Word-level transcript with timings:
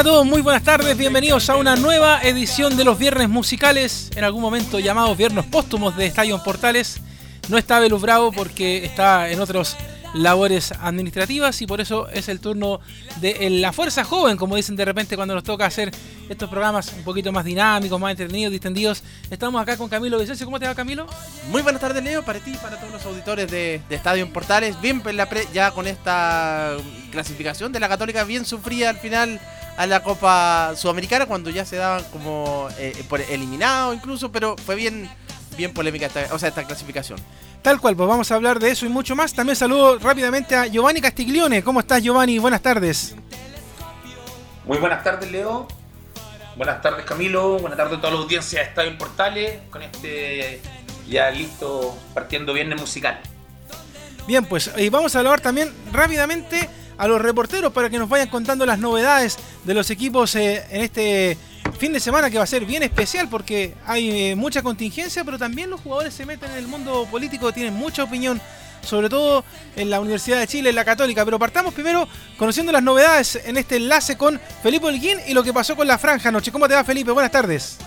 A 0.00 0.04
todos? 0.04 0.24
Muy 0.24 0.40
buenas 0.40 0.62
tardes, 0.62 0.96
bienvenidos 0.96 1.50
a 1.50 1.56
una 1.56 1.76
nueva 1.76 2.22
edición 2.22 2.74
de 2.74 2.84
los 2.84 2.98
Viernes 2.98 3.28
Musicales, 3.28 4.10
en 4.16 4.24
algún 4.24 4.40
momento 4.40 4.78
llamados 4.78 5.14
Viernes 5.14 5.44
Póstumos 5.44 5.94
de 5.94 6.06
Estadio 6.06 6.42
Portales. 6.42 7.02
No 7.50 7.58
está 7.58 7.78
Velus 7.80 8.00
Bravo 8.00 8.32
porque 8.32 8.82
está 8.82 9.28
en 9.28 9.40
otros 9.40 9.76
labores 10.14 10.72
administrativas 10.72 11.60
y 11.60 11.66
por 11.66 11.82
eso 11.82 12.08
es 12.08 12.30
el 12.30 12.40
turno 12.40 12.80
de 13.20 13.50
la 13.50 13.74
fuerza 13.74 14.02
joven, 14.02 14.38
como 14.38 14.56
dicen 14.56 14.74
de 14.74 14.86
repente 14.86 15.16
cuando 15.16 15.34
nos 15.34 15.44
toca 15.44 15.66
hacer 15.66 15.90
estos 16.30 16.48
programas 16.48 16.94
un 16.96 17.04
poquito 17.04 17.30
más 17.30 17.44
dinámicos, 17.44 18.00
más 18.00 18.12
entretenidos, 18.12 18.52
distendidos. 18.52 19.02
Estamos 19.30 19.60
acá 19.60 19.76
con 19.76 19.90
Camilo 19.90 20.18
Vicencio. 20.18 20.46
¿Cómo 20.46 20.58
te 20.58 20.66
va 20.66 20.74
Camilo? 20.74 21.06
Muy 21.50 21.60
buenas 21.60 21.82
tardes, 21.82 22.02
Leo, 22.02 22.24
para 22.24 22.38
ti 22.38 22.52
y 22.52 22.56
para 22.56 22.78
todos 22.78 22.90
los 22.90 23.04
auditores 23.04 23.50
de, 23.50 23.82
de 23.86 23.96
Estadio 23.96 24.32
Portales. 24.32 24.80
Bien, 24.80 25.02
ya 25.52 25.72
con 25.72 25.86
esta 25.86 26.74
clasificación 27.10 27.70
de 27.70 27.80
la 27.80 27.88
Católica, 27.88 28.24
bien 28.24 28.46
sufrida 28.46 28.88
al 28.88 28.96
final 28.96 29.38
a 29.80 29.86
la 29.86 30.02
Copa 30.02 30.74
Sudamericana, 30.76 31.24
cuando 31.24 31.48
ya 31.48 31.64
se 31.64 31.76
daban 31.76 32.04
como 32.12 32.68
eh, 32.76 33.02
por 33.08 33.18
eliminado 33.18 33.94
incluso, 33.94 34.30
pero 34.30 34.54
fue 34.58 34.74
bien, 34.74 35.08
bien 35.56 35.72
polémica 35.72 36.04
esta, 36.04 36.34
o 36.34 36.38
sea, 36.38 36.50
esta 36.50 36.64
clasificación. 36.64 37.18
Tal 37.62 37.80
cual, 37.80 37.96
pues 37.96 38.06
vamos 38.06 38.30
a 38.30 38.34
hablar 38.34 38.58
de 38.58 38.70
eso 38.70 38.84
y 38.84 38.90
mucho 38.90 39.16
más. 39.16 39.32
También 39.32 39.56
saludo 39.56 39.98
rápidamente 39.98 40.54
a 40.54 40.66
Giovanni 40.66 41.00
Castiglione. 41.00 41.62
¿Cómo 41.62 41.80
estás 41.80 42.02
Giovanni? 42.02 42.38
Buenas 42.38 42.60
tardes. 42.60 43.16
Muy 44.66 44.76
buenas 44.76 45.02
tardes, 45.02 45.32
Leo. 45.32 45.66
Buenas 46.56 46.82
tardes, 46.82 47.06
Camilo. 47.06 47.58
Buenas 47.58 47.78
tardes 47.78 47.96
a 47.96 48.00
toda 48.02 48.12
la 48.12 48.20
audiencia 48.20 48.58
de 48.58 48.66
Estadio 48.66 48.90
en 48.90 48.98
Portales. 48.98 49.60
Con 49.70 49.80
este 49.80 50.60
ya 51.08 51.30
listo, 51.30 51.96
partiendo 52.12 52.52
viernes 52.52 52.78
musical. 52.78 53.18
Bien, 54.26 54.44
pues 54.44 54.70
y 54.76 54.90
vamos 54.90 55.16
a 55.16 55.20
hablar 55.20 55.40
también 55.40 55.72
rápidamente 55.90 56.68
a 57.00 57.08
los 57.08 57.18
reporteros 57.18 57.72
para 57.72 57.88
que 57.88 57.98
nos 57.98 58.10
vayan 58.10 58.28
contando 58.28 58.66
las 58.66 58.78
novedades 58.78 59.38
de 59.64 59.72
los 59.72 59.88
equipos 59.88 60.34
eh, 60.36 60.62
en 60.70 60.82
este 60.82 61.38
fin 61.78 61.94
de 61.94 61.98
semana 61.98 62.28
que 62.28 62.36
va 62.36 62.44
a 62.44 62.46
ser 62.46 62.66
bien 62.66 62.82
especial 62.82 63.26
porque 63.30 63.74
hay 63.86 64.32
eh, 64.32 64.36
mucha 64.36 64.60
contingencia, 64.62 65.24
pero 65.24 65.38
también 65.38 65.70
los 65.70 65.80
jugadores 65.80 66.12
se 66.12 66.26
meten 66.26 66.50
en 66.50 66.58
el 66.58 66.68
mundo 66.68 67.08
político, 67.10 67.54
tienen 67.54 67.72
mucha 67.72 68.04
opinión, 68.04 68.38
sobre 68.82 69.08
todo 69.08 69.46
en 69.76 69.88
la 69.88 69.98
Universidad 69.98 70.40
de 70.40 70.46
Chile, 70.46 70.68
en 70.68 70.76
la 70.76 70.84
Católica. 70.84 71.24
Pero 71.24 71.38
partamos 71.38 71.72
primero 71.72 72.06
conociendo 72.36 72.70
las 72.70 72.82
novedades 72.82 73.40
en 73.46 73.56
este 73.56 73.76
enlace 73.76 74.18
con 74.18 74.38
Felipe 74.62 74.84
Holguín 74.84 75.20
y 75.26 75.32
lo 75.32 75.42
que 75.42 75.54
pasó 75.54 75.74
con 75.76 75.88
la 75.88 75.96
franja 75.96 76.28
anoche. 76.28 76.52
¿Cómo 76.52 76.68
te 76.68 76.74
va, 76.74 76.84
Felipe? 76.84 77.12
Buenas 77.12 77.32
tardes. 77.32 77.78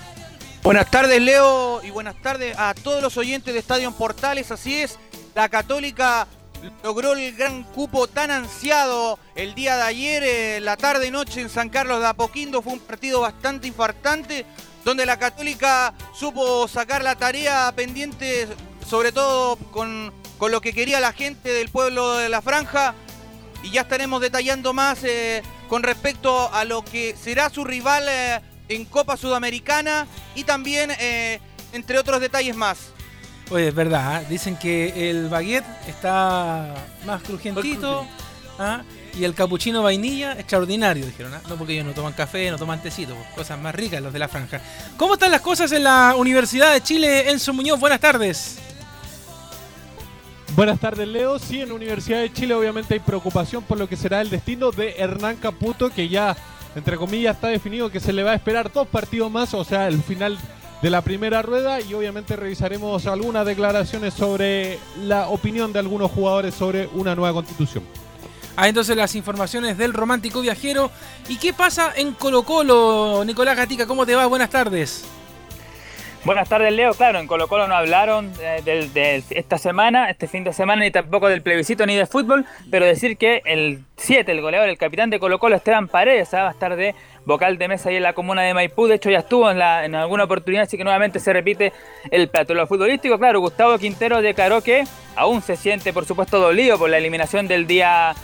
Buenas 0.63 0.90
tardes, 0.90 1.22
Leo, 1.22 1.84
y 1.84 1.91
buenas 1.91 2.19
tardes 2.19 2.57
a 2.57 2.74
todos 2.74 3.03
los 3.03 3.16
oyentes 3.18 3.53
de 3.53 3.59
Estadio 3.59 3.88
en 3.88 3.94
Portales. 3.94 4.50
Así 4.50 4.74
es, 4.74 4.97
la 5.35 5.50
Católica 5.50 6.28
logró 6.84 7.13
el 7.13 7.35
gran 7.35 7.63
cupo 7.63 8.07
tan 8.07 8.31
ansiado 8.31 9.19
el 9.35 9.56
día 9.56 9.75
de 9.78 9.84
ayer, 9.84 10.24
eh, 10.24 10.59
la 10.62 10.78
tarde 10.78 11.12
noche 11.12 11.41
en 11.41 11.50
San 11.50 11.69
Carlos 11.69 12.00
de 12.00 12.07
Apoquindo. 12.07 12.62
Fue 12.62 12.74
un 12.74 12.79
partido 12.79 13.22
bastante 13.22 13.68
infartante, 13.68 14.46
donde 14.84 15.06
la 15.06 15.18
Católica 15.18 15.94
supo 16.13 16.68
sacar 16.68 17.03
la 17.03 17.16
tarea 17.16 17.72
pendiente, 17.75 18.47
sobre 18.88 19.12
todo 19.12 19.57
con, 19.72 20.13
con 20.38 20.51
lo 20.51 20.62
que 20.62 20.74
quería 20.74 21.00
la 21.00 21.13
gente 21.13 21.50
del 21.50 21.69
pueblo 21.69 22.18
de 22.18 22.29
la 22.29 22.41
Franja. 22.41 22.95
Y 23.63 23.72
ya 23.72 23.81
estaremos 23.81 24.22
detallando 24.22 24.74
más 24.74 25.03
eh, 25.03 25.41
con 25.69 25.84
respecto 25.84 26.53
a 26.53 26.66
lo 26.66 26.84
que 26.84 27.16
será 27.16 27.50
su 27.50 27.63
rival. 27.63 28.06
eh, 28.07 28.41
en 28.69 28.85
Copa 28.85 29.18
Sudamericana 29.18 30.07
y 30.35 30.45
también 30.45 30.90
entre 31.74 32.00
otros 32.00 32.22
detalles 32.22 32.56
más. 32.56 32.92
Oye, 33.49 33.67
es 33.67 33.75
verdad, 33.75 34.15
¿ah? 34.15 34.23
dicen 34.27 34.55
que 34.55 35.09
el 35.09 35.29
baguette 35.29 35.65
está 35.87 36.73
más 37.05 37.21
crujientito 37.23 38.07
¿ah? 38.57 38.83
y 39.17 39.25
el 39.25 39.35
capuchino 39.35 39.83
vainilla 39.83 40.33
extraordinario, 40.33 41.05
dijeron. 41.05 41.33
¿ah? 41.33 41.41
No 41.49 41.55
porque 41.55 41.73
ellos 41.73 41.85
no 41.85 41.93
toman 41.93 42.13
café, 42.13 42.49
no 42.49 42.57
toman 42.57 42.81
tecito, 42.81 43.13
pues, 43.13 43.27
cosas 43.35 43.59
más 43.59 43.75
ricas 43.75 44.01
los 44.01 44.13
de 44.13 44.19
la 44.19 44.27
franja. 44.27 44.61
¿Cómo 44.97 45.15
están 45.15 45.31
las 45.31 45.41
cosas 45.41 45.71
en 45.71 45.83
la 45.83 46.15
Universidad 46.17 46.73
de 46.73 46.81
Chile, 46.81 47.29
Enzo 47.29 47.53
Muñoz? 47.53 47.79
Buenas 47.79 47.99
tardes. 47.99 48.59
Buenas 50.55 50.79
tardes, 50.79 51.07
Leo. 51.07 51.37
Sí, 51.37 51.61
en 51.61 51.69
la 51.69 51.75
Universidad 51.75 52.21
de 52.21 52.31
Chile 52.31 52.53
obviamente 52.53 52.93
hay 52.93 52.99
preocupación 52.99 53.63
por 53.63 53.77
lo 53.77 53.89
que 53.89 53.97
será 53.97 54.21
el 54.21 54.29
destino 54.29 54.71
de 54.71 54.95
Hernán 54.97 55.35
Caputo, 55.37 55.89
que 55.89 56.07
ya, 56.07 56.37
entre 56.75 56.95
comillas, 56.95 57.35
está 57.35 57.47
definido 57.47 57.89
que 57.89 57.99
se 57.99 58.13
le 58.13 58.23
va 58.23 58.31
a 58.31 58.35
esperar 58.35 58.71
dos 58.71 58.87
partidos 58.87 59.31
más, 59.31 59.53
o 59.53 59.63
sea, 59.63 59.87
el 59.87 60.01
final 60.01 60.37
de 60.83 60.89
la 60.89 61.01
primera 61.01 61.41
rueda 61.41 61.79
y 61.79 61.94
obviamente 61.94 62.35
revisaremos 62.35 63.07
algunas 63.07 63.45
declaraciones 63.45 64.13
sobre 64.13 64.77
la 65.01 65.29
opinión 65.29 65.71
de 65.71 65.79
algunos 65.79 66.11
jugadores 66.11 66.53
sobre 66.53 66.88
una 66.88 67.16
nueva 67.16 67.33
constitución. 67.33 67.85
Ah, 68.57 68.67
entonces 68.67 68.97
las 68.97 69.16
informaciones 69.16 69.77
del 69.77 69.94
romántico 69.94 70.41
viajero. 70.41 70.91
¿Y 71.29 71.38
qué 71.38 71.53
pasa 71.53 71.94
en 71.95 72.11
Colo 72.11 72.44
Colo, 72.44 73.23
Nicolás 73.25 73.55
Gatica? 73.55 73.88
¿Cómo 73.88 74.05
te 74.05 74.13
va? 74.13 74.25
Buenas 74.25 74.49
tardes. 74.49 75.05
Buenas 76.25 76.47
tardes, 76.47 76.72
Leo. 76.72 76.94
Claro, 76.94 77.19
en 77.19 77.28
Colo 77.28 77.50
Colo 77.50 77.68
no 77.68 77.75
hablaron 77.75 78.31
eh, 78.39 78.62
de, 78.63 79.21
esta 79.31 79.57
semana, 79.57 80.09
este 80.09 80.30
fin 80.30 80.45
de 80.45 80.53
semana, 80.53 80.81
ni 80.81 80.89
tampoco 80.89 81.27
del 81.27 81.42
plebiscito 81.42 81.86
ni 81.86 81.95
de 81.95 82.06
fútbol, 82.06 82.45
pero 82.71 82.86
decir 82.86 83.18
que 83.18 83.42
el 83.44 83.83
7, 83.97 84.31
el 84.31 84.39
goleador, 84.39 84.69
el 84.69 84.77
capitán 84.77 85.09
de 85.09 85.19
Colo 85.19 85.38
Colo, 85.38 85.57
Esteban 85.57 85.89
Paredes, 85.89 86.33
ah, 86.33 86.44
va 86.44 86.47
a 86.47 86.51
estar 86.51 86.77
de 86.77 86.95
vocal 87.25 87.57
de 87.57 87.68
mesa 87.68 87.89
ahí 87.89 87.97
en 87.97 88.03
la 88.03 88.13
comuna 88.13 88.42
de 88.42 88.53
Maipú. 88.53 88.88
De 88.88 88.95
hecho, 88.95 89.09
ya 89.09 89.19
estuvo 89.19 89.51
en, 89.51 89.59
la, 89.59 89.83
en 89.83 89.95
alguna 89.95 90.24
oportunidad, 90.24 90.63
así 90.63 90.77
que 90.77 90.86
nuevamente 90.86 91.19
se 91.19 91.33
repite 91.33 91.74
el 92.09 92.30
plato. 92.30 92.53
Lo 92.53 92.68
futbolístico, 92.68 93.19
claro, 93.19 93.42
Gustavo 93.42 93.77
Quintero 93.77 94.21
declaró 94.21 94.62
que 94.62 94.86
aún 95.18 95.42
se 95.42 95.57
siente, 95.57 95.92
por 95.92 96.06
supuesto, 96.06 96.39
dolido 96.39 96.77
por 96.77 96.89
la 96.89 97.00
eliminación 97.00 97.50
del 97.50 97.68
día 97.68 98.15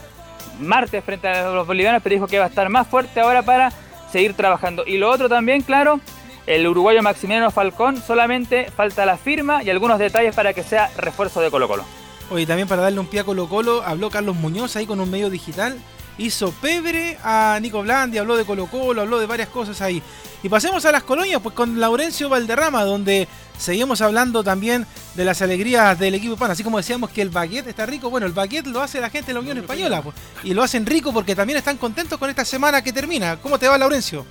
martes 0.62 1.04
frente 1.04 1.28
a 1.28 1.50
los 1.50 1.68
bolivianos, 1.68 2.02
pero 2.02 2.14
dijo 2.14 2.28
que 2.28 2.40
va 2.40 2.46
a 2.46 2.50
estar 2.50 2.70
más 2.70 2.88
fuerte 2.88 3.20
ahora 3.20 3.42
para 3.42 3.74
seguir 4.10 4.36
trabajando. 4.36 4.86
Y 4.88 4.98
lo 4.98 5.12
otro 5.12 5.28
también, 5.28 5.64
claro, 5.64 6.00
el 6.50 6.68
uruguayo 6.68 7.02
Maximiliano 7.02 7.52
Falcón, 7.52 8.02
solamente 8.02 8.70
falta 8.76 9.06
la 9.06 9.18
firma 9.18 9.64
y 9.64 9.70
algunos 9.70 10.00
detalles 10.00 10.36
para 10.36 10.54
que 10.54 10.64
sea 10.64 10.92
refuerzo 10.98 11.42
de 11.42 11.50
Colo 11.52 11.68
Colo. 11.68 11.86
Oye, 12.32 12.46
también 12.46 12.68
para 12.68 12.82
darle 12.82 13.00
un 13.00 13.08
pie 13.08 13.22
a 13.22 13.24
Colo 13.24 13.48
Colo, 13.48 13.84
habló 13.84 14.10
Carlos 14.10 14.36
Muñoz 14.36 14.76
ahí 14.76 14.86
con 14.86 15.00
un 15.00 15.10
medio 15.10 15.30
digital 15.30 15.78
hizo 16.20 16.52
pebre 16.52 17.18
a 17.24 17.58
Nico 17.62 17.82
Blandi, 17.82 18.18
habló 18.18 18.36
de 18.36 18.46
Colo 18.46 18.68
Colo, 18.68 19.02
habló 19.02 19.20
de 19.20 19.26
varias 19.26 19.50
cosas 19.50 19.82
ahí. 19.82 20.02
Y 20.44 20.50
pasemos 20.50 20.86
a 20.86 20.92
las 20.92 21.04
colonias, 21.04 21.42
pues 21.42 21.56
con 21.56 21.80
Laurencio 21.80 22.30
Valderrama, 22.30 22.84
donde 22.84 23.28
seguimos 23.58 24.02
hablando 24.02 24.44
también 24.44 24.86
de 25.16 25.26
las 25.26 25.42
alegrías 25.42 25.98
del 25.98 26.16
equipo 26.16 26.34
hispano. 26.34 26.54
Así 26.54 26.64
como 26.64 26.78
decíamos 26.78 27.10
que 27.10 27.22
el 27.22 27.30
baguette 27.30 27.68
está 27.68 27.86
rico, 27.86 28.10
bueno, 28.10 28.28
el 28.28 28.34
baguette 28.34 28.68
lo 28.68 28.82
hace 28.82 29.02
la 29.02 29.10
gente 29.10 29.28
de 29.28 29.34
la 29.34 29.40
Unión 29.40 29.58
Española, 29.58 30.02
pues, 30.02 30.16
y 30.44 30.54
lo 30.54 30.64
hacen 30.64 30.86
rico 30.86 31.12
porque 31.12 31.36
también 31.36 31.58
están 31.58 31.78
contentos 31.78 32.20
con 32.20 32.30
esta 32.30 32.46
semana 32.46 32.82
que 32.82 32.94
termina. 32.94 33.38
¿Cómo 33.38 33.58
te 33.58 33.68
va, 33.68 33.78
Laurencio? 33.78 34.26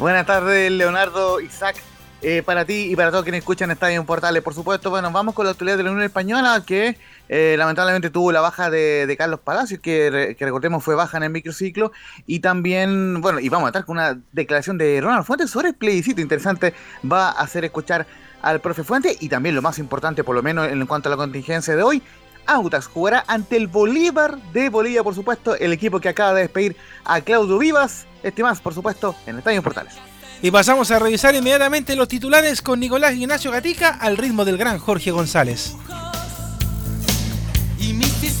Buenas 0.00 0.24
tardes, 0.24 0.72
Leonardo, 0.72 1.40
Isaac. 1.42 1.76
Eh, 2.22 2.42
para 2.42 2.64
ti 2.64 2.90
y 2.90 2.96
para 2.96 3.10
todos 3.10 3.22
quienes 3.22 3.40
escuchan 3.40 3.70
Estadio 3.70 4.02
Portales, 4.04 4.42
por 4.42 4.54
supuesto, 4.54 4.88
bueno, 4.88 5.10
vamos 5.10 5.34
con 5.34 5.44
la 5.44 5.52
actualidad 5.52 5.76
de 5.76 5.82
la 5.82 5.90
Unión 5.90 6.04
Española, 6.04 6.62
que 6.66 6.96
eh, 7.28 7.54
lamentablemente 7.58 8.08
tuvo 8.08 8.32
la 8.32 8.40
baja 8.40 8.70
de, 8.70 9.14
Carlos 9.18 9.40
Palacios, 9.40 9.80
que, 9.80 10.10
re- 10.10 10.36
que 10.36 10.44
recordemos 10.46 10.82
fue 10.82 10.94
baja 10.94 11.18
en 11.18 11.24
el 11.24 11.30
microciclo, 11.30 11.92
y 12.26 12.40
también, 12.40 13.20
bueno, 13.20 13.40
y 13.40 13.50
vamos 13.50 13.66
a 13.66 13.68
estar 13.70 13.84
con 13.84 13.98
una 13.98 14.18
declaración 14.32 14.78
de 14.78 15.00
Ronald 15.02 15.24
Fuentes 15.24 15.50
sobre 15.50 15.68
el 15.68 15.74
plebiscito 15.74 16.22
interesante, 16.22 16.72
va 17.10 17.28
a 17.28 17.40
hacer 17.40 17.66
escuchar 17.66 18.06
al 18.42 18.60
profe 18.60 18.84
Fuentes, 18.84 19.16
y 19.22 19.28
también 19.28 19.54
lo 19.54 19.60
más 19.62 19.78
importante, 19.78 20.24
por 20.24 20.34
lo 20.34 20.42
menos 20.42 20.68
en 20.68 20.86
cuanto 20.86 21.08
a 21.08 21.10
la 21.10 21.16
contingencia 21.16 21.76
de 21.76 21.82
hoy, 21.82 22.02
Audax 22.50 22.86
jugará 22.86 23.24
ante 23.26 23.56
el 23.56 23.68
Bolívar 23.68 24.36
de 24.52 24.68
Bolivia, 24.68 25.02
por 25.02 25.14
supuesto, 25.14 25.56
el 25.56 25.72
equipo 25.72 26.00
que 26.00 26.08
acaba 26.08 26.34
de 26.34 26.42
despedir 26.42 26.76
a 27.04 27.20
Claudio 27.20 27.58
Vivas, 27.58 28.06
este 28.22 28.42
más, 28.42 28.60
por 28.60 28.74
supuesto, 28.74 29.14
en 29.26 29.38
Estadio 29.38 29.62
Portales. 29.62 29.94
Y 30.42 30.50
pasamos 30.50 30.90
a 30.90 30.98
revisar 30.98 31.34
inmediatamente 31.34 31.94
los 31.94 32.08
titulares 32.08 32.62
con 32.62 32.80
Nicolás 32.80 33.14
Ignacio 33.14 33.50
Gatica 33.50 33.90
al 33.90 34.16
ritmo 34.16 34.44
del 34.44 34.56
gran 34.56 34.78
Jorge 34.78 35.10
González. 35.10 35.76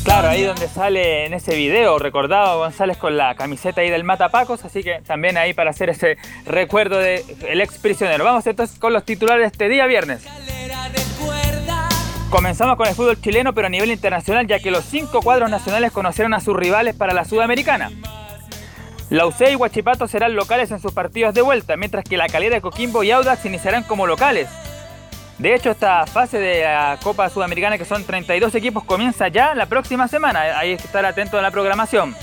Claro, 0.04 0.28
ahí 0.28 0.42
donde 0.42 0.66
sale 0.68 1.26
en 1.26 1.34
ese 1.34 1.54
video 1.54 1.98
recordado 1.98 2.58
González 2.58 2.96
con 2.96 3.16
la 3.16 3.34
camiseta 3.34 3.82
ahí 3.82 3.90
del 3.90 4.02
Matapacos, 4.02 4.64
así 4.64 4.82
que 4.82 5.02
también 5.06 5.36
ahí 5.36 5.52
para 5.52 5.70
hacer 5.70 5.90
ese 5.90 6.16
recuerdo 6.46 6.98
del 6.98 7.22
el 7.46 7.60
ex 7.60 7.78
prisionero. 7.78 8.24
Vamos 8.24 8.46
entonces 8.46 8.78
con 8.78 8.92
los 8.92 9.04
titulares 9.04 9.42
de 9.42 9.46
este 9.48 9.68
día 9.68 9.86
viernes. 9.86 10.22
Comenzamos 12.30 12.76
con 12.76 12.86
el 12.86 12.94
fútbol 12.94 13.20
chileno, 13.20 13.52
pero 13.52 13.66
a 13.66 13.70
nivel 13.70 13.90
internacional, 13.90 14.46
ya 14.46 14.60
que 14.60 14.70
los 14.70 14.84
cinco 14.84 15.20
cuadros 15.20 15.50
nacionales 15.50 15.90
conocieron 15.90 16.32
a 16.32 16.38
sus 16.38 16.54
rivales 16.56 16.94
para 16.94 17.12
la 17.12 17.24
Sudamericana. 17.24 17.90
La 19.10 19.26
UC 19.26 19.50
y 19.50 19.56
Huachipato 19.56 20.06
serán 20.06 20.36
locales 20.36 20.70
en 20.70 20.78
sus 20.78 20.92
partidos 20.92 21.34
de 21.34 21.42
vuelta, 21.42 21.76
mientras 21.76 22.04
que 22.04 22.16
la 22.16 22.28
Calera 22.28 22.54
de 22.54 22.60
Coquimbo 22.60 23.02
y 23.02 23.10
Audax 23.10 23.44
iniciarán 23.46 23.82
como 23.82 24.06
locales. 24.06 24.48
De 25.38 25.56
hecho, 25.56 25.72
esta 25.72 26.06
fase 26.06 26.38
de 26.38 26.62
la 26.62 26.98
Copa 27.02 27.28
Sudamericana, 27.30 27.76
que 27.76 27.84
son 27.84 28.04
32 28.04 28.54
equipos, 28.54 28.84
comienza 28.84 29.26
ya 29.26 29.56
la 29.56 29.66
próxima 29.66 30.06
semana. 30.06 30.56
Hay 30.56 30.76
que 30.76 30.84
estar 30.84 31.04
atento 31.04 31.36
a 31.36 31.42
la 31.42 31.50
programación. 31.50 32.14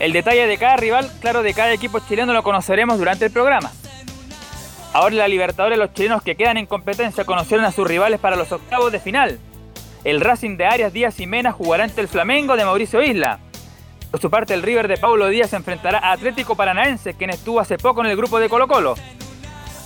El 0.00 0.12
detalle 0.12 0.48
de 0.48 0.58
cada 0.58 0.76
rival, 0.76 1.08
claro, 1.20 1.44
de 1.44 1.54
cada 1.54 1.72
equipo 1.72 2.00
chileno 2.00 2.32
lo 2.32 2.42
conoceremos 2.42 2.98
durante 2.98 3.26
el 3.26 3.30
programa. 3.30 3.70
Ahora 4.92 5.10
en 5.10 5.18
la 5.18 5.28
Libertadores 5.28 5.78
los 5.78 5.92
chilenos 5.92 6.22
que 6.22 6.34
quedan 6.34 6.56
en 6.56 6.66
competencia 6.66 7.24
conocieron 7.24 7.66
a 7.66 7.72
sus 7.72 7.86
rivales 7.86 8.20
para 8.20 8.36
los 8.36 8.50
octavos 8.52 8.90
de 8.90 9.00
final. 9.00 9.38
El 10.04 10.20
Racing 10.20 10.56
de 10.56 10.66
Arias 10.66 10.92
Díaz 10.92 11.20
y 11.20 11.26
Mena 11.26 11.52
jugará 11.52 11.84
ante 11.84 12.00
el 12.00 12.08
Flamengo 12.08 12.56
de 12.56 12.64
Mauricio 12.64 13.02
Isla. 13.02 13.40
Por 14.10 14.20
su 14.20 14.30
parte 14.30 14.54
el 14.54 14.62
River 14.62 14.88
de 14.88 14.96
Paulo 14.96 15.28
Díaz 15.28 15.52
enfrentará 15.52 15.98
a 15.98 16.12
Atlético 16.12 16.56
Paranaense, 16.56 17.14
quien 17.14 17.30
estuvo 17.30 17.60
hace 17.60 17.76
poco 17.76 18.00
en 18.00 18.10
el 18.10 18.16
grupo 18.16 18.40
de 18.40 18.48
Colo 18.48 18.66
Colo. 18.66 18.94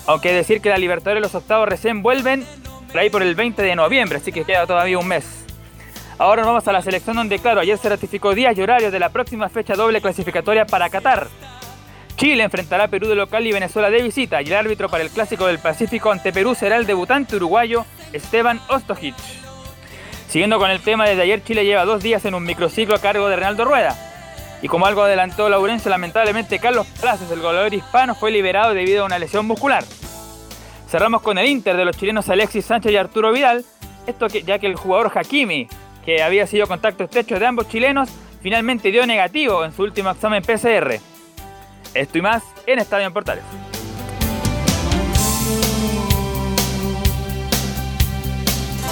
Aunque 0.06 0.32
decir 0.32 0.60
que 0.60 0.68
la 0.68 0.78
Libertadores 0.78 1.22
los 1.22 1.34
octavos 1.34 1.68
recién 1.68 2.02
vuelven 2.02 2.46
por 2.88 3.00
ahí 3.00 3.10
por 3.10 3.22
el 3.22 3.34
20 3.34 3.62
de 3.62 3.74
noviembre, 3.74 4.18
así 4.18 4.30
que 4.30 4.44
queda 4.44 4.66
todavía 4.66 4.98
un 4.98 5.08
mes. 5.08 5.44
Ahora 6.18 6.42
nos 6.42 6.48
vamos 6.48 6.68
a 6.68 6.72
la 6.72 6.82
selección 6.82 7.16
donde, 7.16 7.38
claro, 7.38 7.60
ayer 7.60 7.76
se 7.78 7.88
ratificó 7.88 8.34
días 8.34 8.56
y 8.56 8.62
horarios 8.62 8.92
de 8.92 9.00
la 9.00 9.08
próxima 9.08 9.48
fecha 9.48 9.74
doble 9.74 10.00
clasificatoria 10.00 10.66
para 10.66 10.88
Qatar. 10.88 11.26
Chile 12.16 12.44
enfrentará 12.44 12.84
a 12.84 12.88
Perú 12.88 13.08
de 13.08 13.14
local 13.14 13.46
y 13.46 13.52
Venezuela 13.52 13.90
de 13.90 14.02
visita 14.02 14.42
y 14.42 14.46
el 14.46 14.54
árbitro 14.54 14.88
para 14.88 15.02
el 15.02 15.10
Clásico 15.10 15.46
del 15.46 15.58
Pacífico 15.58 16.12
ante 16.12 16.32
Perú 16.32 16.54
será 16.54 16.76
el 16.76 16.86
debutante 16.86 17.36
uruguayo 17.36 17.84
Esteban 18.12 18.60
Ostojic. 18.68 19.14
Siguiendo 20.28 20.58
con 20.58 20.70
el 20.70 20.80
tema, 20.80 21.06
desde 21.06 21.22
ayer 21.22 21.44
Chile 21.44 21.64
lleva 21.64 21.84
dos 21.84 22.02
días 22.02 22.24
en 22.24 22.34
un 22.34 22.44
microciclo 22.44 22.94
a 22.94 23.00
cargo 23.00 23.28
de 23.28 23.36
Reinaldo 23.36 23.64
Rueda. 23.64 23.96
Y 24.62 24.68
como 24.68 24.86
algo 24.86 25.02
adelantó 25.02 25.48
Laurencio, 25.48 25.90
lamentablemente 25.90 26.58
Carlos 26.58 26.86
Plazos, 27.00 27.30
el 27.30 27.40
goleador 27.40 27.74
hispano, 27.74 28.14
fue 28.14 28.30
liberado 28.30 28.72
debido 28.72 29.02
a 29.02 29.06
una 29.06 29.18
lesión 29.18 29.44
muscular. 29.44 29.84
Cerramos 30.88 31.22
con 31.22 31.36
el 31.38 31.46
Inter 31.46 31.76
de 31.76 31.84
los 31.84 31.96
chilenos 31.96 32.28
Alexis 32.28 32.64
Sánchez 32.64 32.92
y 32.92 32.96
Arturo 32.96 33.32
Vidal, 33.32 33.64
esto 34.06 34.28
que, 34.28 34.42
ya 34.42 34.58
que 34.58 34.68
el 34.68 34.76
jugador 34.76 35.10
Hakimi, 35.14 35.68
que 36.04 36.22
había 36.22 36.46
sido 36.46 36.66
contacto 36.66 37.04
estrecho 37.04 37.38
de 37.38 37.46
ambos 37.46 37.68
chilenos, 37.68 38.08
finalmente 38.42 38.90
dio 38.90 39.06
negativo 39.06 39.64
en 39.64 39.72
su 39.72 39.82
último 39.82 40.10
examen 40.10 40.42
PCR. 40.42 41.11
Esto 41.94 42.18
y 42.18 42.22
más 42.22 42.42
en 42.66 42.78
Estadio 42.78 43.06
en 43.06 43.12
Portales. 43.12 43.44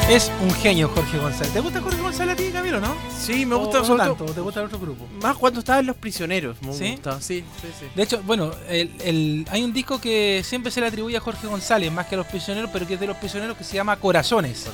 Es 0.09 0.31
un 0.43 0.51
genio 0.53 0.89
Jorge 0.89 1.19
González. 1.19 1.53
¿Te 1.53 1.61
gusta 1.61 1.81
Jorge 1.81 2.01
González 2.01 2.35
a 2.35 2.37
ti, 2.37 2.51
Camilo, 2.51 2.81
no? 2.81 2.93
Sí, 3.17 3.47
me 3.47 3.55
¿O 3.55 3.61
gusta 3.61 3.79
no 3.79 3.85
sobre 3.85 4.03
tanto? 4.03 4.25
¿O 4.25 4.33
te 4.33 4.41
gusta 4.41 4.59
el 4.61 4.67
otro 4.67 4.81
grupo? 4.81 5.07
Más 5.23 5.37
cuando 5.37 5.61
estaban 5.61 5.87
los 5.87 5.95
prisioneros. 5.97 6.61
Me 6.63 6.73
¿Sí? 6.73 6.91
gusta. 6.93 7.21
Sí, 7.21 7.45
sí, 7.63 7.69
sí. 7.79 7.87
De 7.95 8.03
hecho, 8.03 8.21
bueno, 8.25 8.51
el- 8.69 8.91
el- 9.05 9.47
hay 9.53 9.63
un 9.63 9.73
disco 9.73 10.01
que 10.01 10.43
siempre 10.45 10.73
se 10.73 10.81
le 10.81 10.89
atribuye 10.89 11.17
a 11.17 11.21
Jorge 11.21 11.47
González, 11.47 11.93
más 11.93 12.07
que 12.07 12.17
a 12.17 12.19
los 12.19 12.27
prisioneros, 12.27 12.71
pero 12.73 12.89
que 12.89 12.95
es 12.95 13.01
de 13.01 13.07
los 13.07 13.17
prisioneros 13.19 13.57
que 13.57 13.63
se 13.63 13.75
llama 13.77 13.97
Corazones. 13.99 14.67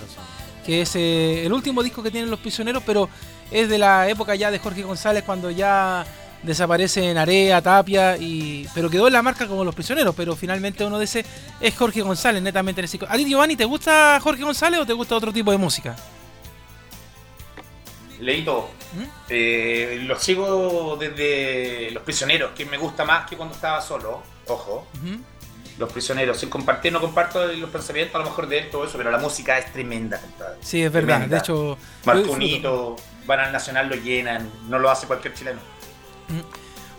Que 0.65 0.81
es 0.83 0.97
eh, 0.97 1.45
el 1.45 1.53
último 1.53 1.83
disco 1.83 2.03
que 2.03 2.11
tienen 2.11 2.31
los 2.31 2.41
prisioneros, 2.41 2.83
pero 2.87 3.11
es 3.51 3.69
de 3.69 3.77
la 3.77 4.09
época 4.09 4.35
ya 4.37 4.51
de 4.51 4.59
Jorge 4.59 4.85
González, 4.85 5.23
cuando 5.25 5.51
ya 5.51 6.07
desaparece 6.47 7.11
en 7.11 7.19
Area, 7.19 7.61
Tapia, 7.61 8.17
y 8.17 8.67
pero 8.75 8.89
quedó 8.89 9.07
en 9.09 9.13
la 9.13 9.23
marca 9.23 9.47
como 9.47 9.65
los 9.65 9.75
prisioneros, 9.75 10.15
pero 10.15 10.35
finalmente 10.37 10.85
uno 10.85 10.99
de 10.99 11.05
ese 11.05 11.25
es 11.61 11.77
Jorge 11.77 12.01
González, 12.03 12.43
netamente 12.43 12.81
disco. 12.81 13.07
¿A 13.09 13.17
ti, 13.17 13.27
Giovanni, 13.27 13.57
te 13.57 13.65
gusta 13.65 14.19
Jorge 14.23 14.43
González 14.43 14.81
o 14.81 14.87
te 14.87 14.93
gusta 14.93 15.17
otro 15.17 15.33
tipo 15.33 15.51
de 15.51 15.59
música? 15.59 15.97
Leito, 18.21 18.71
¿Mm? 18.95 19.03
eh, 19.29 19.99
lo 20.05 20.19
sigo 20.19 20.97
desde 20.99 21.91
Los 21.91 22.03
Prisioneros, 22.03 22.53
que 22.53 22.65
me 22.65 22.79
gusta 22.79 23.05
más 23.05 23.29
que 23.29 23.37
cuando 23.37 23.55
estaba 23.55 23.83
solo. 23.83 24.23
Ojo. 24.47 24.87
Los 25.79 25.93
Prisioneros. 25.93 26.39
Sin 26.39 26.49
compartir, 26.49 26.93
no 26.93 27.01
comparto 27.01 27.45
los 27.47 27.69
pensamientos 27.69 28.15
a 28.15 28.19
lo 28.19 28.25
mejor 28.25 28.49
de 28.49 28.59
él, 28.61 28.71
todo 28.71 28.87
eso, 28.87 28.97
pero 28.97 29.11
la 29.11 29.19
música 29.19 29.59
es 29.59 29.71
tremenda, 29.73 30.19
compadre. 30.19 30.57
Sí, 30.63 30.83
es 30.83 30.91
verdad. 30.91 31.17
Tremenda. 31.17 31.37
De 31.37 31.43
hecho, 31.43 31.77
yo 31.77 31.79
Marco 32.07 32.23
disfruto. 32.23 32.37
Unito, 32.45 32.97
van 33.27 33.41
al 33.41 33.53
Nacional, 33.53 33.89
lo 33.89 33.97
llenan, 33.97 34.51
no 34.69 34.79
lo 34.79 34.89
hace 34.91 35.07
cualquier 35.07 35.35
chileno. 35.35 35.61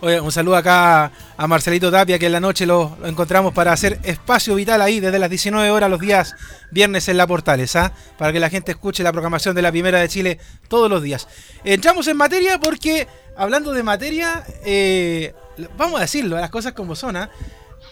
Oye, 0.00 0.20
un 0.20 0.30
saludo 0.30 0.56
acá 0.56 1.10
a 1.36 1.46
Marcelito 1.48 1.90
Tapia, 1.90 2.20
que 2.20 2.26
en 2.26 2.32
la 2.32 2.38
noche 2.38 2.66
lo, 2.66 2.96
lo 3.00 3.08
encontramos 3.08 3.52
para 3.52 3.72
hacer 3.72 3.98
espacio 4.04 4.54
vital 4.54 4.80
ahí 4.80 5.00
desde 5.00 5.18
las 5.18 5.28
19 5.28 5.70
horas 5.72 5.90
los 5.90 5.98
días 5.98 6.36
viernes 6.70 7.08
en 7.08 7.16
la 7.16 7.26
Portales, 7.26 7.74
¿ah? 7.74 7.92
Para 8.16 8.32
que 8.32 8.38
la 8.38 8.48
gente 8.48 8.70
escuche 8.70 9.02
la 9.02 9.10
programación 9.10 9.56
de 9.56 9.62
la 9.62 9.72
Primera 9.72 9.98
de 9.98 10.08
Chile 10.08 10.38
todos 10.68 10.88
los 10.88 11.02
días. 11.02 11.26
Entramos 11.64 12.06
en 12.06 12.16
materia 12.16 12.60
porque, 12.60 13.08
hablando 13.36 13.72
de 13.72 13.82
materia, 13.82 14.44
eh, 14.64 15.34
vamos 15.76 15.98
a 15.98 16.02
decirlo, 16.02 16.38
las 16.38 16.50
cosas 16.50 16.74
como 16.74 16.94
son, 16.94 17.16
¿ah? 17.16 17.30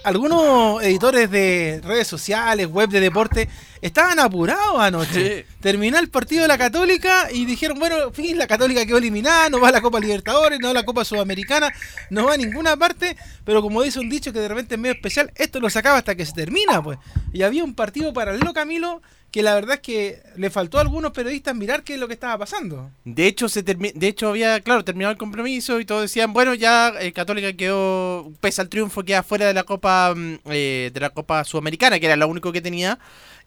Algunos 0.07 0.85
editores 0.85 1.29
de 1.33 1.81
redes 1.83 2.07
sociales, 2.07 2.69
web 2.69 2.89
de 2.89 3.01
deporte, 3.01 3.49
estaban 3.83 4.21
apurados 4.21 4.79
anoche. 4.79 5.39
Sí. 5.41 5.55
Terminó 5.61 5.99
el 5.99 6.11
partido 6.11 6.43
de 6.43 6.49
la 6.49 6.57
Católica 6.57 7.29
y 7.33 7.45
dijeron, 7.45 7.77
bueno, 7.81 8.13
fin, 8.13 8.39
la 8.39 8.47
Católica 8.47 8.87
quedó 8.87 8.99
eliminada, 8.99 9.51
no 9.51 9.59
va 9.59 9.71
a 9.71 9.73
la 9.73 9.81
Copa 9.81 9.99
Libertadores, 9.99 10.61
no 10.61 10.69
va 10.69 10.71
a 10.71 10.75
la 10.75 10.85
Copa 10.85 11.05
Sudamericana, 11.05 11.73
no 12.11 12.27
va 12.27 12.35
a 12.35 12.37
ninguna 12.37 12.77
parte, 12.77 13.17
pero 13.45 13.63
como 13.63 13.83
dice 13.83 13.99
un 13.99 14.09
dicho 14.09 14.33
que 14.33 14.39
de 14.39 14.47
repente 14.47 14.77
es 14.77 14.81
medio 14.81 14.95
especial, 14.95 15.33
esto 15.35 15.59
lo 15.59 15.69
sacaba 15.71 15.99
hasta 15.99 16.15
que 16.15 16.25
se 16.25 16.35
termina, 16.35 16.81
pues. 16.81 17.01
Y 17.33 17.43
había 17.43 17.65
un 17.65 17.75
partido 17.75 18.13
paralelo, 18.13 18.55
Camilo, 18.55 19.03
que 19.37 19.43
la 19.43 19.55
verdad 19.55 19.75
es 19.75 19.81
que 19.81 20.23
le 20.37 20.49
faltó 20.49 20.79
a 20.79 20.81
algunos 20.81 21.13
periodistas 21.13 21.55
mirar 21.55 21.83
qué 21.83 21.93
es 21.93 22.01
lo 22.01 22.09
que 22.09 22.15
estaba 22.15 22.39
pasando. 22.39 22.91
De 23.05 23.27
hecho, 23.27 23.51
se 23.51 23.63
de 23.63 24.09
hecho 24.09 24.31
había, 24.31 24.59
claro, 24.63 24.83
terminado 24.83 25.13
el 25.13 25.19
compromiso 25.19 25.79
y 25.79 25.85
todos 25.85 26.01
decían, 26.01 26.33
bueno, 26.33 26.55
ya 26.55 26.95
eh, 26.99 27.13
Católica 27.13 27.53
quedó, 27.53 28.33
pese 28.41 28.63
al 28.63 28.71
triunfo, 28.71 29.05
queda 29.05 29.23
fuera 29.23 29.47
de 29.47 29.53
la 29.53 29.65
Copa 29.65 30.15
mm, 30.17 30.39
eh, 30.47 30.91
de 30.91 31.01
la 31.01 31.11
Copa 31.11 31.45
Sudamericana, 31.45 32.01
que 32.01 32.07
era 32.07 32.17
lo 32.17 32.29
único 32.29 32.51
que 32.51 32.63
tenía. 32.63 32.99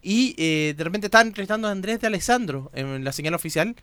Y 0.04 0.36
eh, 0.38 0.76
de 0.78 0.84
repente 0.84 1.08
estaban 1.08 1.26
entrevistando 1.26 1.68
a 1.68 1.72
Andrés 1.72 2.00
de 2.00 2.06
Alessandro 2.06 2.70
en 2.76 3.04
la 3.04 3.12
señal 3.12 3.34
oficial. 3.34 3.76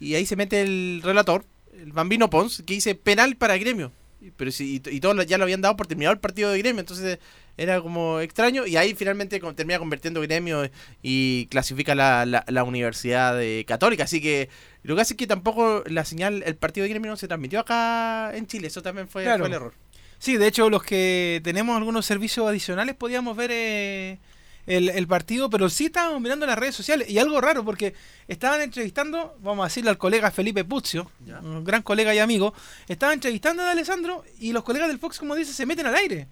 Y 0.00 0.14
ahí 0.14 0.24
se 0.24 0.36
mete 0.36 0.62
el 0.62 1.02
relator, 1.04 1.44
el 1.78 1.92
Bambino 1.92 2.30
Pons, 2.30 2.62
que 2.64 2.72
dice 2.72 2.94
penal 2.94 3.36
para 3.36 3.58
gremio. 3.58 3.92
Pero 4.36 4.50
sí, 4.50 4.80
y, 4.84 4.96
y 4.96 5.00
todos 5.00 5.24
ya 5.26 5.38
lo 5.38 5.44
habían 5.44 5.60
dado 5.60 5.76
por 5.76 5.86
terminado 5.86 6.12
el 6.14 6.20
partido 6.20 6.50
de 6.50 6.58
gremio, 6.58 6.80
entonces 6.80 7.18
era 7.56 7.80
como 7.80 8.20
extraño. 8.20 8.66
Y 8.66 8.76
ahí 8.76 8.94
finalmente 8.94 9.40
termina 9.54 9.78
convirtiendo 9.78 10.20
gremio 10.20 10.68
y 11.02 11.46
clasifica 11.46 11.94
la, 11.94 12.26
la, 12.26 12.44
la 12.48 12.64
Universidad 12.64 13.36
de 13.36 13.64
Católica. 13.66 14.04
Así 14.04 14.20
que 14.20 14.48
lo 14.82 14.94
que 14.96 15.02
hace 15.02 15.14
es 15.14 15.18
que 15.18 15.26
tampoco 15.26 15.82
la 15.86 16.04
señal, 16.04 16.42
el 16.46 16.56
partido 16.56 16.84
de 16.84 16.90
gremio 16.90 17.10
no 17.10 17.16
se 17.16 17.28
transmitió 17.28 17.60
acá 17.60 18.36
en 18.36 18.46
Chile. 18.46 18.68
Eso 18.68 18.82
también 18.82 19.08
fue, 19.08 19.22
Claro. 19.24 19.40
fue 19.40 19.48
el 19.48 19.54
error. 19.54 19.74
Sí, 20.18 20.36
de 20.36 20.46
hecho, 20.46 20.70
los 20.70 20.82
que 20.82 21.40
tenemos 21.44 21.76
algunos 21.76 22.06
servicios 22.06 22.48
adicionales 22.48 22.94
podíamos 22.94 23.36
ver 23.36 23.50
eh, 23.52 24.18
el, 24.66 24.88
el 24.88 25.06
partido, 25.06 25.50
pero 25.50 25.68
sí 25.68 25.86
estábamos 25.86 26.20
mirando 26.20 26.46
las 26.46 26.58
redes 26.58 26.74
sociales. 26.74 27.08
Y 27.08 27.18
algo 27.18 27.40
raro, 27.40 27.64
porque 27.64 27.94
estaban 28.28 28.60
entrevistando, 28.60 29.36
vamos 29.40 29.64
a 29.64 29.68
decirle 29.68 29.90
al 29.90 29.98
colega 29.98 30.30
Felipe 30.30 30.64
Puzio, 30.64 31.10
un 31.42 31.64
gran 31.64 31.82
colega 31.82 32.14
y 32.14 32.18
amigo, 32.18 32.54
estaban 32.88 33.14
entrevistando 33.14 33.62
a 33.62 33.70
Alessandro 33.70 34.24
y 34.40 34.52
los 34.52 34.64
colegas 34.64 34.88
del 34.88 34.98
Fox, 34.98 35.18
como 35.18 35.34
dice, 35.34 35.52
se 35.52 35.66
meten 35.66 35.86
al 35.86 35.94
aire. 35.96 36.28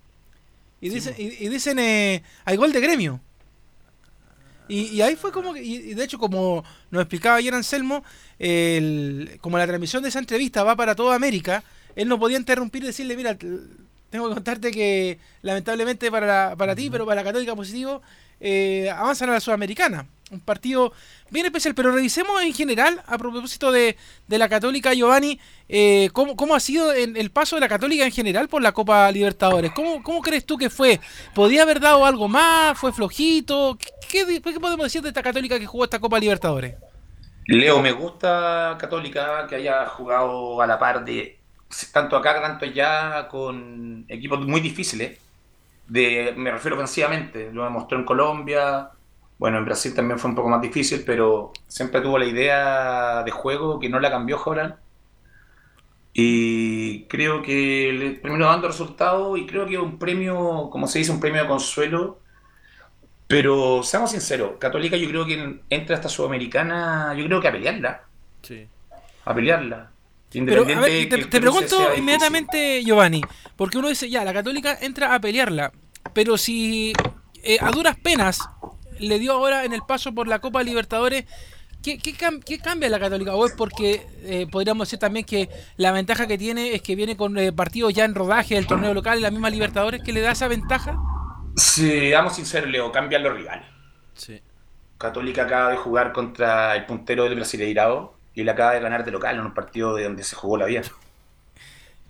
Y 0.81 0.89
dicen, 0.89 1.15
y, 1.17 1.45
y 1.45 1.49
dicen 1.49 1.79
eh, 1.79 2.23
hay 2.45 2.57
gol 2.57 2.73
de 2.73 2.81
gremio. 2.81 3.21
Y, 4.69 4.85
y 4.87 5.03
ahí 5.03 5.17
fue 5.17 5.33
como 5.33 5.53
que, 5.55 5.62
y 5.62 5.95
de 5.95 6.05
hecho, 6.05 6.19
como 6.19 6.65
nos 6.91 7.03
explicaba 7.03 7.37
ayer 7.37 7.53
Anselmo, 7.53 8.05
el, 8.39 9.39
como 9.41 9.59
la 9.59 9.67
transmisión 9.67 10.03
de 10.03 10.09
esa 10.09 10.19
entrevista 10.19 10.62
va 10.65 10.77
para 10.77 10.95
toda 10.95 11.15
América, 11.15 11.62
él 11.95 12.09
no 12.09 12.19
podía 12.19 12.39
interrumpir 12.39 12.83
y 12.83 12.87
decirle, 12.87 13.17
mira, 13.17 13.37
tengo 13.37 14.29
que 14.29 14.35
contarte 14.35 14.71
que 14.71 15.19
lamentablemente 15.43 16.11
para, 16.11 16.27
la- 16.51 16.57
para 16.57 16.75
ti, 16.75 16.89
pero 16.91 17.05
para 17.05 17.21
la 17.21 17.25
Católica 17.25 17.55
positivo, 17.55 18.03
eh, 18.43 18.91
avanzan 18.91 19.31
a 19.31 19.35
la 19.35 19.41
Sudamericana. 19.41 20.07
Un 20.31 20.41
partido 20.41 20.93
bien 21.31 21.45
especial, 21.45 21.75
pero 21.75 21.93
revisemos 21.93 22.43
en 22.43 22.55
general, 22.55 23.03
a 23.07 23.19
propósito 23.19 23.71
de, 23.71 23.97
de 24.29 24.39
la 24.39 24.49
Católica, 24.49 24.95
Giovanni, 24.95 25.39
eh, 25.69 26.09
¿cómo, 26.15 26.37
cómo 26.37 26.55
ha 26.55 26.61
sido 26.61 26.91
el 26.93 27.31
paso 27.31 27.57
de 27.57 27.61
la 27.61 27.69
Católica 27.69 28.05
en 28.07 28.13
general 28.13 28.49
por 28.49 28.63
la 28.63 28.73
Copa 28.73 29.11
Libertadores. 29.13 29.73
¿Cómo, 29.73 30.03
cómo 30.03 30.23
crees 30.23 30.47
tú 30.47 30.57
que 30.57 30.71
fue? 30.71 31.01
¿Podía 31.35 31.63
haber 31.65 31.81
dado 31.81 32.07
algo 32.07 32.29
más? 32.29 32.79
¿Fue 32.79 32.93
flojito? 32.93 33.77
¿Qué, 33.79 34.25
qué- 34.27 34.41
qué 34.43 34.61
podemos 34.61 34.85
decir 34.87 35.03
de 35.03 35.09
esta 35.09 35.23
Católica 35.23 35.59
que 35.59 35.67
jugó 35.67 35.85
esta 35.85 36.01
Copa 36.01 36.19
Libertadores? 36.19 36.77
Leo, 37.47 37.81
me 37.83 37.93
gusta 37.93 38.77
Católica 38.79 39.47
que 39.49 39.57
haya 39.57 39.87
jugado 39.87 40.61
a 40.63 40.67
la 40.67 40.79
par 40.79 41.05
de 41.05 41.41
tanto 41.93 42.17
acá, 42.17 42.41
tanto 42.41 42.65
allá, 42.65 43.29
con 43.29 44.05
equipos 44.09 44.41
muy 44.47 44.61
difíciles. 44.61 45.19
De, 45.93 46.33
me 46.39 46.51
refiero 46.51 46.77
ofensivamente, 46.77 47.53
lo 47.53 47.65
demostró 47.65 47.99
en 47.99 48.07
Colombia. 48.07 48.89
Bueno, 49.37 49.59
en 49.59 49.67
Brasil 49.67 49.95
también 49.95 50.19
fue 50.19 50.31
un 50.31 50.37
poco 50.37 50.49
más 50.49 50.63
difícil, 50.63 51.03
pero 51.05 51.53
siempre 51.69 52.01
tuvo 52.01 52.19
la 52.19 52.25
idea 52.25 53.23
de 53.23 53.31
juego 53.31 53.79
que 53.79 53.91
no 53.91 54.01
la 54.01 54.11
cambió 54.11 54.43
Holland. 54.43 54.75
Y 56.15 57.05
creo 57.09 57.43
que 57.43 57.93
le 57.93 58.11
terminó 58.13 58.47
dando 58.47 58.69
resultados 58.69 59.39
y 59.39 59.45
creo 59.45 59.67
que 59.67 59.77
un 59.77 59.99
premio, 59.99 60.71
como 60.71 60.87
se 60.87 61.01
dice, 61.01 61.13
un 61.13 61.21
premio 61.21 61.43
de 61.43 61.49
consuelo. 61.49 62.21
Pero 63.27 63.83
seamos 63.83 64.13
sinceros, 64.13 64.53
Católica 64.59 64.97
yo 64.97 65.09
creo 65.11 65.27
que 65.27 65.61
entra 65.69 65.97
esta 65.97 66.09
Sudamericana, 66.09 67.15
yo 67.15 67.27
creo 67.27 67.41
que 67.41 67.49
a 67.49 67.53
pelearla, 67.53 68.05
Sí. 68.41 68.67
a 69.27 69.35
pelearla. 69.35 69.91
Pero, 70.31 70.63
a 70.63 70.81
ver, 70.81 71.09
te, 71.11 71.41
pregunto 71.41 71.95
inmediatamente, 71.95 72.83
Giovanni, 72.83 73.21
porque 73.57 73.77
uno 73.77 73.89
dice, 73.89 74.09
ya, 74.09 74.25
la 74.25 74.33
Católica 74.33 74.79
entra 74.81 75.15
a 75.15 75.21
pelearla, 75.21 75.73
pero 76.14 76.37
si 76.38 76.92
eh, 77.42 77.59
a 77.61 77.71
duras 77.71 77.97
penas 77.97 78.40
le 78.99 79.19
dio 79.19 79.33
ahora 79.33 79.64
en 79.64 79.73
el 79.73 79.83
paso 79.83 80.12
por 80.14 80.28
la 80.28 80.38
Copa 80.40 80.62
Libertadores, 80.62 81.25
¿qué, 81.83 81.99
qué, 81.99 82.14
cam- 82.14 82.42
qué 82.45 82.59
cambia 82.59 82.88
la 82.88 83.00
Católica? 83.00 83.35
¿O 83.35 83.47
es 83.47 83.52
porque 83.52 84.07
eh, 84.23 84.47
podríamos 84.50 84.87
decir 84.88 84.99
también 84.99 85.25
que 85.25 85.49
la 85.76 85.92
ventaja 85.92 86.26
que 86.26 86.38
tiene 86.38 86.75
es 86.75 86.83
que 86.83 86.95
viene 86.97 87.16
con 87.16 87.37
eh, 87.38 87.52
partidos 87.52 87.92
ya 87.95 88.04
en 88.04 88.14
rodaje 88.14 88.54
del 88.54 88.66
torneo 88.66 88.95
local 88.95 89.19
y 89.19 89.23
la 89.23 89.31
misma 89.31 89.50
Libertadores 89.50 90.02
que 90.02 90.12
le 90.12 90.21
da 90.21 90.33
esa 90.33 90.49
ventaja? 90.49 90.97
Seamos 91.57 92.37
sinceros, 92.37 92.71
Leo, 92.71 92.90
cambian 92.92 93.23
los 93.23 93.35
rivales. 93.35 93.66
Sí. 94.14 94.40
Católica 94.99 95.42
acaba 95.42 95.71
de 95.71 95.76
jugar 95.76 96.12
contra 96.12 96.76
el 96.76 96.87
puntero 96.87 97.25
del 97.25 97.35
Brasileirao 97.35 98.14
y 98.35 98.45
le 98.45 98.50
acaba 98.52 98.73
de 98.73 98.81
ganar 98.81 99.04
de 99.04 99.11
local 99.11 99.37
en 99.37 99.42
un 99.47 99.52
partido 99.54 99.95
de 99.97 100.04
donde 100.04 100.23
se 100.25 100.37
jugó 100.37 100.57
la 100.57 100.66
vida. 100.66 100.83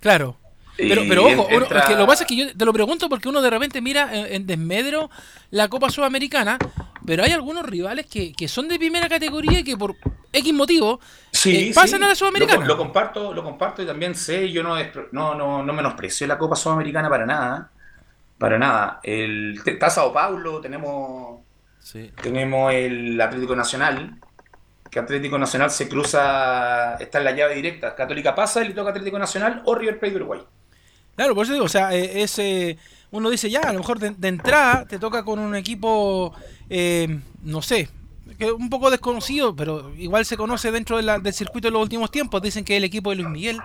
Claro. 0.01 0.37
Pero, 0.77 1.03
pero 1.09 1.23
ojo, 1.27 1.47
uno- 1.49 1.49
entra- 1.51 1.81
es 1.81 1.85
que 1.87 1.93
lo 1.95 2.01
que 2.01 2.07
pasa 2.07 2.23
es 2.25 2.29
que 2.29 2.37
yo 2.37 2.57
te 2.57 2.65
lo 2.65 2.73
pregunto 2.73 3.09
porque 3.09 3.29
uno 3.29 3.43
de 3.43 3.51
repente 3.51 3.81
mira 3.81 4.09
en, 4.15 4.35
en 4.35 4.47
desmedro 4.47 5.11
la 5.51 5.69
Copa 5.69 5.91
Sudamericana, 5.91 6.59
pero 7.07 7.23
hay 7.25 7.33
algunos 7.33 7.65
rivales 7.67 8.07
que, 8.07 8.33
que 8.33 8.49
son 8.49 8.69
de 8.69 8.79
primera 8.79 9.09
categoría 9.09 9.61
y 9.61 9.65
que 9.65 9.77
por 9.77 9.97
X 10.33 10.55
motivo 10.55 10.99
Sí, 11.31 11.69
eh, 11.71 11.73
pasan 11.75 11.99
sí. 12.01 12.05
a 12.07 12.09
la 12.09 12.15
Sudamericana. 12.15 12.61
Lo, 12.61 12.69
lo 12.69 12.77
comparto, 12.79 13.35
lo 13.35 13.45
comparto 13.45 13.83
y 13.83 13.87
también 13.87 14.15
sé, 14.15 14.51
yo 14.51 14.63
no, 14.63 14.77
no, 15.13 15.35
no, 15.35 15.63
no 15.63 15.73
menosprecio 15.73 16.27
la 16.27 16.39
Copa 16.39 16.57
Sudamericana 16.57 17.09
para 17.11 17.27
nada. 17.27 17.71
Para 18.39 18.59
nada. 18.59 18.99
El, 19.03 19.61
está 19.65 19.89
Sao 19.91 20.13
Paulo, 20.13 20.61
tenemos, 20.61 21.41
Sí. 21.81 22.11
tenemos 22.23 22.73
el 22.73 23.21
Atlético 23.21 23.55
Nacional, 23.55 24.17
que 24.91 24.99
Atlético 24.99 25.39
Nacional 25.39 25.71
se 25.71 25.89
cruza, 25.89 26.97
está 26.97 27.19
en 27.19 27.25
la 27.25 27.33
llave 27.33 27.55
directa. 27.55 27.95
Católica 27.95 28.35
pasa 28.35 28.65
y 28.65 28.69
le 28.69 28.75
toca 28.75 28.91
Atlético 28.91 29.19
Nacional 29.19 29.63
o 29.67 29.75
River 29.75 29.99
Plate 29.99 30.11
de 30.13 30.17
Uruguay. 30.17 30.41
Claro, 31.17 31.35
por 31.35 31.45
eso 31.45 31.53
digo, 31.53 31.65
o 31.67 31.69
sea, 31.69 31.95
eh, 31.95 32.23
es, 32.23 32.39
eh, 32.39 32.79
uno 33.11 33.29
dice 33.31 33.51
ya, 33.51 33.61
a 33.61 33.73
lo 33.73 33.81
mejor 33.81 33.99
de, 33.99 34.11
de 34.17 34.29
entrada 34.29 34.87
te 34.87 34.99
toca 34.99 35.25
con 35.25 35.39
un 35.39 35.55
equipo, 35.55 36.35
eh, 36.71 37.21
no 37.43 37.61
sé, 37.63 37.89
que 38.39 38.51
un 38.51 38.71
poco 38.71 38.91
desconocido, 38.91 39.55
pero 39.55 39.93
igual 39.97 40.25
se 40.25 40.37
conoce 40.39 40.73
dentro 40.73 40.97
de 40.97 41.03
la- 41.03 41.19
del 41.19 41.35
circuito 41.35 41.69
en 41.69 41.75
los 41.75 41.83
últimos 41.83 42.11
tiempos. 42.11 42.41
Dicen 42.41 42.65
que 42.65 42.75
es 42.75 42.79
el 42.79 42.85
equipo 42.85 43.11
de 43.11 43.17
Luis 43.17 43.29
Miguel, 43.29 43.61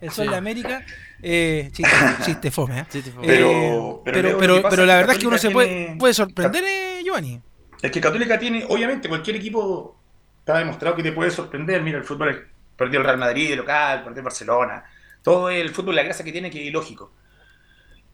el 0.00 0.10
Sol 0.10 0.26
Sí. 0.26 0.30
de 0.30 0.36
América. 0.36 0.84
Eh, 1.20 1.70
chiste, 1.72 1.90
chiste 2.24 2.50
fome, 2.52 2.80
¿eh? 2.80 2.86
Sí, 2.88 3.02
te 3.02 3.10
fue. 3.10 3.26
Pero- 3.26 3.50
Eh, 3.50 4.00
pero 4.04 4.22
pero, 4.22 4.38
pero, 4.38 4.68
pero 4.70 4.86
la 4.86 4.96
verdad 4.96 5.12
es 5.16 5.18
que 5.18 5.26
uno 5.26 5.38
se 5.38 5.50
puede, 5.50 5.96
puede 5.98 6.14
sorprender, 6.14 6.62
eh, 6.64 7.00
Giovanni. 7.04 7.40
Es 7.82 7.90
que 7.90 8.00
Católica 8.00 8.38
tiene, 8.38 8.64
obviamente, 8.68 9.08
cualquier 9.08 9.36
equipo 9.36 9.96
está 10.38 10.58
demostrado 10.58 10.94
que 10.94 11.02
te 11.02 11.10
puede 11.12 11.32
sorprender. 11.32 11.82
Mira, 11.82 11.98
el 11.98 12.04
fútbol 12.04 12.46
perdió 12.76 13.00
el 13.00 13.04
Real 13.04 13.18
Madrid 13.18 13.50
de 13.50 13.56
local, 13.56 14.04
perdió 14.04 14.20
el 14.20 14.24
Barcelona. 14.24 14.84
Todo 15.22 15.50
el 15.50 15.70
fútbol, 15.70 15.94
la 15.96 16.02
gracia 16.02 16.24
que 16.24 16.32
tiene, 16.32 16.50
que 16.50 16.60
es 16.60 16.66
ilógico. 16.66 17.12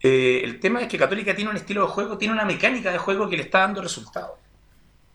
Eh, 0.01 0.41
el 0.43 0.59
tema 0.59 0.81
es 0.81 0.87
que 0.87 0.97
Católica 0.97 1.35
tiene 1.35 1.49
un 1.51 1.57
estilo 1.57 1.81
de 1.81 1.87
juego, 1.87 2.17
tiene 2.17 2.33
una 2.33 2.45
mecánica 2.45 2.91
de 2.91 2.97
juego 2.97 3.29
que 3.29 3.35
le 3.37 3.43
está 3.43 3.59
dando 3.59 3.81
resultados. 3.81 4.31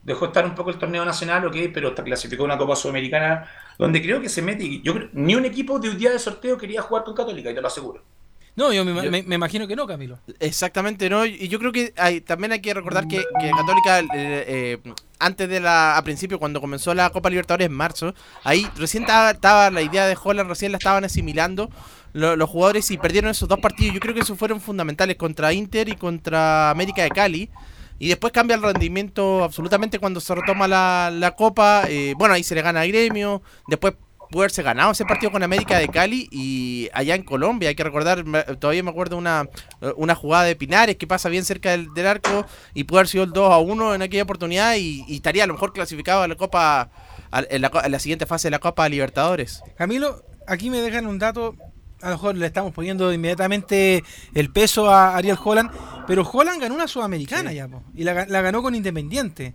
Dejó 0.02 0.26
estar 0.26 0.44
un 0.44 0.54
poco 0.54 0.68
el 0.70 0.78
torneo 0.78 1.04
nacional, 1.04 1.46
ok, 1.46 1.56
pero 1.72 1.94
clasificó 1.94 2.44
una 2.44 2.58
Copa 2.58 2.76
Sudamericana 2.76 3.48
donde 3.78 4.02
creo 4.02 4.20
que 4.20 4.28
se 4.28 4.42
mete. 4.42 4.64
y 4.64 4.82
Yo 4.82 4.92
creo- 4.94 5.08
ni 5.14 5.34
un 5.34 5.46
equipo 5.46 5.78
de 5.78 5.88
un 5.88 5.96
día 5.98 6.10
de 6.10 6.18
sorteo 6.18 6.58
quería 6.58 6.82
jugar 6.82 7.04
con 7.04 7.14
Católica, 7.14 7.50
y 7.50 7.54
te 7.54 7.60
lo 7.62 7.68
aseguro. 7.68 8.02
No, 8.56 8.72
yo 8.72 8.84
me, 8.84 8.94
Yo- 9.04 9.10
me- 9.10 9.22
me 9.24 9.34
imagino 9.34 9.66
que 9.66 9.74
no, 9.74 9.86
Camilo. 9.86 10.18
Exactamente, 10.38 11.10
¿no? 11.10 11.26
Y 11.26 11.48
yo 11.48 11.58
creo 11.58 11.72
que 11.72 11.92
hay, 11.96 12.20
también 12.20 12.52
hay 12.52 12.60
que 12.60 12.72
recordar 12.72 13.08
que, 13.08 13.16
que 13.40 13.50
Católica, 13.50 13.98
eh, 14.00 14.06
eh, 14.14 14.78
antes 15.18 15.48
de 15.48 15.58
la, 15.58 15.96
a 15.96 16.04
principio, 16.04 16.38
cuando 16.38 16.60
comenzó 16.60 16.94
la 16.94 17.10
Copa 17.10 17.30
Libertadores 17.30 17.66
en 17.66 17.72
marzo, 17.72 18.14
ahí 18.44 18.68
recién 18.76 19.02
estaba, 19.02 19.32
estaba 19.32 19.70
la 19.70 19.82
idea 19.82 20.06
de 20.06 20.16
Holland, 20.22 20.48
recién 20.48 20.70
la 20.70 20.78
estaban 20.78 21.04
asimilando 21.04 21.68
lo- 22.12 22.36
los 22.36 22.48
jugadores 22.48 22.88
y 22.92 22.96
perdieron 22.98 23.30
esos 23.32 23.48
dos 23.48 23.58
partidos. 23.58 23.92
Yo 23.94 24.00
creo 24.00 24.14
que 24.14 24.20
esos 24.20 24.38
fueron 24.38 24.60
fundamentales 24.60 25.16
contra 25.16 25.52
Inter 25.52 25.88
y 25.88 25.96
contra 25.96 26.70
América 26.70 27.02
de 27.02 27.10
Cali. 27.10 27.50
Y 27.98 28.08
después 28.08 28.32
cambia 28.32 28.54
el 28.56 28.62
rendimiento 28.62 29.42
absolutamente 29.44 29.98
cuando 29.98 30.20
se 30.20 30.32
retoma 30.34 30.68
la, 30.68 31.10
la 31.12 31.32
Copa. 31.32 31.84
eh, 31.88 32.14
bueno, 32.16 32.34
ahí 32.34 32.42
se 32.44 32.54
le 32.54 32.62
gana 32.62 32.82
a 32.82 32.86
Gremio. 32.86 33.42
Después 33.68 33.94
pudo 34.30 34.42
haberse 34.42 34.62
ganado 34.62 34.92
ese 34.92 35.04
partido 35.04 35.32
con 35.32 35.42
América 35.42 35.78
de 35.78 35.88
Cali 35.88 36.28
y 36.30 36.88
allá 36.92 37.14
en 37.14 37.22
Colombia. 37.22 37.68
Hay 37.68 37.74
que 37.74 37.84
recordar, 37.84 38.24
todavía 38.58 38.82
me 38.82 38.90
acuerdo 38.90 39.16
una, 39.16 39.48
una 39.96 40.14
jugada 40.14 40.44
de 40.44 40.56
Pinares 40.56 40.96
que 40.96 41.06
pasa 41.06 41.28
bien 41.28 41.44
cerca 41.44 41.70
del, 41.70 42.06
arco 42.06 42.46
y 42.74 42.84
pudo 42.84 42.98
haber 42.98 43.08
sido 43.08 43.24
el 43.24 43.30
2 43.32 43.52
a 43.52 43.58
1 43.58 43.94
en 43.94 44.02
aquella 44.02 44.24
oportunidad 44.24 44.76
y, 44.76 45.04
estaría 45.14 45.44
a 45.44 45.46
lo 45.46 45.54
mejor 45.54 45.72
clasificado 45.72 46.22
a 46.22 46.28
la 46.28 46.36
Copa, 46.36 46.90
a- 47.30 47.40
la, 47.40 47.70
en 47.84 47.92
la 47.92 47.98
siguiente 47.98 48.26
fase 48.26 48.48
de 48.48 48.52
la 48.52 48.58
Copa 48.58 48.88
Libertadores. 48.88 49.62
Camilo, 49.76 50.22
aquí 50.46 50.70
me 50.70 50.80
dejan 50.80 51.06
un 51.06 51.18
dato. 51.18 51.54
A 52.02 52.10
lo 52.10 52.16
mejor 52.16 52.36
le 52.36 52.46
estamos 52.46 52.72
poniendo 52.72 53.12
inmediatamente 53.12 54.04
el 54.34 54.50
peso 54.50 54.90
a 54.90 55.16
Ariel 55.16 55.38
Holland. 55.42 55.70
Pero 56.06 56.22
Holland 56.30 56.60
ganó 56.60 56.74
una 56.74 56.86
sudamericana 56.86 57.52
ya, 57.52 57.66
po, 57.66 57.82
y 57.94 58.04
la, 58.04 58.26
la 58.26 58.42
ganó 58.42 58.62
con 58.62 58.74
Independiente. 58.74 59.54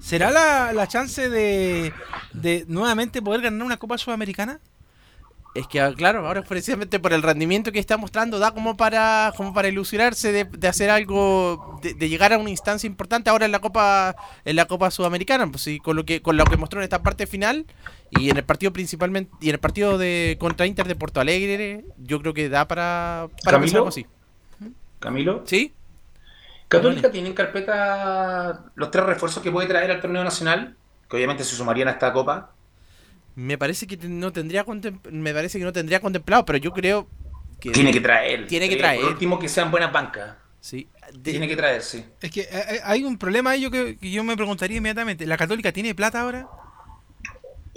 ¿Será 0.00 0.30
la, 0.30 0.72
la 0.72 0.86
chance 0.86 1.28
de, 1.28 1.92
de 2.32 2.64
nuevamente 2.68 3.20
poder 3.20 3.42
ganar 3.42 3.66
una 3.66 3.76
Copa 3.76 3.98
Sudamericana? 3.98 4.60
Es 5.52 5.66
que, 5.66 5.80
ah, 5.80 5.92
claro, 5.96 6.26
ahora 6.26 6.42
precisamente 6.42 7.00
por 7.00 7.12
el 7.12 7.22
rendimiento 7.22 7.72
que 7.72 7.80
está 7.80 7.96
mostrando, 7.96 8.38
da 8.38 8.52
como 8.52 8.76
para 8.76 9.32
como 9.36 9.52
para 9.52 9.66
ilusionarse 9.68 10.30
de, 10.30 10.44
de 10.44 10.68
hacer 10.68 10.90
algo, 10.90 11.78
de, 11.82 11.94
de 11.94 12.08
llegar 12.08 12.32
a 12.32 12.38
una 12.38 12.50
instancia 12.50 12.86
importante 12.86 13.30
ahora 13.30 13.46
en 13.46 13.52
la 13.52 13.58
Copa 13.58 14.14
en 14.44 14.54
la 14.54 14.66
Copa 14.66 14.92
Sudamericana, 14.92 15.50
pues 15.50 15.62
sí, 15.62 15.80
con 15.80 15.96
lo 15.96 16.04
que 16.04 16.22
con 16.22 16.36
lo 16.36 16.44
que 16.44 16.56
mostró 16.56 16.78
en 16.80 16.84
esta 16.84 17.02
parte 17.02 17.26
final 17.26 17.66
y 18.10 18.30
en 18.30 18.36
el 18.36 18.44
partido 18.44 18.72
principalmente 18.72 19.32
y 19.40 19.48
en 19.48 19.54
el 19.54 19.60
partido 19.60 19.98
de 19.98 20.36
contra 20.38 20.66
Inter 20.66 20.86
de 20.86 20.94
Porto 20.94 21.20
Alegre, 21.20 21.84
yo 21.98 22.20
creo 22.20 22.32
que 22.32 22.48
da 22.48 22.68
para 22.68 23.26
para 23.42 23.58
Camilo. 23.58 23.60
pensar 23.60 23.78
algo 23.78 23.88
así. 23.88 24.06
Camilo. 25.00 25.42
¿Sí? 25.46 25.72
Católica 26.68 27.10
tiene 27.10 27.28
en 27.28 27.34
carpeta 27.34 28.66
los 28.76 28.90
tres 28.92 29.04
refuerzos 29.04 29.42
que 29.42 29.50
puede 29.50 29.66
traer 29.66 29.90
al 29.90 30.00
torneo 30.00 30.22
nacional, 30.22 30.76
que 31.08 31.16
obviamente 31.16 31.42
se 31.42 31.56
sumarían 31.56 31.88
a 31.88 31.92
esta 31.92 32.12
copa. 32.12 32.52
Me 33.34 33.56
parece 33.58 33.86
que 33.86 33.96
no 34.08 34.32
tendría 34.32 34.64
me 35.10 35.32
parece 35.32 35.58
que 35.58 35.64
no 35.64 35.72
tendría 35.72 36.00
contemplado, 36.00 36.44
pero 36.44 36.58
yo 36.58 36.72
creo 36.72 37.08
que 37.60 37.70
Tiene 37.70 37.92
que 37.92 38.00
traer. 38.00 38.46
Tiene 38.46 38.68
que 38.68 38.76
traer. 38.76 39.00
Por 39.00 39.10
último, 39.12 39.38
que 39.38 39.48
sean 39.48 39.70
buenas 39.70 39.92
bancas. 39.92 40.36
sí. 40.60 40.88
De- 41.12 41.32
Tiene 41.32 41.48
que 41.48 41.56
traer, 41.56 41.82
sí. 41.82 42.04
Es 42.20 42.30
que 42.30 42.42
eh, 42.42 42.48
eh, 42.52 42.80
hay 42.84 43.02
un 43.02 43.18
problema 43.18 43.50
ahí 43.50 43.62
yo 43.62 43.70
que, 43.70 43.96
que 43.98 44.10
yo 44.12 44.22
me 44.22 44.36
preguntaría 44.36 44.76
inmediatamente. 44.76 45.26
¿La 45.26 45.36
Católica 45.36 45.72
tiene 45.72 45.92
plata 45.94 46.20
ahora? 46.20 46.46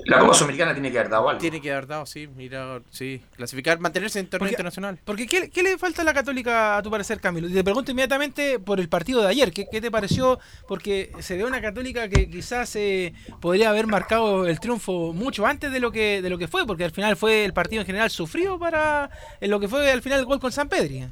La 0.05 0.19
Copa 0.19 0.33
Sudamericana 0.33 0.73
tiene 0.73 0.91
que 0.91 0.97
haber 0.99 1.11
dado 1.11 1.29
algo. 1.29 1.39
Tiene 1.39 1.61
que 1.61 1.71
haber 1.71 1.85
dado, 1.87 2.05
sí, 2.05 2.27
mira, 2.27 2.81
sí, 2.89 3.21
clasificar, 3.35 3.79
mantenerse 3.79 4.19
en 4.19 4.25
torneo 4.27 4.39
Porque- 4.45 4.53
internacional. 4.53 4.99
Porque 5.05 5.27
¿qué, 5.27 5.49
qué 5.49 5.61
le 5.63 5.77
falta 5.77 6.01
a 6.01 6.05
la 6.05 6.13
Católica, 6.13 6.77
a 6.77 6.81
tu 6.81 6.89
parecer, 6.89 7.19
Camilo? 7.21 7.47
Y 7.47 7.53
te 7.53 7.63
pregunto 7.63 7.91
inmediatamente 7.91 8.59
por 8.59 8.79
el 8.79 8.89
partido 8.89 9.21
de 9.21 9.27
ayer. 9.29 9.51
¿Qué, 9.53 9.67
qué 9.71 9.79
te 9.81 9.91
pareció? 9.91 10.39
Porque 10.67 11.11
se 11.19 11.37
ve 11.37 11.45
una 11.45 11.61
Católica 11.61 12.09
que 12.09 12.29
quizás 12.29 12.75
eh, 12.75 13.13
podría 13.39 13.69
haber 13.69 13.85
marcado 13.87 14.47
el 14.47 14.59
triunfo 14.59 15.13
mucho 15.13 15.45
antes 15.45 15.71
de 15.71 15.79
lo 15.79 15.91
que 15.91 16.21
de 16.21 16.29
lo 16.29 16.37
que 16.37 16.47
fue, 16.47 16.65
porque 16.65 16.85
al 16.85 16.91
final 16.91 17.15
fue 17.15 17.45
el 17.45 17.53
partido 17.53 17.81
en 17.81 17.85
general 17.85 18.09
sufrido 18.09 18.57
para 18.59 19.09
en 19.39 19.51
lo 19.51 19.59
que 19.59 19.67
fue 19.67 19.91
al 19.91 20.01
final 20.01 20.19
el 20.19 20.25
gol 20.25 20.39
con 20.39 20.51
San 20.51 20.67
Pedri. 20.69 21.05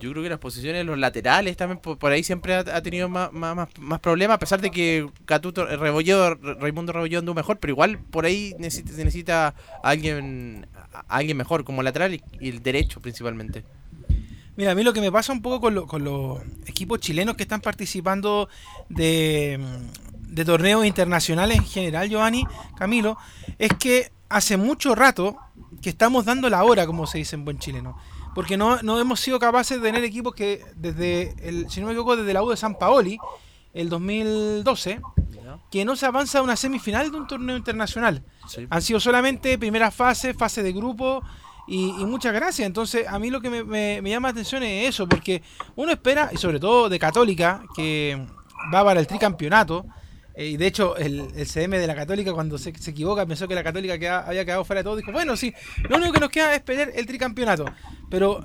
Yo 0.00 0.10
creo 0.10 0.22
que 0.22 0.28
las 0.28 0.38
posiciones 0.38 0.84
los 0.84 0.98
laterales 0.98 1.56
también 1.56 1.78
por, 1.80 2.12
ahí 2.12 2.22
siempre 2.22 2.54
ha, 2.54 2.82
tenido 2.82 3.08
más, 3.08 3.32
más, 3.32 3.56
más- 3.78 4.00
problemas, 4.00 4.34
a 4.34 4.38
pesar 4.38 4.60
de 4.60 4.70
que 4.70 5.08
Catuto, 5.24 5.64
Rebolledo, 5.64 6.34
Raimundo 6.34 6.92
Rebolledo 6.92 7.20
anduvo 7.20 7.34
mejor, 7.36 7.58
pero 7.58 7.72
igual 7.72 7.98
por 7.98 8.26
ahí 8.26 8.54
necesita, 8.58 8.92
se 8.92 9.04
necesita 9.04 9.54
alguien, 9.82 10.66
alguien 11.08 11.36
mejor 11.36 11.64
como 11.64 11.82
lateral 11.82 12.14
y, 12.14 12.22
el 12.48 12.62
derecho 12.62 13.00
principalmente. 13.00 13.64
Mira, 14.56 14.72
a 14.72 14.74
mí 14.74 14.82
lo 14.82 14.92
que 14.92 15.00
me 15.00 15.12
pasa 15.12 15.32
un 15.32 15.42
poco 15.42 15.60
con, 15.60 15.74
lo- 15.74 15.86
con 15.86 16.04
los 16.04 16.40
equipos 16.66 17.00
chilenos 17.00 17.36
que 17.36 17.42
están 17.42 17.60
participando 17.60 18.48
de, 18.88 19.58
de 20.28 20.44
torneos 20.44 20.84
internacionales 20.86 21.58
en 21.58 21.64
general, 21.64 22.08
Giovanni, 22.08 22.44
Camilo, 22.76 23.16
es 23.58 23.70
que 23.78 24.10
hace 24.28 24.56
mucho 24.56 24.94
rato 24.94 25.36
que 25.82 25.90
estamos 25.90 26.24
dando 26.24 26.48
la 26.50 26.64
hora, 26.64 26.86
como 26.86 27.06
se 27.06 27.18
dice 27.18 27.36
en 27.36 27.44
buen 27.44 27.58
chileno. 27.58 27.96
Porque 28.36 28.56
no, 28.56 28.80
no 28.82 29.00
hemos 29.00 29.18
sido 29.18 29.40
capaces 29.40 29.80
de 29.80 29.88
tener 29.88 30.04
equipos 30.04 30.32
que 30.34 30.62
desde, 30.76 31.34
el, 31.42 31.68
si 31.70 31.80
no 31.80 31.86
me 31.86 31.92
equivoco, 31.94 32.16
desde 32.16 32.32
la 32.34 32.42
U 32.44 32.50
de 32.50 32.56
San 32.56 32.78
Paoli, 32.78 33.18
el 33.74 33.88
2012, 33.88 35.00
que 35.70 35.84
no 35.84 35.96
se 35.96 36.06
avanza 36.06 36.38
a 36.38 36.42
una 36.42 36.54
semifinal 36.54 37.10
de 37.10 37.16
un 37.16 37.26
torneo 37.26 37.56
internacional. 37.56 38.22
Sí. 38.46 38.66
Han 38.70 38.82
sido 38.82 39.00
solamente 39.00 39.58
primera 39.58 39.90
fase, 39.90 40.34
fase 40.34 40.62
de 40.62 40.72
grupo 40.72 41.22
y, 41.66 41.94
y 41.98 42.04
muchas 42.04 42.32
gracias. 42.34 42.66
Entonces, 42.66 43.08
a 43.08 43.18
mí 43.18 43.30
lo 43.30 43.40
que 43.40 43.50
me, 43.50 43.64
me- 43.64 44.00
me 44.02 44.10
llama 44.10 44.28
la 44.28 44.32
atención 44.32 44.62
es 44.62 44.88
eso, 44.90 45.08
porque 45.08 45.42
uno 45.74 45.90
espera, 45.92 46.30
y 46.32 46.36
sobre 46.36 46.60
todo 46.60 46.88
de 46.88 46.98
Católica, 46.98 47.62
que 47.74 48.22
va 48.72 48.84
para 48.84 49.00
el 49.00 49.06
tricampeonato. 49.06 49.84
Eh, 50.36 50.46
y 50.48 50.56
de 50.56 50.66
hecho, 50.66 50.96
el, 50.96 51.26
el 51.34 51.46
CM 51.46 51.78
de 51.78 51.86
la 51.86 51.94
Católica, 51.94 52.32
cuando 52.32 52.58
se, 52.58 52.72
se 52.78 52.90
equivoca, 52.90 53.24
pensó 53.26 53.48
que 53.48 53.54
la 53.54 53.64
Católica 53.64 53.98
queda- 53.98 54.26
había 54.26 54.44
quedado 54.44 54.64
fuera 54.64 54.80
de 54.80 54.84
todo. 54.84 54.96
Dijo, 54.96 55.12
bueno, 55.12 55.36
sí, 55.36 55.54
lo 55.88 55.96
único 55.96 56.12
que 56.12 56.20
nos 56.20 56.30
queda 56.30 56.54
es 56.54 56.60
pelear 56.62 56.92
el 56.94 57.06
tricampeonato. 57.06 57.64
Pero 58.10 58.44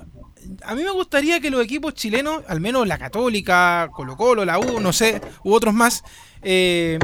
a 0.64 0.74
mí 0.74 0.82
me 0.82 0.90
gustaría 0.90 1.38
que 1.40 1.50
los 1.50 1.62
equipos 1.62 1.94
chilenos, 1.94 2.42
al 2.48 2.60
menos 2.60 2.86
la 2.88 2.98
Católica, 2.98 3.88
Colo 3.92 4.16
Colo, 4.16 4.44
la 4.44 4.58
U, 4.58 4.80
no 4.80 4.92
sé, 4.92 5.20
u 5.44 5.52
otros 5.52 5.72
más, 5.74 6.02
eh, 6.42 6.98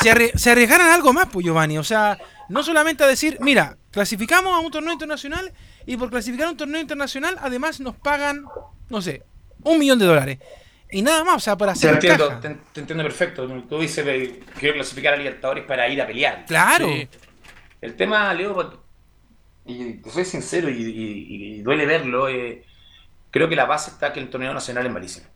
se, 0.00 0.12
arri- 0.12 0.34
se 0.36 0.50
arriesgaran 0.50 0.90
algo 0.90 1.12
más, 1.12 1.28
pues 1.32 1.44
Giovanni. 1.46 1.78
O 1.78 1.84
sea, 1.84 2.18
no 2.48 2.62
solamente 2.62 3.04
a 3.04 3.06
decir, 3.06 3.38
mira, 3.40 3.76
clasificamos 3.90 4.52
a 4.54 4.58
un 4.60 4.70
torneo 4.72 4.92
internacional 4.92 5.52
y 5.86 5.96
por 5.96 6.10
clasificar 6.10 6.48
a 6.48 6.50
un 6.50 6.56
torneo 6.56 6.80
internacional 6.80 7.36
además 7.40 7.80
nos 7.80 7.96
pagan, 7.96 8.44
no 8.88 9.00
sé, 9.02 9.22
un 9.64 9.78
millón 9.78 9.98
de 9.98 10.06
dólares. 10.06 10.38
Y 10.92 11.02
nada 11.02 11.24
más, 11.24 11.36
o 11.36 11.40
sea, 11.40 11.56
para 11.56 11.72
Te 11.72 11.78
hacer 11.78 11.94
entiendo, 11.94 12.28
caja. 12.28 12.40
te, 12.40 12.48
te 12.72 12.80
entiendo 12.80 13.02
perfecto. 13.04 13.46
Tú 13.68 13.80
dices 13.80 14.04
que 14.04 14.40
quiero 14.60 14.74
clasificar 14.76 15.14
a 15.14 15.16
Libertadores 15.16 15.64
para 15.64 15.88
ir 15.88 16.00
a 16.02 16.06
pelear. 16.06 16.44
Claro. 16.46 16.86
Sí. 16.86 17.08
El 17.80 17.96
tema, 17.96 18.32
Leo, 18.34 18.80
y 19.64 19.94
te 19.94 20.10
soy 20.10 20.24
sincero 20.24 20.68
y, 20.68 20.74
y- 20.74 21.54
y 21.58 21.62
duele 21.62 21.86
verlo, 21.86 22.28
eh, 22.28 22.64
creo 23.30 23.48
que 23.48 23.56
la 23.56 23.64
base 23.64 23.90
está 23.90 24.12
que 24.12 24.20
el 24.20 24.28
torneo 24.30 24.52
nacional 24.54 24.86
es 24.86 24.92
malísimo. 24.92 25.26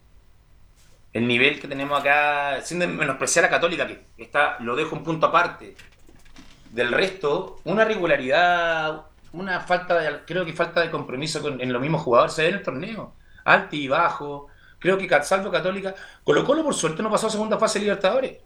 El 1.12 1.26
nivel 1.26 1.58
que 1.58 1.68
tenemos 1.68 1.98
acá, 1.98 2.60
sin 2.62 2.78
menospreciar 2.96 3.46
a 3.46 3.48
Católica, 3.50 3.86
que 3.86 4.04
está, 4.18 4.58
lo 4.60 4.76
dejo 4.76 4.94
un 4.94 5.02
punto 5.02 5.26
aparte. 5.26 5.74
Del 6.70 6.92
resto, 6.92 7.60
una 7.64 7.84
regularidad, 7.84 9.06
una 9.32 9.60
falta 9.60 9.98
de, 9.98 10.20
creo 10.26 10.44
que 10.44 10.52
falta 10.52 10.80
de 10.82 10.90
compromiso 10.90 11.40
con, 11.40 11.60
en 11.60 11.72
los 11.72 11.80
mismos 11.80 12.02
jugadores 12.02 12.34
se 12.34 12.42
ve 12.42 12.48
en 12.48 12.54
el 12.56 12.62
torneo. 12.62 13.14
Alto 13.44 13.76
y 13.76 13.88
bajo. 13.88 14.48
Creo 14.78 14.98
que 14.98 15.08
salvo 15.22 15.50
Católica, 15.50 15.94
Colo 16.22 16.44
Colo 16.44 16.62
por 16.62 16.74
suerte 16.74 17.02
no 17.02 17.10
pasó 17.10 17.26
a 17.28 17.30
segunda 17.30 17.58
fase 17.58 17.78
de 17.78 17.84
Libertadores. 17.86 18.38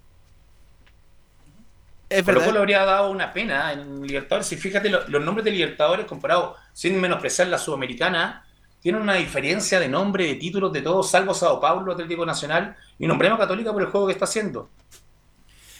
Es 2.09 2.25
Colo. 2.25 2.45
Colo 2.45 2.59
habría 2.61 2.85
dado 2.85 3.11
una 3.11 3.33
pena 3.33 3.73
en 3.73 4.03
Libertadores. 4.07 4.47
Si 4.47 4.57
fíjate, 4.57 4.89
lo- 4.89 5.07
los 5.09 5.23
nombres 5.23 5.45
de 5.45 5.51
Libertadores 5.53 6.07
comparados, 6.07 6.57
sin 6.73 7.01
menospreciar 7.01 7.49
la 7.49 7.59
Sudamericana, 7.59 8.45
tienen 8.81 9.03
una 9.03 9.15
diferencia 9.15 9.79
de 9.79 9.89
nombre, 9.89 10.27
de 10.27 10.35
títulos, 10.37 10.73
de 10.73 10.83
todo, 10.83 11.03
salvo 11.03 11.35
Sao 11.35 11.61
Paulo, 11.61 11.93
Atlético 11.93 12.25
Nacional, 12.27 12.77
y 12.99 13.07
nombremos 13.07 13.39
Católica 13.39 13.73
por 13.73 13.83
el 13.83 13.89
juego 13.89 14.07
que 14.07 14.15
está 14.15 14.25
haciendo. 14.25 14.71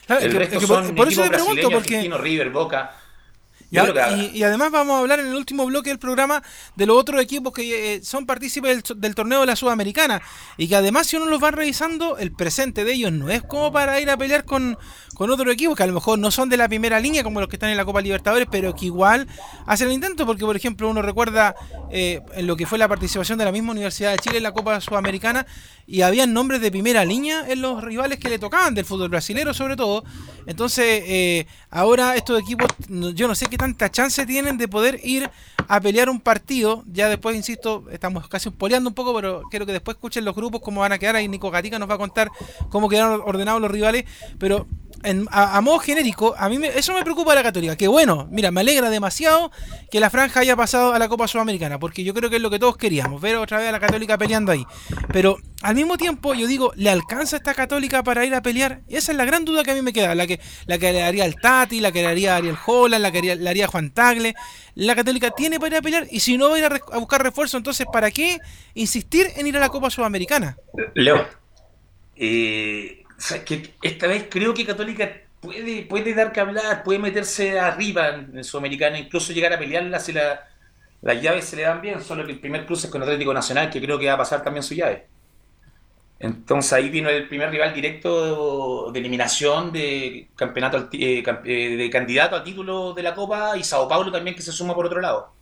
Claro, 0.07 0.21
es 0.21 0.27
El 0.27 0.33
que- 0.33 0.39
resto 0.39 0.55
es 0.57 0.61
que 0.61 0.67
por, 0.67 0.85
son 0.85 0.95
por 0.95 1.09
eso 1.09 1.23
te 1.23 1.31
pregunto, 1.31 1.71
porque... 1.71 2.11
River, 2.19 2.51
Boca. 2.51 2.93
Y, 3.71 3.77
a- 3.79 3.85
además 4.43 4.71
vamos 4.73 4.97
a 4.97 4.99
hablar 5.01 5.21
en 5.21 5.27
el 5.29 5.35
último 5.37 5.65
bloque 5.67 5.91
del 5.91 5.99
programa 5.99 6.43
de 6.77 6.87
los 6.87 6.97
otros 6.97 7.21
equipos 7.23 7.53
que 7.53 7.95
eh, 7.95 8.03
son 8.03 8.27
partícipes 8.27 8.83
del, 8.83 9.01
del 9.01 9.15
torneo 9.15 9.41
de 9.41 9.47
la 9.47 9.57
Sudamericana. 9.57 10.21
Y 10.57 10.69
que 10.69 10.77
además 10.77 11.07
si 11.07 11.17
uno 11.17 11.27
los 11.27 11.43
va 11.43 11.51
revisando, 11.53 12.19
el 12.19 12.33
presente 12.33 12.85
de 12.85 12.93
ellos 12.95 13.13
no 13.13 13.31
es 13.31 13.43
como 13.43 13.73
para 13.73 14.01
ir 14.01 14.11
a 14.11 14.17
pelear 14.17 14.45
con, 14.45 14.77
con 15.21 15.31
otros 15.31 15.53
equipos 15.53 15.77
que 15.77 15.83
a 15.83 15.87
lo 15.87 15.93
mejor 15.93 16.19
no 16.19 16.31
son 16.31 16.49
de 16.49 16.57
la 16.57 16.67
primera 16.67 16.99
línea 16.99 17.23
como 17.23 17.41
los 17.41 17.49
que 17.51 17.57
están 17.57 17.69
en 17.69 17.77
la 17.77 17.85
Copa 17.85 18.01
Libertadores, 18.01 18.49
pero 18.51 18.75
que 18.75 18.87
igual 18.87 19.27
hacen 19.67 19.89
el 19.89 19.93
intento 19.93 20.25
porque 20.25 20.47
por 20.47 20.57
ejemplo 20.57 20.89
uno 20.89 21.03
recuerda 21.03 21.55
eh, 21.91 22.23
en 22.37 22.47
lo 22.47 22.57
que 22.57 22.65
fue 22.65 22.79
la 22.79 22.89
participación 22.89 23.37
de 23.37 23.45
la 23.45 23.53
misma 23.53 23.73
Universidad 23.73 24.13
de 24.13 24.17
Chile 24.17 24.39
en 24.39 24.45
la 24.45 24.53
Copa 24.53 24.81
Sudamericana 24.81 25.47
y 25.87 26.01
habían 26.01 26.33
nombres 26.33 26.63
de 26.63 26.71
primera 26.71 27.05
línea 27.05 27.45
en 27.47 27.61
los 27.61 27.85
rivales 27.85 28.19
que 28.19 28.31
le 28.31 28.39
tocaban 28.39 28.75
del 28.75 28.87
fútbol 28.87 29.11
brasilero 29.11 29.53
sobre 29.53 29.77
todo. 29.77 30.05
Entonces 30.47 31.03
eh, 31.05 31.47
ahora 31.69 32.17
estos 32.17 32.41
equipos 32.41 32.69
yo 32.89 33.29
no 33.29 33.35
sé 33.35 33.45
qué 33.45 33.59
tanta 33.59 33.91
chance 33.91 34.25
tienen 34.25 34.57
de 34.57 34.69
poder 34.69 35.01
ir 35.05 35.29
a 35.71 35.81
pelear 35.81 36.11
un 36.11 36.19
partido. 36.19 36.83
Ya 36.91 37.09
después, 37.09 37.37
insisto, 37.37 37.85
estamos 37.93 38.27
casi 38.27 38.51
poleando 38.51 38.91
un 38.91 38.95
poco, 38.95 39.15
pero 39.15 39.45
quiero 39.51 39.67
que 39.67 39.73
después 39.73 39.97
escuchen 39.97 40.25
los 40.25 40.35
grupos 40.35 40.63
cómo 40.63 40.81
van 40.81 40.91
a 40.91 40.99
quedar. 40.99 41.15
Ahí 41.15 41.29
Nico 41.29 41.49
Gatica 41.49 41.79
nos 41.79 41.89
va 41.89 41.95
a 41.95 41.99
contar 41.99 42.29
cómo 42.71 42.89
quedaron 42.89 43.23
ordenados 43.25 43.63
los 43.63 43.71
rivales. 43.71 44.05
Pero 44.39 44.67
en- 45.03 45.27
a, 45.31 45.57
a 45.57 45.61
modo 45.61 45.79
genérico, 45.79 46.35
a 46.39 46.49
mí 46.49 46.59
me- 46.59 46.69
eso 46.69 46.93
me 46.95 47.03
preocupa 47.03 47.33
de 47.33 47.37
la 47.37 47.43
Católica. 47.43 47.77
Que 47.77 47.89
bueno, 47.89 48.29
mira, 48.31 48.51
me 48.51 48.61
alegra 48.61 48.91
demasiado 48.91 49.51
que 49.91 50.01
la 50.01 50.11
franja 50.11 50.41
haya 50.41 50.57
pasado 50.57 50.93
a 50.93 50.99
la 50.99 51.09
Copa 51.09 51.27
Sudamericana, 51.29 51.79
porque 51.79 52.05
yo 52.05 52.15
creo 52.15 52.31
que 52.31 52.37
es 52.37 52.43
lo 52.43 52.51
que 52.51 52.59
todos 52.59 52.77
queríamos, 52.77 53.21
ver 53.21 53.37
otra 53.37 53.59
vez 53.59 53.69
a 53.69 53.73
la 53.73 53.81
Católica 53.81 54.17
peleando 54.19 54.53
ahí. 54.53 54.65
Pero 55.13 55.37
al 55.63 55.75
mismo 55.75 55.97
tiempo, 55.97 56.35
yo 56.35 56.47
digo, 56.47 56.73
¿le 56.77 56.91
alcanza 56.91 57.37
esta 57.37 57.55
Católica 57.55 58.03
para 58.03 58.25
ir 58.25 58.35
a 58.35 58.43
pelear? 58.43 58.81
Y 58.89 58.97
esa 58.97 59.13
es 59.13 59.19
la 59.19 59.25
gran 59.25 59.45
duda 59.45 59.63
que 59.65 59.73
a 59.73 59.75
mí 59.75 59.83
me 59.83 59.93
queda, 59.93 60.15
la 60.15 60.27
que, 60.27 60.41
la 60.67 60.79
que 60.79 60.93
le 60.93 61.03
haría 61.03 61.25
el 61.25 61.37
Tati, 61.37 61.81
la 61.81 61.93
que 61.93 62.03
le 62.03 62.09
haría 62.09 62.37
Ariel 62.37 62.57
Holland, 62.67 63.03
la 63.03 63.11
que 63.11 63.19
haría- 63.19 63.35
le 63.37 63.49
haría 63.51 63.67
Juan 63.67 63.91
Tagle. 63.91 64.35
La 64.75 64.95
Católica 64.95 65.31
tiene 65.33 65.59
para 65.59 65.75
ir 65.75 65.79
a 65.79 65.83
pelear, 65.83 66.07
y 66.11 66.21
si 66.21 66.39
no 66.39 66.49
va 66.49 66.57
a 66.57 66.59
ir 66.59 66.65
a, 66.65 66.69
re- 66.71 66.81
a 66.93 66.99
buscar 66.99 67.23
refuerzo, 67.23 67.57
entonces 67.57 67.87
¿para 67.93 68.11
qué 68.11 68.39
insistir 68.75 69.27
en 69.37 69.47
ir 69.47 69.57
a 69.57 69.61
la 69.61 69.69
Copa 69.69 69.91
Sudamericana? 69.91 70.57
Leo, 70.95 71.27
eh, 72.17 73.00
que 73.45 73.77
esta 73.83 74.07
vez 74.07 74.27
creo 74.31 74.55
que 74.55 74.67
Católica 74.67 75.11
puede, 75.41 75.83
puede 75.85 76.15
dar 76.15 76.33
que 76.33 76.41
hablar, 76.41 76.83
puede 76.83 76.99
meterse 76.99 77.59
arriba 77.61 78.09
en, 78.11 78.45
Sudamericana, 78.45 78.99
incluso 78.99 79.33
llegar 79.33 79.53
a 79.53 79.59
pelearla 79.59 80.01
si 80.01 80.13
la- 80.13 80.47
las 81.03 81.23
llaves 81.23 81.47
se 81.47 81.57
le 81.57 81.63
dan 81.63 81.81
bien, 81.81 82.03
solo 82.03 82.27
que 82.27 82.33
el 82.33 82.41
primer 82.41 82.67
cruce 82.67 82.87
es 82.87 82.93
con 82.93 83.03
Atlético 83.03 83.33
Nacional, 83.35 83.71
que 83.71 83.81
creo 83.81 83.99
que 83.99 84.07
va 84.07 84.15
a 84.15 84.19
pasar 84.19 84.43
también 84.43 84.63
su 84.63 84.75
llave. 84.75 85.09
Entonces 86.19 86.73
ahí 86.75 86.91
vino 86.91 87.09
el 87.09 87.29
primer 87.29 87.51
rival 87.51 87.73
directo 87.73 88.93
de 88.93 88.99
eliminación 89.01 89.73
de 89.73 90.31
campeonato 90.37 90.89
eh, 90.93 91.23
eh, 91.45 91.77
de 91.77 91.91
candidato 91.91 92.37
a 92.37 92.45
título 92.45 92.93
de 92.93 93.03
la 93.03 93.15
Copa 93.15 93.57
y 93.57 93.65
Sao 93.65 93.89
Paulo 93.89 94.13
también 94.13 94.37
que 94.37 94.43
se 94.43 94.53
suma 94.53 94.75
por 94.75 94.85
otro 94.87 95.01
lado. 95.01 95.35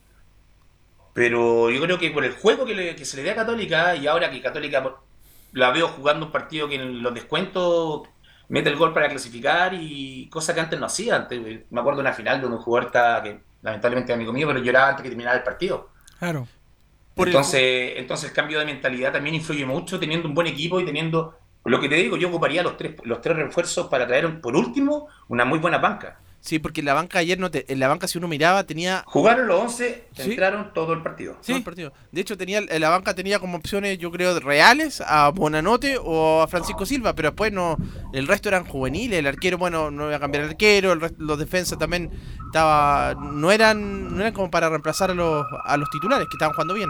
Pero 1.12 1.71
yo 1.71 1.81
creo 1.83 1.99
que 1.99 2.11
por 2.11 2.25
el 2.25 2.33
juego 2.33 2.64
que, 2.64 2.75
le- 2.75 2.97
que 2.97 3.05
se 3.05 3.17
le 3.17 3.23
dé 3.25 3.31
a 3.33 3.35
Católica 3.35 3.97
y 3.97 4.07
ahora 4.07 4.31
que 4.31 4.41
Católica 4.41 4.83
la 5.52 5.70
veo 5.70 5.88
jugando 5.88 6.26
un 6.26 6.32
partido 6.32 6.68
que 6.68 6.76
en 6.76 7.02
los 7.02 7.14
descuentos 7.14 8.08
mete 8.48 8.70
el 8.70 8.76
gol 8.76 8.92
para 8.94 9.08
clasificar 9.08 9.74
y 9.74 10.28
cosa 10.30 10.54
que 10.54 10.61
antes 10.61 10.78
no 10.80 10.87
hacía. 10.87 11.16
Antes, 11.16 11.40
eh, 11.46 11.66
me 11.70 11.80
acuerdo 11.80 11.98
de 11.98 12.02
una 12.02 12.12
final 12.14 12.40
donde 12.40 12.56
un 12.56 12.62
jugador 12.62 12.87
está, 12.88 13.22
que 13.22 13.40
lamentablemente 13.62 14.12
amigo 14.12 14.32
mío, 14.32 14.46
pero 14.48 14.61
lloraba 14.61 14.88
antes 14.90 15.02
que 15.02 15.08
terminara 15.11 15.37
el 15.38 15.44
partido. 15.44 15.90
Claro. 16.18 16.48
Por 17.14 17.28
el- 17.28 17.34
entonces, 17.34 17.94
entonces 17.96 18.30
el 18.30 18.34
cambio 18.37 18.58
de 18.61 18.64
mentalidad 18.66 19.12
también 19.12 19.34
influye 19.34 19.66
mucho 19.66 19.98
teniendo 19.98 20.28
un 20.28 20.34
buen 20.34 20.46
equipo 20.46 20.80
y 20.80 20.84
teniendo 20.84 21.38
lo 21.64 21.80
que 21.80 21.88
te 21.88 21.96
digo, 21.96 22.16
yo 22.16 22.28
ocuparía 22.28 22.62
los 22.62 22.76
tres, 22.76 22.94
los 23.04 23.20
tres 23.20 23.37
refuerzos 23.37 23.88
para 23.88 24.06
traer 24.06 24.40
por 24.40 24.56
último 24.56 25.08
una 25.28 25.44
muy 25.44 25.58
buena 25.58 25.78
banca. 25.78 26.20
Sí, 26.48 26.58
porque 26.58 26.80
en 26.80 26.87
la 26.87 26.94
banca 26.94 27.18
ayer, 27.18 27.38
no 27.38 27.50
te- 27.50 27.70
en 27.70 27.78
la 27.78 27.88
banca 27.88 28.08
si 28.08 28.16
uno 28.16 28.26
miraba, 28.26 28.64
tenía 28.64 29.02
Jugaron 29.06 29.46
los 29.48 29.61
11, 29.61 30.08
Sí. 30.14 30.30
entraron 30.30 30.72
todo 30.72 30.94
el 30.94 31.02
partido. 31.02 31.37
todo 31.46 31.56
el 31.58 31.62
partido. 31.62 31.92
De 32.11 32.22
hecho, 32.22 32.38
tenía 32.38 32.61
en 32.61 32.80
la 32.80 32.88
banca 32.88 33.12
tenía 33.14 33.38
como 33.38 33.58
opciones, 33.58 33.98
yo 33.98 34.11
creo, 34.11 34.40
reales 34.40 35.02
a 35.06 35.28
Bonanote 35.28 35.98
o 36.02 36.40
a 36.40 36.48
Francisco 36.48 36.87
Silva, 36.87 37.14
pero 37.14 37.28
después 37.28 37.52
no, 37.52 37.76
el 38.14 38.26
resto 38.26 38.48
eran 38.48 38.64
juveniles. 38.64 39.18
El 39.18 39.26
arquero, 39.26 39.58
bueno, 39.58 39.90
no 39.90 40.06
iba 40.06 40.16
a 40.16 40.20
cambiar 40.20 40.44
el 40.44 40.48
arquero, 40.50 40.92
el 40.92 41.02
resto- 41.02 41.22
los 41.22 41.38
defensas 41.38 41.78
también 41.78 42.11
estaba, 42.46 43.14
no 43.14 43.52
eran, 43.52 44.14
no 44.16 44.22
eran 44.22 44.32
como 44.32 44.50
para 44.50 44.70
reemplazar 44.70 45.11
a 45.11 45.14
los, 45.14 45.44
a 45.66 45.76
los 45.76 45.90
titulares 45.90 46.28
que 46.30 46.37
estaban 46.37 46.54
jugando 46.54 46.72
bien. 46.72 46.88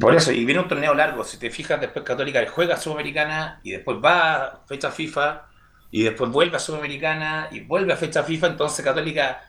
Por 0.00 0.12
eso, 0.16 0.32
y 0.32 0.44
viene 0.44 0.60
un 0.60 0.66
torneo 0.68 0.92
largo. 0.94 1.22
Si 1.22 1.36
te 1.38 1.50
fijas, 1.50 1.80
después 1.80 2.04
Católica 2.04 2.44
juega 2.50 2.76
Sudamericana 2.76 3.60
y 3.62 3.70
después 3.70 3.98
va 4.04 4.34
a 4.34 4.60
fecha 4.66 4.90
FIFA. 4.90 5.51
Y 5.92 6.02
después 6.02 6.30
vuelve 6.32 6.56
a 6.56 6.58
Sudamericana 6.58 7.48
y 7.52 7.60
vuelve 7.60 7.92
a 7.92 7.96
fecha 7.96 8.24
FIFA, 8.24 8.48
entonces 8.48 8.84
Católica 8.84 9.42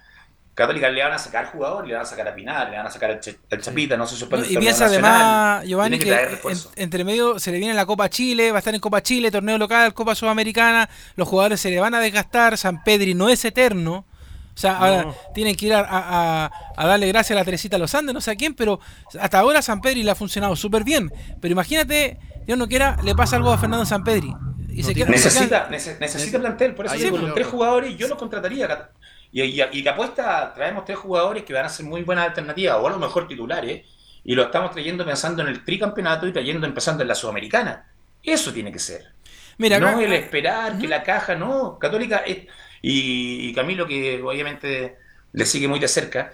Católica 0.54 0.88
le 0.90 1.02
van 1.02 1.14
a 1.14 1.18
sacar 1.18 1.48
jugadores, 1.52 1.88
le 1.88 1.96
van 1.96 2.04
a 2.04 2.06
sacar 2.06 2.28
a 2.28 2.36
Pinar, 2.36 2.70
le 2.70 2.78
van 2.78 2.86
a 2.86 2.92
sacar 2.92 3.10
al, 3.10 3.20
Ch 3.20 3.36
al 3.50 3.60
Chapita, 3.60 3.98
no 3.98 4.06
se 4.06 4.16
suspende 4.16 4.48
Y 4.52 4.58
piensa 4.58 4.86
además, 4.86 5.66
Giovanni, 5.66 5.98
que, 5.98 6.06
que 6.06 6.52
en, 6.52 6.58
entre 6.76 7.04
medio 7.04 7.40
se 7.40 7.52
le 7.52 7.58
viene 7.58 7.74
la 7.74 7.88
Copa 7.88 8.08
Chile, 8.08 8.52
va 8.52 8.58
a 8.58 8.60
estar 8.60 8.76
en 8.76 8.80
Copa 8.80 9.02
Chile, 9.02 9.32
torneo 9.32 9.58
local, 9.58 9.96
Copa 9.96 10.14
Sudamericana, 10.14 10.88
los 11.16 11.28
jugadores 11.28 11.60
se 11.60 11.72
le 11.72 11.80
van 11.80 11.96
a 11.96 12.00
desgastar, 12.00 12.56
San 12.60 12.84
Pedri 12.84 13.16
no 13.16 13.30
es 13.30 13.44
eterno. 13.46 14.06
O 14.56 14.60
sea, 14.60 14.78
ahora 14.78 15.16
tienen 15.34 15.56
que 15.56 15.66
ir 15.66 15.74
a, 15.74 15.80
a, 15.80 16.52
a, 16.78 16.88
darle 16.88 17.08
gracias 17.08 17.36
a 17.36 17.40
la 17.40 17.46
Teresita 17.46 17.80
Los 17.80 17.96
Andes, 17.96 18.14
no 18.14 18.22
sé 18.22 18.30
a 18.30 18.36
quién, 18.36 18.54
pero 18.54 18.80
hasta 19.20 19.40
ahora 19.40 19.64
San 19.64 19.82
Pedri 19.82 20.04
le 20.04 20.12
ha 20.12 20.16
funcionado 20.16 20.56
súper 20.56 20.84
bien. 20.84 21.12
Pero 21.42 21.52
imagínate, 21.52 22.20
Dios 22.46 22.60
no 22.60 22.68
quiera, 22.68 22.98
le 23.04 23.16
pasa 23.16 23.38
algo 23.38 23.52
a 23.52 23.58
Fernando 23.58 23.88
San 23.88 24.04
Pedri. 24.04 24.32
Y 24.74 24.84
se 24.84 24.96
queda, 24.96 25.10
necesita, 25.10 25.68
necesita 25.70 26.40
plantel, 26.40 26.74
por 26.74 26.86
eso 26.88 26.96
digo, 26.96 27.18
los 27.18 27.34
tres 27.34 27.48
jugadores 27.48 27.96
yo 27.96 28.08
los 28.08 28.18
contrataría. 28.18 28.90
Y, 29.32 29.62
y, 29.62 29.84
que 29.84 29.90
apuesta, 29.90 30.54
traemos 30.54 30.86
tres 30.86 30.98
jugadores 30.98 31.44
que 31.44 31.54
van 31.54 31.66
a 31.66 31.70
ser 31.70 31.86
muy 31.86 32.04
buenas 32.04 32.28
alternativas, 32.28 32.78
o 32.80 32.88
a 32.88 32.92
lo 32.92 33.00
mejor 33.00 33.28
titulares, 33.28 33.86
y 34.24 34.36
lo 34.36 34.44
estamos 34.44 34.72
trayendo 34.72 35.06
pensando 35.06 35.42
en 35.42 35.50
el 35.50 35.64
tricampeonato 35.64 36.28
y 36.28 36.34
trayendo 36.34 36.66
empezando 36.66 37.02
en 37.02 37.08
la 37.08 37.16
Sudamericana. 37.16 37.88
Eso 38.22 38.54
tiene 38.54 38.72
que 38.72 38.80
ser. 38.80 39.12
Mira, 39.58 39.80
no 39.80 40.00
el 40.00 40.14
esperar 40.14 40.78
que 40.78 40.88
la 40.88 41.04
caja, 41.04 41.36
no. 41.36 41.78
Católica 41.78 42.18
es, 42.26 42.48
y, 42.82 43.54
Camilo, 43.54 43.88
que 43.88 44.22
obviamente 44.22 44.98
le 45.32 45.46
sigue 45.46 45.68
muy 45.68 45.80
de 45.80 45.88
cerca, 45.88 46.34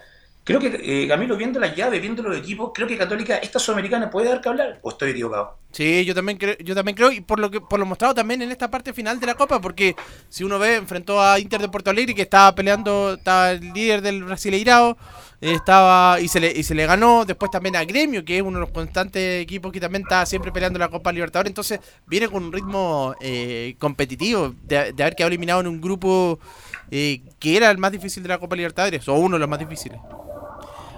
Creo 0.50 0.60
que 0.60 1.04
eh, 1.04 1.06
Camilo, 1.06 1.36
viendo 1.36 1.60
la 1.60 1.72
llave, 1.72 2.00
viendo 2.00 2.24
los 2.24 2.36
equipos, 2.36 2.72
creo 2.74 2.88
que 2.88 2.98
Católica, 2.98 3.36
esta 3.36 3.60
sudamericana, 3.60 4.10
puede 4.10 4.28
dar 4.28 4.40
que 4.40 4.48
hablar, 4.48 4.80
o 4.82 4.90
estoy 4.90 5.10
equivocado. 5.10 5.58
Sí, 5.70 6.04
yo 6.04 6.12
también 6.12 6.38
creo, 6.38 6.56
yo 6.58 6.74
también 6.74 6.96
creo, 6.96 7.12
y 7.12 7.20
por 7.20 7.38
lo 7.38 7.52
que 7.52 7.60
por 7.60 7.78
lo 7.78 7.86
mostrado 7.86 8.14
también 8.14 8.42
en 8.42 8.50
esta 8.50 8.68
parte 8.68 8.92
final 8.92 9.20
de 9.20 9.26
la 9.26 9.34
Copa, 9.36 9.60
porque 9.60 9.94
si 10.28 10.42
uno 10.42 10.58
ve, 10.58 10.74
enfrentó 10.74 11.22
a 11.22 11.38
Inter 11.38 11.60
de 11.60 11.68
Porto 11.68 11.90
Alegre, 11.90 12.16
que 12.16 12.22
estaba 12.22 12.52
peleando, 12.52 13.14
estaba 13.14 13.52
el 13.52 13.72
líder 13.72 14.02
del 14.02 14.24
Brasileirao, 14.24 14.98
estaba, 15.40 16.18
y 16.18 16.26
se 16.26 16.40
le, 16.40 16.50
y 16.50 16.64
se 16.64 16.74
le 16.74 16.84
ganó, 16.84 17.24
después 17.24 17.52
también 17.52 17.76
a 17.76 17.84
Gremio, 17.84 18.24
que 18.24 18.38
es 18.38 18.42
uno 18.42 18.58
de 18.58 18.62
los 18.62 18.72
constantes 18.72 19.40
equipos 19.40 19.70
que 19.70 19.78
también 19.78 20.02
está 20.02 20.26
siempre 20.26 20.50
peleando 20.50 20.80
la 20.80 20.88
Copa 20.88 21.12
Libertadores, 21.12 21.50
entonces 21.50 21.78
viene 22.08 22.28
con 22.28 22.42
un 22.42 22.52
ritmo 22.52 23.14
eh, 23.20 23.76
competitivo, 23.78 24.52
de, 24.64 24.92
de 24.92 25.02
haber 25.04 25.14
quedado 25.14 25.28
eliminado 25.28 25.60
en 25.60 25.68
un 25.68 25.80
grupo 25.80 26.40
eh, 26.90 27.22
que 27.38 27.56
era 27.56 27.70
el 27.70 27.78
más 27.78 27.92
difícil 27.92 28.24
de 28.24 28.30
la 28.30 28.38
Copa 28.38 28.56
Libertadores, 28.56 29.06
o 29.06 29.14
uno 29.14 29.36
de 29.36 29.40
los 29.40 29.48
más 29.48 29.60
difíciles. 29.60 30.00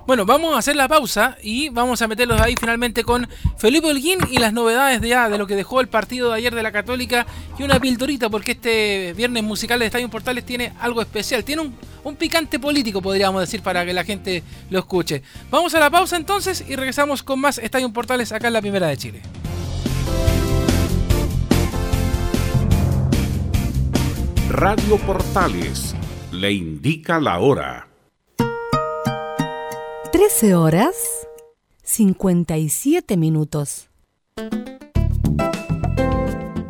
Bueno, 0.04 0.26
vamos 0.26 0.54
a 0.54 0.58
hacer 0.58 0.74
la 0.74 0.88
pausa 0.88 1.36
y 1.42 1.68
vamos 1.68 2.02
a 2.02 2.08
meterlos 2.08 2.40
ahí 2.40 2.56
finalmente 2.58 3.04
con 3.04 3.28
Felipe 3.56 3.86
Holguín 3.86 4.18
y 4.30 4.38
las 4.38 4.52
novedades 4.52 5.00
de, 5.00 5.08
de 5.08 5.38
lo 5.38 5.46
que 5.46 5.54
dejó 5.54 5.80
el 5.80 5.88
partido 5.88 6.30
de 6.30 6.38
ayer 6.38 6.52
de 6.54 6.62
la 6.62 6.72
Católica 6.72 7.24
y 7.56 7.62
una 7.62 7.78
pildorita 7.78 8.28
porque 8.28 8.52
este 8.52 9.12
viernes 9.16 9.44
musical 9.44 9.78
de 9.78 9.86
Estadio 9.86 10.08
Portales 10.08 10.44
tiene 10.44 10.72
algo 10.80 11.00
especial, 11.00 11.44
tiene 11.44 11.62
un, 11.62 11.76
un 12.02 12.16
picante 12.16 12.58
político 12.58 13.00
podríamos 13.00 13.40
decir 13.40 13.62
para 13.62 13.86
que 13.86 13.92
la 13.92 14.02
gente 14.02 14.42
lo 14.70 14.80
escuche. 14.80 15.22
Vamos 15.50 15.72
a 15.74 15.80
la 15.80 15.88
pausa 15.88 16.16
entonces 16.16 16.64
y 16.68 16.74
regresamos 16.74 17.22
con 17.22 17.38
más 17.38 17.58
Estadio 17.58 17.92
Portales 17.92 18.32
acá 18.32 18.48
en 18.48 18.54
la 18.54 18.60
Primera 18.60 18.88
de 18.88 18.96
Chile. 18.96 19.22
Radio 24.50 24.98
Portales 24.98 25.94
le 26.32 26.52
indica 26.52 27.20
la 27.20 27.38
hora. 27.38 27.91
13 30.12 30.54
horas 30.54 31.26
57 31.84 33.16
minutos. 33.16 33.88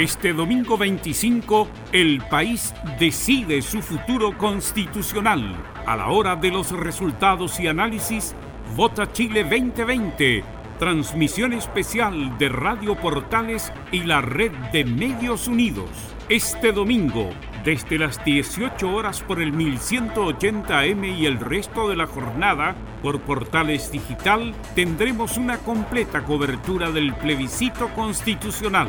Este 0.00 0.32
domingo 0.32 0.78
25, 0.78 1.68
el 1.92 2.22
país 2.30 2.72
decide 2.98 3.60
su 3.60 3.82
futuro 3.82 4.38
constitucional. 4.38 5.54
A 5.84 5.94
la 5.94 6.08
hora 6.08 6.36
de 6.36 6.50
los 6.50 6.70
resultados 6.72 7.60
y 7.60 7.66
análisis, 7.66 8.34
Vota 8.74 9.12
Chile 9.12 9.42
2020. 9.42 10.42
Transmisión 10.78 11.52
especial 11.52 12.38
de 12.38 12.48
Radio 12.48 12.96
Portales 12.96 13.74
y 13.92 14.04
la 14.04 14.22
red 14.22 14.52
de 14.72 14.86
Medios 14.86 15.48
Unidos. 15.48 15.90
Este 16.30 16.72
domingo, 16.72 17.28
desde 17.62 17.98
las 17.98 18.24
18 18.24 18.90
horas 18.90 19.20
por 19.20 19.42
el 19.42 19.52
1180M 19.52 21.18
y 21.18 21.26
el 21.26 21.38
resto 21.38 21.90
de 21.90 21.96
la 21.96 22.06
jornada, 22.06 22.74
por 23.02 23.20
Portales 23.20 23.92
Digital, 23.92 24.54
tendremos 24.74 25.36
una 25.36 25.58
completa 25.58 26.22
cobertura 26.22 26.90
del 26.90 27.12
plebiscito 27.16 27.90
constitucional 27.90 28.88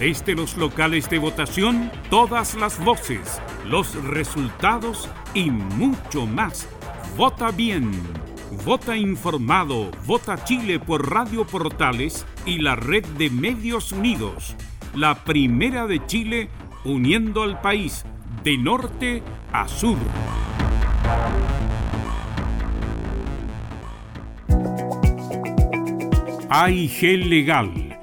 desde 0.00 0.34
los 0.34 0.56
locales 0.56 1.10
de 1.10 1.18
votación, 1.18 1.92
todas 2.08 2.54
las 2.54 2.82
voces, 2.82 3.38
los 3.66 3.94
resultados 4.02 5.10
y 5.34 5.50
mucho 5.50 6.26
más. 6.26 6.66
Vota 7.18 7.50
bien. 7.50 7.92
Vota 8.64 8.96
informado. 8.96 9.90
Vota 10.06 10.42
Chile 10.42 10.80
por 10.80 11.10
Radio 11.10 11.46
Portales 11.46 12.24
y 12.46 12.60
la 12.60 12.76
red 12.76 13.04
de 13.18 13.28
Medios 13.28 13.92
Unidos. 13.92 14.56
La 14.94 15.22
primera 15.22 15.86
de 15.86 16.04
Chile 16.06 16.48
uniendo 16.82 17.42
al 17.42 17.60
país 17.60 18.06
de 18.42 18.56
norte 18.56 19.22
a 19.52 19.68
sur. 19.68 19.98
AIG 26.48 27.02
Legal 27.28 27.89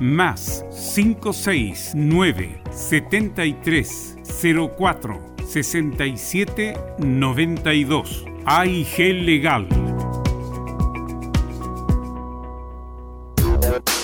más 0.00 0.64
569 0.94 2.62
73 2.70 4.16
04 4.76 5.36
67 5.48 6.74
92 6.98 8.24
AIG 8.44 8.98
Legal. 9.24 9.68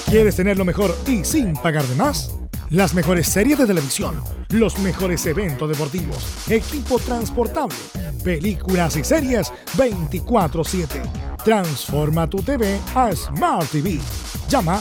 ¿Quieres 0.07 0.37
tener 0.37 0.59
lo 0.59 0.65
mejor 0.65 0.95
y 1.07 1.25
sin 1.25 1.55
pagar 1.55 1.85
de 1.85 1.95
más? 1.95 2.35
Las 2.71 2.95
mejores 2.95 3.29
series 3.29 3.59
de 3.59 3.67
televisión, 3.67 4.23
los 4.51 4.79
mejores 4.79 5.25
eventos 5.27 5.69
deportivos, 5.69 6.49
equipo 6.49 6.99
transportable, 6.99 7.77
películas 8.25 8.97
y 8.97 9.05
series 9.05 9.53
24/7. 9.77 11.03
Transforma 11.45 12.29
tu 12.29 12.43
TV 12.43 12.79
a 12.95 13.15
Smart 13.15 13.71
TV. 13.71 13.99
Llama 14.49 14.81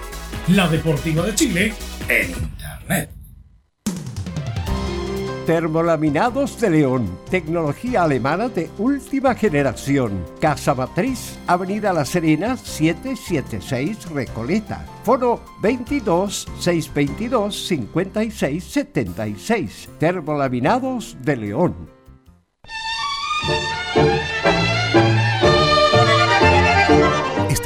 La 0.47 0.67
Deportiva 0.67 1.23
de 1.23 1.35
Chile 1.35 1.73
en 2.09 2.29
Internet. 2.31 3.11
Termolaminados 5.45 6.59
de 6.59 6.69
León, 6.69 7.19
tecnología 7.29 8.03
alemana 8.03 8.49
de 8.49 8.69
última 8.77 9.35
generación. 9.35 10.25
Casa 10.39 10.73
Matriz, 10.73 11.37
Avenida 11.47 11.93
La 11.93 12.05
Serena, 12.05 12.57
776 12.57 14.09
Recoleta. 14.11 14.85
Foro 15.03 15.41
22 15.61 16.47
622 16.59 17.67
56 17.67 18.63
76. 18.63 19.89
Termolaminados 19.99 21.17
de 21.21 21.37
León. 21.37 21.75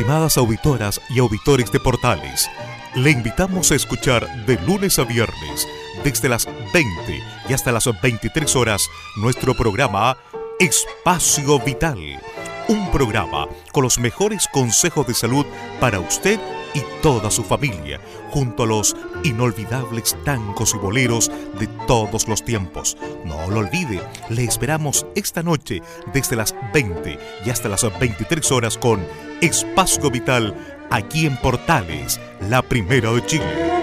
Estimadas 0.06 0.38
auditoras 0.38 1.02
y 1.10 1.18
auditores 1.18 1.72
de 1.72 1.80
Portales, 1.80 2.48
le 2.94 3.10
invitamos 3.10 3.72
a 3.72 3.76
escuchar 3.76 4.46
de 4.46 4.56
lunes 4.62 5.00
a 5.00 5.04
viernes, 5.04 5.68
desde 6.04 6.30
las 6.30 6.46
20 6.46 7.24
y 7.50 7.54
hasta 7.54 7.72
las 7.72 7.90
23 8.04 8.56
horas, 8.56 8.88
nuestro 9.16 9.56
programa 9.56 10.16
Espacio 10.60 11.58
Vital. 11.58 12.22
Un 12.68 12.92
programa 12.92 13.48
con 13.72 13.82
los 13.82 13.98
mejores 13.98 14.48
consejos 14.54 15.08
de 15.08 15.16
salud 15.16 15.44
para 15.80 16.00
usted 16.00 16.40
y 16.76 16.84
toda 17.02 17.32
su 17.32 17.44
familia, 17.44 18.00
junto 18.30 18.64
a 18.64 18.68
los 18.68 18.96
inolvidables 19.24 20.16
tangos 20.24 20.76
y 20.76 20.78
boleros 20.78 21.32
de 21.60 21.68
todos 21.88 22.28
los 22.28 22.44
tiempos. 22.44 22.98
No 23.24 23.50
lo 23.50 23.62
olvide, 23.62 24.02
le 24.30 24.44
esperamos 24.44 25.08
esta 25.16 25.42
noche 25.42 25.82
desde 26.14 26.36
las 26.36 26.54
20 26.74 27.18
y 27.46 27.50
hasta 27.50 27.70
las 27.70 27.84
23 28.00 28.52
horas 28.52 28.78
con 28.78 29.04
Espacio 29.42 30.12
Vital 30.12 30.54
aquí 30.92 31.26
en 31.26 31.38
Portales, 31.38 32.20
la 32.50 32.62
primera 32.62 33.12
de 33.12 33.26
Chile. 33.26 33.76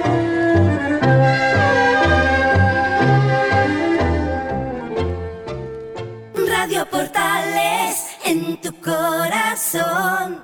Radio 6.47 6.87
Portales 6.91 8.07
en 8.25 8.61
tu 8.61 8.73
corazón, 8.81 10.43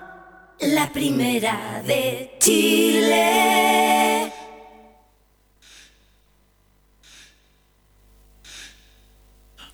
la 0.60 0.92
primera 0.92 1.82
de 1.86 2.36
Chile. 2.38 4.32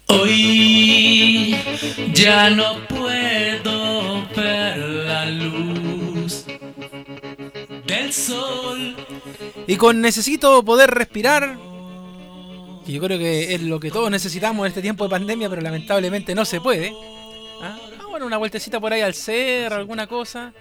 Hoy 0.07 1.57
ya 2.13 2.51
no 2.51 2.87
puedo 2.89 4.27
ver 4.37 4.79
la 4.79 5.27
luz 5.27 6.45
del 7.87 8.13
sol. 8.13 8.97
Y 9.67 9.77
con 9.77 10.01
necesito 10.01 10.63
poder 10.65 10.91
respirar, 10.91 11.57
que 12.85 12.93
yo 12.93 13.01
creo 13.01 13.19
que 13.19 13.55
es 13.55 13.63
lo 13.63 13.81
que 13.81 13.91
todos 13.91 14.11
necesitamos 14.11 14.67
en 14.67 14.69
este 14.69 14.83
tiempo 14.83 15.05
de 15.05 15.11
pandemia, 15.11 15.49
pero 15.49 15.63
lamentablemente 15.63 16.35
no 16.35 16.45
se 16.45 16.61
puede. 16.61 16.93
Ah, 17.63 17.79
ah, 17.81 17.94
bueno, 18.15 18.27
una 18.29 18.37
vueltecita 18.37 18.79
por 18.79 18.93
ahí 18.93 19.01
al 19.01 19.13
cerro, 19.13 19.75
alguna 19.75 20.07
cosa. 20.07 20.53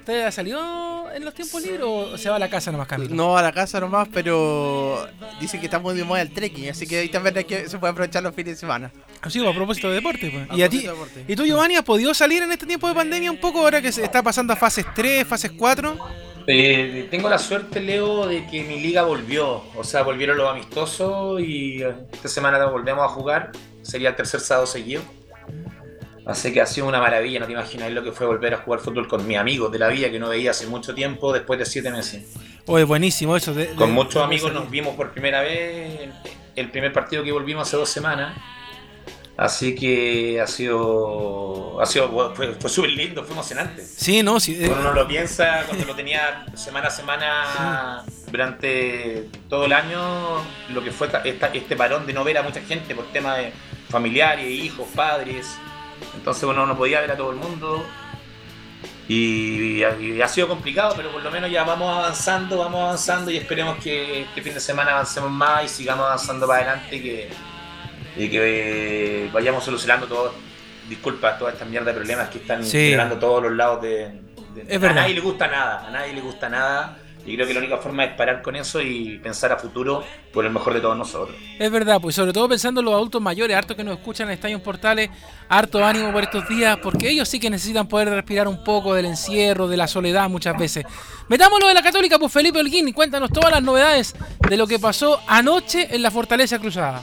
¿Usted 0.00 0.26
ha 0.26 0.30
salido 0.30 1.10
en 1.10 1.24
los 1.24 1.32
tiempos 1.32 1.62
libres 1.62 1.80
o 1.82 2.18
se 2.18 2.28
va 2.28 2.36
a 2.36 2.38
la 2.38 2.50
casa 2.50 2.70
nomás, 2.70 2.86
Camilo? 2.86 3.14
No 3.14 3.38
a 3.38 3.40
la 3.40 3.50
casa 3.50 3.80
nomás, 3.80 4.08
pero 4.12 5.08
dicen 5.40 5.58
que 5.58 5.68
está 5.68 5.78
muy 5.78 5.96
de 5.96 6.04
moda 6.04 6.20
el 6.20 6.30
trekking, 6.30 6.68
así 6.68 6.86
que 6.86 6.98
ahí 6.98 7.08
también 7.08 7.38
hay 7.38 7.44
que, 7.44 7.66
se 7.66 7.78
puede 7.78 7.92
aprovechar 7.92 8.22
los 8.22 8.34
fines 8.34 8.56
de 8.56 8.60
semana. 8.60 8.92
Así, 9.22 9.42
a 9.42 9.54
propósito 9.54 9.88
de 9.88 9.94
deporte. 9.94 10.30
Pues. 10.30 10.50
A 10.50 10.54
¿Y, 10.54 10.62
a 10.62 10.68
ti, 10.68 10.80
propósito 10.80 10.92
de 10.92 10.98
deporte. 10.98 11.32
¿Y 11.32 11.34
tú, 11.34 11.46
Giovanni, 11.46 11.76
has 11.76 11.82
podido 11.82 12.12
salir 12.12 12.42
en 12.42 12.52
este 12.52 12.66
tiempo 12.66 12.86
de 12.86 12.94
pandemia 12.94 13.30
un 13.30 13.40
poco 13.40 13.60
ahora 13.60 13.80
que 13.80 13.90
se 13.90 14.04
está 14.04 14.22
pasando 14.22 14.52
a 14.52 14.56
fases 14.56 14.84
3, 14.94 15.26
fases 15.26 15.52
4? 15.52 15.96
Eh, 16.46 17.08
tengo 17.10 17.30
la 17.30 17.38
suerte, 17.38 17.80
Leo, 17.80 18.26
de 18.26 18.46
que 18.48 18.64
mi 18.64 18.80
liga 18.80 19.04
volvió. 19.04 19.62
O 19.74 19.82
sea, 19.82 20.02
volvieron 20.02 20.36
los 20.36 20.50
amistosos 20.50 21.40
y 21.40 21.82
esta 21.82 22.28
semana 22.28 22.66
volvemos 22.66 23.02
a 23.02 23.08
jugar. 23.08 23.52
Sería 23.80 24.10
el 24.10 24.16
tercer 24.16 24.40
sábado 24.40 24.66
seguido. 24.66 25.00
Así 26.28 26.52
que 26.52 26.60
ha 26.60 26.66
sido 26.66 26.86
una 26.86 27.00
maravilla. 27.00 27.40
No 27.40 27.46
te 27.46 27.52
imagináis 27.52 27.92
lo 27.94 28.04
que 28.04 28.12
fue 28.12 28.26
volver 28.26 28.52
a 28.54 28.58
jugar 28.58 28.80
fútbol 28.80 29.08
con 29.08 29.26
mis 29.26 29.38
amigos 29.38 29.72
de 29.72 29.78
la 29.80 29.88
vida 29.88 30.10
que 30.10 30.18
no 30.20 30.28
veía 30.28 30.50
hace 30.52 30.66
mucho 30.66 30.94
tiempo, 30.94 31.32
después 31.32 31.58
de 31.58 31.64
siete 31.66 31.90
meses. 31.90 32.22
Oye, 32.66 32.84
buenísimo 32.84 33.34
eso. 33.36 33.54
de- 33.54 33.68
Con 33.74 33.88
de- 33.88 33.94
muchos 33.94 34.14
de 34.16 34.22
amigos 34.24 34.52
nos 34.52 34.70
vimos 34.70 34.94
por 34.94 35.10
primera 35.10 35.40
vez. 35.40 36.10
El 36.54 36.70
primer 36.70 36.92
partido 36.92 37.24
que 37.24 37.32
volvimos 37.32 37.66
hace 37.66 37.76
dos 37.78 37.88
semanas. 37.88 38.36
Así 39.38 39.74
que 39.74 40.40
ha 40.40 40.46
sido. 40.48 41.80
Ha 41.80 41.86
sido 41.86 42.34
fue, 42.34 42.54
fue 42.56 42.68
súper 42.68 42.90
lindo, 42.90 43.22
fue 43.24 43.32
emocionante. 43.34 43.82
Sí, 43.84 44.22
no, 44.22 44.38
sí. 44.40 44.56
eh, 44.60 44.66
Cuando 44.66 44.90
uno 44.90 45.00
lo 45.00 45.08
piensa, 45.08 45.62
cuando 45.66 45.86
lo 45.86 45.94
tenía 45.94 46.44
semana 46.56 46.88
a 46.88 46.90
semana 46.90 48.04
durante 48.30 49.28
todo 49.48 49.64
el 49.66 49.72
año, 49.72 50.42
lo 50.74 50.82
que 50.82 50.90
fue 50.90 51.06
esta- 51.24 51.48
este 51.54 51.76
parón 51.76 52.04
de 52.06 52.12
no 52.12 52.24
ver 52.24 52.36
a 52.38 52.42
mucha 52.42 52.60
gente 52.60 52.94
por 52.96 53.06
temas 53.12 53.38
de 53.38 53.52
familiares, 53.88 54.44
hijos, 54.46 54.86
padres. 54.94 55.46
Entonces 56.14 56.44
uno 56.44 56.66
no 56.66 56.76
podía 56.76 57.00
ver 57.00 57.12
a 57.12 57.16
todo 57.16 57.30
el 57.30 57.36
mundo. 57.36 57.84
Y, 59.08 59.82
y 59.82 60.20
ha 60.22 60.28
sido 60.28 60.48
complicado, 60.48 60.92
pero 60.96 61.10
por 61.10 61.22
lo 61.22 61.30
menos 61.30 61.50
ya 61.50 61.64
vamos 61.64 61.96
avanzando, 61.96 62.58
vamos 62.58 62.80
avanzando 62.82 63.30
y 63.30 63.38
esperemos 63.38 63.78
que 63.82 64.22
este 64.22 64.42
fin 64.42 64.52
de 64.52 64.60
semana 64.60 64.92
avancemos 64.92 65.30
más 65.30 65.64
y 65.64 65.68
sigamos 65.68 66.04
avanzando 66.06 66.46
para 66.46 66.60
adelante 66.72 66.96
y 66.96 67.00
que, 67.02 67.28
y 68.16 68.28
que 68.28 69.24
eh, 69.24 69.30
vayamos 69.32 69.64
solucionando 69.64 70.06
todo. 70.06 70.34
Disculpa, 70.90 71.38
todas 71.38 71.54
estas 71.54 71.68
mierdas 71.68 71.94
de 71.94 72.00
problemas 72.00 72.28
que 72.28 72.38
están 72.38 72.62
Sí. 72.62 72.78
generando 72.78 73.16
todos 73.18 73.42
los 73.44 73.52
lados 73.52 73.80
de, 73.80 74.10
de- 74.54 74.66
Es 74.68 74.82
a 74.82 74.92
nadie 74.92 75.14
le 75.14 75.20
gusta 75.20 75.46
nada, 75.48 75.86
a 75.86 75.90
nadie 75.90 76.12
le 76.12 76.20
gusta 76.20 76.48
nada. 76.50 76.98
Y 77.28 77.34
creo 77.34 77.46
que 77.46 77.52
la 77.52 77.60
única 77.60 77.76
forma 77.76 78.04
es 78.04 78.14
parar 78.14 78.40
con 78.40 78.56
eso 78.56 78.80
y 78.80 79.18
pensar 79.18 79.52
a 79.52 79.58
futuro 79.58 80.02
por 80.32 80.46
el 80.46 80.50
mejor 80.50 80.72
de 80.72 80.80
todos 80.80 80.96
nosotros. 80.96 81.36
Es 81.58 81.70
verdad, 81.70 82.00
pues 82.00 82.14
sobre 82.14 82.32
todo 82.32 82.48
pensando 82.48 82.80
en 82.80 82.86
los 82.86 82.94
adultos 82.94 83.20
mayores, 83.20 83.54
harto 83.54 83.76
que 83.76 83.84
nos 83.84 83.98
escuchan 83.98 84.28
en 84.28 84.34
Estadios 84.34 84.62
Portales, 84.62 85.10
harto 85.48 85.84
ánimo 85.84 86.10
por 86.10 86.22
estos 86.22 86.48
días, 86.48 86.78
porque 86.82 87.10
ellos 87.10 87.28
sí 87.28 87.38
que 87.38 87.50
necesitan 87.50 87.86
poder 87.86 88.08
respirar 88.08 88.48
un 88.48 88.64
poco 88.64 88.94
del 88.94 89.04
encierro, 89.04 89.68
de 89.68 89.76
la 89.76 89.86
soledad 89.86 90.28
muchas 90.30 90.56
veces. 90.56 90.86
Metámoslo 91.28 91.68
de 91.68 91.74
la 91.74 91.82
Católica, 91.82 92.18
pues 92.18 92.32
Felipe 92.32 92.60
Holguín, 92.60 92.88
y 92.88 92.92
cuéntanos 92.94 93.30
todas 93.30 93.50
las 93.50 93.62
novedades 93.62 94.14
de 94.48 94.56
lo 94.56 94.66
que 94.66 94.78
pasó 94.78 95.20
anoche 95.26 95.94
en 95.94 96.02
la 96.02 96.10
Fortaleza 96.10 96.58
Cruzada. 96.58 97.02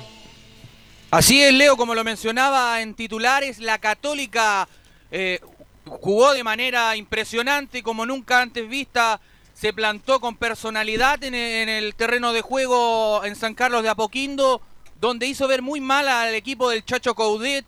Así 1.12 1.42
es, 1.42 1.54
Leo, 1.54 1.78
como 1.78 1.94
lo 1.94 2.04
mencionaba 2.04 2.82
en 2.82 2.96
titulares, 2.96 3.60
la 3.60 3.78
Católica 3.78 4.68
eh, 5.12 5.40
jugó 5.86 6.34
de 6.34 6.44
manera 6.44 6.96
impresionante, 6.96 7.84
como 7.84 8.08
nunca 8.08 8.42
antes 8.42 8.68
vista. 8.68 9.22
Se 9.56 9.72
plantó 9.72 10.20
con 10.20 10.36
personalidad 10.36 11.24
en 11.24 11.34
el, 11.34 11.52
en 11.52 11.70
el 11.70 11.96
terreno 11.96 12.34
de 12.34 12.42
juego 12.42 13.24
en 13.24 13.38
San 13.38 13.56
Carlos 13.56 13.84
de 13.84 13.90
Apoquindo, 13.90 14.62
donde 15.00 15.28
hizo 15.28 15.48
ver 15.48 15.62
muy 15.62 15.80
mal 15.80 16.08
al 16.10 16.36
equipo 16.36 16.70
del 16.70 16.84
Chacho 16.84 17.16
Coudet. 17.16 17.66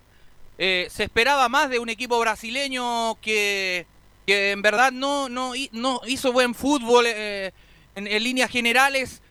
Eh, 0.58 0.88
se 0.92 1.06
esperaba 1.06 1.48
más 1.48 1.70
de 1.70 1.80
un 1.80 1.88
equipo 1.88 2.20
brasileño 2.20 3.16
que, 3.22 3.86
que 4.26 4.52
en 4.52 4.62
verdad 4.62 4.92
no, 4.92 5.30
no, 5.30 5.56
hi- 5.56 5.70
no 5.72 6.02
hizo 6.08 6.34
buen 6.34 6.54
fútbol 6.56 7.06
eh, 7.08 7.52
en, 7.96 8.24
líneas 8.24 8.52
generales 8.52 9.22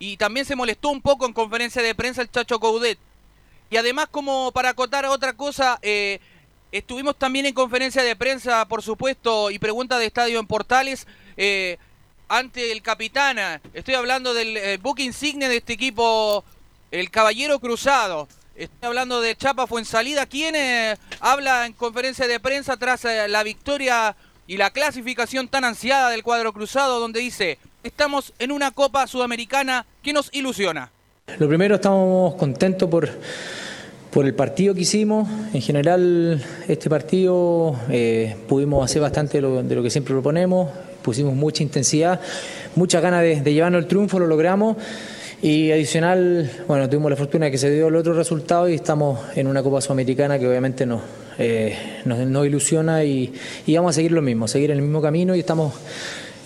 y 0.00 0.16
también 0.16 0.46
se 0.46 0.56
molestó 0.56 0.88
un 0.88 1.02
poco 1.02 1.26
en 1.26 1.32
conferencia 1.32 1.80
de 1.80 1.94
prensa 1.94 2.22
el 2.22 2.30
Chacho 2.30 2.58
Coudet. 2.58 2.98
Y 3.70 3.76
además, 3.76 4.08
como 4.10 4.50
para 4.50 4.70
acotar 4.70 5.06
otra 5.06 5.34
cosa, 5.34 5.78
eh, 5.82 6.18
estuvimos 6.72 7.16
también 7.16 7.46
en 7.46 7.54
conferencia 7.54 8.02
de 8.02 8.16
prensa, 8.16 8.66
por 8.66 8.82
supuesto, 8.82 9.52
y 9.52 9.60
pregunta 9.60 9.96
de 9.98 10.06
estadio 10.06 10.40
en 10.40 10.46
Portales, 10.48 11.06
ante 12.30 12.70
el 12.70 12.80
capitana. 12.80 13.60
Estoy 13.74 13.94
hablando 13.94 14.32
del 14.32 14.56
eh, 14.56 14.78
buque 14.80 15.02
insigne 15.02 15.48
de 15.48 15.56
este 15.58 15.72
equipo, 15.72 16.44
el 16.92 17.10
Caballero 17.10 17.58
Cruzado. 17.58 18.28
Estoy 18.54 18.86
hablando 18.86 19.20
de 19.20 19.34
Chapa 19.34 19.66
Fuensalida, 19.66 20.26
quien 20.26 20.54
eh, 20.54 20.96
habla 21.18 21.66
en 21.66 21.72
conferencia 21.72 22.28
de 22.28 22.38
prensa 22.38 22.76
tras 22.76 23.04
eh, 23.04 23.26
la 23.26 23.42
victoria 23.42 24.14
y 24.46 24.56
la 24.56 24.70
clasificación 24.70 25.48
tan 25.48 25.64
ansiada 25.64 26.08
del 26.10 26.22
cuadro 26.22 26.52
cruzado, 26.52 27.00
donde 27.00 27.18
dice, 27.18 27.58
estamos 27.82 28.32
en 28.38 28.52
una 28.52 28.70
Copa 28.70 29.08
Sudamericana 29.08 29.84
que 30.00 30.12
nos 30.12 30.30
ilusiona. 30.32 30.92
Lo 31.38 31.48
primero, 31.48 31.76
estamos 31.76 32.36
contentos 32.36 32.88
por, 32.88 33.08
por 34.12 34.24
el 34.24 34.34
partido 34.34 34.74
que 34.74 34.82
hicimos. 34.82 35.28
En 35.52 35.62
general, 35.62 36.44
este 36.68 36.88
partido 36.88 37.76
pudimos 38.48 38.84
hacer 38.84 39.02
bastante 39.02 39.40
de 39.40 39.74
lo 39.74 39.82
que 39.82 39.90
siempre 39.90 40.14
proponemos. 40.14 40.68
Pusimos 41.02 41.34
mucha 41.34 41.62
intensidad, 41.62 42.20
muchas 42.76 43.02
ganas 43.02 43.22
de, 43.22 43.52
llevarnos 43.52 43.82
el 43.82 43.88
triunfo, 43.88 44.18
lo 44.18 44.26
logramos. 44.26 44.76
Y 45.42 45.70
adicional, 45.70 46.50
bueno, 46.68 46.88
tuvimos 46.88 47.10
la 47.10 47.16
fortuna 47.16 47.46
de 47.46 47.52
que 47.52 47.58
se 47.58 47.70
dio 47.70 47.88
el 47.88 47.96
otro 47.96 48.12
resultado 48.12 48.68
y 48.68 48.74
estamos 48.74 49.20
en 49.36 49.46
una 49.46 49.62
Copa 49.62 49.80
Sudamericana 49.80 50.38
que 50.38 50.46
obviamente 50.46 50.84
nos, 50.84 51.00
eh, 51.38 51.74
ilusiona 52.44 53.04
y, 53.04 53.32
y 53.66 53.76
vamos 53.76 53.90
a 53.90 53.92
seguir 53.94 54.12
lo 54.12 54.20
mismo, 54.20 54.46
seguir 54.46 54.70
en 54.70 54.76
el 54.76 54.82
mismo 54.82 55.00
camino 55.00 55.34
y 55.34 55.40
estamos 55.40 55.72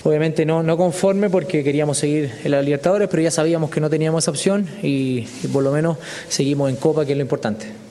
Obviamente 0.05 0.45
no, 0.45 0.63
no 0.63 0.77
conforme 0.77 1.31
porque 1.31 1.65
queríamos 1.65 1.97
seguir 1.97 2.31
en 2.45 2.51
la 2.51 2.61
Libertadores, 2.61 3.09
pero 3.09 3.23
ya 3.23 3.31
sabíamos 3.31 3.71
que 3.71 3.81
no 3.81 3.89
teníamos 3.89 4.23
esa 4.23 4.31
opción 4.31 4.69
y 4.83 5.23
por 5.51 5.65
lo 5.65 5.73
menos 5.73 5.97
seguimos 6.29 6.69
en 6.69 6.77
Copa, 6.77 7.07
que 7.07 7.13
es 7.13 7.17
lo 7.17 7.23
importante. 7.23 7.84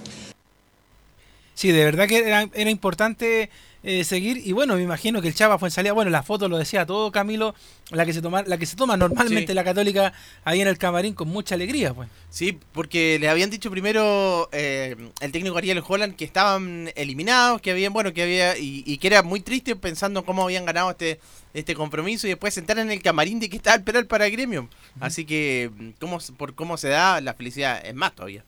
Sí, 1.64 1.72
de 1.72 1.86
verdad 1.86 2.10
que 2.10 2.18
era, 2.18 2.50
era 2.54 2.70
importante 2.70 3.50
eh, 3.84 4.04
seguir. 4.04 4.42
Y 4.46 4.52
bueno, 4.52 4.76
me 4.76 4.82
imagino 4.84 5.22
que 5.22 5.30
el 5.30 5.34
Chapa 5.34 5.58
fue 5.58 5.70
en 5.70 5.72
salida. 5.72 5.94
Bueno, 5.94 6.12
la 6.12 6.22
foto 6.22 6.50
lo 6.50 6.58
decía 6.58 6.86
todo, 6.86 7.10
Camilo. 7.10 7.56
La 7.92 8.06
que 8.06 8.12
se 8.12 8.22
toma, 8.22 8.44
la 8.46 8.58
que 8.58 8.66
se 8.66 8.76
toma 8.76 8.98
normalmente 8.98 9.54
Sí. 9.54 9.54
la 9.54 9.64
Católica 9.64 10.12
ahí 10.44 10.60
en 10.60 10.68
el 10.68 10.78
camarín 10.78 11.14
con 11.14 11.30
mucha 11.30 11.56
alegría, 11.56 11.94
pues. 11.94 12.10
Sí, 12.30 12.60
porque 12.74 13.18
le 13.18 13.30
habían 13.30 13.50
dicho 13.50 13.72
primero 13.72 14.50
eh, 14.52 14.98
el 15.22 15.32
técnico 15.32 15.58
Ariel 15.58 15.82
Holland 15.88 16.18
que 16.18 16.26
estaban 16.26 16.92
eliminados, 16.98 17.62
que 17.62 17.72
habían, 17.72 17.94
bueno, 17.94 18.12
que 18.12 18.24
había, 18.24 18.58
y, 18.58 18.84
y 18.86 18.98
que 18.98 19.08
era 19.08 19.24
muy 19.24 19.40
triste 19.40 19.78
pensando 19.78 20.20
en 20.20 20.26
cómo 20.26 20.44
habían 20.44 20.66
ganado 20.66 20.92
este, 20.92 21.22
este 21.54 21.76
compromiso 21.76 22.28
y 22.28 22.32
después 22.32 22.54
sentar 22.54 22.78
en 22.78 22.92
el 22.92 23.02
camarín 23.02 23.40
de 23.40 23.50
que 23.50 23.56
estaba 23.56 23.78
el 23.78 23.84
penal 23.84 24.06
para 24.06 24.28
gremio. 24.28 24.68
Así 25.00 25.24
que, 25.24 25.72
mm, 25.74 25.90
cómo, 26.02 26.20
por 26.36 26.56
cómo 26.56 26.76
se 26.76 26.90
da, 26.90 27.22
la 27.22 27.34
felicidad 27.36 27.82
es 27.86 27.96
más 27.96 28.14
todavía. 28.14 28.44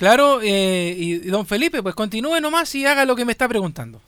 Claro, 0.00 0.40
eh, 0.42 0.94
y, 0.96 1.12
y 1.16 1.18
don 1.28 1.44
Felipe, 1.44 1.82
pues 1.82 1.94
continúe 1.94 2.40
nomás 2.40 2.74
y 2.74 2.86
haga 2.86 3.04
lo 3.04 3.14
que 3.14 3.26
me 3.26 3.32
está 3.32 3.46
preguntando. 3.46 4.00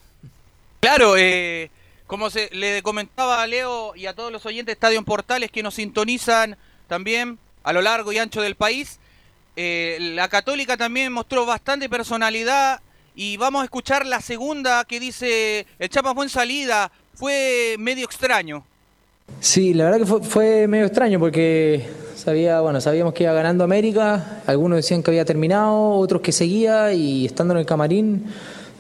Claro, 0.81 1.19
eh, 1.19 1.71
como 2.07 2.31
se 2.31 2.49
le 2.51 2.81
comentaba 2.81 3.43
a 3.43 3.47
Leo 3.47 3.95
y 3.95 4.07
a 4.07 4.15
todos 4.15 4.33
los 4.33 4.47
oyentes 4.47 4.69
de 4.69 4.73
Estadio 4.73 4.97
en 4.97 5.05
Portales 5.05 5.51
que 5.51 5.63
nos 5.63 5.75
sintonizan 5.75 6.57
también 6.89 7.39
a 7.63 7.75
lo 7.75 7.83
largo 7.83 8.11
y 8.11 8.17
ancho 8.17 8.41
del 8.41 8.55
país, 8.55 9.01
eh, 9.55 9.99
la 10.01 10.29
Católica 10.29 10.79
también 10.79 11.13
mostró 11.13 11.45
bastante 11.45 11.91
personalidad 11.91 12.81
y 13.15 13.37
vamos 13.37 13.61
a 13.61 13.65
escuchar 13.65 14.07
la 14.07 14.23
segunda 14.23 14.87
que 14.87 14.99
dice 14.99 15.67
el 15.79 15.91
Chapa 15.91 16.15
fue 16.15 16.25
en 16.25 16.31
salida, 16.31 16.91
fue 17.13 17.77
medio 17.79 18.07
extraño. 18.07 18.65
Sí, 19.41 19.75
la 19.75 19.85
verdad 19.85 19.99
que 19.99 20.07
fue, 20.07 20.23
fue 20.23 20.67
medio 20.69 20.87
extraño 20.87 21.19
porque 21.19 21.87
sabía, 22.23 22.61
bueno, 22.61 22.81
sabíamos 22.81 23.15
que 23.15 23.25
iba 23.25 23.33
ganando 23.33 23.65
América, 23.65 24.43
algunos 24.47 24.77
decían 24.77 25.03
que 25.03 25.11
había 25.11 25.25
terminado, 25.25 25.91
otros 25.95 26.23
que 26.23 26.31
seguía 26.31 26.93
y 26.93 27.27
estando 27.27 27.53
en 27.53 27.59
el 27.59 27.67
camarín, 27.67 28.27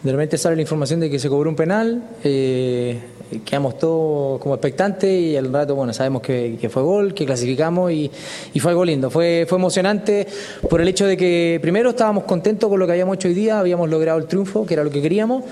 de 0.00 0.12
repente 0.12 0.38
sale 0.38 0.54
la 0.54 0.62
información 0.62 1.00
de 1.00 1.10
que 1.10 1.18
se 1.18 1.28
cobró 1.28 1.50
un 1.50 1.56
penal, 1.56 2.04
eh, 2.22 3.00
quedamos 3.44 3.78
todos 3.78 4.40
como 4.40 4.54
expectantes 4.54 5.10
y 5.10 5.36
al 5.36 5.52
rato, 5.52 5.74
bueno, 5.74 5.92
sabemos 5.92 6.22
que, 6.22 6.68
fue 6.70 6.82
gol, 6.84 7.14
que 7.14 7.26
clasificamos 7.26 7.90
y, 7.90 8.08
y 8.54 8.60
fue 8.60 8.70
algo 8.70 8.84
lindo, 8.84 9.10
fue, 9.10 9.44
fue 9.48 9.58
emocionante 9.58 10.28
por 10.70 10.80
el 10.80 10.86
hecho 10.86 11.06
de 11.06 11.16
que 11.16 11.58
primero 11.60 11.90
estábamos 11.90 12.22
contentos 12.24 12.70
con 12.70 12.78
lo 12.78 12.86
que 12.86 12.92
habíamos 12.92 13.16
hecho 13.16 13.26
hoy 13.26 13.34
día, 13.34 13.58
habíamos 13.58 13.90
logrado 13.90 14.20
el 14.20 14.26
triunfo, 14.26 14.64
que 14.64 14.74
era 14.74 14.84
lo 14.84 14.90
que 14.90 15.02
queríamos. 15.02 15.42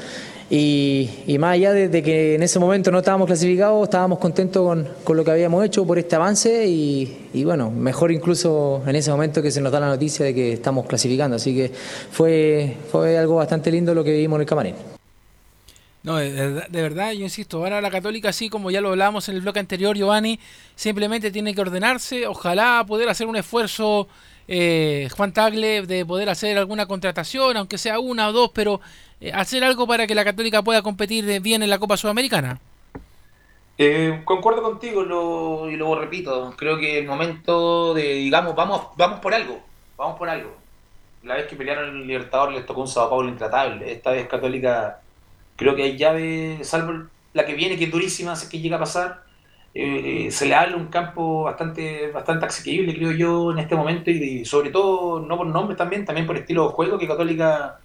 Y, 0.52 1.08
y 1.28 1.38
más 1.38 1.54
allá 1.54 1.72
de, 1.72 2.02
que 2.02 2.34
en 2.34 2.42
ese 2.42 2.58
momento 2.58 2.90
no 2.90 2.98
estábamos 2.98 3.28
clasificados, 3.28 3.84
estábamos 3.84 4.18
contentos 4.18 4.66
con, 4.66 4.88
con 5.04 5.16
lo 5.16 5.24
que 5.24 5.30
habíamos 5.30 5.64
hecho 5.64 5.86
por 5.86 5.96
este 5.96 6.16
avance 6.16 6.66
y, 6.66 7.28
y 7.32 7.44
bueno, 7.44 7.70
mejor 7.70 8.10
incluso 8.10 8.82
en 8.84 8.96
ese 8.96 9.12
momento 9.12 9.40
que 9.42 9.52
se 9.52 9.60
nos 9.60 9.70
da 9.70 9.78
la 9.78 9.86
noticia 9.86 10.26
de 10.26 10.34
que 10.34 10.54
estamos 10.54 10.86
clasificando. 10.86 11.36
Así 11.36 11.54
que 11.54 11.70
fue, 11.70 12.76
fue 12.90 13.16
algo 13.16 13.36
bastante 13.36 13.70
lindo 13.70 13.94
lo 13.94 14.02
que 14.02 14.10
vivimos 14.10 14.38
en 14.38 14.40
el 14.40 14.46
camarín. 14.48 14.74
No, 16.02 16.16
de, 16.16 16.32
de 16.32 16.82
verdad, 16.82 17.12
yo 17.12 17.20
insisto, 17.20 17.58
ahora 17.58 17.80
la 17.80 17.90
Católica, 17.90 18.30
así 18.30 18.48
como 18.48 18.72
ya 18.72 18.80
lo 18.80 18.88
hablábamos 18.88 19.28
en 19.28 19.36
el 19.36 19.42
bloque 19.42 19.60
anterior, 19.60 19.96
Giovanni, 19.96 20.40
simplemente 20.74 21.30
tiene 21.30 21.54
que 21.54 21.60
ordenarse, 21.60 22.26
ojalá 22.26 22.82
poder 22.88 23.08
hacer 23.08 23.26
un 23.26 23.36
esfuerzo, 23.36 24.08
eh, 24.48 25.08
Juan 25.16 25.32
Tagle, 25.32 25.86
de 25.86 26.04
poder 26.04 26.28
hacer 26.28 26.58
alguna 26.58 26.86
contratación, 26.86 27.56
aunque 27.56 27.78
sea 27.78 27.98
una 27.98 28.28
o 28.28 28.32
dos, 28.32 28.50
pero 28.54 28.80
eh, 29.20 29.32
hacer 29.32 29.64
algo 29.64 29.86
para 29.86 30.06
que 30.06 30.14
la 30.14 30.24
Católica 30.24 30.62
pueda 30.62 30.82
competir 30.82 31.40
bien 31.40 31.62
en 31.62 31.70
la 31.70 31.78
Copa 31.78 31.96
Sudamericana. 31.96 32.60
Eh, 33.78 34.20
concuerdo 34.26 34.62
contigo 34.62 35.66
y 35.70 35.76
lo 35.76 35.98
repito. 35.98 36.54
Creo 36.56 36.78
que 36.78 36.98
el 36.98 37.06
momento 37.06 37.94
de, 37.94 38.14
digamos, 38.14 38.54
vamos, 38.54 38.88
vamos 38.96 39.20
por 39.20 39.32
algo. 39.32 39.60
Vamos 39.96 40.18
por 40.18 40.28
algo. 40.28 40.54
La 41.22 41.34
vez 41.34 41.46
que 41.46 41.56
pelearon 41.56 41.96
el 41.96 42.06
Libertador 42.06 42.52
les 42.52 42.66
tocó 42.66 42.82
un 42.82 42.88
Sao 42.88 43.08
Paulo 43.08 43.28
intratable. 43.28 43.92
Esta 43.92 44.10
vez 44.10 44.26
Católica, 44.28 45.00
creo 45.56 45.74
que 45.74 45.82
hay 45.84 45.96
llave, 45.96 46.60
salvo 46.62 47.08
la 47.32 47.46
que 47.46 47.54
viene, 47.54 47.78
que 47.78 47.84
es 47.84 47.90
durísima, 47.90 48.36
si 48.36 48.44
es 48.44 48.50
que 48.50 48.60
llega 48.60 48.76
a 48.76 48.80
pasar. 48.80 49.22
Eh, 49.74 50.28
se 50.30 50.46
le 50.46 50.54
habla 50.54 50.76
un 50.76 50.86
campo 50.86 51.44
bastante 51.44 52.10
bastante 52.10 52.46
asequible, 52.46 52.94
creo 52.94 53.12
yo, 53.12 53.52
en 53.52 53.58
este 53.60 53.74
momento. 53.76 54.10
Y, 54.10 54.44
sobre 54.44 54.70
todo, 54.70 55.20
no 55.20 55.36
por 55.36 55.46
nombres 55.46 55.78
también, 55.78 56.04
también 56.04 56.26
por 56.26 56.36
estilo 56.36 56.68
de 56.68 56.74
juego, 56.74 56.98
que 56.98 57.08
Católica, 57.08 57.78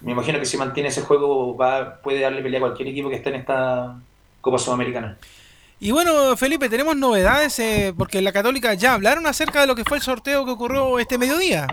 me 0.00 0.12
imagino 0.12 0.38
que 0.38 0.46
si 0.46 0.56
mantiene 0.56 0.88
ese 0.90 1.02
juego, 1.02 1.56
va, 1.56 2.00
puede 2.02 2.20
darle 2.20 2.42
pelea 2.42 2.58
a 2.58 2.62
cualquier 2.62 2.88
equipo 2.88 3.08
que 3.08 3.16
esté 3.16 3.30
en 3.30 3.36
esta 3.36 3.96
Copa 4.40 4.58
Sudamericana. 4.58 5.18
Y 5.80 5.90
bueno, 5.90 6.36
Felipe, 6.36 6.68
tenemos 6.68 6.94
novedades, 6.94 7.58
eh, 7.58 7.92
porque 7.98 8.22
la 8.22 8.30
Católica 8.30 8.74
ya 8.74 8.94
hablaron 8.94 9.26
acerca 9.26 9.62
de 9.62 9.66
lo 9.66 9.74
que 9.74 9.84
fue 9.84 9.96
el 9.96 10.02
sorteo 10.02 10.44
que 10.44 10.52
ocurrió 10.52 11.00
este 11.00 11.18
mediodía. 11.18 11.66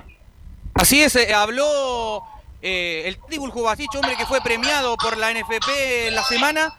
Así 0.73 0.99
es, 0.99 1.15
eh, 1.15 1.31
habló 1.31 2.23
eh, 2.63 3.03
el 3.05 3.19
Tibul 3.29 3.51
Jubasic, 3.51 3.93
hombre 3.93 4.15
que 4.17 4.25
fue 4.25 4.41
premiado 4.41 4.97
por 4.97 5.15
la 5.15 5.31
NFP 5.31 6.07
en 6.07 6.15
la 6.15 6.23
semana, 6.23 6.73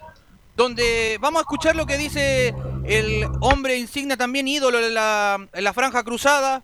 donde 0.60 1.16
vamos 1.22 1.38
a 1.38 1.44
escuchar 1.44 1.74
lo 1.74 1.86
que 1.86 1.96
dice 1.96 2.54
el 2.84 3.24
hombre 3.40 3.78
insignia 3.78 4.18
también 4.18 4.46
ídolo 4.46 4.78
en 4.78 4.92
la, 4.92 5.48
en 5.54 5.64
la 5.64 5.72
franja 5.72 6.02
cruzada, 6.02 6.62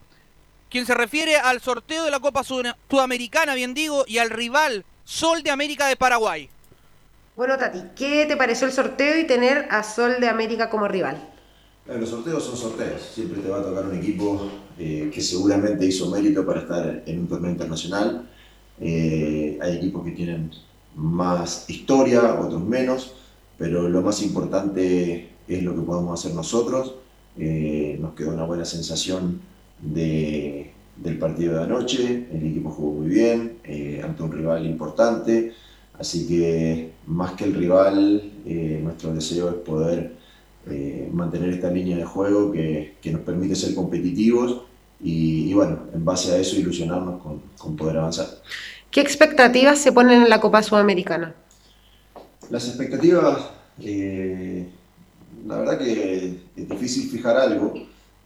quien 0.69 0.85
se 0.85 0.93
refiere 0.93 1.37
al 1.37 1.63
sorteo 1.63 2.05
de 2.05 2.11
la 2.11 2.21
Copa 2.21 2.45
Sud- 2.45 2.75
Sudamericana, 2.91 3.55
bien 3.55 3.73
digo, 3.73 4.05
y 4.07 4.19
al 4.19 4.29
rival 4.29 4.85
Sol 5.05 5.43
de 5.43 5.51
América 5.51 5.87
de 5.87 5.97
Paraguay. 5.97 6.51
Bueno, 7.37 7.57
Tati, 7.57 7.85
¿qué 7.97 8.27
te 8.27 8.37
pareció 8.37 8.67
el 8.67 8.75
sorteo 8.75 9.19
y 9.19 9.25
tener 9.25 9.67
a 9.71 9.83
Sol 9.83 10.17
de 10.21 10.29
América 10.29 10.69
como 10.69 10.87
rival? 10.89 11.17
Eh, 11.89 11.97
Los 11.99 12.11
sorteos 12.11 12.45
son 12.45 12.59
sorteos. 12.59 13.01
Siempre 13.15 13.41
te 13.41 13.49
va 13.49 13.61
a 13.61 13.63
tocar 13.63 13.87
un 13.87 13.97
equipo 13.97 14.51
eh, 14.79 15.11
que 15.11 15.23
seguramente 15.23 15.87
hizo 15.87 16.11
mérito 16.11 16.45
para 16.45 16.61
estar 16.61 17.03
en 17.07 17.21
un 17.21 17.29
torneo 17.29 17.51
internacional. 17.51 18.29
Eh, 18.79 19.59
hay 19.63 19.77
equipos 19.77 20.05
que 20.05 20.11
tienen 20.11 20.51
más 20.95 21.65
historia, 21.71 22.35
otros 22.35 22.63
menos, 22.63 23.15
pero 23.59 23.89
lo 23.89 24.03
más 24.03 24.23
importante 24.23 25.29
es 25.49 25.63
lo 25.63 25.75
que 25.75 25.83
podemos 25.83 26.19
hacer 26.19 26.35
nosotros. 26.35 26.95
Eh, 27.39 27.99
nos 28.01 28.15
quedó 28.15 28.31
una 28.33 28.45
buena 28.45 28.65
sensación 28.65 29.41
de- 29.81 30.73
del 30.97 31.19
partido 31.19 31.57
de 31.59 31.65
anoche. 31.65 32.27
El 32.33 32.47
equipo 32.47 32.71
jugó 32.71 32.93
muy 33.01 33.09
bien, 33.09 33.59
eh, 33.65 34.01
ante 34.05 34.23
un 34.23 34.33
rival 34.33 34.67
importante. 34.67 35.53
Así 35.99 36.27
que 36.27 36.93
más 37.07 37.33
que 37.33 37.45
el 37.45 37.55
rival, 37.55 38.33
eh, 38.47 38.81
nuestro 38.83 39.13
deseo 39.15 39.49
es 39.51 39.57
poder 39.57 40.17
mantener 41.13 41.51
esta 41.51 41.71
línea 41.71 41.97
de 41.97 42.05
juego 42.05 42.51
que, 42.51 42.97
que 43.01 43.13
nos 43.13 43.21
permite 43.21 43.55
ser 43.55 43.73
competitivos 43.75 44.63
y, 45.03 45.49
y 45.49 45.55
bueno, 45.55 45.79
en 45.95 46.05
base 46.05 46.33
a 46.33 46.39
eso 46.39 46.57
ilusionarnos 46.57 47.23
con, 47.23 47.41
con 47.57 47.77
poder 47.77 47.99
avanzar. 47.99 48.27
¿Qué 48.91 49.01
expectativas 49.01 49.79
se 49.79 49.93
ponen 49.93 50.23
en 50.23 50.29
la 50.29 50.41
Copa 50.41 50.63
Sudamericana? 50.65 51.35
Las 52.51 52.69
expectativas, 52.69 53.51
eh, 53.81 54.69
la 55.47 55.59
verdad 55.59 55.79
que 55.79 56.39
es 56.57 56.69
difícil 56.69 57.11
fijar 57.11 57.37
algo, 57.37 57.75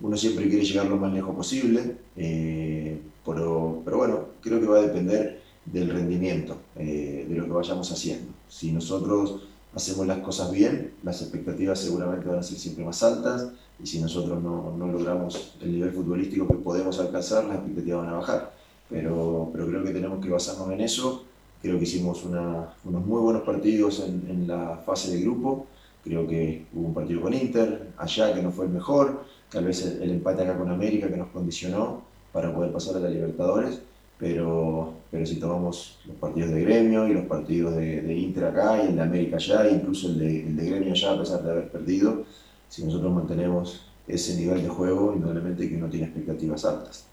uno 0.01 0.17
siempre 0.17 0.49
quiere 0.49 0.65
llegar 0.65 0.87
lo 0.87 0.97
más 0.97 1.13
lejos 1.13 1.35
posible, 1.35 1.97
eh, 2.17 2.99
pero, 3.25 3.83
pero 3.85 3.97
bueno, 3.99 4.25
creo 4.43 4.61
que 4.61 4.67
va 4.67 4.79
a 4.79 4.83
depender 4.83 5.41
del 5.65 5.91
rendimiento, 5.91 6.57
eh, 6.77 7.27
de 7.29 7.35
lo 7.35 7.45
que 7.45 7.51
vayamos 7.51 7.91
haciendo. 7.93 8.33
Si 8.49 8.73
nosotros 8.73 9.43
hacemos 9.75 10.07
las 10.07 10.19
cosas 10.19 10.51
bien, 10.51 10.95
las 11.03 11.23
expectativas 11.23 11.79
seguramente 11.79 12.29
van 12.29 12.41
a 12.41 12.43
ser 12.43 12.59
siempre 12.59 12.85
más 12.85 13.03
altas 13.03 13.49
y 13.83 13.87
si 13.87 14.01
nosotros 14.01 14.43
no, 14.43 14.75
no 14.77 14.87
logramos 14.89 15.55
el 15.63 15.73
nivel 15.73 15.93
futbolístico 15.93 16.47
que 16.47 16.55
podemos 16.55 16.99
alcanzar, 16.99 17.45
las 17.45 17.57
expectativas 17.57 18.05
van 18.05 18.15
a 18.15 18.19
bajar. 18.19 18.55
Pero, 18.89 19.51
pero 19.53 19.67
creo 19.69 19.85
que 19.85 19.93
tenemos 19.93 20.23
que 20.23 20.31
basarnos 20.31 20.71
en 20.73 20.81
eso. 20.81 21.25
Creo 21.63 21.77
que 21.79 21.85
hicimos 21.85 22.25
una- 22.25 22.73
unos 22.85 23.05
muy 23.07 23.21
buenos 23.21 23.43
partidos 23.43 24.01
en, 24.01 24.25
en 24.31 24.47
la 24.49 24.81
fase 24.87 25.13
de 25.13 25.21
grupo. 25.23 25.67
Creo 26.03 26.27
que 26.27 26.65
hubo 26.75 26.87
un 26.89 26.95
partido 26.95 27.21
con 27.21 27.35
Inter, 27.35 27.89
allá 27.99 28.33
que 28.35 28.43
no 28.43 28.51
fue 28.51 28.65
el 28.67 28.73
mejor, 28.73 29.25
tal 29.51 29.65
vez 29.65 29.85
el, 29.85 30.03
el 30.03 30.11
empate 30.13 30.43
acá 30.43 30.57
con 30.57 30.71
América 30.71 31.09
que 31.09 31.17
nos 31.19 31.29
condicionó 31.29 32.03
para 32.33 32.55
poder 32.55 32.73
pasar 32.73 32.97
a 32.97 33.01
la 33.01 33.11
Libertadores, 33.11 33.81
pero, 34.19 34.95
pero 35.11 35.27
si 35.27 35.37
tomamos 35.37 35.99
los 36.07 36.17
partidos 36.17 36.51
de 36.51 36.63
gremio 36.63 37.07
y 37.07 37.13
los 37.15 37.25
partidos 37.27 37.75
de, 37.77 38.01
de 38.03 38.15
Inter 38.15 38.45
acá 38.47 38.83
y 38.83 38.89
el 38.89 38.97
de 38.97 39.03
América 39.03 39.37
allá, 39.37 39.69
incluso 39.69 40.09
el 40.09 40.19
de, 40.19 40.41
el 40.47 40.57
de 40.57 40.71
gremio 40.71 40.93
allá 40.93 41.13
a 41.13 41.19
pesar 41.19 41.43
de 41.43 41.51
haber 41.51 41.69
perdido, 41.71 42.25
si 42.71 42.85
nosotros 42.85 43.13
mantenemos 43.13 43.85
ese 44.09 44.37
nivel 44.37 44.63
de 44.63 44.69
juego, 44.69 45.13
indudablemente 45.15 45.69
que 45.69 45.77
uno 45.77 45.89
tiene 45.89 46.07
expectativas 46.07 46.65
altas. 46.65 47.05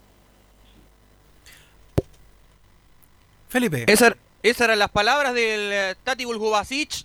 Felipe. 3.48 3.84
Esa- 3.86 4.14
esas 4.42 4.62
eran 4.62 4.78
las 4.78 4.90
palabras 4.90 5.34
del 5.34 5.72
eh, 5.72 5.94
Tati 6.04 6.24
Buljubasic, 6.24 7.04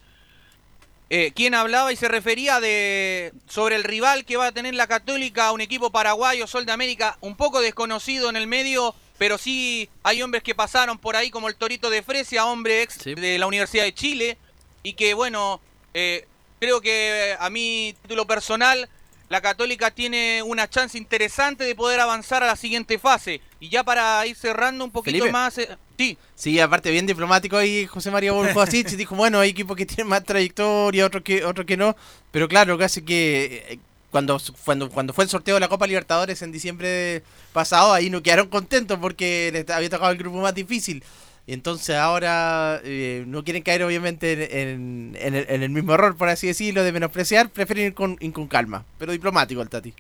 eh, 1.10 1.32
quien 1.36 1.54
hablaba 1.54 1.92
y 1.92 1.96
se 1.96 2.08
refería 2.08 2.60
de 2.60 3.34
sobre 3.48 3.76
el 3.76 3.84
rival 3.84 4.26
que 4.26 4.38
va 4.38 4.48
a 4.48 4.52
tener 4.52 4.74
la 4.74 4.88
Católica, 4.88 5.52
un 5.52 5.62
equipo 5.62 5.92
paraguayo, 5.92 6.48
Sol 6.48 6.66
de 6.66 6.72
América, 6.72 7.18
un 7.22 7.36
poco 7.36 7.62
desconocido 7.62 8.30
en 8.30 8.36
el 8.36 8.48
medio, 8.48 8.96
pero 9.18 9.38
sí 9.38 9.90
hay 10.02 10.22
hombres 10.22 10.44
que 10.44 10.56
pasaron 10.56 10.98
por 10.98 11.16
ahí 11.16 11.30
como 11.30 11.50
el 11.50 11.56
Torito 11.56 11.90
de 11.90 12.02
Fresia, 12.02 12.46
hombre 12.46 12.82
ex 12.82 13.04
de 13.04 13.38
la 13.38 13.48
Universidad 13.48 13.84
de 13.84 13.94
Chile, 13.94 14.38
y 14.82 14.94
que 14.94 15.14
bueno, 15.14 15.62
eh, 15.94 16.26
creo 16.60 16.82
que 16.82 17.36
a 17.40 17.50
mi 17.50 17.96
título 18.02 18.26
personal 18.26 18.90
la 19.30 19.42
Católica 19.42 19.92
tiene 19.92 20.44
una 20.44 20.70
chance 20.70 20.98
interesante 20.98 21.64
de 21.64 21.76
poder 21.76 22.00
avanzar 22.00 22.44
a 22.44 22.48
la 22.48 22.56
siguiente 22.56 23.00
fase. 23.00 23.42
Y 23.60 23.70
ya 23.70 23.84
para 23.84 24.26
ir 24.28 24.36
cerrando 24.36 24.84
un 24.86 24.92
poquito 24.92 25.18
Felipe. 25.18 25.32
más... 25.32 25.58
eh, 25.58 25.78
sí, 25.98 26.18
Sí, 26.36 26.60
aparte 26.60 26.92
bien 26.92 27.06
diplomático 27.06 27.58
ahí 27.58 27.86
José 27.88 28.12
María 28.12 28.32
Borjosic 28.34 28.88
dijo, 28.98 29.16
bueno, 29.16 29.40
hay 29.40 29.50
equipos 29.50 29.76
que 29.78 29.86
tienen 29.86 30.08
más 30.08 30.24
trayectoria, 30.24 31.06
otros 31.06 31.24
que 31.24 31.46
otros 31.46 31.66
que 31.66 31.78
no, 31.78 31.96
pero 32.32 32.48
claro, 32.48 32.78
casi 32.78 33.02
que 33.02 33.66
eh, 33.70 33.80
cuando, 34.12 34.40
cuando, 34.64 34.90
cuando 34.92 35.12
fue 35.14 35.24
el 35.24 35.30
sorteo 35.30 35.56
de 35.56 35.62
la 35.62 35.68
Copa 35.68 35.88
Libertadores 35.88 36.44
en 36.44 36.52
diciembre 36.52 37.24
pasado, 37.52 37.94
ahí 37.94 38.12
no 38.12 38.22
quedaron 38.22 38.48
contentos 38.48 39.00
porque 39.00 39.50
les 39.52 39.68
había 39.72 39.90
tocado 39.90 40.12
el 40.12 40.20
grupo 40.20 40.38
más 40.38 40.54
difícil. 40.54 41.04
Y 41.46 41.54
entonces 41.54 41.96
ahora 41.98 42.80
eh, 42.86 43.26
no 43.28 43.44
quieren 43.44 43.64
caer 43.64 43.84
obviamente 43.84 44.32
en, 44.62 45.16
en- 45.16 45.18
en 45.20 45.36
el, 45.36 45.46
en 45.50 45.64
el 45.64 45.70
mismo 45.70 45.94
error, 45.94 46.16
por 46.16 46.30
así 46.30 46.48
decirlo, 46.48 46.84
de 46.84 46.92
menospreciar, 46.94 47.50
prefieren 47.50 47.88
ir 47.88 47.94
con, 47.94 48.18
ir 48.22 48.32
con 48.32 48.48
calma, 48.48 48.86
pero 48.98 49.12
diplomático 49.12 49.62
el 49.62 49.68
Tati. 49.70 49.94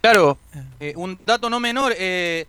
Claro, 0.00 0.38
eh, 0.80 0.92
un 0.96 1.18
dato 1.24 1.48
no 1.50 1.60
menor, 1.60 1.94
eh, 1.96 2.46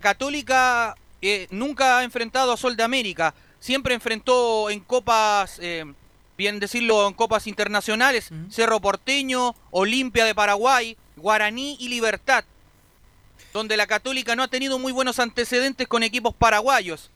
Católica 0.00 0.94
eh, 1.22 1.46
nunca 1.50 1.98
ha 1.98 2.04
enfrentado 2.04 2.52
a 2.52 2.56
Sol 2.56 2.76
de 2.76 2.82
América, 2.82 3.34
siempre 3.58 3.94
enfrentó 3.94 4.70
en 4.70 4.80
copas, 4.80 5.58
eh, 5.62 5.84
bien 6.38 6.60
decirlo, 6.60 7.06
en 7.08 7.12
copas 7.14 7.46
internacionales, 7.46 8.30
Cerro 8.50 8.80
Porteño, 8.80 9.54
Olimpia 9.70 10.24
de 10.24 10.34
Paraguay, 10.34 10.96
Guaraní 11.16 11.76
y 11.78 11.88
Libertad, 11.88 12.44
donde 13.52 13.76
la 13.76 13.86
Católica 13.86 14.36
no 14.36 14.42
ha 14.42 14.48
tenido 14.48 14.78
muy 14.78 14.92
buenos 14.92 15.18
antecedentes 15.18 15.88
con 15.88 16.02
equipos 16.02 16.34
paraguayos. 16.34 17.10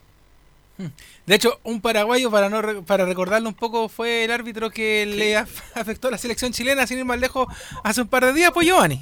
De 1.26 1.34
hecho, 1.36 1.60
un 1.62 1.80
paraguayo, 1.80 2.30
para 2.30 2.48
no 2.48 2.60
re- 2.60 2.82
para 2.82 3.04
recordarlo 3.04 3.48
un 3.48 3.54
poco, 3.54 3.88
fue 3.88 4.24
el 4.24 4.30
árbitro 4.32 4.70
que 4.70 5.06
le 5.06 5.38
af- 5.38 5.62
afectó 5.74 6.08
a 6.08 6.10
la 6.10 6.18
selección 6.18 6.52
chilena, 6.52 6.86
sin 6.86 6.98
ir 6.98 7.04
más 7.04 7.18
lejos, 7.20 7.46
hace 7.84 8.02
un 8.02 8.08
par 8.08 8.24
de 8.26 8.32
días, 8.32 8.50
pues 8.52 8.66
Giovanni. 8.66 9.00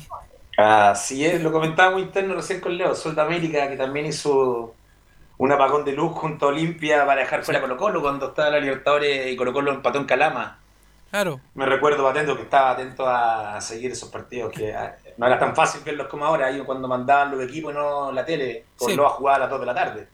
Así 0.57 1.25
es, 1.25 1.41
lo 1.43 1.51
comentábamos 1.53 2.03
interno 2.03 2.35
recién 2.35 2.61
con 2.61 2.77
Leo, 2.77 2.95
Sol 2.95 3.15
de 3.15 3.23
América, 3.23 3.69
que 3.71 3.77
también 3.77 4.07
hizo 4.07 4.79
un 5.39 5.53
apagón 5.53 5.85
de 5.85 5.93
luz 5.93 6.13
junto 6.15 6.47
a 6.47 6.51
Olimpia 6.51 7.07
para 7.07 7.23
dejar 7.23 7.45
fuera 7.45 7.59
a 7.61 7.63
Colo 7.63 7.77
Colo 7.79 8.03
cuando 8.03 8.29
estaba 8.29 8.51
la 8.51 8.61
Libertadores 8.61 9.33
y 9.33 9.37
Colo 9.37 9.53
Colo 9.55 9.73
empató 9.73 9.99
en 10.01 10.07
Calama. 10.07 10.62
Claro. 11.13 11.41
Me 11.55 11.67
recuerdo 11.67 12.09
atento 12.09 12.35
que 12.37 12.45
estaba 12.45 12.71
atento 12.71 13.07
a 13.07 13.61
seguir 13.61 13.93
esos 13.93 14.09
partidos, 14.09 14.51
que 14.51 14.73
ah, 14.75 14.97
no 15.19 15.27
era 15.27 15.39
tan 15.39 15.55
fácil 15.55 15.83
verlos 15.85 16.09
como 16.09 16.25
ahora, 16.25 16.47
ahí 16.47 16.59
cuando 16.61 16.89
mandaban 16.89 17.31
los 17.33 17.45
equipos 17.45 17.71
y 17.73 17.77
no 17.77 18.11
la 18.11 18.25
tele, 18.25 18.65
por 18.79 18.91
Sí. 18.91 18.97
no 18.97 19.05
a 19.07 19.11
jugar 19.11 19.37
a 19.37 19.39
las 19.41 19.51
2 19.51 19.61
de 19.61 19.67
la 19.67 19.75
tarde. 19.75 20.09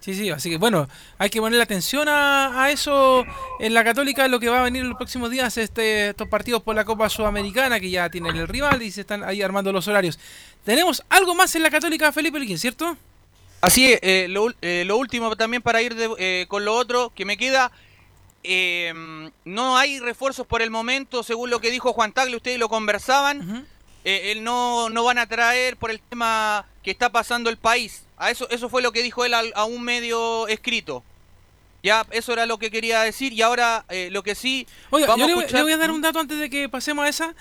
Sí, 0.00 0.14
sí, 0.14 0.28
así 0.30 0.50
que 0.50 0.56
bueno, 0.56 0.88
hay 1.16 1.30
que 1.30 1.40
ponerle 1.40 1.62
atención 1.62 2.08
a, 2.08 2.60
a 2.64 2.70
eso 2.72 3.24
en 3.60 3.72
la 3.72 3.84
Católica, 3.84 4.26
lo 4.26 4.40
que 4.40 4.48
va 4.48 4.58
a 4.60 4.62
venir 4.64 4.82
en 4.82 4.88
los 4.88 4.96
próximos 4.98 5.30
días, 5.30 5.56
este, 5.58 6.08
estos 6.08 6.26
partidos 6.28 6.60
por 6.62 6.74
la 6.74 6.84
Copa 6.84 7.08
Sudamericana, 7.08 7.78
que 7.78 7.88
ya 7.90 8.10
tienen 8.10 8.34
el 8.36 8.48
rival 8.48 8.82
y 8.82 8.90
se 8.90 9.02
están 9.02 9.22
ahí 9.22 9.42
armando 9.42 9.72
los 9.72 9.86
horarios. 9.86 10.18
Tenemos 10.64 11.04
algo 11.08 11.36
más 11.36 11.54
en 11.54 11.62
la 11.62 11.70
Católica, 11.70 12.10
Felipe 12.10 12.40
Liquín, 12.40 12.58
¿cierto? 12.58 12.96
Así 13.60 13.92
es, 13.92 14.00
eh, 14.02 14.26
lo, 14.28 14.48
eh, 14.60 14.82
lo 14.86 14.96
último 14.96 15.34
también 15.36 15.62
para 15.62 15.80
ir 15.82 15.94
de- 15.94 16.10
eh, 16.18 16.46
con 16.48 16.64
lo 16.64 16.74
otro 16.74 17.12
que 17.14 17.24
me 17.24 17.36
queda, 17.36 17.70
eh, 18.46 19.30
no 19.44 19.76
hay 19.76 19.98
refuerzos 20.00 20.46
por 20.46 20.62
el 20.62 20.70
momento, 20.70 21.22
según 21.22 21.50
lo 21.50 21.60
que 21.60 21.70
dijo 21.70 21.92
Juan 21.92 22.12
Tagle, 22.12 22.36
ustedes 22.36 22.58
lo 22.58 22.68
conversaban, 22.68 23.66
eh, 24.04 24.32
él 24.32 24.44
no, 24.44 24.88
no 24.90 25.04
van 25.04 25.18
a 25.18 25.26
traer 25.26 25.76
por 25.76 25.90
el 25.90 26.00
tema 26.00 26.64
que 26.82 26.90
está 26.90 27.10
pasando 27.10 27.50
el 27.50 27.56
país. 27.56 28.04
A 28.16 28.30
eso, 28.30 28.48
eso 28.50 28.68
fue 28.68 28.80
lo 28.82 28.92
que 28.92 29.02
dijo 29.02 29.24
él 29.24 29.34
a, 29.34 29.64
un 29.64 29.82
medio 29.82 30.46
escrito. 30.48 31.02
Ya, 31.82 32.06
eso 32.10 32.32
era 32.32 32.46
lo 32.46 32.58
que 32.58 32.70
quería 32.70 33.02
decir 33.02 33.32
y 33.32 33.42
ahora 33.42 33.84
eh, 33.90 34.08
lo 34.10 34.22
que 34.22 34.34
sí... 34.34 34.66
Oiga, 34.90 35.06
vamos 35.08 35.20
yo 35.20 35.26
le, 35.26 35.32
a 35.32 35.34
voy- 35.36 35.44
escuchar- 35.44 35.56
le 35.58 35.62
voy 35.64 35.72
a 35.72 35.76
dar 35.76 35.90
un 35.90 36.00
dato 36.00 36.18
antes 36.18 36.38
de 36.38 36.48
que 36.50 36.68
pasemos 36.68 37.04
a 37.04 37.08
esa, 37.08 37.34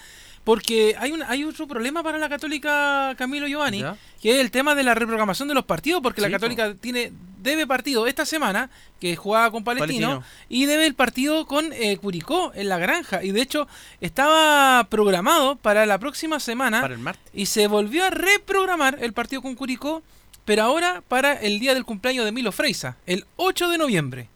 porque 0.45 0.95
hay 0.97 1.11
un, 1.11 1.23
hay 1.23 1.43
otro 1.43 1.67
problema 1.67 2.03
para 2.03 2.17
la 2.17 2.29
Católica 2.29 3.13
Camilo 3.17 3.47
Giovanni, 3.47 3.79
¿Ya? 3.81 3.97
que 4.21 4.35
es 4.35 4.39
el 4.39 4.51
tema 4.51 4.75
de 4.75 4.83
la 4.83 4.93
reprogramación 4.93 5.49
de 5.49 5.55
los 5.55 5.65
partidos, 5.65 6.01
porque 6.01 6.21
la 6.21 6.29
Católica 6.29 6.73
tiene 6.75 7.11
debe 7.45 7.67
partido 7.67 8.07
esta 8.07 8.25
semana, 8.25 8.69
que 8.99 9.15
jugaba 9.15 9.51
con 9.51 9.63
Palestino, 9.63 10.19
Palestino. 10.19 10.35
y 10.49 10.65
debe 10.65 10.87
el 10.87 10.95
partido 10.95 11.45
con 11.45 11.71
eh, 11.73 11.97
Curicó 11.97 12.51
en 12.55 12.69
la 12.69 12.77
granja, 12.77 13.23
y 13.23 13.31
de 13.31 13.41
hecho 13.41 13.67
estaba 14.01 14.87
programado 14.89 15.55
para 15.55 15.85
la 15.85 15.99
próxima 15.99 16.39
semana, 16.39 16.81
Para 16.81 16.95
el 16.95 16.99
martes. 17.01 17.23
y 17.33 17.47
se 17.47 17.67
volvió 17.67 18.05
a 18.05 18.09
reprogramar 18.09 18.97
el 19.01 19.13
partido 19.13 19.41
con 19.41 19.55
Curicó, 19.55 20.01
pero 20.43 20.63
ahora 20.63 21.03
para 21.07 21.33
el 21.33 21.59
día 21.59 21.73
del 21.73 21.85
cumpleaños 21.85 22.25
de 22.25 22.31
Milo 22.31 22.51
Freisa, 22.51 22.97
el 23.05 23.25
8 23.35 23.69
de 23.69 23.77
noviembre. 23.77 24.29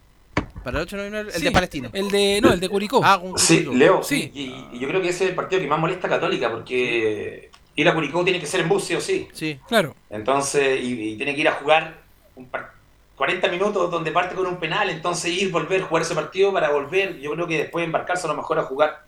Para 0.64 0.78
el 0.80 0.84
8 0.84 0.98
de 0.98 1.10
noviembre, 1.10 1.34
el 1.34 1.40
Sí, 1.40 1.46
de 1.46 1.52
Palestino. 1.52 1.90
El 1.94 2.10
de, 2.10 2.40
no, 2.42 2.52
el 2.54 2.60
de 2.60 2.70
Curicó. 2.70 3.02
Ah, 3.04 3.20
con 3.22 3.38
Sí, 3.38 3.64
Curicó. 3.64 3.74
Leo, 3.76 4.04
Sí. 4.04 4.32
y, 4.34 4.76
y 4.76 4.80
yo 4.80 4.88
creo 4.88 5.02
que 5.02 5.10
ese 5.10 5.24
es 5.26 5.30
el 5.32 5.36
partido 5.36 5.62
que 5.62 5.68
más 5.68 5.80
molesta 5.80 6.08
a 6.08 6.10
Católica, 6.10 6.52
porque 6.52 7.50
ir 7.76 7.90
a 7.90 7.94
Curicó 7.94 8.24
tiene 8.24 8.40
que 8.40 8.46
ser 8.46 8.62
en 8.62 8.70
bus, 8.70 8.84
sí 8.84 8.96
o 8.96 9.02
sí. 9.02 9.28
Sí. 9.34 9.60
Claro. 9.68 9.96
Entonces, 10.10 10.82
y, 10.84 11.12
y 11.14 11.16
tiene 11.18 11.34
que 11.36 11.42
ir 11.42 11.48
a 11.48 11.54
jugar 11.54 11.98
un 12.36 12.48
par- 12.48 12.72
40 13.16 13.48
minutos 13.50 13.92
donde 13.92 14.12
parte 14.12 14.34
con 14.36 14.48
un 14.48 14.58
penal, 14.58 14.90
entonces 14.90 15.32
ir, 15.32 15.52
volver, 15.52 15.82
jugar 15.82 16.04
ese 16.04 16.16
partido 16.16 16.54
para 16.54 16.70
volver. 16.72 17.20
Yo 17.20 17.32
creo 17.34 17.48
que 17.48 17.58
después 17.58 17.84
embarcarse 17.86 18.26
a 18.28 18.30
lo 18.30 18.36
mejor 18.38 18.60
a 18.60 18.64
jugar 18.64 19.04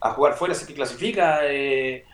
a 0.00 0.10
jugar 0.10 0.34
fuera, 0.34 0.54
si 0.54 0.66
que 0.66 0.74
clasifica. 0.74 1.40
eh, 1.44 2.04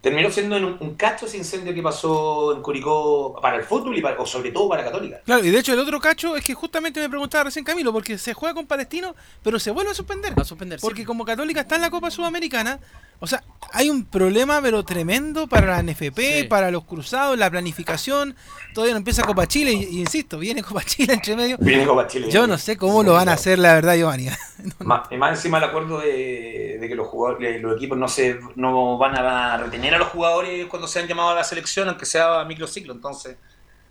terminó 0.00 0.30
siendo 0.30 0.56
en 0.56 0.64
un, 0.64 0.76
un 0.80 0.94
cacho 0.94 1.26
ese 1.26 1.36
incendio 1.38 1.74
que 1.74 1.82
pasó 1.82 2.54
en 2.54 2.62
Curicó 2.62 3.38
para 3.42 3.56
el 3.56 3.64
fútbol 3.64 3.96
y 3.98 4.00
para- 4.00 4.20
o 4.20 4.26
sobre 4.26 4.50
todo 4.52 4.68
para 4.68 4.84
Católica. 4.84 5.20
Claro, 5.24 5.44
y 5.44 5.50
de 5.50 5.58
hecho 5.58 5.72
el 5.72 5.78
otro 5.80 5.98
cacho 6.00 6.36
es 6.36 6.44
que 6.44 6.54
justamente 6.54 7.00
me 7.00 7.08
preguntaba 7.08 7.44
recién 7.44 7.64
Camilo, 7.64 7.92
porque 7.92 8.16
se 8.18 8.32
juega 8.34 8.54
con 8.54 8.66
Palestino, 8.66 9.14
pero 9.42 9.58
se 9.58 9.70
vuelve 9.72 9.90
a 9.90 9.94
suspender. 9.94 10.32
A 10.36 10.44
suspender, 10.44 10.78
sí. 10.78 10.86
Porque 10.86 11.04
como 11.04 11.24
Católica 11.24 11.60
está 11.62 11.74
en 11.76 11.82
la 11.82 11.90
Copa 11.90 12.10
Sudamericana, 12.10 12.78
o 13.20 13.26
sea, 13.26 13.42
hay 13.72 13.90
un 13.90 14.04
problema 14.04 14.62
pero 14.62 14.84
tremendo 14.84 15.48
para 15.48 15.66
la 15.66 15.82
NFP, 15.82 16.42
Sí. 16.42 16.44
para 16.44 16.70
los 16.70 16.84
cruzados, 16.84 17.36
la 17.36 17.50
planificación. 17.50 18.36
Todavía 18.74 18.94
no 18.94 18.98
empieza 18.98 19.24
Copa 19.24 19.48
Chile, 19.48 19.72
y, 19.72 19.96
y 19.96 20.00
insisto, 20.00 20.38
viene 20.38 20.62
Copa 20.62 20.84
Chile 20.84 21.14
entre 21.14 21.34
medio. 21.34 21.56
Viene 21.58 21.84
Copa 21.84 22.06
Chile. 22.06 22.30
Yo 22.30 22.46
no 22.46 22.56
sé 22.56 22.76
cómo 22.76 23.02
lo 23.02 23.14
van 23.14 23.28
a 23.28 23.32
hacer, 23.32 23.58
la 23.58 23.74
verdad, 23.74 23.96
Giovanni. 23.96 24.28
Más 24.78 25.08
encima 25.10 25.58
el 25.58 25.64
acuerdo 25.64 25.98
de, 26.00 26.78
de 26.80 26.88
que 26.88 26.94
los 26.94 27.08
jugadores, 27.08 27.60
los 27.60 27.76
equipos 27.76 27.98
no 27.98 28.06
se 28.08 28.38
no 28.56 28.96
van 28.98 29.16
a 29.16 29.56
retener 29.56 29.87
a 29.94 29.98
los 29.98 30.08
jugadores 30.08 30.66
cuando 30.66 30.86
sean 30.88 31.06
llamados 31.06 31.32
a 31.32 31.36
la 31.36 31.44
selección, 31.44 31.88
aunque 31.88 32.06
sea 32.06 32.40
a 32.40 32.44
microciclo. 32.44 32.92
Entonces, 32.92 33.36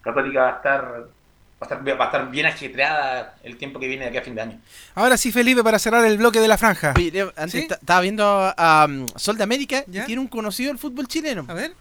Católica 0.01 0.41
va 0.41 0.49
a 0.49 0.55
estar 0.57 0.83
va 1.59 1.65
a 1.65 1.73
estar, 1.73 1.99
va 1.99 2.03
a 2.03 2.07
estar 2.07 2.29
bien 2.29 2.45
ajetreada 2.45 3.35
el 3.43 3.57
tiempo 3.57 3.79
que 3.79 3.87
viene 3.87 4.03
de 4.03 4.09
aquí 4.09 4.17
a 4.19 4.21
fin 4.21 4.35
de 4.35 4.41
año. 4.41 4.61
Ahora 4.93 5.17
sí, 5.17 5.31
Felipe, 5.31 5.63
para 5.63 5.79
cerrar 5.79 6.05
el 6.05 6.17
bloque 6.19 6.39
de 6.39 6.47
la 6.47 6.57
franja. 6.57 6.89
Antes 6.91 7.51
¿Sí? 7.51 7.57
esta- 7.59 7.75
estaba 7.75 8.01
viendo 8.01 8.23
a, 8.25 8.51
a, 8.51 8.85
um, 8.85 9.07
Sol 9.15 9.37
de 9.37 9.43
América 9.43 9.83
¿Ya? 9.87 10.03
y 10.03 10.05
tiene 10.05 10.21
un 10.21 10.27
conocido 10.27 10.69
del 10.69 10.77
fútbol 10.77 11.07
chileno. 11.07 11.45
A 11.47 11.53
ver. 11.55 11.73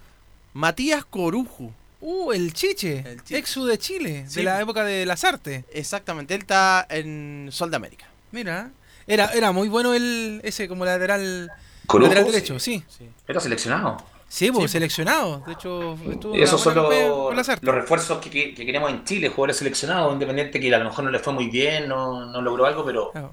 Matías 0.55 1.05
Corujo. 1.05 1.73
Uh, 2.01 2.33
el 2.33 2.53
Chiche, 2.53 3.01
El 3.07 3.23
Chiche. 3.23 3.39
exu 3.39 3.65
de 3.67 3.79
Chile, 3.79 4.25
Sí. 4.29 4.37
de 4.37 4.45
la 4.45 4.61
época 4.61 4.85
de 4.85 5.05
las 5.07 5.25
artes. 5.25 5.65
Exactamente, 5.73 6.35
él 6.35 6.41
está 6.43 6.87
en 6.89 7.49
Sol 7.51 7.71
de 7.71 7.77
América. 7.77 8.07
Mira, 8.33 8.71
era, 9.07 9.27
era 9.35 9.53
muy 9.53 9.69
bueno 9.69 9.93
el 9.95 10.41
ese 10.45 10.69
como 10.69 10.85
lateral, 10.85 11.51
Corujo, 11.87 12.09
lateral 12.09 12.27
sí. 12.27 12.33
derecho, 12.33 12.59
sí. 12.59 12.85
Pero 13.27 13.41
seleccionado. 13.41 13.97
Sí, 14.29 14.51
pues 14.51 14.73
seleccionado. 14.73 15.43
De 15.47 15.53
hecho, 15.53 15.97
Esos 16.35 16.61
son 16.61 16.75
los, 16.75 17.47
los 17.63 17.75
refuerzos 17.75 18.19
que, 18.19 18.29
que- 18.29 18.55
que 18.55 18.67
queremos 18.67 18.91
en 18.91 19.05
Chile, 19.05 19.29
jugadores 19.29 19.57
seleccionados, 19.59 20.13
independiente 20.13 20.59
que 20.59 20.75
a 20.75 20.79
lo 20.79 20.85
mejor 20.87 21.05
no 21.05 21.11
le 21.11 21.19
fue 21.21 21.33
muy 21.33 21.47
bien, 21.49 21.89
no, 21.89 22.27
no 22.27 22.43
logró 22.43 22.67
algo, 22.67 22.85
pero 22.85 23.13
Claro. 23.13 23.31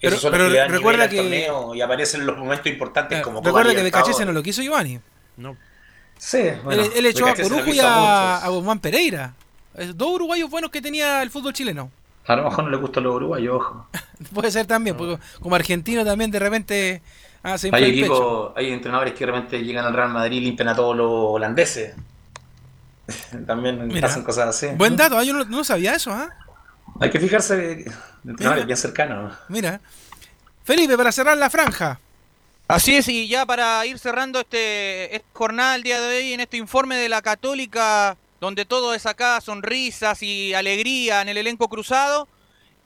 Pero- 0.00 0.16
son 0.18 0.30
pero 0.32 0.44
los 0.44 0.52
que 0.54 0.68
recuerda 0.68 0.78
nivel 0.78 1.00
al 1.02 1.08
que- 1.10 1.16
torneo 1.46 1.74
y 1.74 1.80
aparecen 1.82 2.22
en 2.22 2.26
los 2.26 2.38
momentos 2.38 2.66
importantes 2.68 3.18
Claro, 3.18 3.24
como 3.24 3.42
Recuerda 3.42 3.74
que. 3.74 3.82
Becaché 3.82 4.24
no 4.24 4.32
lo 4.32 4.42
quiso 4.42 4.62
Giovanni. 4.62 4.98
No. 5.36 5.56
Sí, 6.16 6.42
bueno, 6.64 6.82
él, 6.84 6.90
él 6.96 7.06
echó 7.06 7.26
a 7.26 7.34
Corujo 7.34 7.72
y 7.72 7.78
a, 7.80 8.38
a 8.38 8.48
Guzmán 8.48 8.78
Pereira. 8.80 9.34
Es 9.74 9.96
Dos 9.96 10.10
uruguayos 10.12 10.50
buenos 10.50 10.70
que 10.70 10.80
tenía 10.82 11.22
el 11.22 11.30
fútbol 11.30 11.52
chileno. 11.52 11.90
A 12.26 12.36
lo 12.36 12.44
mejor 12.44 12.64
no 12.64 12.70
le 12.70 12.76
gustan 12.76 13.04
los 13.04 13.14
uruguayos, 13.14 13.56
ojo. 13.56 13.86
Puede 14.34 14.50
ser 14.50 14.66
también, 14.66 14.96
porque 14.96 15.18
como 15.40 15.54
argentino 15.54 16.04
también 16.04 16.30
de 16.30 16.38
repente 16.38 17.02
ah, 17.42 17.58
se 17.58 17.70
Hay 17.72 17.84
equipos, 17.84 18.52
hay 18.56 18.72
entrenadores 18.72 19.14
que 19.14 19.26
realmente 19.26 19.62
llegan 19.62 19.84
al 19.84 19.94
Real 19.94 20.10
Madrid 20.10 20.38
y 20.38 20.40
limpian 20.40 20.68
a 20.68 20.74
todos 20.74 20.96
los 20.96 21.10
holandeses. 21.10 21.94
También 23.46 23.86
Mira. 23.88 24.02
pasan 24.02 24.22
cosas 24.22 24.48
así. 24.48 24.68
Buen 24.76 24.96
dato, 24.96 25.18
ah, 25.18 25.24
yo 25.24 25.32
no, 25.32 25.44
no 25.44 25.64
sabía 25.64 25.94
eso, 25.94 26.12
¿ah? 26.12 26.28
Hay 27.00 27.10
que 27.10 27.20
fijarse 27.20 27.56
de 27.56 27.92
entrenadores 28.24 28.66
bien 28.66 28.76
cercanos. 28.76 29.34
Mira. 29.48 29.80
Felipe, 30.64 30.96
para 30.96 31.10
cerrar 31.10 31.36
la 31.36 31.50
franja. 31.50 31.98
Así 32.68 32.94
es, 32.94 33.08
y 33.08 33.26
ya 33.26 33.44
para 33.46 33.84
ir 33.84 33.98
cerrando 33.98 34.38
este, 34.38 35.16
esta 35.16 35.26
jornada 35.32 35.74
el 35.74 35.82
día 35.82 36.00
de 36.00 36.18
hoy 36.18 36.32
en 36.34 36.38
este 36.38 36.56
informe 36.56 36.96
de 36.96 37.08
la 37.08 37.20
Católica, 37.20 38.16
donde 38.40 38.64
todo 38.64 38.94
es 38.94 39.06
acá 39.06 39.40
sonrisas 39.40 40.22
y 40.22 40.54
alegría 40.54 41.22
en 41.22 41.28
el 41.30 41.38
elenco 41.38 41.68
cruzado, 41.68 42.28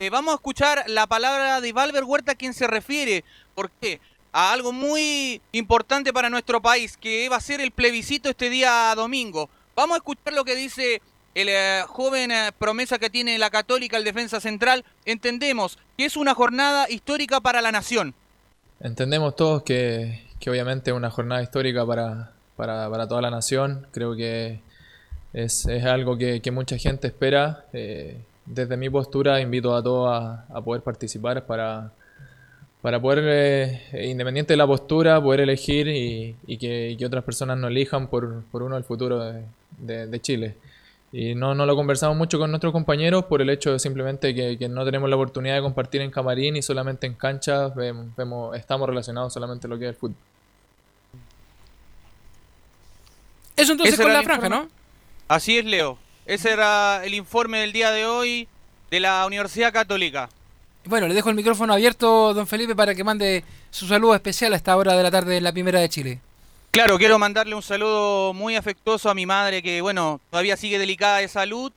eh, 0.00 0.08
vamos 0.08 0.32
a 0.32 0.36
escuchar 0.36 0.84
la 0.86 1.06
palabra 1.06 1.60
de 1.60 1.72
Valver 1.74 2.04
Huerta 2.04 2.32
a 2.32 2.34
quien 2.34 2.54
se 2.54 2.66
refiere. 2.66 3.24
¿Por 3.54 3.70
qué? 3.72 4.00
A 4.36 4.52
algo 4.52 4.72
muy 4.72 5.40
importante 5.52 6.12
para 6.12 6.28
nuestro 6.28 6.60
país, 6.60 6.96
que 6.96 7.28
va 7.28 7.36
a 7.36 7.40
ser 7.40 7.60
el 7.60 7.70
plebiscito 7.70 8.28
este 8.28 8.50
día 8.50 8.92
domingo. 8.96 9.48
Vamos 9.76 9.94
a 9.94 9.98
escuchar 9.98 10.32
lo 10.32 10.44
que 10.44 10.56
dice 10.56 11.00
el 11.36 11.48
eh, 11.48 11.82
joven 11.86 12.32
eh, 12.32 12.50
promesa 12.58 12.98
que 12.98 13.10
tiene 13.10 13.38
la 13.38 13.50
Católica, 13.50 13.96
el 13.96 14.02
defensa 14.02 14.40
central. 14.40 14.84
Entendemos 15.04 15.78
que 15.96 16.06
es 16.06 16.16
una 16.16 16.34
jornada 16.34 16.90
histórica 16.90 17.40
para 17.40 17.62
la 17.62 17.70
nación. 17.70 18.12
Entendemos 18.80 19.36
todos 19.36 19.62
que, 19.62 20.26
que 20.40 20.50
obviamente 20.50 20.90
es 20.90 20.96
una 20.96 21.10
jornada 21.10 21.40
histórica 21.40 21.86
para, 21.86 22.32
para, 22.56 22.90
para 22.90 23.06
toda 23.06 23.22
la 23.22 23.30
nación. 23.30 23.86
Creo 23.92 24.16
que 24.16 24.58
es, 25.32 25.64
es 25.66 25.84
algo 25.84 26.18
que, 26.18 26.42
que 26.42 26.50
mucha 26.50 26.76
gente 26.76 27.06
espera. 27.06 27.66
Eh, 27.72 28.18
desde 28.46 28.76
mi 28.76 28.90
postura 28.90 29.40
invito 29.40 29.76
a 29.76 29.82
todos 29.84 30.10
a, 30.12 30.44
a 30.52 30.60
poder 30.60 30.82
participar 30.82 31.46
para, 31.46 31.92
para 32.84 33.00
poder, 33.00 33.80
eh, 33.94 34.08
independiente 34.10 34.52
de 34.52 34.58
la 34.58 34.66
postura, 34.66 35.18
poder 35.18 35.40
elegir 35.40 35.88
y, 35.88 36.36
y 36.46 36.58
que, 36.58 36.90
y 36.90 36.96
que 36.98 37.06
otras 37.06 37.24
personas 37.24 37.56
nos 37.56 37.70
elijan 37.70 38.08
por, 38.08 38.42
por 38.52 38.62
uno 38.62 38.76
el 38.76 38.84
futuro 38.84 39.18
de, 39.24 39.42
de- 39.78 40.06
de 40.06 40.20
Chile. 40.20 40.54
Y 41.10 41.34
no, 41.34 41.54
no 41.54 41.64
lo 41.64 41.76
conversamos 41.76 42.14
mucho 42.14 42.38
con 42.38 42.50
nuestros 42.50 42.74
compañeros 42.74 43.24
por 43.24 43.40
el 43.40 43.48
hecho 43.48 43.72
de 43.72 43.78
simplemente 43.78 44.34
que, 44.34 44.58
que 44.58 44.68
no 44.68 44.84
tenemos 44.84 45.08
la 45.08 45.16
oportunidad 45.16 45.54
de 45.54 45.62
compartir 45.62 46.02
en 46.02 46.10
camarín 46.10 46.56
y 46.56 46.62
solamente 46.62 47.06
en 47.06 47.14
cancha 47.14 47.68
vemos, 47.68 48.08
vemos- 48.16 48.54
estamos 48.54 48.86
relacionados 48.86 49.32
solamente 49.32 49.66
en 49.66 49.70
lo 49.70 49.78
que 49.78 49.86
es 49.86 49.90
el 49.92 49.96
fútbol. 49.96 50.16
Eso 53.56 53.72
entonces 53.72 53.96
con 53.98 54.12
la 54.12 54.22
franja, 54.22 54.46
informe. 54.48 54.66
¿no? 54.66 54.70
Así 55.28 55.56
es, 55.56 55.64
Leo. 55.64 55.96
Ese 56.26 56.50
era 56.52 57.02
el 57.02 57.14
informe 57.14 57.60
del 57.60 57.72
día 57.72 57.90
de 57.92 58.04
hoy 58.04 58.46
de 58.90 59.00
la 59.00 59.24
Universidad 59.26 59.72
Católica. 59.72 60.28
Bueno, 60.86 61.08
le 61.08 61.14
dejo 61.14 61.30
el 61.30 61.36
micrófono 61.36 61.72
abierto, 61.72 62.34
don 62.34 62.46
Felipe, 62.46 62.76
para 62.76 62.94
que 62.94 63.04
mande 63.04 63.42
su 63.70 63.86
saludo 63.86 64.14
especial 64.14 64.52
a 64.52 64.56
esta 64.56 64.76
hora 64.76 64.94
de 64.94 65.02
la 65.02 65.10
tarde 65.10 65.38
en 65.38 65.44
la 65.44 65.52
primera 65.52 65.80
de 65.80 65.88
Chile. 65.88 66.20
Claro, 66.72 66.98
quiero 66.98 67.18
mandarle 67.18 67.54
un 67.54 67.62
saludo 67.62 68.34
muy 68.34 68.56
afectuoso 68.56 69.08
a 69.08 69.14
mi 69.14 69.26
madre 69.26 69.62
que, 69.62 69.80
bueno, 69.80 70.20
todavía 70.30 70.56
sigue 70.56 70.78
delicada 70.78 71.18
de 71.18 71.28
salud, 71.28 71.72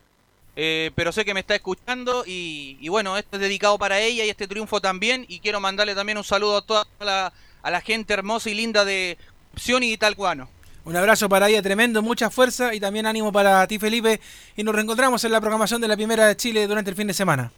eh, 0.56 0.92
pero 0.96 1.12
sé 1.12 1.24
que 1.24 1.34
me 1.34 1.40
está 1.40 1.56
escuchando 1.56 2.24
y, 2.26 2.78
y, 2.82 2.90
bueno, 2.90 3.16
esto 3.16 3.38
es 3.38 3.42
dedicado 3.42 3.78
para 3.78 4.00
ella 4.00 4.26
y 4.26 4.30
este 4.30 4.48
triunfo 4.48 4.82
también. 4.82 5.26
Y 5.30 5.40
quiero 5.40 5.60
mandarle 5.60 5.96
también 5.96 6.18
un 6.18 6.24
saludo 6.24 6.58
a 6.58 6.66
toda 6.66 6.88
la, 7.00 7.32
a 7.62 7.72
la 7.72 7.80
gente 7.80 8.14
hermosa 8.14 8.50
y 8.50 8.56
linda 8.56 8.84
de 8.84 9.18
Opción 9.54 9.84
y 9.84 9.96
Talcuano. 9.98 10.50
Un 10.84 10.96
abrazo 10.96 11.30
para 11.30 11.48
ella 11.48 11.62
tremendo, 11.62 12.02
mucha 12.02 12.30
fuerza 12.30 12.74
y 12.74 12.80
también 12.80 13.06
ánimo 13.06 13.32
para 13.32 13.68
ti, 13.68 13.78
Felipe. 13.78 14.20
Y 14.56 14.64
nos 14.64 14.74
reencontramos 14.74 15.24
en 15.24 15.32
la 15.32 15.40
programación 15.40 15.80
de 15.80 15.88
la 15.88 15.96
primera 15.96 16.28
de 16.28 16.36
Chile 16.36 16.66
durante 16.66 16.90
el 16.90 16.96
fin 16.96 17.08
de 17.08 17.14
semana. 17.14 17.52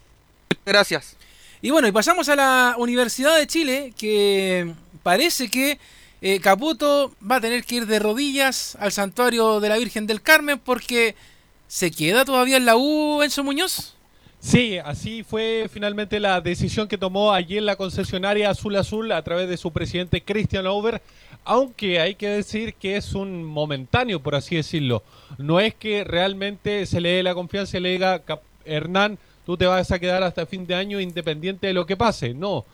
Gracias. 0.65 1.15
Y 1.61 1.71
bueno, 1.71 1.87
y 1.87 1.91
pasamos 1.91 2.29
a 2.29 2.35
la 2.35 2.75
Universidad 2.77 3.37
de 3.37 3.47
Chile, 3.47 3.93
que 3.97 4.73
parece 5.03 5.49
que 5.49 5.77
eh, 6.21 6.39
Caputo 6.39 7.11
va 7.29 7.37
a 7.37 7.41
tener 7.41 7.63
que 7.65 7.75
ir 7.75 7.85
de 7.85 7.99
rodillas 7.99 8.77
al 8.79 8.91
santuario 8.91 9.59
de 9.59 9.69
la 9.69 9.77
Virgen 9.77 10.07
del 10.07 10.21
Carmen 10.21 10.59
porque 10.59 11.15
se 11.67 11.91
queda 11.91 12.23
todavía 12.25 12.57
en 12.57 12.65
la 12.65 12.77
U 12.77 13.21
Enzo 13.21 13.43
Muñoz. 13.43 13.95
Sí, 14.41 14.77
así 14.77 15.23
fue 15.23 15.69
finalmente 15.71 16.17
la 16.17 16.39
decisión 16.39 16.87
que 16.87 16.97
tomó 16.97 17.35
en 17.37 17.65
la 17.65 17.75
concesionaria 17.75 18.49
Azul 18.49 18.77
Azul 18.77 19.11
a 19.11 19.21
través 19.21 19.49
de 19.49 19.57
su 19.57 19.71
presidente 19.71 20.21
Christian 20.23 20.65
Over, 20.65 21.01
aunque 21.43 21.99
hay 21.99 22.15
que 22.15 22.29
decir 22.29 22.73
que 22.75 22.95
es 22.95 23.13
un 23.15 23.43
momentáneo, 23.43 24.21
por 24.21 24.35
así 24.35 24.55
decirlo. 24.55 25.03
No 25.37 25.59
es 25.59 25.75
que 25.75 26.05
realmente 26.05 26.85
se 26.85 27.01
le 27.01 27.09
dé 27.09 27.23
la 27.23 27.33
confianza 27.33 27.77
y 27.77 27.81
le 27.81 27.89
diga, 27.91 28.19
"Cap- 28.19 28.43
Hernán, 28.63 29.17
tú 29.49 29.57
te 29.57 29.65
vas 29.65 29.91
a 29.91 29.97
quedar 29.97 30.21
hasta 30.21 30.45
fin 30.45 30.67
de 30.67 30.75
año 30.75 30.99
independiente 30.99 31.65
de 31.65 31.73
lo 31.73 31.87
que 31.87 31.97
pase. 31.97 32.35
No, 32.35 32.65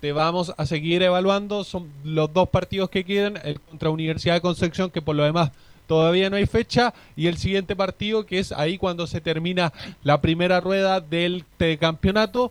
te 0.00 0.12
vamos 0.12 0.50
a 0.56 0.64
seguir 0.64 1.02
evaluando. 1.02 1.62
Son 1.62 1.90
los 2.04 2.32
dos 2.32 2.48
partidos 2.48 2.88
que 2.88 3.04
quedan, 3.04 3.38
el 3.44 3.60
contra 3.60 3.90
Universidad 3.90 4.36
de 4.36 4.40
Concepción, 4.40 4.90
que 4.90 5.02
por 5.02 5.14
lo 5.14 5.24
demás 5.24 5.50
todavía 5.86 6.30
no 6.30 6.36
hay 6.36 6.46
fecha, 6.46 6.94
y 7.16 7.26
el 7.26 7.36
siguiente 7.36 7.76
partido, 7.76 8.24
que 8.24 8.38
es 8.38 8.50
ahí 8.50 8.78
cuando 8.78 9.06
se 9.06 9.20
termina 9.20 9.74
la 10.04 10.22
primera 10.22 10.58
rueda 10.58 11.02
del 11.02 11.44
campeonato, 11.78 12.50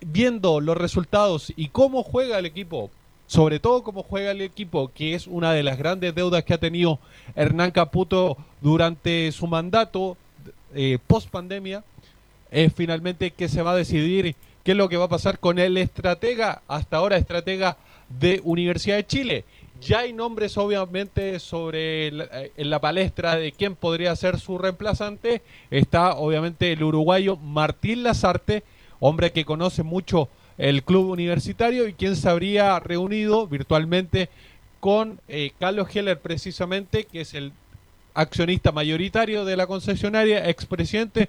viendo 0.00 0.60
los 0.60 0.76
resultados 0.76 1.52
y 1.56 1.70
cómo 1.70 2.04
juega 2.04 2.38
el 2.38 2.46
equipo, 2.46 2.88
sobre 3.26 3.58
todo 3.58 3.82
cómo 3.82 4.04
juega 4.04 4.30
el 4.30 4.42
equipo, 4.42 4.92
que 4.94 5.16
es 5.16 5.26
una 5.26 5.52
de 5.52 5.64
las 5.64 5.76
grandes 5.76 6.14
deudas 6.14 6.44
que 6.44 6.54
ha 6.54 6.58
tenido 6.58 7.00
Hernán 7.34 7.72
Caputo 7.72 8.36
durante 8.60 9.32
su 9.32 9.48
mandato 9.48 10.16
eh, 10.72 10.98
post 11.08 11.30
pandemia, 11.30 11.82
es 12.52 12.72
finalmente 12.72 13.32
que 13.32 13.48
se 13.48 13.62
va 13.62 13.72
a 13.72 13.76
decidir 13.76 14.36
qué 14.62 14.70
es 14.72 14.76
lo 14.76 14.88
que 14.88 14.96
va 14.96 15.06
a 15.06 15.08
pasar 15.08 15.40
con 15.40 15.58
el 15.58 15.76
estratega, 15.76 16.62
hasta 16.68 16.98
ahora 16.98 17.16
estratega 17.16 17.76
de 18.20 18.40
Universidad 18.44 18.96
de 18.96 19.06
Chile. 19.06 19.44
Ya 19.80 20.00
hay 20.00 20.12
nombres 20.12 20.56
obviamente 20.58 21.40
sobre 21.40 22.12
la- 22.12 22.24
eh, 22.32 22.52
en 22.56 22.70
la 22.70 22.78
palestra 22.80 23.34
de 23.34 23.50
quién 23.50 23.74
podría 23.74 24.14
ser 24.14 24.38
su 24.38 24.58
reemplazante. 24.58 25.42
Está 25.72 26.14
obviamente 26.14 26.70
el 26.70 26.84
uruguayo 26.84 27.36
Martín 27.36 28.04
Lazarte, 28.04 28.62
hombre 29.00 29.32
que 29.32 29.44
conoce 29.44 29.82
mucho 29.82 30.28
el 30.58 30.84
club 30.84 31.10
universitario 31.10 31.88
y 31.88 31.94
quien 31.94 32.14
se 32.14 32.28
habría 32.28 32.78
reunido 32.78 33.48
virtualmente 33.48 34.28
con 34.78 35.18
eh, 35.26 35.50
Carlos 35.58 35.88
Heller 35.96 36.20
precisamente, 36.20 37.04
que 37.04 37.22
es 37.22 37.34
el 37.34 37.52
accionista 38.14 38.70
mayoritario 38.70 39.44
de 39.44 39.56
la 39.56 39.66
concesionaria, 39.66 40.48
expresidente, 40.48 41.28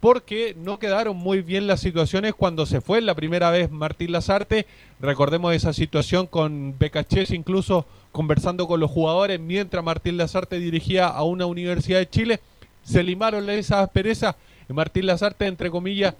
porque 0.00 0.56
no 0.58 0.78
quedaron 0.78 1.16
muy 1.16 1.42
bien 1.42 1.66
las 1.66 1.80
situaciones 1.80 2.34
cuando 2.34 2.64
se 2.66 2.80
fue 2.80 3.00
la 3.02 3.14
primera 3.14 3.50
vez 3.50 3.70
Martín 3.70 4.12
Lazarte. 4.12 4.66
Recordemos 5.00 5.54
esa 5.54 5.72
situación 5.74 6.26
con 6.26 6.74
Becachés, 6.78 7.30
incluso 7.30 7.86
conversando 8.10 8.66
con 8.66 8.80
los 8.80 8.90
jugadores 8.90 9.38
mientras 9.38 9.84
Martín 9.84 10.16
Lazarte 10.16 10.58
dirigía 10.58 11.06
a 11.06 11.22
una 11.22 11.44
universidad 11.46 11.98
de 11.98 12.08
Chile. 12.08 12.40
Se 12.82 13.02
limaron 13.02 13.48
esas 13.50 13.84
asperezas 13.84 14.36
y 14.68 14.72
Martín 14.72 15.04
Lazarte, 15.06 15.46
entre 15.46 15.70
comillas, 15.70 16.14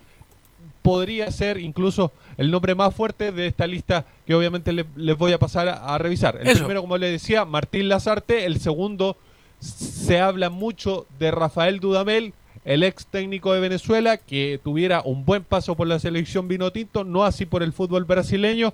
podría 0.83 1.31
ser 1.31 1.59
incluso 1.59 2.13
el 2.37 2.51
nombre 2.51 2.75
más 2.75 2.95
fuerte 2.95 3.33
de 3.33 3.47
esta 3.47 3.67
lista 3.67 4.05
que 4.27 4.35
obviamente 4.35 4.73
le- 4.73 4.87
les 4.97 5.17
voy 5.17 5.33
a 5.33 5.39
pasar 5.39 5.69
a, 5.69 5.95
a 5.95 5.99
revisar. 5.99 6.37
El 6.41 6.49
Eso. 6.49 6.59
primero, 6.61 6.83
como 6.83 6.99
le 6.99 7.11
decía, 7.11 7.45
Martín 7.45 7.89
Lazarte. 7.89 8.45
El 8.45 8.61
segundo, 8.61 9.17
se 9.59 10.21
habla 10.21 10.49
mucho 10.51 11.07
de 11.19 11.31
Rafael 11.31 11.81
Dudamel, 11.81 12.33
el 12.71 12.85
ex 12.85 13.05
técnico 13.05 13.53
de 13.53 13.59
Venezuela, 13.59 14.17
que 14.17 14.61
tuviera 14.63 15.03
un 15.05 15.25
buen 15.25 15.43
paso 15.43 15.75
por 15.75 15.89
la 15.89 15.99
selección 15.99 16.47
vino 16.47 16.71
tinto, 16.71 17.03
no 17.03 17.25
así 17.25 17.45
por 17.45 17.65
el 17.65 17.73
fútbol 17.73 18.05
brasileño, 18.05 18.73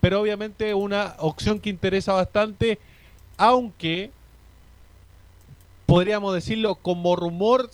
pero 0.00 0.20
obviamente 0.20 0.72
una 0.72 1.16
opción 1.18 1.58
que 1.58 1.68
interesa 1.68 2.12
bastante, 2.12 2.78
aunque 3.36 4.12
podríamos 5.84 6.32
decirlo 6.32 6.76
como 6.76 7.16
rumor, 7.16 7.68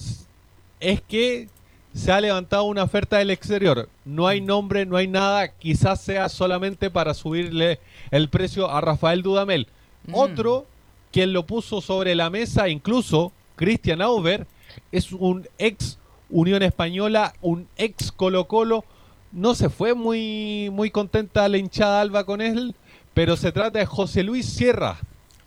es 0.80 1.02
que 1.02 1.50
se 1.92 2.10
ha 2.10 2.22
levantado 2.22 2.64
una 2.64 2.84
oferta 2.84 3.18
del 3.18 3.28
exterior. 3.28 3.90
No 4.06 4.28
hay 4.28 4.40
nombre, 4.40 4.86
no 4.86 4.96
hay 4.96 5.08
nada, 5.08 5.48
quizás 5.48 6.00
sea 6.00 6.30
solamente 6.30 6.88
para 6.88 7.12
subirle 7.12 7.80
el 8.10 8.30
precio 8.30 8.70
a 8.70 8.80
Rafael 8.80 9.20
Dudamel. 9.20 9.66
Otro, 10.10 10.64
quien 11.12 11.34
lo 11.34 11.44
puso 11.44 11.82
sobre 11.82 12.14
la 12.14 12.30
mesa, 12.30 12.70
incluso 12.70 13.30
Christian 13.56 14.00
Auber, 14.00 14.46
es 14.92 15.12
un 15.12 15.48
ex 15.58 15.98
Unión 16.28 16.62
Española, 16.62 17.34
un 17.40 17.68
ex 17.76 18.12
Colo 18.12 18.46
Colo. 18.46 18.84
No 19.32 19.54
se 19.54 19.68
fue 19.68 19.94
muy, 19.94 20.70
muy 20.72 20.90
contenta 20.90 21.48
la 21.48 21.58
hinchada 21.58 22.00
Alba 22.00 22.24
con 22.24 22.40
él, 22.40 22.74
pero 23.14 23.36
se 23.36 23.52
trata 23.52 23.78
de 23.78 23.86
José 23.86 24.22
Luis 24.22 24.46
Sierra. 24.46 24.98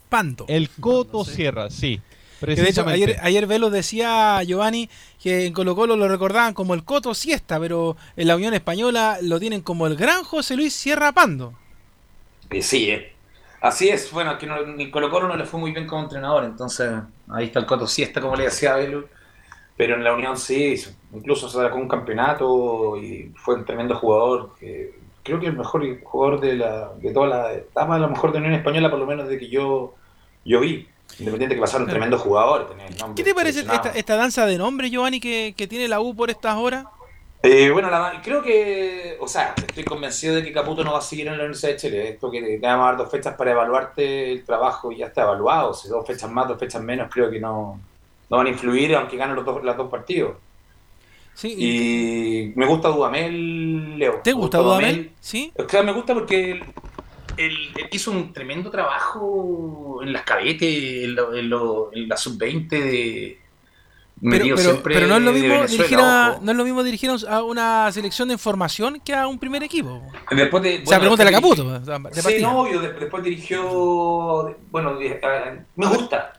Panto. 0.09 0.45
El 0.47 0.69
Coto 0.69 1.26
Sierra, 1.26 1.69
sí. 1.69 1.99
De 2.41 2.53
hecho, 2.53 2.61
Precisamente. 2.61 3.03
ayer, 3.03 3.19
ayer 3.21 3.47
Velo 3.47 3.69
decía 3.69 4.43
Giovanni 4.43 4.89
que 5.21 5.45
en 5.45 5.53
Colo 5.53 5.76
Colo 5.76 5.95
lo 5.95 6.09
recordaban 6.09 6.53
como 6.53 6.74
el 6.74 6.84
Coto 6.84 7.13
Siesta, 7.13 7.59
pero 7.59 7.95
en 8.17 8.28
la 8.28 8.36
Unión 8.36 8.53
Española 8.53 9.17
lo 9.21 9.39
tienen 9.39 9.61
como 9.61 9.88
el 9.88 9.95
gran 9.95 10.24
José 10.24 10.57
Luis 10.57 10.74
Sierra 10.74 11.13
Pando. 11.13 11.53
Eh, 12.49 12.61
sí, 12.61 12.89
eh. 12.89 13.12
Así 13.64 13.89
es. 13.89 14.11
Bueno, 14.11 14.38
que 14.38 14.45
no, 14.45 14.57
el 14.57 14.91
Colo 14.91 15.09
Colo 15.09 15.28
no 15.28 15.36
le 15.36 15.45
fue 15.45 15.59
muy 15.59 15.72
bien 15.72 15.88
como 15.88 16.03
entrenador, 16.03 16.43
entonces 16.43 16.91
ahí 17.30 17.45
está 17.45 17.59
el 17.59 17.66
Coto 17.66 17.88
Siesta, 17.88 18.22
como 18.22 18.36
le 18.36 18.43
decía 18.43 18.76
Velo. 18.76 19.05
Pero 19.76 19.95
en 19.95 20.03
la 20.03 20.14
Unión 20.14 20.38
sí, 20.38 20.76
incluso 21.14 21.49
se 21.49 21.57
sacó 21.57 21.78
un 21.78 21.88
campeonato 21.88 22.95
y 22.97 23.32
fue 23.36 23.55
un 23.55 23.66
tremendo 23.66 23.95
jugador. 23.95 24.51
creo 25.24 25.39
que 25.39 25.47
el 25.47 25.57
mejor 25.57 25.84
jugador 26.03 26.39
de, 26.39 26.53
la, 26.55 26.91
de 27.01 27.11
toda 27.11 27.28
la 27.28 27.53
etapa, 27.53 27.95
a 27.95 27.99
lo 27.99 28.09
mejor 28.09 28.32
de 28.32 28.38
Unión 28.38 28.53
Española, 28.53 28.91
por 28.91 28.99
lo 28.99 29.07
menos 29.07 29.28
de 29.28 29.39
que 29.39 29.49
yo, 29.49 29.95
yo 30.45 30.59
vi. 30.59 30.88
Independiente 31.20 31.55
que 31.55 31.61
pasaron 31.61 31.86
un 31.86 31.91
tremendo 31.91 32.18
jugador. 32.18 32.70
tenía 32.70 32.88
el 32.88 32.97
nombre 32.97 33.16
¿Qué 33.16 33.30
te 33.30 33.36
parece 33.36 33.59
esta, 33.61 33.89
esta 33.89 34.16
danza 34.16 34.45
de 34.45 34.57
nombres, 34.57 34.91
Giovanni, 34.91 35.20
que, 35.20 35.53
que 35.55 35.68
tiene 35.68 35.88
la 35.88 35.99
U 35.99 36.16
por 36.16 36.30
estas 36.30 36.55
horas? 36.55 36.86
Eh, 37.46 37.70
bueno, 37.72 37.89
la- 37.89 38.22
creo 38.24 38.41
que, 38.41 39.18
o 39.20 39.28
sea, 39.28 39.54
estoy 39.58 39.84
convencido 39.84 40.36
de 40.36 40.44
que 40.44 40.54
Caputo 40.54 40.82
no 40.84 40.94
va 40.94 41.00
a 41.00 41.02
seguir 41.02 41.28
en 41.28 41.34
la 41.34 41.39
Universidad 41.39 41.74
de 41.74 41.78
Chile. 41.78 42.10
Esto 42.12 42.32
que 42.32 42.41
te 42.41 42.58
vamos 42.60 42.86
a 42.86 42.88
dar 42.91 42.98
dos 42.98 43.12
fechas 43.12 43.36
para 43.36 43.52
evaluarte 43.52 44.32
el 44.32 44.46
trabajo 44.46 44.91
y 44.94 44.98
ya 45.00 45.08
está 45.08 45.24
evaluado. 45.24 45.74
Si 45.74 45.89
dos 45.89 46.08
fechas 46.08 46.32
más, 46.32 46.48
dos 46.48 46.58
fechas 46.58 46.82
menos, 46.82 47.10
creo 47.12 47.30
que 47.30 47.41
no, 47.41 47.82
no 48.30 48.38
van 48.38 48.48
a 48.48 48.50
influir 48.50 48.96
aunque 48.96 49.18
ganen 49.18 49.36
los 49.36 49.44
dos, 49.44 49.62
los 49.62 49.76
dos 49.76 49.89
partidos. 49.91 50.38
Sí, 51.34 51.56
Y 51.58 52.54
me 52.58 52.66
gusta 52.66 52.88
Dudamel, 52.89 53.98
Leo. 54.00 54.22
¿Te 54.24 54.32
gusta 54.32 54.60
Dudamel? 54.60 55.12
Sí. 55.20 55.52
O 55.58 55.68
sea, 55.68 55.84
me 55.84 55.91
gusta 55.91 56.14
porque 56.14 56.52
él, 56.52 56.64
él- 57.38 57.74
él 57.76 57.89
hizo 57.91 58.12
un 58.12 58.32
tremendo 58.32 58.70
trabajo 58.72 60.00
en 60.02 60.14
las 60.14 60.22
cadetes, 60.24 61.04
en, 61.04 61.16
lo- 61.16 61.34
en 61.36 61.50
lo- 61.50 61.89
en 61.91 62.08
la 62.08 62.16
sub-20 62.16 62.70
de, 62.70 63.38
Pero, 64.24 64.38
metido 64.38 64.55
pero, 64.55 64.69
siempre 64.71 64.93
pero 64.95 65.07
no 65.07 65.17
es 65.17 65.21
lo 65.21 65.32
mismo 65.34 65.63
dirigir 65.67 65.99
a, 65.99 66.38
no 66.41 66.51
es 66.51 66.57
lo 66.57 66.63
mismo 66.63 66.84
dirigir 66.84 67.09
a 67.09 67.13
un- 67.13 67.28
a 67.28 67.43
una 67.43 67.91
selección 67.91 68.30
de 68.30 68.38
formación 68.38 69.01
que 69.01 69.13
a 69.13 69.28
un 69.28 69.38
primer 69.38 69.63
equipo. 69.63 70.01
Después 70.32 70.63
de, 70.63 70.82
o 70.84 70.86
sea, 70.88 70.99
pregúntale 70.99 71.30
a 71.30 71.34
Caputo. 71.34 71.80
de 71.80 72.21
Sí, 72.21 72.41
no, 72.41 72.61
obvio, 72.61 72.80
de- 72.80 72.93
después 72.93 73.21
dirigió, 73.24 74.55
bueno, 74.71 74.97
eh, 75.01 75.19
me 75.76 75.88
gusta. 75.88 76.34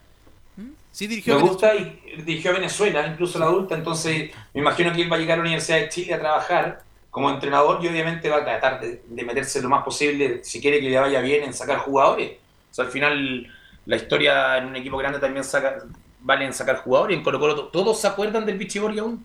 Sí, 0.91 1.09
dirigió 1.09 1.35
Me 1.35 1.41
a 1.41 1.45
gusta 1.45 1.75
y 1.75 2.23
dirigió 2.25 2.53
a 2.53 2.55
Venezuela, 2.55 3.07
incluso 3.07 3.39
la 3.41 3.47
adulta, 3.47 3.75
entonces 3.75 4.31
me 4.55 4.61
imagino 4.61 4.93
que 4.93 5.03
él 5.03 5.11
va 5.13 5.17
a 5.17 5.19
llegar 5.19 5.35
a 5.35 5.37
la 5.39 5.43
Universidad 5.43 5.79
de 5.81 5.89
Chile 5.89 6.15
a 6.15 6.21
trabajar 6.21 6.83
como 7.11 7.31
entrenador 7.31 7.85
y 7.85 7.89
obviamente 7.89 8.29
va 8.29 8.37
a 8.39 8.45
tratar 8.45 8.81
de, 8.81 9.03
de 9.07 9.25
meterse 9.25 9.61
lo 9.61 9.69
más 9.69 9.83
posible, 9.85 10.43
si 10.45 10.61
quiere 10.61 10.81
que 10.81 10.89
le 10.89 10.99
vaya 10.99 11.21
bien, 11.21 11.43
en 11.43 11.53
sacar 11.53 11.79
jugadores. 11.81 12.33
O 12.71 12.75
sea, 12.75 12.85
al 12.85 12.91
final 12.93 13.47
la 13.87 13.97
historia 13.97 14.57
en 14.59 14.67
un 14.67 14.77
equipo 14.77 14.97
grande 14.97 15.19
también 15.19 15.43
saca, 15.45 15.79
vale 16.25 16.45
en 16.47 16.53
sacar 16.53 16.79
jugadores, 16.83 17.17
en 17.17 17.23
Colo 17.23 17.39
Colo 17.39 17.55
to- 17.55 17.67
todos 17.69 18.01
se 18.01 18.09
acuerdan 18.09 18.45
del 18.45 18.59
Pichiborri 18.59 18.99
aún. 18.99 19.25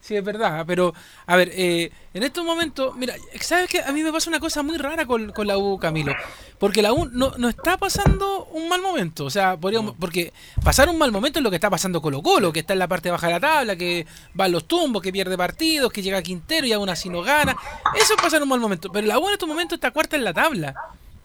Sí, 0.00 0.14
es 0.14 0.22
verdad, 0.22 0.64
pero 0.64 0.94
a 1.26 1.34
ver, 1.34 1.50
eh, 1.52 1.90
en 2.14 2.22
estos 2.22 2.44
momentos, 2.44 2.94
mira, 2.94 3.14
¿sabes 3.40 3.68
qué? 3.68 3.80
A 3.82 3.90
mí 3.92 4.02
me 4.04 4.12
pasa 4.12 4.30
una 4.30 4.38
cosa 4.38 4.62
muy 4.62 4.76
rara 4.78 5.06
con, 5.06 5.32
con 5.32 5.46
la 5.48 5.58
U, 5.58 5.76
Camilo. 5.76 6.14
Porque 6.58 6.82
la 6.82 6.92
U 6.92 7.06
no, 7.10 7.32
no 7.36 7.48
está 7.48 7.76
pasando 7.76 8.44
un 8.52 8.68
mal 8.68 8.80
momento. 8.80 9.24
O 9.24 9.30
sea, 9.30 9.56
podríamos, 9.56 9.94
porque 9.98 10.32
pasar 10.62 10.88
un 10.88 10.98
mal 10.98 11.10
momento 11.10 11.40
es 11.40 11.42
lo 11.42 11.50
que 11.50 11.56
está 11.56 11.68
pasando 11.68 12.00
Colo 12.00 12.22
Colo, 12.22 12.52
que 12.52 12.60
está 12.60 12.74
en 12.74 12.78
la 12.78 12.86
parte 12.86 13.10
baja 13.10 13.26
de 13.26 13.32
la 13.34 13.40
tabla, 13.40 13.74
que 13.76 14.06
va 14.38 14.44
a 14.44 14.48
los 14.48 14.66
tumbos, 14.68 15.02
que 15.02 15.12
pierde 15.12 15.36
partidos, 15.36 15.92
que 15.92 16.00
llega 16.00 16.18
a 16.18 16.22
Quintero 16.22 16.66
y 16.66 16.72
aún 16.72 16.88
así 16.88 17.08
no 17.08 17.22
gana. 17.22 17.56
Eso 17.96 18.14
es 18.14 18.22
pasar 18.22 18.40
un 18.40 18.48
mal 18.50 18.60
momento. 18.60 18.90
Pero 18.92 19.06
la 19.06 19.18
U 19.18 19.26
en 19.26 19.32
estos 19.32 19.48
momentos 19.48 19.76
está 19.76 19.90
cuarta 19.90 20.14
en 20.14 20.22
la 20.24 20.32
tabla. 20.32 20.74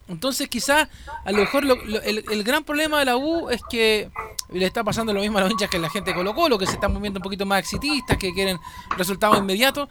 Entonces 0.08 0.48
quizás 0.48 0.88
a 1.24 1.32
lo 1.32 1.38
mejor 1.38 1.64
lo- 1.64 1.76
lo- 1.76 2.02
el, 2.02 2.24
el 2.30 2.44
gran 2.44 2.62
problema 2.64 2.98
de 2.98 3.06
la 3.06 3.16
U 3.16 3.48
es 3.50 3.62
que 3.70 4.10
le 4.52 4.66
está 4.66 4.84
pasando 4.84 5.12
lo 5.14 5.20
mismo 5.20 5.38
a 5.38 5.40
los 5.42 5.50
hinchas 5.50 5.70
que 5.70 5.78
a 5.78 5.80
la 5.80 5.88
gente 5.90 6.10
de 6.10 6.16
Colo 6.16 6.34
Colo, 6.34 6.58
que 6.58 6.66
se 6.66 6.74
están 6.74 6.92
moviendo 6.92 7.18
un 7.18 7.22
poquito 7.22 7.46
más 7.46 7.60
exitistas, 7.60 8.18
que 8.18 8.32
quieren 8.34 8.58
resultados 8.98 9.38
inmediatos. 9.38 9.88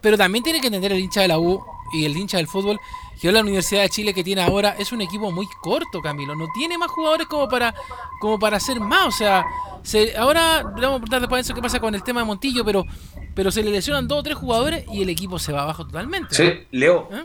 Pero 0.00 0.16
también 0.18 0.44
tiene 0.44 0.60
que 0.60 0.66
entender 0.66 0.92
el 0.92 1.00
hincha 1.00 1.22
de 1.22 1.28
la 1.28 1.38
U 1.38 1.64
y 1.94 2.04
el 2.04 2.16
hincha 2.16 2.36
del 2.36 2.46
fútbol 2.46 2.78
que 3.20 3.32
la 3.32 3.40
Universidad 3.40 3.82
de 3.82 3.88
Chile 3.88 4.12
que 4.12 4.22
tiene 4.22 4.42
ahora 4.42 4.76
es 4.78 4.92
un 4.92 5.00
equipo 5.00 5.30
muy 5.32 5.46
corto, 5.62 6.02
Camilo. 6.02 6.34
No 6.36 6.46
tiene 6.52 6.76
más 6.76 6.90
jugadores 6.90 7.26
como 7.26 7.48
para 7.48 7.74
como 8.20 8.38
para 8.38 8.58
hacer 8.58 8.80
más. 8.80 9.06
O 9.06 9.10
sea, 9.10 9.46
se, 9.82 10.14
ahora 10.16 10.62
vamos 10.62 10.76
a 10.76 10.80
preguntar 11.00 11.20
después 11.20 11.38
de 11.38 11.46
eso 11.50 11.54
qué 11.54 11.62
pasa 11.62 11.80
con 11.80 11.94
el 11.94 12.02
tema 12.02 12.20
de 12.20 12.26
Montillo, 12.26 12.64
pero 12.66 12.84
pero 13.34 13.50
se 13.50 13.62
le 13.64 13.70
lesionan 13.70 14.06
dos 14.06 14.18
o 14.18 14.22
tres 14.22 14.36
jugadores 14.36 14.84
y 14.92 15.02
el 15.02 15.08
equipo 15.08 15.38
se 15.38 15.52
va 15.52 15.62
abajo 15.62 15.86
totalmente. 15.86 16.34
Sí, 16.34 16.66
Leo. 16.70 17.08
¿Eh? 17.10 17.24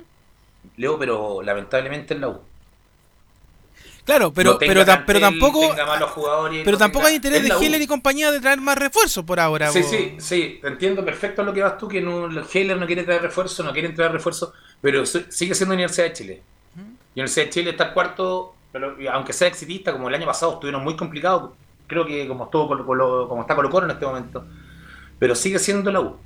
Leo, 0.79 0.97
pero 0.97 1.41
lamentablemente 1.43 2.13
en 2.13 2.21
la 2.21 2.29
U. 2.29 2.39
Claro, 4.05 4.33
pero, 4.33 4.53
No 4.53 4.57
pero, 4.59 4.79
tampoco 4.85 5.59
pero 6.63 6.77
tampoco 6.77 7.05
hay 7.05 7.15
interés 7.15 7.43
de. 7.43 7.49
Heller 7.65 7.81
y 7.81 7.85
compañía 7.87 8.31
de 8.31 8.39
traer 8.39 8.59
más 8.59 8.77
refuerzos 8.77 9.23
por 9.23 9.39
ahora. 9.39 9.71
Sí, 9.71 9.83
sí, 9.83 10.15
sí, 10.19 10.59
entiendo 10.63 11.03
perfecto 11.05 11.43
lo 11.43 11.53
que 11.53 11.61
vas 11.61 11.77
tú, 11.77 11.87
que 11.87 12.01
no, 12.01 12.25
el 12.25 12.43
Heller 12.51 12.77
no 12.77 12.87
quiere 12.87 13.03
traer 13.03 13.21
refuerzo, 13.21 13.61
no 13.61 13.71
quieren 13.73 13.93
traer 13.93 14.13
refuerzo, 14.13 14.53
pero 14.81 15.05
sigue 15.05 15.53
siendo 15.53 15.75
Universidad 15.75 16.07
de 16.07 16.13
Chile. 16.13 16.41
Y 17.13 17.19
Universidad 17.19 17.45
de 17.45 17.51
Chile 17.51 17.69
está 17.71 17.93
cuarto, 17.93 18.55
pero 18.71 18.95
aunque 19.11 19.33
sea 19.33 19.47
exitista, 19.49 19.91
como 19.91 20.07
el 20.07 20.15
año 20.15 20.25
pasado 20.25 20.53
estuvieron 20.53 20.83
muy 20.83 20.95
complicados, 20.95 21.51
creo 21.85 22.05
que 22.05 22.27
como 22.27 22.45
estuvo 22.45 22.67
Colo- 22.69 22.85
Colo- 22.85 23.27
como 23.27 23.41
está 23.41 23.55
Colo 23.55 23.69
Colo 23.69 23.85
en 23.85 23.91
este 23.91 24.05
momento, 24.05 24.45
pero 25.19 25.35
sigue 25.35 25.59
siendo 25.59 25.91
la 25.91 25.99
U. 25.99 26.17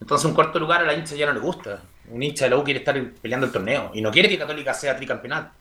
Entonces 0.00 0.26
un 0.26 0.34
cuarto 0.34 0.58
lugar 0.58 0.82
a 0.82 0.84
la 0.84 0.94
hincha 0.94 1.14
ya 1.14 1.26
no 1.26 1.32
le 1.32 1.40
gusta. 1.40 1.82
Un 2.10 2.22
hincha 2.22 2.44
de 2.46 2.50
la 2.50 2.56
U 2.58 2.64
quiere 2.64 2.80
estar 2.80 3.00
peleando 3.22 3.46
el 3.46 3.52
torneo 3.52 3.90
y 3.94 4.00
no 4.02 4.10
quiere 4.10 4.28
que 4.28 4.38
Católica 4.38 4.74
sea 4.74 4.96
tricampeonato. 4.96 5.52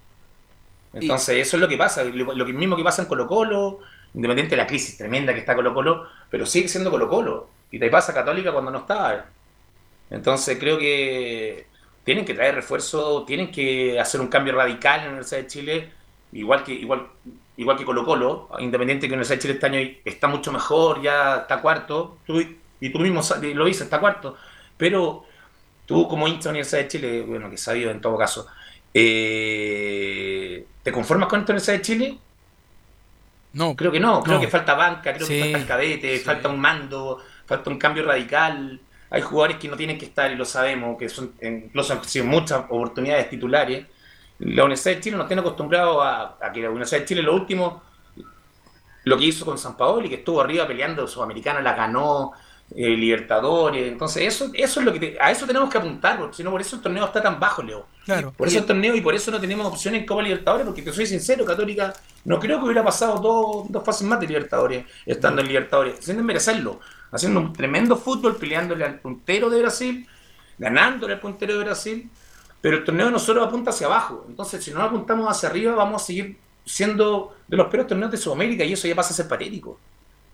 Entonces 0.93 1.37
eso 1.47 1.57
es 1.57 1.61
lo 1.61 1.67
que 1.67 1.77
pasa, 1.77 2.03
lo, 2.03 2.45
mismo 2.45 2.75
que 2.75 2.83
pasa 2.83 3.01
en 3.01 3.07
Colo 3.07 3.27
Colo, 3.27 3.79
independiente 4.13 4.55
de 4.55 4.61
la 4.61 4.67
crisis 4.67 4.97
tremenda 4.97 5.33
que 5.33 5.39
está 5.41 5.55
Colo 5.55 5.73
Colo, 5.73 6.07
pero 6.29 6.45
sigue 6.45 6.67
siendo 6.67 6.89
Colo 6.91 7.07
Colo. 7.09 7.49
Y 7.71 7.79
te 7.79 7.89
pasa 7.89 8.13
Católica 8.13 8.51
cuando 8.51 8.71
no 8.71 8.79
está. 8.79 9.29
Entonces 10.09 10.57
creo 10.59 10.77
que 10.79 11.67
tienen 12.03 12.25
que 12.25 12.33
traer 12.33 12.55
refuerzo, 12.55 13.25
tienen 13.25 13.51
que 13.51 13.99
hacer 13.99 14.21
un 14.21 14.27
cambio 14.27 14.55
radical 14.55 14.99
en 15.01 15.05
la 15.05 15.09
Universidad 15.11 15.41
de 15.41 15.47
Chile, 15.47 15.91
igual 16.31 16.63
que 16.63 16.73
igual 16.73 17.07
igual 17.57 17.77
que 17.77 17.85
Colo 17.85 18.05
Colo, 18.05 18.49
independiente 18.59 19.07
que 19.07 19.11
la 19.11 19.15
Universidad 19.17 19.37
de 19.37 19.41
Chile 19.41 19.53
este 19.55 19.65
año 19.65 19.79
está 20.05 20.27
mucho 20.27 20.51
mejor, 20.51 21.01
ya 21.01 21.37
está 21.37 21.61
cuarto, 21.61 22.17
tú- 22.25 22.39
y 22.79 22.89
tú 22.91 22.99
mismo 22.99 23.21
lo 23.53 23.65
dices, 23.65 23.83
está 23.83 23.99
cuarto, 23.99 24.37
pero 24.77 25.25
tú 25.88 26.07
como 26.09 26.27
hincha 26.29 26.41
de 26.41 26.45
la 26.47 26.51
Universidad 26.51 26.81
de 26.83 26.89
Chile, 26.89 27.23
bueno, 27.23 27.49
que 27.51 27.57
sabido 27.57 27.91
en 27.91 28.01
todo 28.01 28.17
caso, 28.17 28.47
eh, 28.93 30.71
¿te 30.83 30.93
conformas 30.93 31.29
con 31.29 31.41
esta 31.41 31.53
Universidad 31.53 31.77
de 31.77 31.83
Chile? 31.83 32.23
No. 33.53 33.75
Creo 33.75 33.91
que 33.91 33.99
no, 33.99 34.23
creo 34.23 34.39
No. 34.39 34.39
que 34.39 34.47
falta 34.47 34.73
banca, 34.73 35.13
creo 35.13 35.27
Sí, 35.27 35.33
que 35.33 35.35
falta 35.35 35.57
el 35.57 35.65
cadete, 35.65 36.19
sí. 36.19 36.23
falta 36.23 36.49
un 36.49 36.59
mando, 36.59 37.19
falta 37.45 37.69
un 37.69 37.77
cambio 37.77 38.03
radical. 38.05 38.81
Hay 39.09 39.21
jugadores 39.21 39.57
que 39.57 39.67
no 39.69 39.77
tienen 39.77 39.97
que 39.97 40.05
estar 40.05 40.31
y 40.31 40.35
lo 40.35 40.45
sabemos, 40.45 40.97
que 40.97 41.09
son 41.09 41.35
incluso 41.41 41.93
han 41.93 42.03
sido 42.03 42.25
muchas 42.25 42.59
oportunidades 42.69 43.29
titulares. 43.29 43.88
La 44.39 44.63
Universidad 44.65 44.95
de 44.95 45.01
Chile 45.01 45.17
nos 45.17 45.27
tiene 45.27 45.41
acostumbrados 45.41 45.97
a, 46.03 46.38
a 46.41 46.51
que 46.51 46.61
la 46.61 46.69
Universidad 46.69 47.01
de 47.01 47.05
Chile 47.05 47.21
lo 47.23 47.35
último, 47.35 47.83
lo 49.03 49.17
que 49.17 49.25
hizo 49.25 49.45
con 49.45 49.57
San 49.57 49.77
Paoli, 49.77 50.09
que 50.09 50.15
estuvo 50.15 50.41
arriba 50.41 50.67
peleando 50.67 51.07
Sudamericana, 51.07 51.61
la 51.61 51.73
ganó, 51.73 52.33
eh, 52.76 52.89
Libertadores. 52.89 53.88
Entonces, 53.91 54.24
eso, 54.24 54.49
eso 54.53 54.80
es 54.80 54.86
lo 54.86 54.93
que 54.93 54.99
te- 54.99 55.18
a 55.20 55.32
eso 55.32 55.45
tenemos 55.47 55.70
que 55.70 55.78
apuntar, 55.78 56.18
porque 56.20 56.36
si 56.38 56.43
no, 56.43 56.51
por 56.51 56.61
eso 56.61 56.76
el 56.76 56.82
torneo 56.82 57.05
está 57.05 57.22
tan 57.22 57.39
bajo, 57.39 57.63
Leo. 57.63 57.86
Claro. 58.05 58.32
Por 58.32 58.47
eso 58.47 58.59
el 58.59 58.65
torneo 58.65 58.95
y 58.95 59.01
por 59.01 59.15
eso 59.15 59.32
no 59.32 59.39
tenemos 59.39 59.65
opciones 59.68 60.01
en 60.01 60.07
Copa 60.07 60.22
Libertadores, 60.22 60.65
porque 60.65 60.82
te 60.82 60.91
soy 60.93 61.05
sincero, 61.07 61.43
Católica, 61.45 61.93
no 62.26 62.39
creo 62.39 62.59
que 62.59 62.65
hubiera 62.65 62.84
pasado 62.84 63.18
dos, 63.20 63.72
dos 63.72 63.84
fases 63.84 64.07
más 64.07 64.20
de 64.20 64.28
Libertadores, 64.28 64.86
estando 65.05 65.41
en 65.41 65.47
Libertadores, 65.47 65.95
sin 66.01 66.24
merecerlo, 66.26 66.80
haciendo 67.11 67.39
un 67.39 67.53
tremendo 67.53 67.95
fútbol, 67.97 68.36
peleándole 68.38 68.86
al 68.86 68.99
puntero 68.99 69.49
de 69.49 69.59
Brasil, 69.61 70.07
ganándole 70.57 71.13
al 71.13 71.20
puntero 71.20 71.57
de 71.57 71.63
Brasil, 71.63 72.09
pero 72.61 72.78
el 72.78 72.84
torneo 72.84 73.09
nosotros 73.11 73.45
apunta 73.47 73.70
hacia 73.70 73.88
abajo. 73.88 74.26
Entonces, 74.28 74.63
si 74.63 74.72
no 74.72 74.82
apuntamos 74.82 75.30
hacia 75.30 75.49
arriba, 75.49 75.76
vamos 75.76 76.01
a 76.01 76.05
seguir 76.05 76.38
siendo 76.65 77.36
de 77.47 77.55
los 77.55 77.68
peores 77.68 77.88
torneos 77.88 78.11
de 78.11 78.18
Sudamérica 78.18 78.63
y 78.63 78.74
eso 78.74 78.88
ya 78.88 78.95
pasa 78.95 79.11
a 79.13 79.18
ser 79.18 79.28
patético. 79.28 79.80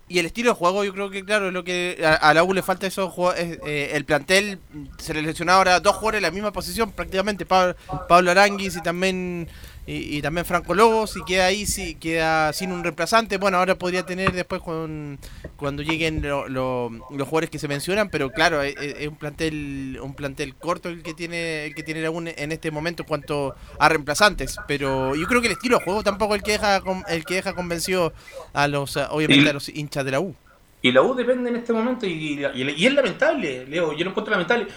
Y 0.10 0.20
el 0.20 0.26
estilo 0.26 0.50
de 0.52 0.56
juego, 0.56 0.84
yo 0.84 0.94
creo 0.94 1.10
que, 1.10 1.24
claro, 1.24 1.48
es 1.48 1.54
lo 1.54 1.64
que 1.64 2.04
a, 2.06 2.14
a 2.16 2.34
la 2.34 2.44
U 2.44 2.54
le 2.54 2.62
falta 2.62 2.86
eso. 2.86 3.34
es, 3.36 3.60
eh, 3.66 3.92
el 3.94 4.06
plantel 4.06 4.60
se 4.98 5.14
le 5.14 5.22
lesionó 5.22 5.54
ahora 5.54 5.80
dos 5.80 5.96
jugadores 5.96 6.20
en 6.20 6.24
la 6.24 6.32
misma 6.32 6.52
posición, 6.52 6.92
prácticamente. 6.92 7.46
Pablo 7.46 8.32
Aranguis 8.32 8.76
y 8.76 8.82
también 8.82 9.48
y, 9.86 10.18
y 10.18 10.22
también 10.22 10.46
Franco 10.46 10.74
Lobos. 10.74 11.16
Y 11.18 11.24
queda 11.26 11.46
ahí, 11.48 11.66
sí, 11.66 11.96
queda 11.96 12.54
sin 12.54 12.72
un 12.72 12.84
reemplazante. 12.84 13.38
Bueno, 13.38 13.58
ahora 13.58 13.76
podría 13.76 14.06
tener 14.06 14.32
después 14.32 14.62
con, 14.62 15.20
cuando 15.58 15.84
lleguen 15.84 16.22
lo- 16.22 16.48
lo- 16.48 16.90
los 17.12 17.28
jugadores 17.28 17.50
que 17.50 17.60
se 17.60 17.68
mencionan. 17.68 18.10
Pero 18.10 18.32
claro, 18.32 18.62
es, 18.62 18.76
es- 18.78 18.96
es 19.00 19.08
un 19.08 19.16
plantel 19.18 20.00
un 20.02 20.14
plantel 20.16 20.56
corto 20.56 20.90
el 20.90 21.04
que 21.04 21.14
tiene 21.14 21.66
el 21.68 21.76
que 21.76 21.84
tiene 21.84 22.08
U 22.10 22.20
en 22.26 22.52
este 22.52 22.72
momento 22.72 23.04
en 23.04 23.08
cuanto 23.08 23.56
a 23.80 23.90
reemplazantes. 23.90 24.62
Pero 24.68 25.16
yo 25.16 25.28
creo 25.28 25.42
que 25.42 25.48
el 25.48 25.54
estilo 25.54 25.78
de 25.78 25.84
juego 25.84 26.04
tampoco 26.04 26.36
el 26.36 26.44
que 26.44 26.54
deja 26.54 26.82
el 27.10 27.26
que 27.26 27.36
deja 27.36 27.54
convencido 27.54 28.14
a 28.54 28.68
los 28.68 28.98
obviamente 28.98 29.50
a 29.50 29.54
los 29.54 29.70
hinchas 29.70 30.06
de 30.06 30.12
la 30.12 30.20
U. 30.20 30.36
Y 30.82 30.92
la 30.92 31.02
U 31.02 31.14
depende 31.16 31.50
en 31.50 31.56
este 31.58 31.72
momento 31.74 32.06
y, 32.06 32.12
y- 32.54 32.72
y 32.72 32.86
es 32.86 32.94
lamentable, 32.94 33.66
Leo, 33.68 33.94
yo 33.94 34.04
lo 34.04 34.10
encuentro 34.12 34.32
lamentable. 34.32 34.68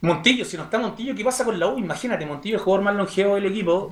Montillo, 0.00 0.44
si 0.44 0.56
no 0.56 0.64
está 0.64 0.78
Montillo, 0.78 1.14
¿qué 1.14 1.24
pasa 1.24 1.44
con 1.44 1.58
la 1.58 1.68
U? 1.68 1.78
Imagínate, 1.78 2.26
Montillo 2.26 2.56
es 2.56 2.60
el 2.60 2.64
jugador 2.64 2.84
más 2.84 2.96
longevo 2.96 3.36
del 3.36 3.46
equipo, 3.46 3.90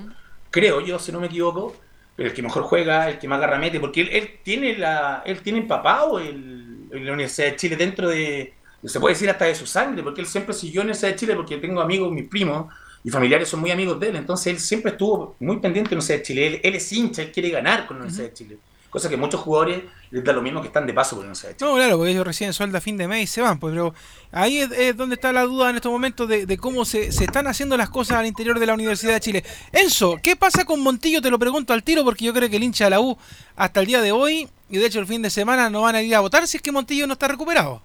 creo 0.51 0.81
yo, 0.81 0.99
si 0.99 1.13
no 1.13 1.21
me 1.21 1.27
equivoco, 1.27 1.77
el 2.17 2.33
que 2.35 2.43
mejor 2.43 2.63
juega, 2.65 3.09
el 3.09 3.19
que 3.19 3.29
más 3.29 3.41
garra 3.41 3.59
mete, 3.59 3.81
porque 3.81 4.03
él, 4.03 4.41
tiene 4.43 4.77
la 4.77 5.23
él 5.25 5.41
tiene 5.43 5.59
empapado 5.61 6.19
el, 6.19 6.87
el- 6.91 7.05
la 7.07 7.13
Universidad 7.13 7.49
de 7.49 7.57
Chile 7.57 7.77
dentro 7.77 8.09
de, 8.09 8.55
se 8.85 9.01
puede 9.01 9.15
decir 9.15 9.31
hasta 9.31 9.45
de 9.47 9.55
su 9.55 9.67
sangre, 9.67 10.03
porque 10.03 10.21
él 10.21 10.27
siempre 10.27 10.55
siguió 10.55 10.81
en 10.83 10.89
la 10.89 10.93
Universidad 10.93 11.11
de 11.13 11.17
Chile, 11.17 11.35
porque 11.37 11.57
tengo 11.59 11.81
amigos, 11.81 12.13
mis 12.13 12.29
primos 12.29 12.73
y 13.03 13.11
familiares 13.11 13.49
son 13.49 13.61
muy 13.61 13.71
amigos 13.71 13.99
de 14.01 14.09
él, 14.11 14.17
entonces 14.17 14.49
él 14.49 14.59
siempre 14.61 14.93
estuvo 14.93 15.37
muy 15.41 15.59
pendiente 15.59 15.91
de 15.91 15.97
la 15.97 16.01
Universidad 16.01 16.19
de 16.19 16.23
Chile, 16.23 16.61
él, 16.63 16.75
es 16.75 16.93
hincha, 16.93 17.23
él 17.23 17.33
quiere 17.33 17.51
ganar 17.51 17.87
con 17.87 17.97
la 17.97 18.03
Universidad 18.05 18.29
de 18.29 18.35
Chile, 18.35 18.59
cosa 18.91 19.09
que 19.09 19.17
muchos 19.17 19.41
jugadores 19.41 19.85
da 20.11 20.33
lo 20.33 20.43
mismo 20.43 20.61
que 20.61 20.67
están 20.67 20.87
de 20.87 20.93
paso 20.93 21.17
por 21.17 21.27
de 21.27 21.33
Chile. 21.33 21.57
No, 21.61 21.75
claro, 21.75 21.97
porque 21.97 22.11
ellos 22.11 22.27
reciben 22.27 22.53
sueldo 22.53 22.79
a 22.79 22.81
fin 22.81 22.97
de 22.97 23.07
mes 23.07 23.25
y 23.25 23.27
se 23.27 23.43
van, 23.43 23.61
pues, 23.61 23.73
pero 23.73 23.95
ahí 24.33 24.59
es, 24.59 24.71
es 24.73 24.97
donde 24.97 25.15
está 25.15 25.33
la 25.33 25.45
duda 25.45 25.71
en 25.71 25.77
estos 25.77 25.93
momentos 25.93 26.29
de, 26.29 26.47
de 26.47 26.59
cómo 26.59 26.85
se, 26.85 27.13
se 27.13 27.25
están 27.25 27.47
haciendo 27.47 27.77
las 27.77 27.91
cosas 27.91 28.19
al 28.19 28.27
interior 28.27 28.59
de 28.59 28.67
la 28.67 28.75
Universidad 28.75 29.15
de 29.15 29.21
Chile. 29.21 29.45
Enzo, 29.73 30.19
¿qué 30.23 30.35
pasa 30.35 30.65
con 30.65 30.81
Montillo? 30.81 31.23
Te 31.23 31.31
lo 31.31 31.39
pregunto 31.39 31.73
al 31.73 31.85
tiro 31.85 32.05
porque 32.05 32.25
yo 32.25 32.35
creo 32.35 32.51
que 32.51 32.57
el 32.57 32.65
hincha 32.65 32.85
de 32.85 32.91
la 32.91 33.01
U 33.01 33.17
hasta 33.55 33.81
el 33.81 33.87
día 33.87 34.01
de 34.01 34.11
hoy, 34.11 34.49
y 34.69 34.79
de 34.79 34.87
hecho 34.87 34.99
el 34.99 35.07
fin 35.07 35.23
de 35.23 35.31
semana, 35.31 35.71
no 35.71 35.83
van 35.83 35.95
a 35.95 36.03
ir 36.03 36.15
a 36.15 36.21
votar 36.21 36.47
si 36.49 36.57
es 36.57 36.63
que 36.63 36.73
Montillo 36.73 37.07
no 37.07 37.13
está 37.13 37.29
recuperado. 37.29 37.83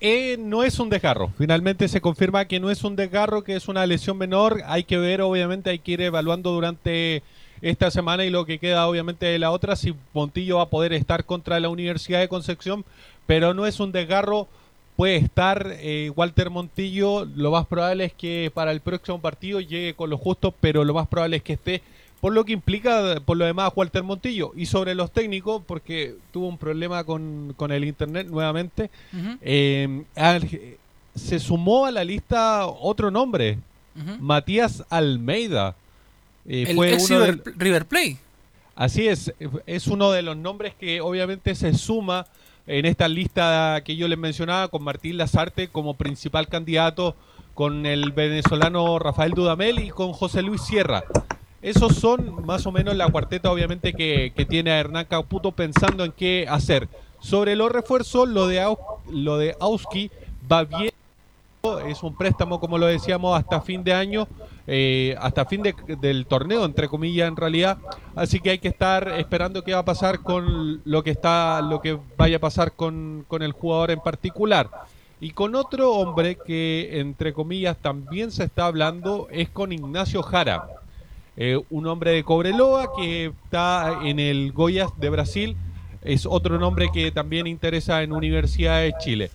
Eh, 0.00 0.36
no 0.38 0.64
es 0.64 0.78
un 0.78 0.88
desgarro. 0.88 1.30
Finalmente 1.36 1.86
se 1.86 2.00
confirma 2.00 2.46
que 2.46 2.58
no 2.58 2.70
es 2.70 2.82
un 2.84 2.96
desgarro, 2.96 3.44
que 3.44 3.54
es 3.54 3.68
una 3.68 3.84
lesión 3.86 4.16
menor. 4.16 4.62
Hay 4.64 4.84
que 4.84 4.96
ver, 4.96 5.20
obviamente, 5.20 5.68
hay 5.68 5.78
que 5.78 5.92
ir 5.92 6.00
evaluando 6.00 6.52
durante 6.52 7.22
esta 7.62 7.90
semana 7.90 8.24
y 8.24 8.30
lo 8.30 8.44
que 8.46 8.58
queda, 8.58 8.86
obviamente, 8.88 9.26
de 9.26 9.38
la 9.38 9.50
otra, 9.50 9.76
si 9.76 9.94
Montillo 10.14 10.56
va 10.56 10.62
a 10.64 10.68
poder 10.70 10.92
estar 10.92 11.24
contra 11.24 11.60
la 11.60 11.68
Universidad 11.68 12.20
de 12.20 12.28
Concepción, 12.28 12.84
pero 13.26 13.54
no 13.54 13.66
es 13.66 13.80
un 13.80 13.92
desgarro. 13.92 14.48
Puede 14.96 15.16
estar 15.16 15.66
eh, 15.78 16.10
Walter 16.14 16.50
Montillo. 16.50 17.24
Lo 17.24 17.50
más 17.52 17.66
probable 17.66 18.04
es 18.04 18.12
que 18.12 18.50
para 18.52 18.70
el 18.72 18.80
próximo 18.80 19.18
partido 19.20 19.60
llegue 19.60 19.94
con 19.94 20.10
lo 20.10 20.18
justo, 20.18 20.52
pero 20.60 20.84
lo 20.84 20.92
más 20.94 21.08
probable 21.08 21.38
es 21.38 21.42
que 21.42 21.54
esté 21.54 21.82
por 22.20 22.34
lo 22.34 22.44
que 22.44 22.52
implica 22.52 23.18
por 23.24 23.38
lo 23.38 23.46
demás 23.46 23.72
Walter 23.74 24.02
Montillo. 24.02 24.52
Y 24.56 24.66
sobre 24.66 24.94
los 24.94 25.10
técnicos, 25.10 25.62
porque 25.66 26.16
tuvo 26.32 26.48
un 26.48 26.58
problema 26.58 27.04
con, 27.04 27.54
con 27.56 27.72
el 27.72 27.84
internet 27.84 28.26
nuevamente, 28.28 28.90
eh, 29.40 30.02
al- 30.16 30.46
se 31.14 31.38
sumó 31.40 31.86
a 31.86 31.90
la 31.90 32.04
lista 32.04 32.66
otro 32.66 33.10
nombre. 33.10 33.58
Matías 34.20 34.84
Almeida. 34.90 35.74
Eh, 36.46 36.64
El 36.68 36.76
fue 36.76 36.92
ex 36.94 37.10
uno 37.10 37.20
River, 37.20 37.42
del- 37.44 37.54
River 37.58 37.86
Plate. 37.86 38.16
Así 38.76 39.08
es, 39.08 39.32
es 39.66 39.86
uno 39.88 40.10
de 40.10 40.22
los 40.22 40.36
nombres 40.36 40.74
que 40.78 41.00
obviamente 41.00 41.54
se 41.54 41.74
suma 41.74 42.26
en 42.66 42.86
esta 42.86 43.08
lista 43.08 43.82
que 43.84 43.96
yo 43.96 44.08
les 44.08 44.18
mencionaba 44.18 44.68
con 44.68 44.82
Martín 44.82 45.16
Lazarte 45.18 45.68
como 45.68 45.94
principal 45.94 46.48
candidato, 46.48 47.14
con 47.54 47.84
el 47.84 48.12
venezolano 48.12 48.98
Rafael 48.98 49.32
Dudamel 49.32 49.80
y 49.80 49.90
con 49.90 50.12
José 50.12 50.40
Luis 50.42 50.62
Sierra. 50.62 51.04
Esos 51.60 51.96
son 51.96 52.46
más 52.46 52.64
o 52.64 52.72
menos 52.72 52.96
la 52.96 53.08
cuarteta 53.08 53.50
obviamente 53.52 53.92
que, 53.92 54.32
que 54.34 54.46
tiene 54.46 54.70
a 54.70 54.78
Hernán 54.78 55.04
Caputo 55.04 55.52
pensando 55.52 56.04
en 56.04 56.12
qué 56.12 56.46
hacer. 56.48 56.88
Sobre 57.20 57.54
los 57.56 57.70
refuerzos, 57.70 58.28
lo 58.30 58.46
de, 58.46 58.64
lo 59.10 59.36
de 59.36 59.54
Auski 59.60 60.10
va 60.50 60.64
bien 60.64 60.90
es 61.86 62.02
un 62.02 62.14
préstamo, 62.16 62.58
como 62.58 62.78
lo 62.78 62.86
decíamos, 62.86 63.38
hasta 63.38 63.60
fin 63.60 63.84
de 63.84 63.92
año, 63.92 64.26
eh, 64.66 65.14
hasta 65.20 65.44
fin 65.44 65.62
de- 65.62 65.74
del 66.00 66.24
torneo, 66.24 66.64
entre 66.64 66.88
comillas, 66.88 67.28
en 67.28 67.36
realidad. 67.36 67.76
Así 68.14 68.40
que 68.40 68.50
hay 68.50 68.58
que 68.58 68.68
estar 68.68 69.08
esperando 69.18 69.62
qué 69.62 69.74
va 69.74 69.80
a 69.80 69.84
pasar 69.84 70.20
con 70.20 70.80
lo 70.84 71.02
que 71.02 71.10
está, 71.10 71.60
lo 71.60 71.82
que 71.82 71.98
vaya 72.16 72.38
a 72.38 72.40
pasar 72.40 72.72
con, 72.72 73.24
con 73.28 73.42
el 73.42 73.52
jugador 73.52 73.90
en 73.90 74.00
particular. 74.00 74.70
Y 75.20 75.32
con 75.32 75.54
otro 75.54 75.92
hombre 75.92 76.38
que, 76.46 76.98
entre 76.98 77.34
comillas, 77.34 77.76
también 77.76 78.30
se 78.30 78.44
está 78.44 78.64
hablando, 78.64 79.28
es 79.30 79.50
con 79.50 79.70
Ignacio 79.70 80.22
Jara. 80.22 80.64
Eh, 81.36 81.60
un 81.68 81.86
hombre 81.86 82.12
de 82.12 82.24
Cobreloa 82.24 82.90
que 82.96 83.26
está 83.26 83.98
en 84.02 84.18
el 84.18 84.52
Goiás 84.52 84.98
de 84.98 85.10
Brasil. 85.10 85.56
Es 86.02 86.24
otro 86.24 86.58
nombre 86.58 86.88
que 86.90 87.12
también 87.12 87.46
interesa 87.46 88.02
en 88.02 88.12
Universidad 88.12 88.80
de 88.80 88.94
Chile. 88.98 89.30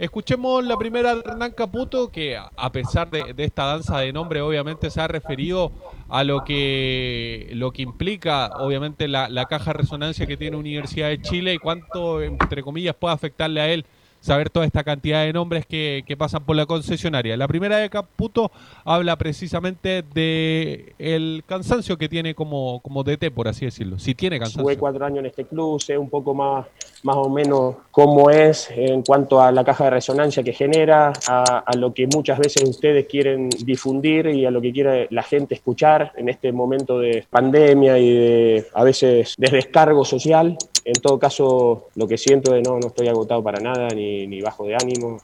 Escuchemos 0.00 0.64
la 0.64 0.78
primera 0.78 1.14
de 1.14 1.20
Hernán 1.20 1.50
Caputo, 1.50 2.10
que 2.10 2.34
a- 2.34 2.72
pesar 2.72 3.10
de, 3.10 3.34
de 3.34 3.44
esta 3.44 3.64
danza 3.66 3.98
de 3.98 4.14
nombre, 4.14 4.40
obviamente 4.40 4.88
se 4.88 4.98
ha 4.98 5.06
referido 5.06 5.72
a 6.08 6.24
lo 6.24 6.42
que, 6.42 7.50
lo 7.52 7.70
que 7.70 7.82
implica, 7.82 8.46
obviamente, 8.60 9.08
la, 9.08 9.28
la 9.28 9.44
caja 9.44 9.74
de 9.74 9.78
resonancia 9.80 10.26
que 10.26 10.38
tiene 10.38 10.56
Universidad 10.56 11.08
de 11.08 11.20
Chile 11.20 11.52
y 11.52 11.58
cuánto, 11.58 12.22
entre 12.22 12.62
comillas, 12.62 12.96
puede 12.98 13.12
afectarle 13.12 13.60
a 13.60 13.68
él 13.68 13.84
saber 14.20 14.50
toda 14.50 14.66
esta 14.66 14.84
cantidad 14.84 15.24
de 15.24 15.32
nombres 15.32 15.66
que, 15.66 16.04
que 16.06 16.16
pasan 16.16 16.44
por 16.44 16.56
la 16.56 16.66
concesionaria. 16.66 17.36
La 17.36 17.48
primera 17.48 17.78
de 17.78 17.90
Caputo 17.90 18.50
habla 18.84 19.16
precisamente 19.16 20.02
de 20.14 20.94
el 20.98 21.42
cansancio 21.46 21.96
que 21.96 22.08
tiene 22.08 22.34
como, 22.34 22.80
como 22.80 23.02
DT, 23.02 23.30
por 23.34 23.48
así 23.48 23.64
decirlo. 23.64 23.98
Si 23.98 24.14
tiene 24.14 24.38
cansancio. 24.38 24.62
Jugué 24.62 24.76
cuatro 24.76 25.04
años 25.04 25.20
en 25.20 25.26
este 25.26 25.44
club, 25.44 25.80
sé 25.80 25.96
un 25.96 26.10
poco 26.10 26.34
más, 26.34 26.66
más 27.02 27.16
o 27.16 27.28
menos 27.28 27.76
cómo 27.90 28.30
es 28.30 28.70
en 28.70 29.02
cuanto 29.02 29.40
a 29.40 29.50
la 29.52 29.64
caja 29.64 29.84
de 29.84 29.90
resonancia 29.90 30.42
que 30.42 30.52
genera, 30.52 31.12
a, 31.26 31.58
a 31.58 31.76
lo 31.76 31.94
que 31.94 32.06
muchas 32.06 32.38
veces 32.38 32.68
ustedes 32.68 33.06
quieren 33.06 33.48
difundir 33.48 34.26
y 34.26 34.44
a 34.44 34.50
lo 34.50 34.60
que 34.60 34.72
quiere 34.72 35.08
la 35.10 35.22
gente 35.22 35.54
escuchar 35.54 36.12
en 36.16 36.28
este 36.28 36.52
momento 36.52 36.98
de 36.98 37.26
pandemia 37.30 37.98
y 37.98 38.10
de 38.12 38.66
a 38.74 38.84
veces 38.84 39.34
de 39.38 39.50
descargo 39.50 40.04
social. 40.04 40.56
En 40.84 40.94
todo 40.94 41.18
caso, 41.18 41.88
lo 41.94 42.08
que 42.08 42.18
siento 42.18 42.54
es 42.54 42.66
no, 42.66 42.78
no 42.78 42.88
estoy 42.88 43.08
agotado 43.08 43.42
para 43.42 43.60
nada 43.60 43.88
ni, 43.88 44.26
ni 44.26 44.40
bajo 44.40 44.64
de 44.64 44.74
ánimo 44.74 45.18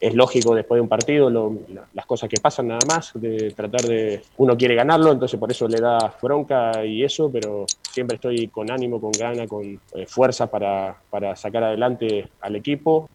es 0.00 0.14
lógico 0.14 0.54
después 0.54 0.78
de 0.78 0.80
un 0.80 0.88
partido 0.88 1.30
las 1.92 2.06
cosas 2.06 2.28
que 2.28 2.40
pasan 2.40 2.68
nada 2.68 2.80
más, 2.88 3.12
de 3.14 3.50
tratar 3.50 3.82
de... 3.82 4.22
Uno 4.38 4.56
quiere 4.56 4.74
ganarlo, 4.74 5.12
entonces 5.12 5.38
por 5.38 5.50
eso 5.50 5.68
le 5.68 5.78
da 5.78 6.16
bronca 6.22 6.84
y 6.84 7.04
eso, 7.04 7.30
pero 7.30 7.66
siempre 7.82 8.14
estoy 8.14 8.48
con 8.48 8.70
ánimo, 8.70 8.98
con 8.98 9.12
gana, 9.12 9.46
con 9.46 9.78
eh, 9.92 10.06
fuerza 10.06 10.50
para, 10.50 10.96
para 11.10 11.36
sacar 11.36 11.64
adelante 11.64 12.28
al 12.40 12.56
equipo. 12.56 13.10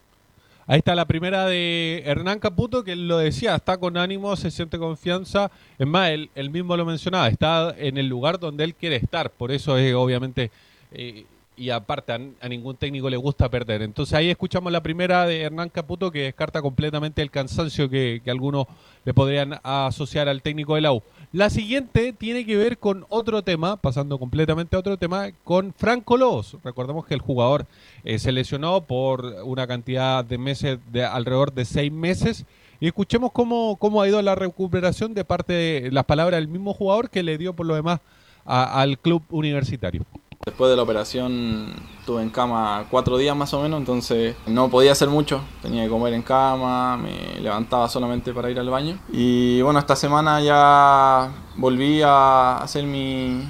Ahí 0.68 0.78
está 0.78 0.94
la 0.94 1.06
primera 1.06 1.46
de 1.46 2.04
Hernán 2.06 2.40
Caputo, 2.40 2.84
que 2.84 2.96
lo 2.96 3.18
decía, 3.18 3.56
está 3.56 3.78
con 3.78 3.98
ánimo, 3.98 4.36
se 4.36 4.52
siente 4.52 4.78
confianza. 4.78 5.50
Es 5.80 5.88
más, 5.88 6.12
él, 6.12 6.30
él 6.36 6.52
mismo 6.52 6.78
lo 6.78 6.86
mencionaba, 6.86 7.28
está 7.28 7.74
en 7.78 7.98
el 7.98 8.08
lugar 8.08 8.40
donde 8.40 8.64
él 8.64 8.76
quiere 8.76 8.96
estar. 8.96 9.32
Por 9.32 9.52
eso 9.52 9.78
es 9.78 9.94
obviamente, 9.96 10.52
eh, 10.92 11.26
y 11.58 11.70
aparte 11.70 12.14
a, 12.14 12.50
ningún 12.50 12.76
técnico 12.76 13.10
le 13.10 13.18
gusta 13.18 13.50
perder. 13.50 13.82
Entonces 13.82 14.14
ahí 14.14 14.30
escuchamos 14.30 14.72
la 14.72 14.82
primera 14.82 15.26
de 15.26 15.42
Hernán 15.42 15.70
Caputo, 15.70 16.12
que 16.12 16.24
descarta 16.24 16.62
completamente 16.62 17.22
el 17.22 17.32
cansancio 17.32 17.90
que, 17.90 18.22
algunos 18.28 18.68
le 19.04 19.14
podrían 19.14 19.60
asociar 19.64 20.28
al 20.28 20.42
técnico 20.42 20.76
de 20.76 20.82
la 20.82 20.94
U. 20.94 21.02
La 21.32 21.50
siguiente 21.50 22.14
tiene 22.14 22.46
que 22.46 22.56
ver 22.56 22.78
con 22.78 23.06
otro 23.10 23.44
tema, 23.44 23.78
pasando 23.78 24.18
completamente 24.18 24.76
a 24.76 24.80
otro 24.80 24.98
tema, 24.98 25.30
con 25.44 25.74
Franco 25.74 26.18
Lobos. 26.18 26.58
Recordemos 26.64 27.06
que 27.06 27.14
el 27.14 27.22
jugador 27.22 27.66
eh, 28.04 28.20
se 28.20 28.32
lesionó 28.32 28.82
por 28.82 29.26
una 29.44 29.68
cantidad 29.68 30.24
de 30.24 30.38
meses, 30.38 30.80
de 30.92 31.06
alrededor 31.06 31.54
de 31.54 31.66
seis 31.66 31.92
meses. 31.92 32.46
Y 32.80 32.88
escuchemos 32.88 33.32
cómo, 33.32 33.78
cómo 33.78 34.02
ha 34.02 34.08
ido 34.08 34.22
la 34.22 34.36
recuperación 34.36 35.14
de 35.14 35.24
parte 35.24 35.54
de 35.54 35.92
las 35.92 36.06
palabras 36.06 36.40
del 36.40 36.48
mismo 36.48 36.74
jugador 36.74 37.10
que 37.10 37.24
le 37.24 37.38
dio 37.38 37.54
por 37.54 37.66
lo 37.66 37.76
demás 37.76 38.00
al 38.46 39.00
club 39.00 39.24
universitario. 39.30 40.06
Después 40.46 40.70
de 40.70 40.78
la 40.78 40.84
operación 40.84 41.74
estuve 42.00 42.22
en 42.22 42.30
cama 42.30 42.86
cuatro 42.92 43.18
días 43.18 43.36
más 43.36 43.52
o 43.56 43.64
menos, 43.64 43.80
entonces 43.80 44.36
no 44.46 44.70
podía 44.70 44.92
hacer 44.92 45.10
mucho. 45.10 45.42
Tenía 45.64 45.84
que 45.86 45.90
comer 45.90 46.14
en 46.14 46.22
cama, 46.22 46.98
me 46.98 47.42
levantaba 47.42 47.90
solamente 47.90 48.32
para 48.32 48.52
ir 48.52 48.60
al 48.60 48.70
baño. 48.70 49.00
Y 49.12 49.64
bueno, 49.64 49.80
esta 49.80 49.96
semana 49.96 50.40
ya 50.42 51.32
volví 51.56 52.04
a 52.04 52.58
hacer 52.58 52.84
mi, 52.86 53.42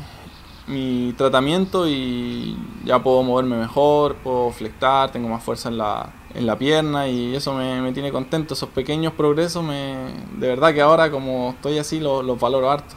mi 0.67 1.13
tratamiento 1.17 1.85
y 1.85 2.57
ya 2.85 3.03
puedo 3.03 3.23
moverme 3.23 3.57
mejor, 3.57 4.15
puedo 4.15 4.51
flectar, 4.51 5.11
tengo 5.11 5.27
más 5.27 5.43
fuerza 5.43 5.67
en 5.67 5.77
la, 5.77 6.13
en 6.33 6.45
la 6.45 6.57
pierna 6.57 7.09
y 7.09 7.35
eso 7.35 7.53
me, 7.53 7.81
me 7.81 7.91
tiene 7.91 8.09
contento. 8.09 8.53
Esos 8.53 8.69
pequeños 8.69 9.11
progresos, 9.11 9.61
me, 9.61 9.97
de 10.37 10.47
verdad 10.47 10.73
que 10.73 10.81
ahora 10.81 11.11
como 11.11 11.49
estoy 11.49 11.77
así 11.77 11.99
los 11.99 12.23
los 12.23 12.39
valoro 12.39 12.71
harto. 12.71 12.95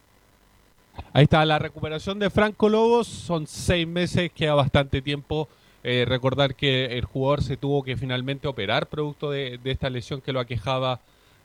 Ahí 1.12 1.24
está 1.24 1.44
la 1.44 1.58
recuperación 1.58 2.18
de 2.18 2.30
Franco 2.30 2.68
Lobos. 2.68 3.06
Son 3.06 3.46
seis 3.46 3.86
meses, 3.86 4.30
queda 4.32 4.54
bastante 4.54 5.00
tiempo. 5.00 5.48
Eh, 5.82 6.04
recordar 6.06 6.54
que 6.54 6.98
el 6.98 7.04
jugador 7.04 7.42
se 7.42 7.56
tuvo 7.56 7.82
que 7.82 7.96
finalmente 7.96 8.48
operar 8.48 8.88
producto 8.88 9.30
de, 9.30 9.58
esta 9.64 9.88
lesión 9.88 10.20
que 10.20 10.32
lo 10.32 10.40
aquejaba 10.40 11.00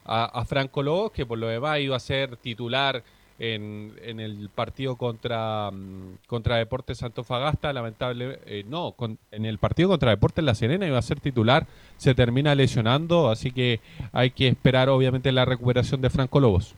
a, 0.06 0.44
Franco 0.46 0.84
Lobos, 0.84 1.12
que 1.12 1.26
por 1.26 1.38
lo 1.38 1.48
demás 1.48 1.80
iba 1.80 1.96
a 1.96 2.00
ser 2.00 2.36
titular 2.38 3.04
en, 3.40 3.94
el 4.04 4.50
partido 4.54 4.98
contra, 4.98 5.72
mm, 5.72 6.18
contra 6.28 6.58
Deportes 6.58 7.02
Antofagasta. 7.04 7.72
Lamentable, 7.72 8.40
eh, 8.46 8.66
no, 8.68 8.96
en 9.32 9.46
el 9.46 9.60
partido 9.60 9.88
contra 9.90 10.10
Deportes 10.10 10.44
La 10.44 10.56
Serena 10.56 10.86
iba 10.86 10.98
a 10.98 11.02
ser 11.02 11.22
titular. 11.22 11.68
Se 11.98 12.14
termina 12.14 12.54
lesionando, 12.54 13.30
así 13.30 13.52
que 13.52 13.80
hay 14.12 14.32
que 14.32 14.50
esperar 14.50 14.90
obviamente 14.90 15.32
la 15.32 15.46
recuperación 15.46 16.02
de 16.02 16.10
Franco 16.10 16.42
Lobos. 16.42 16.76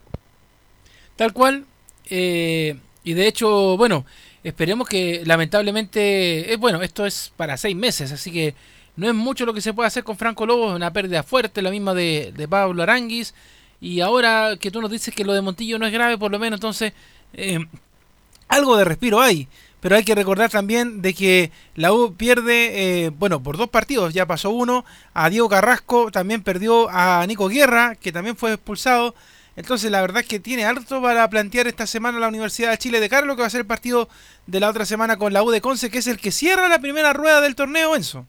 Tal 1.15 1.33
cual. 1.33 1.65
Eh, 2.09 2.75
y 3.03 3.13
de 3.13 3.27
hecho, 3.27 3.77
bueno, 3.77 4.05
esperemos 4.43 4.87
que 4.87 5.23
lamentablemente, 5.25 6.53
eh, 6.53 6.57
bueno, 6.57 6.81
esto 6.81 7.05
es 7.05 7.31
para 7.35 7.57
seis 7.57 7.75
meses, 7.75 8.11
así 8.11 8.31
que 8.31 8.55
no 8.95 9.07
es 9.07 9.13
mucho 9.13 9.45
lo 9.45 9.53
que 9.53 9.61
se 9.61 9.73
puede 9.73 9.87
hacer 9.87 10.03
con 10.03 10.17
Franco 10.17 10.45
Lobo, 10.45 10.69
es 10.69 10.75
una 10.75 10.93
pérdida 10.93 11.23
fuerte, 11.23 11.61
la 11.61 11.71
misma 11.71 11.93
de, 11.93 12.33
de 12.35 12.47
Pablo 12.47 12.83
Aranguis. 12.83 13.33
Y 13.81 14.01
ahora 14.01 14.55
que 14.59 14.71
tú 14.71 14.81
nos 14.81 14.89
dices 14.89 15.13
que 15.13 15.25
lo 15.25 15.33
de 15.33 15.41
Montillo 15.41 15.77
no 15.77 15.85
es 15.85 15.93
grave, 15.93 16.17
por 16.17 16.31
lo 16.31 16.39
menos 16.39 16.57
entonces 16.57 16.93
eh, 17.33 17.59
algo 18.47 18.77
de 18.77 18.85
respiro 18.85 19.21
hay. 19.21 19.47
Pero 19.81 19.95
hay 19.95 20.03
que 20.03 20.15
recordar 20.15 20.49
también 20.49 21.03
de 21.03 21.13
que 21.13 21.51
la 21.75 21.93
U 21.93 22.15
pierde, 22.15 23.05
eh, 23.05 23.09
bueno, 23.09 23.43
por 23.43 23.57
dos 23.57 23.69
partidos, 23.69 24.13
ya 24.13 24.25
pasó 24.25 24.49
uno, 24.49 24.83
a 25.13 25.29
Diego 25.29 25.47
Carrasco, 25.47 26.09
también 26.09 26.41
perdió 26.41 26.89
a 26.89 27.23
Nico 27.27 27.49
Guerra, 27.49 27.95
que 27.95 28.11
también 28.11 28.35
fue 28.35 28.53
expulsado. 28.53 29.13
Entonces 29.55 29.89
la 29.89 30.01
verdad 30.01 30.21
es 30.21 30.27
que 30.27 30.39
tiene 30.39 30.65
harto 30.65 31.01
para 31.01 31.29
plantear 31.29 31.67
esta 31.67 31.87
semana 31.87 32.19
la 32.19 32.27
Universidad 32.27 32.71
de 32.71 32.77
Chile 32.77 32.99
de 32.99 33.09
lo 33.25 33.35
que 33.35 33.41
va 33.41 33.47
a 33.47 33.49
ser 33.51 33.61
el 33.61 33.67
partido 33.67 34.09
de 34.47 34.59
la 34.59 34.69
otra 34.69 34.85
semana 34.85 35.17
con 35.17 35.31
la 35.31 35.43
U 35.43 35.49
de 35.51 35.61
Conce, 35.61 35.89
que 35.89 35.99
es 35.99 36.07
el 36.07 36.17
que 36.19 36.31
cierra 36.31 36.67
la 36.67 36.79
primera 36.79 37.13
rueda 37.13 37.39
del 37.39 37.55
torneo, 37.55 37.95
Enzo. 37.95 38.25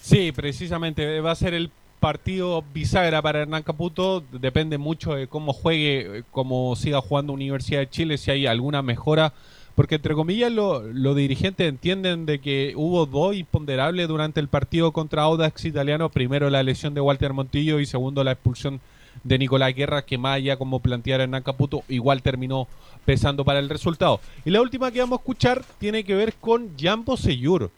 Sí, 0.00 0.30
precisamente 0.30 1.20
va 1.20 1.32
a 1.32 1.36
ser 1.36 1.52
el 1.52 1.70
partido 1.98 2.62
bisagra 2.72 3.20
para 3.22 3.42
Hernán 3.42 3.64
Caputo. 3.64 4.22
Depende 4.30 4.78
mucho 4.78 5.14
de 5.14 5.26
cómo 5.26 5.52
juegue, 5.52 6.18
eh, 6.18 6.22
cómo 6.30 6.76
siga 6.76 7.00
jugando 7.00 7.32
Universidad 7.32 7.80
de 7.80 7.90
Chile, 7.90 8.18
si 8.18 8.30
hay 8.30 8.46
alguna 8.46 8.82
mejora. 8.82 9.32
Porque 9.74 9.96
entre 9.96 10.14
comillas 10.14 10.52
lo- 10.52 10.82
los 10.82 11.16
dirigentes 11.16 11.68
entienden 11.68 12.24
de 12.24 12.38
que 12.40 12.72
hubo 12.76 13.04
dos 13.06 13.34
imponderables 13.34 14.06
durante 14.08 14.38
el 14.40 14.48
partido 14.48 14.92
contra 14.92 15.22
Audax 15.22 15.64
Italiano. 15.64 16.08
Primero 16.08 16.48
la 16.50 16.62
lesión 16.62 16.94
de 16.94 17.00
Walter 17.00 17.32
Montillo 17.32 17.80
y 17.80 17.86
segundo 17.86 18.22
la 18.22 18.32
expulsión 18.32 18.80
de 19.24 19.38
Nicolás 19.38 19.74
Guerra, 19.74 20.02
que 20.02 20.18
más 20.18 20.36
allá 20.36 20.56
como 20.56 20.80
planteara 20.80 21.24
Hernán 21.24 21.42
Caputo, 21.42 21.82
igual 21.88 22.22
terminó 22.22 22.68
pesando 23.04 23.44
para 23.44 23.58
el 23.58 23.68
resultado. 23.68 24.20
Y 24.44 24.50
la 24.50 24.60
última 24.60 24.90
que 24.90 25.00
vamos 25.00 25.18
a 25.18 25.22
escuchar 25.22 25.62
tiene 25.78 26.04
que 26.04 26.14
ver 26.14 26.34
con 26.34 26.70
Jambo 26.78 27.16
Seyur 27.16 27.70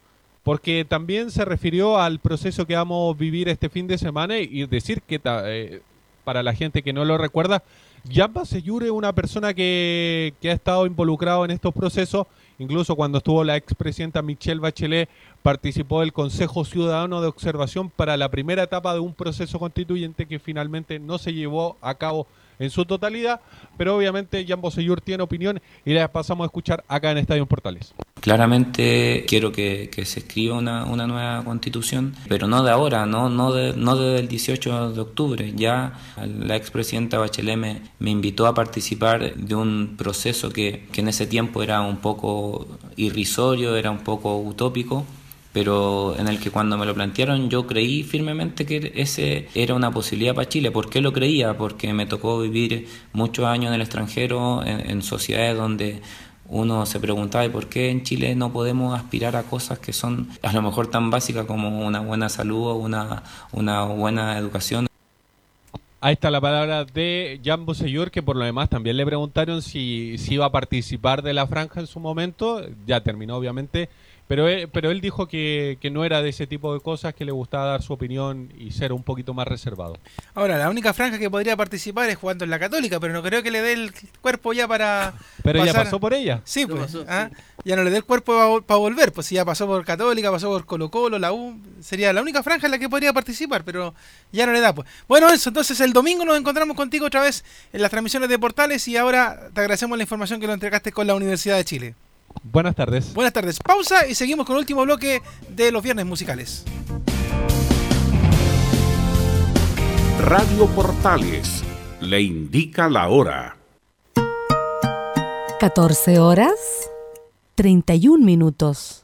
porque 0.43 0.85
también 0.87 1.31
se 1.31 1.45
refirió 1.45 1.99
al 1.99 2.19
proceso 2.19 2.65
que 2.65 2.75
vamos 2.75 3.13
a 3.13 3.17
vivir 3.19 3.49
este 3.49 3.69
fin 3.69 3.87
de 3.87 3.97
semana 3.97 4.39
y 4.39 4.65
decir 4.65 5.01
que 5.01 5.21
eh, 5.23 5.81
para 6.23 6.41
la 6.41 6.55
gente 6.55 6.81
que 6.81 6.93
no 6.93 7.05
lo 7.05 7.17
recuerda, 7.17 7.61
Jan 8.11 8.33
Baseyur 8.33 8.83
es 8.83 8.91
una 8.91 9.13
persona 9.13 9.53
que, 9.53 10.33
que 10.41 10.49
ha 10.49 10.53
estado 10.53 10.85
involucrado 10.85 11.45
en 11.45 11.51
estos 11.51 11.73
procesos. 11.73 12.27
Incluso 12.59 12.97
cuando 12.97 13.19
estuvo 13.19 13.43
la 13.45 13.55
expresidenta 13.55 14.21
Michelle 14.21 14.59
Bachelet, 14.59 15.09
participó 15.41 16.01
del 16.01 16.11
Consejo 16.11 16.65
Ciudadano 16.65 17.21
de 17.21 17.27
Observación 17.27 17.89
para 17.89 18.17
la 18.17 18.29
primera 18.29 18.63
etapa 18.63 18.93
de 18.93 18.99
un 18.99 19.13
proceso 19.13 19.59
constituyente 19.59 20.25
que 20.25 20.39
finalmente 20.39 20.99
no 20.99 21.17
se 21.17 21.33
llevó 21.33 21.77
a 21.81 21.95
cabo 21.95 22.27
en 22.59 22.69
su 22.69 22.85
totalidad, 22.85 23.41
pero 23.77 23.95
obviamente 23.95 24.45
Jan 24.47 24.61
Bosellur 24.61 25.01
tiene 25.01 25.23
opinión 25.23 25.61
y 25.85 25.93
la 25.93 26.11
pasamos 26.11 26.43
a 26.43 26.47
escuchar 26.47 26.83
acá 26.87 27.11
en 27.11 27.17
Estadio 27.17 27.45
Portales. 27.45 27.93
Claramente 28.21 29.25
quiero 29.27 29.51
que, 29.53 29.89
que 29.89 30.03
se 30.03 30.19
escriba 30.19 30.57
una, 30.57 30.83
una, 30.83 31.07
nueva 31.07 31.41
constitución, 31.45 32.13
pero 32.27 32.47
no 32.47 32.63
de 32.63 32.71
ahora, 32.71 33.05
no, 33.05 33.29
no, 33.29 33.53
de, 33.53 33.73
no 33.73 33.95
desde 33.95 34.19
el 34.19 34.27
18 34.27 34.91
de 34.91 34.99
octubre. 34.99 35.53
Ya 35.55 35.93
la 36.17 36.57
expresidenta 36.57 37.17
Bachelet 37.17 37.57
me, 37.57 37.81
me, 37.99 38.09
invitó 38.09 38.45
a 38.45 38.53
participar 38.53 39.35
de 39.35 39.55
un 39.55 39.95
proceso 39.97 40.51
que, 40.51 40.85
que 40.91 40.99
en 40.99 41.07
ese 41.07 41.27
tiempo 41.27 41.63
era 41.63 41.79
un 41.79 41.97
poco 41.97 42.67
irrisorio, 42.97 43.77
era 43.77 43.89
un 43.89 43.99
poco 43.99 44.37
utópico, 44.37 45.05
pero 45.53 46.15
en 46.17 46.27
el 46.27 46.39
que 46.39 46.51
cuando 46.51 46.77
me 46.77 46.85
lo 46.85 46.93
plantearon 46.93 47.49
yo 47.49 47.65
creí 47.65 48.03
firmemente 48.03 48.65
que 48.65 48.91
ese 48.95 49.47
era 49.55 49.73
una 49.75 49.91
posibilidad 49.91 50.35
para 50.35 50.49
Chile. 50.49 50.71
¿Por 50.71 50.89
qué 50.89 51.01
lo 51.01 51.13
creía? 51.13 51.57
Porque 51.57 51.93
me 51.93 52.05
tocó 52.05 52.39
vivir 52.39 52.87
muchos 53.13 53.45
años 53.45 53.69
en 53.69 53.75
el 53.75 53.81
extranjero, 53.81 54.63
en, 54.63 54.89
en 54.89 55.01
sociedades 55.01 55.57
donde 55.57 56.01
uno 56.49 56.85
se 56.87 56.99
preguntaba 56.99 57.45
¿y 57.45 57.49
por 57.49 57.67
qué 57.67 57.91
en 57.91 58.03
Chile 58.03 58.35
no 58.35 58.51
podemos 58.51 58.97
aspirar 58.97 59.35
a 59.35 59.43
cosas 59.43 59.79
que 59.79 59.93
son 59.93 60.29
a 60.41 60.51
lo 60.51 60.61
mejor 60.61 60.87
tan 60.87 61.11
básicas 61.11 61.45
como 61.45 61.85
una 61.85 61.99
buena 61.99 62.27
salud 62.27 62.67
o 62.67 62.73
una, 62.75 63.23
una 63.51 63.83
buena 63.83 64.37
educación. 64.37 64.87
Ahí 66.01 66.13
está 66.13 66.31
la 66.31 66.39
palabra 66.39 66.85
de 66.85 67.41
Jan 67.43 67.65
Bosellur, 67.65 68.09
que 68.09 68.23
por 68.23 68.37
lo 68.37 68.45
demás 68.45 68.69
también 68.69 68.95
le 68.95 69.05
preguntaron 69.05 69.61
si, 69.61 70.17
si 70.17 70.35
iba 70.35 70.45
a 70.45 70.51
participar 70.51 71.21
de 71.21 71.33
la 71.33 71.45
franja 71.45 71.81
en 71.81 71.87
su 71.87 71.99
momento. 71.99 72.61
Ya 72.87 73.01
terminó, 73.01 73.35
obviamente. 73.35 73.89
Pero 74.29 74.47
él, 74.47 74.69
pero 74.71 74.91
él 74.91 75.01
dijo 75.01 75.27
que, 75.27 75.79
que, 75.81 75.89
no 75.89 76.05
era 76.05 76.21
de 76.21 76.29
ese 76.29 76.45
tipo 76.45 76.71
de 76.71 76.79
cosas, 76.81 77.15
que 77.15 77.25
le 77.25 77.31
gustaba 77.31 77.65
dar 77.65 77.81
su 77.81 77.93
opinión 77.93 78.53
y 78.59 78.69
ser 78.69 78.93
un 78.93 79.01
poquito 79.01 79.33
más 79.33 79.47
reservado. 79.47 79.97
Ahora, 80.35 80.55
la 80.59 80.69
única 80.69 80.93
franja 80.93 81.17
que 81.17 81.31
podría 81.31 81.57
participar 81.57 82.07
es 82.11 82.15
jugando 82.15 82.43
en 82.43 82.51
la 82.51 82.59
Católica, 82.59 82.99
pero 82.99 83.11
no 83.11 83.23
creo 83.23 83.41
que 83.41 83.49
le 83.49 83.63
dé 83.63 83.73
el 83.73 83.91
cuerpo 84.21 84.53
ya 84.53 84.67
para. 84.67 85.15
Pero 85.41 85.61
pasar. 85.61 85.75
ya 85.75 85.83
pasó 85.83 85.99
por 85.99 86.13
ella. 86.13 86.41
Sí, 86.43 86.67
pues. 86.67 86.79
Pasó, 86.79 87.05
¿ah? 87.07 87.31
sí. 87.31 87.41
Ya 87.65 87.75
no 87.75 87.83
le 87.83 87.89
dé 87.89 87.97
el 87.97 88.03
cuerpo 88.03 88.61
para, 88.61 88.77
volver, 88.77 89.11
pues 89.11 89.25
si 89.25 89.33
ya 89.33 89.43
pasó 89.43 89.65
por 89.65 89.83
Católica, 89.83 90.29
pasó 90.29 90.49
por 90.49 90.63
Colo 90.67 90.91
Colo, 90.91 91.17
la 91.17 91.33
U, 91.33 91.59
sería 91.79 92.13
la 92.13 92.21
única 92.21 92.43
franja 92.43 92.67
en 92.67 92.71
la 92.71 92.77
que 92.77 92.87
podría 92.87 93.11
participar, 93.11 93.63
pero 93.63 93.95
ya 94.31 94.45
no 94.45 94.53
le 94.53 94.59
da. 94.59 94.75
pues 94.75 94.87
Bueno, 95.07 95.27
eso, 95.29 95.49
entonces 95.49 95.79
el 95.79 95.91
domingo 95.91 96.23
nos 96.23 96.37
encontramos 96.37 96.77
contigo 96.77 97.07
otra 97.07 97.21
vez 97.21 97.43
en 97.73 97.81
las 97.81 97.89
transmisiones 97.89 98.29
de 98.29 98.37
Portales 98.37 98.87
y 98.87 98.95
ahora 98.95 99.49
te 99.55 99.61
agradecemos 99.61 99.97
la 99.97 100.03
información 100.03 100.39
que 100.39 100.45
nos 100.45 100.53
entregaste 100.53 100.91
con 100.91 101.07
la 101.07 101.15
Universidad 101.15 101.57
de 101.57 101.65
Chile. 101.65 101.95
Buenas 102.43 102.75
tardes. 102.75 103.13
Buenas 103.13 103.33
tardes. 103.33 103.59
Pausa 103.59 104.07
y 104.07 104.15
seguimos 104.15 104.45
con 104.45 104.55
el 104.55 104.61
último 104.61 104.83
bloque 104.83 105.21
de 105.49 105.71
los 105.71 105.83
viernes 105.83 106.05
musicales. 106.05 106.63
Radio 110.21 110.67
Portales 110.67 111.63
le 112.01 112.21
indica 112.21 112.89
la 112.89 113.09
hora. 113.09 113.55
14 115.59 116.19
horas 116.19 116.53
31 117.55 118.23
minutos. 118.23 119.03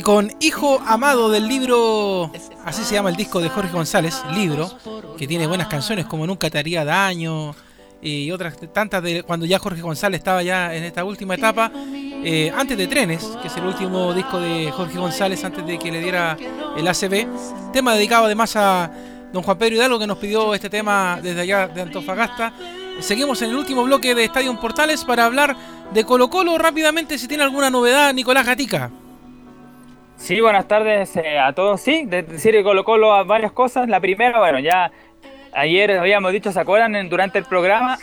Y 0.00 0.02
con 0.02 0.32
Hijo 0.40 0.80
Amado 0.86 1.28
del 1.28 1.46
libro, 1.46 2.32
así 2.64 2.84
se 2.84 2.94
llama 2.94 3.10
el 3.10 3.16
disco 3.16 3.38
de 3.38 3.50
Jorge 3.50 3.70
González, 3.70 4.22
libro, 4.32 4.70
que 5.18 5.26
tiene 5.26 5.46
buenas 5.46 5.66
canciones 5.66 6.06
como 6.06 6.26
Nunca 6.26 6.48
te 6.48 6.58
haría 6.58 6.86
daño, 6.86 7.54
y 8.00 8.30
otras 8.30 8.56
tantas 8.72 9.02
de 9.02 9.22
cuando 9.24 9.44
ya 9.44 9.58
Jorge 9.58 9.82
González 9.82 10.20
estaba 10.20 10.42
ya 10.42 10.74
en 10.74 10.84
esta 10.84 11.04
última 11.04 11.34
etapa, 11.34 11.70
eh, 11.74 12.50
antes 12.56 12.78
de 12.78 12.86
Trenes, 12.86 13.22
que 13.42 13.48
es 13.48 13.56
el 13.58 13.66
último 13.66 14.14
disco 14.14 14.40
de 14.40 14.70
Jorge 14.70 14.98
González 14.98 15.44
antes 15.44 15.66
de 15.66 15.78
que 15.78 15.92
le 15.92 16.00
diera 16.00 16.34
el 16.78 16.88
ACB, 16.88 17.26
tema 17.70 17.94
dedicado 17.94 18.24
además 18.24 18.56
a 18.56 18.90
don 19.34 19.42
Juan 19.42 19.58
Pedro 19.58 19.74
Hidalgo 19.74 19.98
que 19.98 20.06
nos 20.06 20.16
pidió 20.16 20.54
este 20.54 20.70
tema 20.70 21.20
desde 21.22 21.42
allá 21.42 21.68
de 21.68 21.82
Antofagasta. 21.82 22.54
Seguimos 23.00 23.42
en 23.42 23.50
el 23.50 23.56
último 23.56 23.84
bloque 23.84 24.14
de 24.14 24.24
Estadio 24.24 24.58
Portales 24.58 25.04
para 25.04 25.26
hablar 25.26 25.54
de 25.92 26.04
Colo 26.04 26.30
Colo 26.30 26.56
rápidamente 26.56 27.18
si 27.18 27.28
tiene 27.28 27.42
alguna 27.42 27.68
novedad 27.68 28.14
Nicolás 28.14 28.46
Gatica. 28.46 28.90
Sí, 30.20 30.38
buenas 30.38 30.68
tardes 30.68 31.16
eh, 31.16 31.38
a 31.38 31.54
todos. 31.54 31.80
Sí, 31.80 32.04
de 32.06 32.22
decir 32.22 32.52
que 32.52 32.62
Colo 32.62 32.84
Colo 32.84 33.14
a 33.14 33.24
varias 33.24 33.52
cosas. 33.52 33.88
La 33.88 34.00
primera, 34.00 34.38
bueno, 34.38 34.58
ya 34.58 34.92
ayer 35.52 35.92
habíamos 35.92 36.30
dicho, 36.30 36.52
¿se 36.52 36.60
acuerdan 36.60 37.08
durante 37.08 37.38
el 37.38 37.46
programa? 37.46 37.98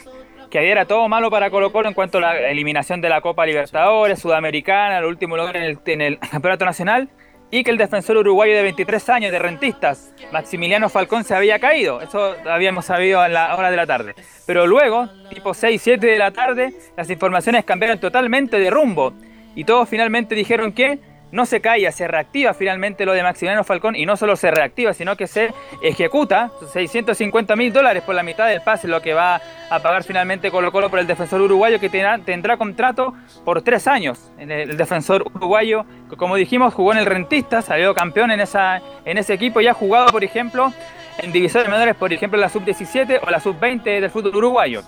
Que 0.50 0.58
ayer 0.58 0.72
era 0.72 0.86
todo 0.86 1.08
malo 1.08 1.30
para 1.30 1.52
Colo 1.52 1.72
Colo 1.72 1.88
en 1.88 1.94
cuanto 1.94 2.18
a 2.18 2.22
la 2.22 2.50
eliminación 2.50 3.02
de 3.02 3.10
la 3.10 3.22
Copa 3.22 3.46
Libertadores, 3.46 4.20
Sudamericana, 4.20 4.98
el 4.98 5.06
último 5.06 5.38
lugar 5.38 5.58
en 5.58 5.64
el, 5.64 5.80
en 5.86 6.16
Campeonato 6.16 6.66
Nacional, 6.66 7.08
y 7.52 7.64
que 7.64 7.70
el 7.70 7.78
defensor 7.78 8.18
uruguayo 8.18 8.56
de 8.56 8.64
23 8.64 9.10
años 9.10 9.32
de 9.32 9.38
rentistas, 9.38 10.12
Maximiliano 10.34 10.90
Falcón, 10.90 11.24
se 11.24 11.36
había 11.36 11.60
caído. 11.60 12.02
Eso 12.02 12.36
habíamos 12.50 12.86
sabido 12.86 13.24
en 13.24 13.34
la 13.34 13.56
hora 13.56 13.70
de 13.70 13.78
la 13.78 13.86
tarde. 13.86 14.16
Pero 14.48 14.66
luego, 14.66 15.08
tipo 15.30 15.54
6, 15.54 15.80
7 15.80 16.08
de 16.08 16.18
la 16.18 16.32
tarde, 16.32 16.74
las 16.98 17.12
informaciones 17.12 17.64
cambiaron 17.64 18.00
totalmente 18.00 18.58
de 18.60 18.72
rumbo. 18.72 19.14
Y 19.56 19.66
todos 19.66 19.88
finalmente 19.88 20.34
dijeron 20.34 20.74
que 20.74 21.00
no 21.32 21.46
se 21.46 21.62
caía, 21.62 21.92
se 21.92 22.08
reactiva 22.08 22.54
finalmente 22.54 23.06
lo 23.06 23.14
de 23.14 23.24
Maximiliano 23.24 23.64
Falcón 23.64 23.96
y 23.96 24.06
no 24.06 24.16
solo 24.16 24.36
se 24.36 24.52
reactiva, 24.52 24.94
sino 24.94 25.16
que 25.16 25.28
se 25.28 25.54
ejecuta 25.82 26.52
650 26.72 27.56
mil 27.56 27.74
dólares 27.74 28.04
por 28.04 28.16
la 28.16 28.24
mitad 28.24 28.48
del 28.48 28.62
pase, 28.62 28.88
lo 28.88 29.02
que 29.02 29.14
va 29.14 29.42
a 29.70 29.80
pagar 29.80 30.04
finalmente 30.04 30.52
Colo 30.52 30.72
Colo 30.72 30.90
por 30.90 31.00
el 31.00 31.08
defensor 31.08 31.42
uruguayo 31.42 31.80
que 31.80 31.90
tendrá, 31.90 32.58
contrato 32.58 33.14
por 33.44 33.62
tres 33.62 33.88
años. 33.88 34.32
El, 34.38 34.78
defensor 34.78 35.26
uruguayo, 35.34 35.86
como 36.18 36.36
dijimos, 36.36 36.74
jugó 36.74 36.94
en 36.94 37.00
el 37.00 37.06
Rentista, 37.06 37.62
salió 37.62 37.94
campeón 37.94 38.32
en, 38.32 38.40
ese 38.40 39.34
equipo 39.34 39.60
y 39.60 39.68
ha 39.68 39.74
jugado, 39.74 40.08
por 40.08 40.24
ejemplo, 40.24 40.72
en 41.18 41.32
divisiones 41.32 41.70
menores, 41.70 41.96
por 41.96 42.14
ejemplo, 42.14 42.40
la 42.40 42.50
sub-17 42.50 43.20
o 43.26 43.30
la 43.30 43.40
sub-20 43.40 43.84
del 43.84 44.10
fútbol 44.10 44.36
uruguayo. 44.36 44.82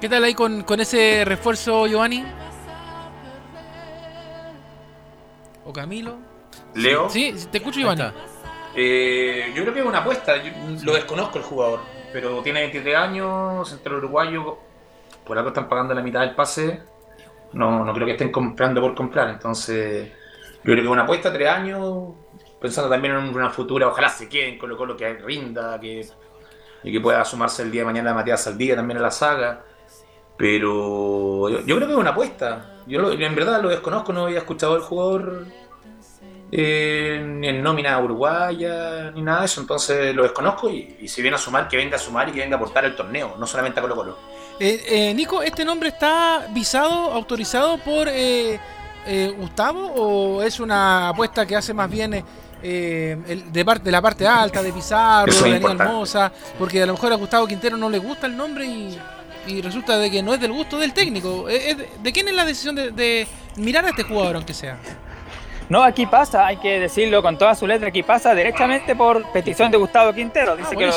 ¿Qué 0.00 0.08
tal 0.08 0.24
ahí 0.24 0.34
con 0.34 0.80
ese 0.80 1.24
refuerzo, 1.24 1.86
Giovanni? 1.86 2.24
¿O 5.66 5.72
Camilo? 5.72 6.16
Leo. 6.74 7.10
Sí, 7.10 7.34
te 7.50 7.58
escucho, 7.58 7.80
Giovanni. 7.80 8.04
Eh, 8.74 9.52
yo 9.54 9.62
creo 9.62 9.74
que 9.74 9.80
es 9.80 9.86
una 9.86 9.98
apuesta. 9.98 10.36
Yo 10.40 10.52
lo 10.84 10.94
desconozco 10.94 11.38
el 11.38 11.44
jugador, 11.44 11.80
pero 12.12 12.40
tiene 12.42 12.60
23 12.60 12.96
años, 12.96 13.68
central 13.68 13.96
uruguayo. 13.96 14.58
Por 15.24 15.36
algo 15.36 15.48
están 15.48 15.68
pagando 15.68 15.92
la 15.92 16.02
mitad 16.02 16.20
del 16.20 16.36
pase. 16.36 16.82
No, 17.52 17.84
no 17.84 17.92
creo 17.92 18.06
que 18.06 18.12
estén 18.12 18.30
comprando 18.30 18.80
por 18.80 18.94
comprar. 18.94 19.28
Entonces, 19.28 20.08
yo 20.08 20.62
creo 20.62 20.76
que 20.76 20.82
es 20.82 20.88
una 20.88 21.02
apuesta, 21.02 21.32
tres 21.32 21.48
años. 21.48 22.14
Pensando 22.60 22.88
también 22.88 23.14
en 23.14 23.34
una 23.34 23.50
futura, 23.50 23.88
ojalá 23.88 24.08
se 24.08 24.28
queden 24.28 24.58
con 24.58 24.70
lo 24.70 24.96
que 24.96 25.14
rinda, 25.14 25.78
que, 25.80 26.06
y 26.84 26.92
que 26.92 27.00
pueda 27.00 27.24
sumarse 27.24 27.62
el 27.62 27.70
día 27.70 27.82
de 27.82 27.86
mañana 27.86 28.14
Matías 28.14 28.42
Saldía 28.42 28.76
también 28.76 28.98
a 28.98 29.02
la 29.02 29.10
saga. 29.10 29.64
Pero 30.36 31.48
yo, 31.48 31.60
yo 31.60 31.76
creo 31.76 31.88
que 31.88 31.94
es 31.94 31.98
una 31.98 32.10
apuesta. 32.10 32.75
Yo 32.86 33.00
lo- 33.00 33.12
en 33.12 33.34
verdad 33.34 33.60
lo 33.62 33.68
desconozco, 33.68 34.12
no 34.12 34.24
había 34.26 34.38
escuchado 34.38 34.74
al 34.74 34.80
jugador 34.82 35.46
eh, 36.52 37.20
ni 37.26 37.48
en 37.48 37.62
nómina 37.62 37.98
uruguaya, 37.98 39.10
ni 39.10 39.22
nada 39.22 39.40
de 39.40 39.46
eso. 39.46 39.60
Entonces 39.60 40.14
lo 40.14 40.22
desconozco 40.22 40.70
y, 40.70 40.96
y 41.00 41.08
si 41.08 41.20
viene 41.22 41.34
a 41.36 41.38
sumar, 41.38 41.68
que 41.68 41.76
venga 41.76 41.96
a 41.96 41.98
sumar 41.98 42.28
y 42.28 42.32
que 42.32 42.40
venga 42.40 42.56
a 42.56 42.58
aportar 42.58 42.84
el 42.84 42.94
torneo, 42.94 43.34
no 43.38 43.46
solamente 43.46 43.80
a 43.80 43.82
Colo 43.82 43.96
Colo. 43.96 44.18
Eh, 44.60 44.84
eh, 44.88 45.14
Nico, 45.14 45.42
¿este 45.42 45.64
nombre 45.64 45.88
está 45.90 46.46
visado, 46.50 47.12
autorizado 47.12 47.78
por 47.78 48.08
eh, 48.08 48.58
eh, 49.06 49.34
Gustavo 49.36 49.86
o 49.96 50.42
es 50.42 50.60
una 50.60 51.08
apuesta 51.10 51.44
que 51.46 51.56
hace 51.56 51.74
más 51.74 51.90
bien 51.90 52.24
eh, 52.62 53.18
el- 53.28 53.52
de, 53.52 53.64
parte, 53.64 53.84
de 53.84 53.90
la 53.92 54.00
parte 54.00 54.26
alta, 54.26 54.62
de 54.62 54.72
Pizarro, 54.72 55.30
de 55.32 55.58
Daniel. 55.74 55.76
Moza? 55.92 56.32
Porque 56.58 56.82
a 56.82 56.86
lo 56.86 56.92
mejor 56.94 57.12
a 57.12 57.16
Gustavo 57.16 57.46
Quintero 57.46 57.76
no 57.76 57.90
le 57.90 57.98
gusta 57.98 58.26
el 58.28 58.36
nombre 58.36 58.64
y, 58.64 58.98
y 59.46 59.62
resulta 59.62 59.98
de 59.98 60.10
que 60.10 60.22
no 60.22 60.34
es 60.34 60.40
del 60.40 60.52
gusto 60.52 60.78
del 60.78 60.92
técnico. 60.92 61.48
Eh, 61.48 61.70
es 61.70 61.78
de, 61.78 61.88
¿de 62.02 62.12
quién 62.12 62.28
es 62.28 62.34
la 62.34 62.44
decisión 62.44 62.74
de, 62.74 62.90
de 62.90 63.26
mirar 63.56 63.84
a 63.84 63.90
este 63.90 64.02
jugador, 64.02 64.36
aunque 64.36 64.54
sea? 64.54 64.78
No, 65.68 65.82
aquí 65.82 66.06
pasa, 66.06 66.46
hay 66.46 66.58
que 66.58 66.78
decirlo 66.78 67.22
con 67.22 67.36
toda 67.36 67.56
su 67.56 67.66
letra, 67.66 67.88
aquí 67.88 68.04
pasa 68.04 68.34
derechamente 68.36 68.94
por 68.94 69.32
petición 69.32 69.72
de 69.72 69.78
Gustavo 69.78 70.12
Quintero. 70.12 70.56
Dice 70.56 70.76
que 70.76 70.88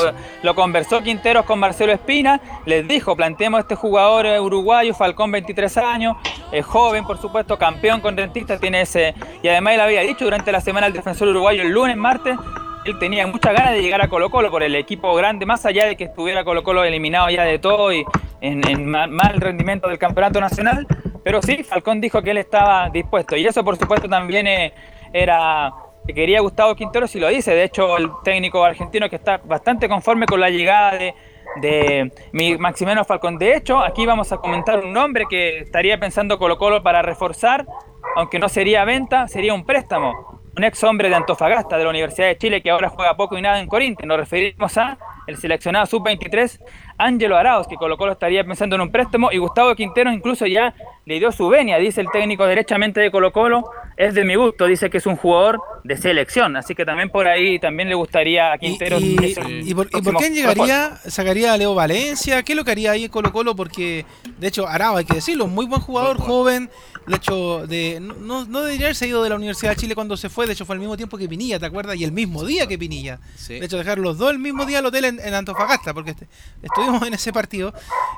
lo, 0.43 0.53
conversó 0.53 1.01
Quinteros 1.01 1.45
con 1.45 1.57
Marcelo 1.57 1.91
Espina, 1.91 2.39
les 2.65 2.87
dijo, 2.87 3.15
planteemos 3.15 3.61
este 3.61 3.73
jugador 3.73 4.27
eh, 4.27 4.39
uruguayo, 4.39 4.93
Falcón 4.93 5.31
23 5.31 5.75
años, 5.77 6.17
es 6.51 6.63
joven 6.65 7.03
por 7.03 7.19
supuesto, 7.19 7.57
campeón 7.57 7.99
con 7.99 8.15
Rentista, 8.15 8.59
tiene 8.59 8.81
ese... 8.81 9.15
Y 9.41 9.47
además 9.47 9.73
él 9.73 9.81
había 9.81 10.01
dicho 10.01 10.25
durante 10.25 10.51
la 10.51 10.61
semana 10.61 10.85
el 10.85 10.93
defensor 10.93 11.29
uruguayo 11.29 11.63
el 11.63 11.69
lunes, 11.69 11.97
martes, 11.97 12.37
él 12.85 12.97
tenía 12.99 13.27
muchas 13.27 13.53
ganas 13.53 13.73
de 13.73 13.81
llegar 13.81 14.01
a 14.01 14.07
Colo 14.07 14.29
Colo 14.29 14.49
por 14.49 14.63
el 14.63 14.75
equipo 14.75 15.13
grande, 15.15 15.45
más 15.45 15.65
allá 15.65 15.85
de 15.85 15.95
que 15.95 16.05
estuviera 16.05 16.43
Colo 16.43 16.63
Colo 16.63 16.83
eliminado 16.83 17.29
ya 17.29 17.43
de 17.43 17.59
todo 17.59 17.91
y 17.91 18.05
en, 18.41 18.67
en 18.67 18.85
ma- 18.89 19.07
mal 19.07 19.39
rendimiento 19.41 19.87
del 19.89 19.97
campeonato 19.97 20.39
nacional. 20.39 20.87
Pero 21.23 21.41
sí, 21.41 21.63
Falcón 21.63 21.99
dijo 21.99 22.21
que 22.21 22.31
él 22.31 22.37
estaba 22.37 22.89
dispuesto. 22.89 23.35
Y 23.35 23.45
eso 23.45 23.63
por 23.63 23.77
supuesto 23.77 24.07
también 24.07 24.47
eh, 24.47 24.73
era 25.13 25.73
que 26.07 26.13
quería 26.13 26.39
Gustavo 26.39 26.75
Quintero 26.75 27.07
si 27.07 27.19
lo 27.19 27.27
dice. 27.27 27.53
De 27.53 27.63
hecho, 27.65 27.97
el 27.97 28.09
técnico 28.23 28.63
argentino 28.63 29.09
que 29.09 29.17
está 29.17 29.37
bastante 29.43 29.87
conforme 29.89 30.25
con 30.25 30.39
la 30.39 30.49
llegada 30.49 30.93
de, 30.97 31.13
de 31.61 32.11
mi 32.31 32.57
Maximiliano 32.57 33.03
Falcón. 33.03 33.37
De 33.37 33.55
hecho, 33.55 33.79
aquí 33.79 34.05
vamos 34.05 34.31
a 34.31 34.37
comentar 34.37 34.79
un 34.79 34.93
nombre 34.93 35.25
que 35.29 35.59
estaría 35.59 35.99
pensando 35.99 36.39
Colo 36.39 36.57
Colo 36.57 36.81
para 36.81 37.01
reforzar, 37.01 37.67
aunque 38.15 38.39
no 38.39 38.47
sería 38.49 38.85
venta, 38.85 39.27
sería 39.27 39.53
un 39.53 39.65
préstamo. 39.65 40.38
Un 40.59 40.65
ex 40.65 40.83
hombre 40.83 41.07
de 41.07 41.15
Antofagasta, 41.15 41.77
de 41.77 41.85
la 41.85 41.89
Universidad 41.89 42.27
de 42.27 42.37
Chile, 42.37 42.61
que 42.61 42.69
ahora 42.69 42.89
juega 42.89 43.15
poco 43.15 43.37
y 43.37 43.41
nada 43.41 43.61
en 43.61 43.67
Corinthians. 43.67 44.05
Nos 44.05 44.17
referimos 44.17 44.77
a 44.77 44.97
el 45.29 45.37
seleccionado 45.37 45.85
sub-23, 45.85 46.59
Ángelo 46.97 47.37
Arauz, 47.37 47.67
que 47.67 47.75
Colo 47.75 47.97
Colo 47.97 48.13
estaría 48.13 48.43
pensando 48.43 48.75
en 48.75 48.81
un 48.81 48.91
préstamo, 48.91 49.31
y 49.31 49.37
Gustavo 49.37 49.73
Quintero 49.75 50.11
incluso 50.11 50.45
ya 50.45 50.73
le 51.05 51.19
dio 51.19 51.31
su 51.31 51.47
venia, 51.47 51.77
dice 51.77 52.01
el 52.01 52.07
técnico 52.11 52.45
derechamente 52.45 52.99
de 52.99 53.11
Colo 53.11 53.31
Colo, 53.31 53.63
es 53.95 54.13
de 54.13 54.23
mi 54.23 54.35
gusto, 54.35 54.65
dice 54.65 54.89
que 54.89 54.97
es 54.97 55.05
un 55.05 55.15
jugador 55.15 55.59
de 55.83 55.97
selección, 55.97 56.55
así 56.55 56.75
que 56.75 56.85
también 56.85 57.09
por 57.09 57.27
ahí 57.27 57.59
también 57.59 57.89
le 57.89 57.95
gustaría 57.95 58.51
a 58.51 58.57
Quintero. 58.57 58.97
¿Y, 58.99 59.73
por, 59.73 59.87
y 59.87 60.01
por 60.01 60.15
quién 60.15 60.33
llegaría? 60.33 60.97
¿Sacaría 61.05 61.53
a 61.53 61.57
Leo 61.57 61.75
Valencia? 61.75 62.43
¿Qué 62.43 62.53
es 62.53 62.57
lo 62.57 62.63
que 62.63 62.71
haría 62.71 62.91
ahí 62.91 63.05
en 63.05 63.11
Colo 63.11 63.31
Colo? 63.31 63.55
Porque, 63.55 64.05
de 64.37 64.47
hecho, 64.47 64.67
Arao, 64.67 64.97
hay 64.97 65.05
que 65.05 65.15
decirlo, 65.15 65.47
muy 65.47 65.65
buen 65.65 65.81
jugador, 65.81 66.17
joven. 66.17 66.69
De 67.07 67.15
hecho, 67.15 67.65
de, 67.65 67.99
no, 67.99 68.45
no 68.45 68.45
no 68.45 68.61
debería 68.61 68.87
haberse 68.87 69.07
ido 69.07 69.23
de 69.23 69.29
la 69.29 69.35
Universidad 69.35 69.71
de 69.71 69.77
Chile 69.77 69.95
cuando 69.95 70.15
se 70.15 70.29
fue. 70.29 70.45
De 70.45 70.53
hecho, 70.53 70.65
fue 70.65 70.75
al 70.75 70.79
mismo 70.79 70.95
tiempo 70.95 71.17
que 71.17 71.27
Pinilla, 71.27 71.59
¿te 71.59 71.65
acuerdas? 71.65 71.95
Y 71.95 72.03
el 72.03 72.11
mismo 72.11 72.43
día 72.45 72.67
que 72.67 72.77
Pinilla. 72.77 73.19
De 73.47 73.65
hecho, 73.65 73.77
dejaron 73.77 74.03
los 74.03 74.17
dos 74.17 74.31
el 74.31 74.39
mismo 74.39 74.65
día 74.65 74.79
al 74.79 74.85
hotel 74.85 75.05
en, 75.05 75.18
en 75.23 75.33
Antofagasta, 75.33 75.93
porque 75.93 76.11
este- 76.11 76.27
estuvimos 76.61 77.01
en 77.07 77.13
ese 77.13 77.31
partido. 77.33 77.73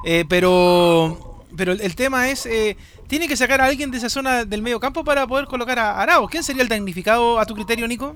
Eh, 0.05 0.25
pero 0.27 1.27
pero 1.57 1.73
el, 1.73 1.81
el 1.81 1.95
tema 1.95 2.29
es, 2.29 2.45
eh, 2.45 2.77
tiene 3.07 3.27
que 3.27 3.35
sacar 3.35 3.59
a 3.59 3.65
alguien 3.65 3.91
de 3.91 3.97
esa 3.97 4.09
zona 4.09 4.45
del 4.45 4.61
medio 4.61 4.79
campo 4.79 5.03
para 5.03 5.27
poder 5.27 5.45
colocar 5.47 5.77
a 5.79 5.99
Arao. 6.01 6.27
¿Quién 6.29 6.43
sería 6.43 6.61
el 6.63 6.69
damnificado 6.69 7.39
a 7.39 7.45
tu 7.45 7.53
criterio, 7.55 7.87
Nico? 7.87 8.15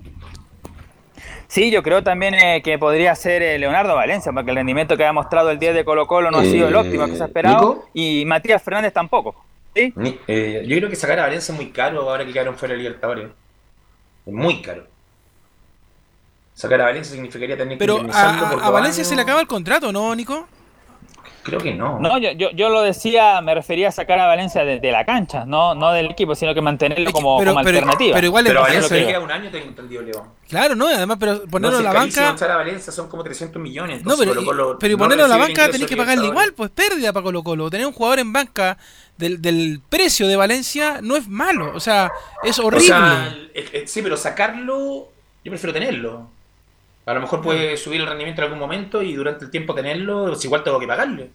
Sí, 1.48 1.70
yo 1.70 1.84
creo 1.84 2.02
también 2.04 2.34
eh, 2.34 2.62
que 2.64 2.78
podría 2.80 3.14
ser 3.16 3.42
eh, 3.44 3.60
Leonardo 3.60 3.94
Valencia, 3.96 4.32
porque 4.32 4.50
el 4.52 4.58
rendimiento 4.58 4.98
que 4.98 5.06
ha 5.06 5.14
mostrado 5.14 5.52
el 5.52 5.60
10 5.60 5.76
de 5.76 5.86
Colo 5.86 6.08
Colo 6.08 6.32
no 6.32 6.40
ha 6.40 6.44
sido 6.44 6.68
el 6.68 6.76
óptimo 6.76 7.06
que 7.06 7.16
se 7.18 7.24
ha 7.24 7.28
esperado, 7.28 7.76
Nico. 7.76 7.90
y 7.94 8.24
Matías 8.26 8.64
Fernández 8.64 8.94
tampoco. 8.94 9.36
¿sí? 9.76 9.94
Ni- 9.96 10.18
eh, 10.28 10.64
yo 10.68 10.78
creo 10.78 10.90
que 10.90 10.96
sacar 10.96 11.20
a 11.20 11.24
Valencia 11.24 11.52
es 11.54 11.58
muy 11.60 11.70
caro 11.72 12.10
ahora 12.10 12.26
que 12.26 12.34
quedaron 12.34 12.56
fuera 12.58 12.74
de 12.74 12.80
Libertadores. 12.80 13.28
Es 14.26 14.34
muy 14.34 14.62
caro. 14.62 14.88
Sacar 16.56 16.82
a 16.82 16.86
Valencia 16.86 17.14
significaría 17.14 17.56
tener 17.58 17.74
que 17.74 17.80
Pero 17.80 17.94
a, 17.94 17.98
indemnizarlo 17.98 18.46
a- 18.46 18.50
a 18.50 18.56
dos 18.56 18.72
Valencia 18.72 19.04
se 19.04 19.16
le 19.16 19.22
acaba 19.22 19.42
el 19.42 19.48
contrato, 19.48 19.92
¿no, 19.92 20.16
Nico? 20.16 20.48
Creo 21.44 21.60
que 21.60 21.76
no. 21.76 22.00
No, 22.00 22.18
yo, 22.18 22.32
yo, 22.32 22.50
yo 22.52 22.70
lo 22.70 22.82
decía, 22.82 23.40
me 23.42 23.54
refería 23.54 23.90
a 23.90 23.92
sacar 23.92 24.18
a 24.18 24.26
Valencia 24.26 24.66
de, 24.66 24.80
de 24.80 24.92
la 24.92 25.06
cancha, 25.06 25.46
no, 25.46 25.76
no 25.76 25.92
del 25.92 26.08
equipo, 26.08 26.34
sino 26.34 26.56
que 26.56 26.62
mantenerlo 26.62 27.12
como, 27.12 27.38
pero- 27.38 27.52
como 27.52 27.64
pero- 27.64 27.78
alternativa. 27.78 28.16
pero 28.16 28.26
igual 28.28 28.46
Pero 28.48 28.60
a 28.62 28.64
Valencia 28.64 28.96
le 28.96 29.02
que 29.04 29.08
queda 29.10 29.20
un 29.20 29.30
año, 29.32 29.52
tengo 29.52 29.66
entendido, 29.68 30.02
León. 30.02 30.24
Claro, 30.50 30.74
no, 30.76 30.90
y 30.90 30.94
además, 30.96 31.18
pero 31.20 31.44
ponerlo 31.46 31.74
no, 31.74 31.78
en 31.80 31.84
la 31.84 31.94
banca. 31.94 32.32
echar 32.32 32.50
a 32.50 32.56
Valencia 32.56 32.92
son 32.92 33.10
como 33.10 33.24
300 33.24 33.62
millones. 33.62 34.04
No, 34.04 34.16
pero, 34.18 34.34
Colo-Colo 34.34 34.78
pero 34.80 34.94
y 34.94 34.96
no 34.96 35.04
ponerlo 35.04 35.26
en 35.26 35.30
la 35.30 35.38
banca 35.38 35.70
tenéis 35.70 35.88
que 35.88 35.98
pagarle 35.98 36.26
igual, 36.26 36.54
pues 36.54 36.72
pérdida 36.72 37.14
para 37.14 37.24
Colo 37.26 37.44
Colo. 37.44 37.70
Tener 37.70 37.86
un 37.86 37.94
jugador 37.94 38.18
en 38.20 38.34
banca 38.34 38.78
del, 39.18 39.40
del 39.40 39.82
precio 39.88 40.28
de 40.28 40.36
Valencia 40.38 41.00
no 41.04 41.16
es 41.16 41.28
malo, 41.28 41.74
o 41.76 41.80
sea, 41.80 42.12
es 42.42 42.58
O 42.58 42.66
horrible. 42.68 42.96
sí, 43.86 44.02
pero 44.02 44.18
sacarlo, 44.18 45.10
yo 45.44 45.52
prefiero 45.52 45.74
tenerlo. 45.74 46.34
A 47.06 47.14
lo 47.14 47.22
mejor 47.22 47.42
puede 47.42 47.78
subir 47.78 48.02
el 48.02 48.08
rendimiento 48.08 48.42
en 48.42 48.46
algún 48.46 48.60
momento 48.60 49.02
y 49.02 49.14
durante 49.14 49.46
el 49.46 49.52
tiempo 49.52 49.76
tenerlo, 49.76 50.26
pues 50.28 50.44
igual 50.46 50.64
tengo 50.64 50.80
que 50.80 50.88
pagarle. 50.88 51.30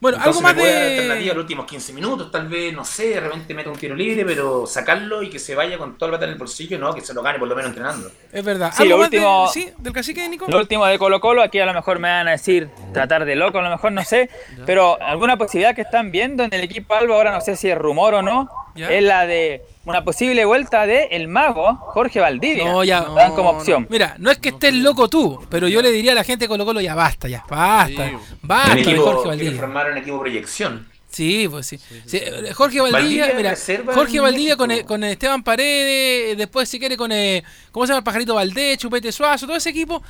Bueno, 0.00 0.16
Entonces 0.18 0.42
algo 0.42 0.48
más 0.48 0.56
me 0.56 0.60
puede 0.62 0.74
dar 0.74 0.82
de- 0.82 0.94
alternativa 0.98 1.34
los 1.34 1.42
últimos 1.44 1.64
15 1.66 1.92
minutos, 1.92 2.30
tal 2.32 2.48
vez, 2.48 2.74
no 2.74 2.84
sé, 2.84 3.10
de 3.10 3.20
repente 3.20 3.54
meta 3.54 3.70
un 3.70 3.76
tiro 3.78 3.94
libre, 3.94 4.24
pero 4.24 4.66
sacarlo 4.66 5.22
y 5.22 5.30
que 5.30 5.38
se 5.38 5.54
vaya 5.54 5.78
con 5.78 5.96
todo 5.96 6.06
el 6.08 6.10
bata 6.14 6.24
en 6.24 6.32
el 6.32 6.38
bolsillo, 6.38 6.76
no, 6.76 6.92
que 6.92 7.00
se 7.02 7.14
lo 7.14 7.22
gane 7.22 7.38
por 7.38 7.46
lo 7.46 7.54
menos 7.54 7.68
entrenando. 7.68 8.10
Es 8.32 8.44
verdad. 8.44 8.72
Sí, 8.74 8.82
¿Algo 8.82 8.96
lo 8.96 9.02
más 9.02 9.10
de- 9.12 9.18
último- 9.18 9.48
sí, 9.52 9.70
del 9.78 9.92
cacique, 9.92 10.28
Nico? 10.28 10.46
Lo 10.48 10.58
último 10.58 10.84
de 10.86 10.98
Colo 10.98 11.20
Colo, 11.20 11.40
aquí 11.40 11.60
a 11.60 11.66
lo 11.66 11.72
mejor 11.74 12.00
me 12.00 12.08
van 12.08 12.26
a 12.26 12.32
decir 12.32 12.68
tratar 12.92 13.24
de 13.24 13.36
loco, 13.36 13.60
a 13.60 13.62
lo 13.62 13.70
mejor 13.70 13.92
no 13.92 14.02
sé, 14.02 14.28
pero 14.66 15.00
alguna 15.00 15.36
posibilidad 15.36 15.72
que 15.72 15.82
están 15.82 16.10
viendo 16.10 16.42
en 16.42 16.52
el 16.52 16.62
equipo 16.62 16.94
Alba, 16.94 17.14
ahora 17.14 17.30
no 17.30 17.40
sé 17.40 17.54
si 17.54 17.70
es 17.70 17.78
rumor 17.78 18.14
o 18.14 18.22
no, 18.22 18.48
Ya. 18.74 18.90
es 18.90 19.02
la 19.02 19.26
de 19.26 19.62
una 19.84 20.04
posible 20.04 20.44
vuelta 20.44 20.86
de 20.86 21.04
el 21.10 21.28
mago 21.28 21.76
Jorge 21.76 22.20
Valdivia. 22.20 22.64
No, 22.64 22.84
ya. 22.84 23.00
Lo 23.02 23.14
dan 23.14 23.34
como 23.34 23.50
opción. 23.50 23.86
Mira, 23.90 24.14
no 24.18 24.30
es 24.30 24.38
que 24.38 24.50
estés 24.50 24.74
loco 24.74 25.08
tú, 25.08 25.44
pero 25.50 25.68
yo 25.68 25.82
le 25.82 25.90
diría 25.90 26.12
a 26.12 26.14
la 26.14 26.24
gente 26.24 26.44
de 26.44 26.48
Colo 26.48 26.64
Colo 26.64 26.80
ya 26.80 26.94
basta, 26.94 27.28
ya 27.28 27.44
basta. 27.48 28.12
Basta 28.42 28.78
equipo, 28.78 29.02
Jorge 29.02 29.28
Valdivia. 29.28 29.60
formar 29.60 29.90
un 29.90 29.98
equipo 29.98 30.20
proyección. 30.20 30.91
Sí, 31.12 31.46
pues 31.48 31.66
sí. 31.66 31.78
Sí, 32.06 32.16
eh, 32.16 32.52
Jorge 32.54 32.80
Valdivia, 32.80 33.26
Valdivia 33.26 33.54
mira, 33.54 33.94
Jorge 33.94 34.18
Valdivia 34.18 34.56
con, 34.56 34.70
con 34.84 35.04
Esteban 35.04 35.42
Paredes, 35.44 36.38
después 36.38 36.68
si 36.68 36.78
quiere 36.78 36.96
con, 36.96 37.12
eh, 37.12 37.44
¿cómo 37.70 37.86
se 37.86 37.90
llama? 37.90 37.98
el 37.98 38.04
Pajarito 38.04 38.34
Valdés, 38.34 38.78
Chupete 38.78 39.12
Suazo, 39.12 39.46
todo 39.46 39.56
ese 39.56 39.70
equipo, 39.70 40.02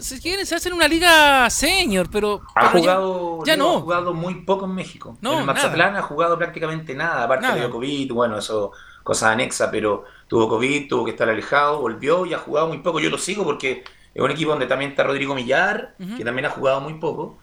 si 0.00 0.20
quieren 0.20 0.44
se 0.44 0.54
hacen 0.56 0.74
una 0.74 0.86
liga 0.86 1.48
senior, 1.48 2.08
pero, 2.12 2.42
Ha 2.54 2.70
pero 2.72 2.78
jugado, 2.82 3.44
ya, 3.46 3.56
Leo 3.56 3.64
ha 3.70 3.72
no. 3.74 3.80
jugado 3.80 4.12
muy 4.14 4.34
poco 4.44 4.66
en 4.66 4.74
México. 4.74 5.16
No, 5.22 5.32
en 5.34 5.38
el 5.40 5.44
Mazatlán 5.46 5.96
ha 5.96 6.02
jugado 6.02 6.36
prácticamente 6.36 6.94
nada, 6.94 7.24
aparte 7.24 7.46
Nada. 7.46 7.62
de 7.62 7.70
COVID, 7.70 8.12
bueno, 8.12 8.36
eso, 8.38 8.72
cosas 9.02 9.30
anexas, 9.32 9.70
pero 9.72 10.04
tuvo 10.28 10.48
COVID, 10.48 10.88
tuvo 10.88 11.04
que 11.06 11.12
estar 11.12 11.28
alejado, 11.28 11.80
volvió 11.80 12.26
y 12.26 12.34
ha 12.34 12.38
jugado 12.38 12.68
muy 12.68 12.78
poco. 12.78 13.00
Yo 13.00 13.08
lo 13.10 13.18
sigo 13.18 13.44
porque 13.44 13.82
es 14.14 14.22
un 14.22 14.30
equipo 14.30 14.50
donde 14.50 14.66
también 14.66 14.90
está 14.90 15.04
Rodrigo 15.04 15.34
Millar, 15.34 15.94
que 16.16 16.24
también 16.24 16.44
ha 16.46 16.50
jugado 16.50 16.80
muy 16.80 16.94
poco, 16.94 17.38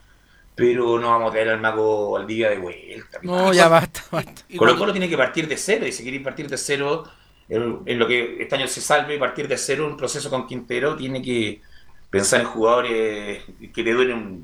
pero 0.58 1.00
no 1.00 1.10
vamos 1.12 1.30
a 1.30 1.32
traer 1.34 1.50
al 1.50 1.62
mago 1.62 2.12
Valdivia 2.14 2.50
de 2.50 2.58
vuelta. 2.58 3.20
No, 3.22 3.54
ya 3.54 3.68
basta, 3.70 4.04
basta. 4.12 4.42
Colo 4.58 4.76
Colo 4.76 4.92
tiene 4.92 5.08
que 5.08 5.18
partir 5.18 5.48
de 5.48 5.56
cero, 5.56 5.86
y 5.88 5.92
si 5.92 6.04
quiere 6.04 6.20
partir 6.20 6.50
de 6.50 6.58
cero, 6.58 7.06
en, 7.48 7.80
en 7.86 8.00
lo 8.00 8.08
que 8.08 8.42
este 8.42 8.56
año 8.56 8.68
se 8.68 8.82
salve, 8.82 9.20
partir 9.20 9.48
de 9.48 9.58
cero, 9.58 9.86
un 9.88 9.96
proceso 9.96 10.30
con 10.32 10.48
Quintero, 10.48 10.96
tiene 10.96 11.22
que 11.22 11.62
pensar 12.10 12.42
en 12.42 12.48
jugadores 12.48 13.44
que 13.74 13.84
le 13.84 13.94
duren 13.94 14.42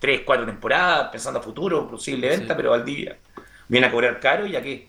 3, 0.00 0.22
4 0.26 0.44
temporadas, 0.46 1.10
pensando 1.12 1.38
a 1.40 1.42
futuro, 1.42 1.88
posible 1.88 2.28
venta, 2.28 2.56
pero 2.56 2.70
Valdivia 2.70 3.16
viene 3.68 3.86
a 3.86 3.90
cobrar 3.92 4.20
caro 4.20 4.46
y 4.46 4.56
a 4.56 4.62
qué. 4.62 4.88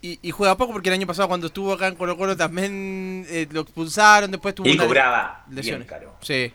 Y, 0.00 0.18
y 0.22 0.30
juega 0.30 0.56
poco 0.56 0.72
porque 0.72 0.88
el 0.90 0.94
año 0.94 1.06
pasado 1.08 1.28
cuando 1.28 1.48
estuvo 1.48 1.72
acá 1.72 1.88
en 1.88 1.96
Colo 1.96 2.16
Colo 2.16 2.36
también 2.36 3.26
eh, 3.28 3.48
lo 3.50 3.60
expulsaron, 3.62 4.30
después 4.30 4.54
tuvo 4.54 4.68
Y 4.68 4.72
una 4.72 4.84
cobraba 4.86 5.44
bien 5.46 5.56
lesiones. 5.56 5.88
caro. 5.88 6.14
Sí. 6.22 6.52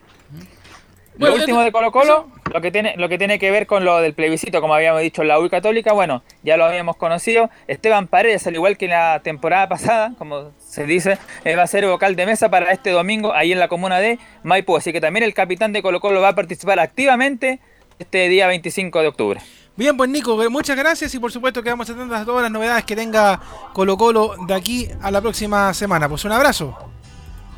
Lo 1.17 1.33
último 1.33 1.61
de 1.61 1.71
Colo 1.71 1.91
Colo, 1.91 2.27
lo 2.51 2.61
que 2.61 2.71
tiene, 2.71 2.95
lo 2.97 3.07
que 3.07 3.17
tiene 3.17 3.37
que 3.37 3.51
ver 3.51 3.67
con 3.67 3.85
lo 3.85 3.99
del 3.99 4.13
plebiscito, 4.13 4.61
como 4.61 4.73
habíamos 4.73 5.01
dicho 5.01 5.21
en 5.21 5.27
la 5.27 5.39
U 5.39 5.47
Católica, 5.49 5.93
bueno, 5.93 6.23
ya 6.43 6.57
lo 6.57 6.65
habíamos 6.65 6.95
conocido. 6.97 7.49
Esteban 7.67 8.07
Paredes, 8.07 8.47
al 8.47 8.55
igual 8.55 8.77
que 8.77 8.87
la 8.87 9.21
temporada 9.23 9.69
pasada, 9.69 10.13
como 10.17 10.51
se 10.57 10.85
dice, 10.85 11.17
eh, 11.45 11.55
va 11.55 11.63
a 11.63 11.67
ser 11.67 11.85
vocal 11.85 12.15
de 12.15 12.25
mesa 12.25 12.49
para 12.49 12.71
este 12.71 12.89
domingo 12.91 13.33
ahí 13.33 13.51
en 13.51 13.59
la 13.59 13.67
comuna 13.67 13.99
de 13.99 14.17
Maipú. 14.43 14.75
Así 14.75 14.91
que 14.91 15.01
también 15.01 15.23
el 15.23 15.33
capitán 15.33 15.71
de 15.71 15.81
Colo 15.83 15.99
Colo 15.99 16.19
va 16.21 16.29
a 16.29 16.35
participar 16.35 16.79
activamente 16.79 17.59
este 17.99 18.27
día 18.29 18.47
25 18.47 19.01
de 19.01 19.07
octubre. 19.07 19.39
Bien, 19.75 19.97
pues 19.97 20.09
Nico, 20.09 20.35
muchas 20.51 20.77
gracias 20.77 21.13
y 21.15 21.19
por 21.19 21.31
supuesto 21.31 21.63
que 21.63 21.69
vamos 21.69 21.89
atentos 21.89 22.15
a 22.19 22.25
todas 22.25 22.43
las 22.43 22.51
novedades 22.51 22.83
que 22.85 22.95
tenga 22.95 23.39
Colo 23.73 23.97
Colo 23.97 24.35
de 24.47 24.53
aquí 24.53 24.87
a 25.01 25.09
la 25.11 25.21
próxima 25.21 25.73
semana. 25.73 26.07
Pues 26.09 26.25
un 26.25 26.31
abrazo. 26.31 26.77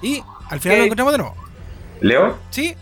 Y 0.01 0.21
al 0.49 0.59
final 0.59 0.75
Ok. 0.75 0.79
nos 0.79 0.85
encontramos 0.85 1.11
de 1.13 1.17
nuevo. 1.19 1.35
Leo, 2.01 2.37
¿Sí? 2.49 2.75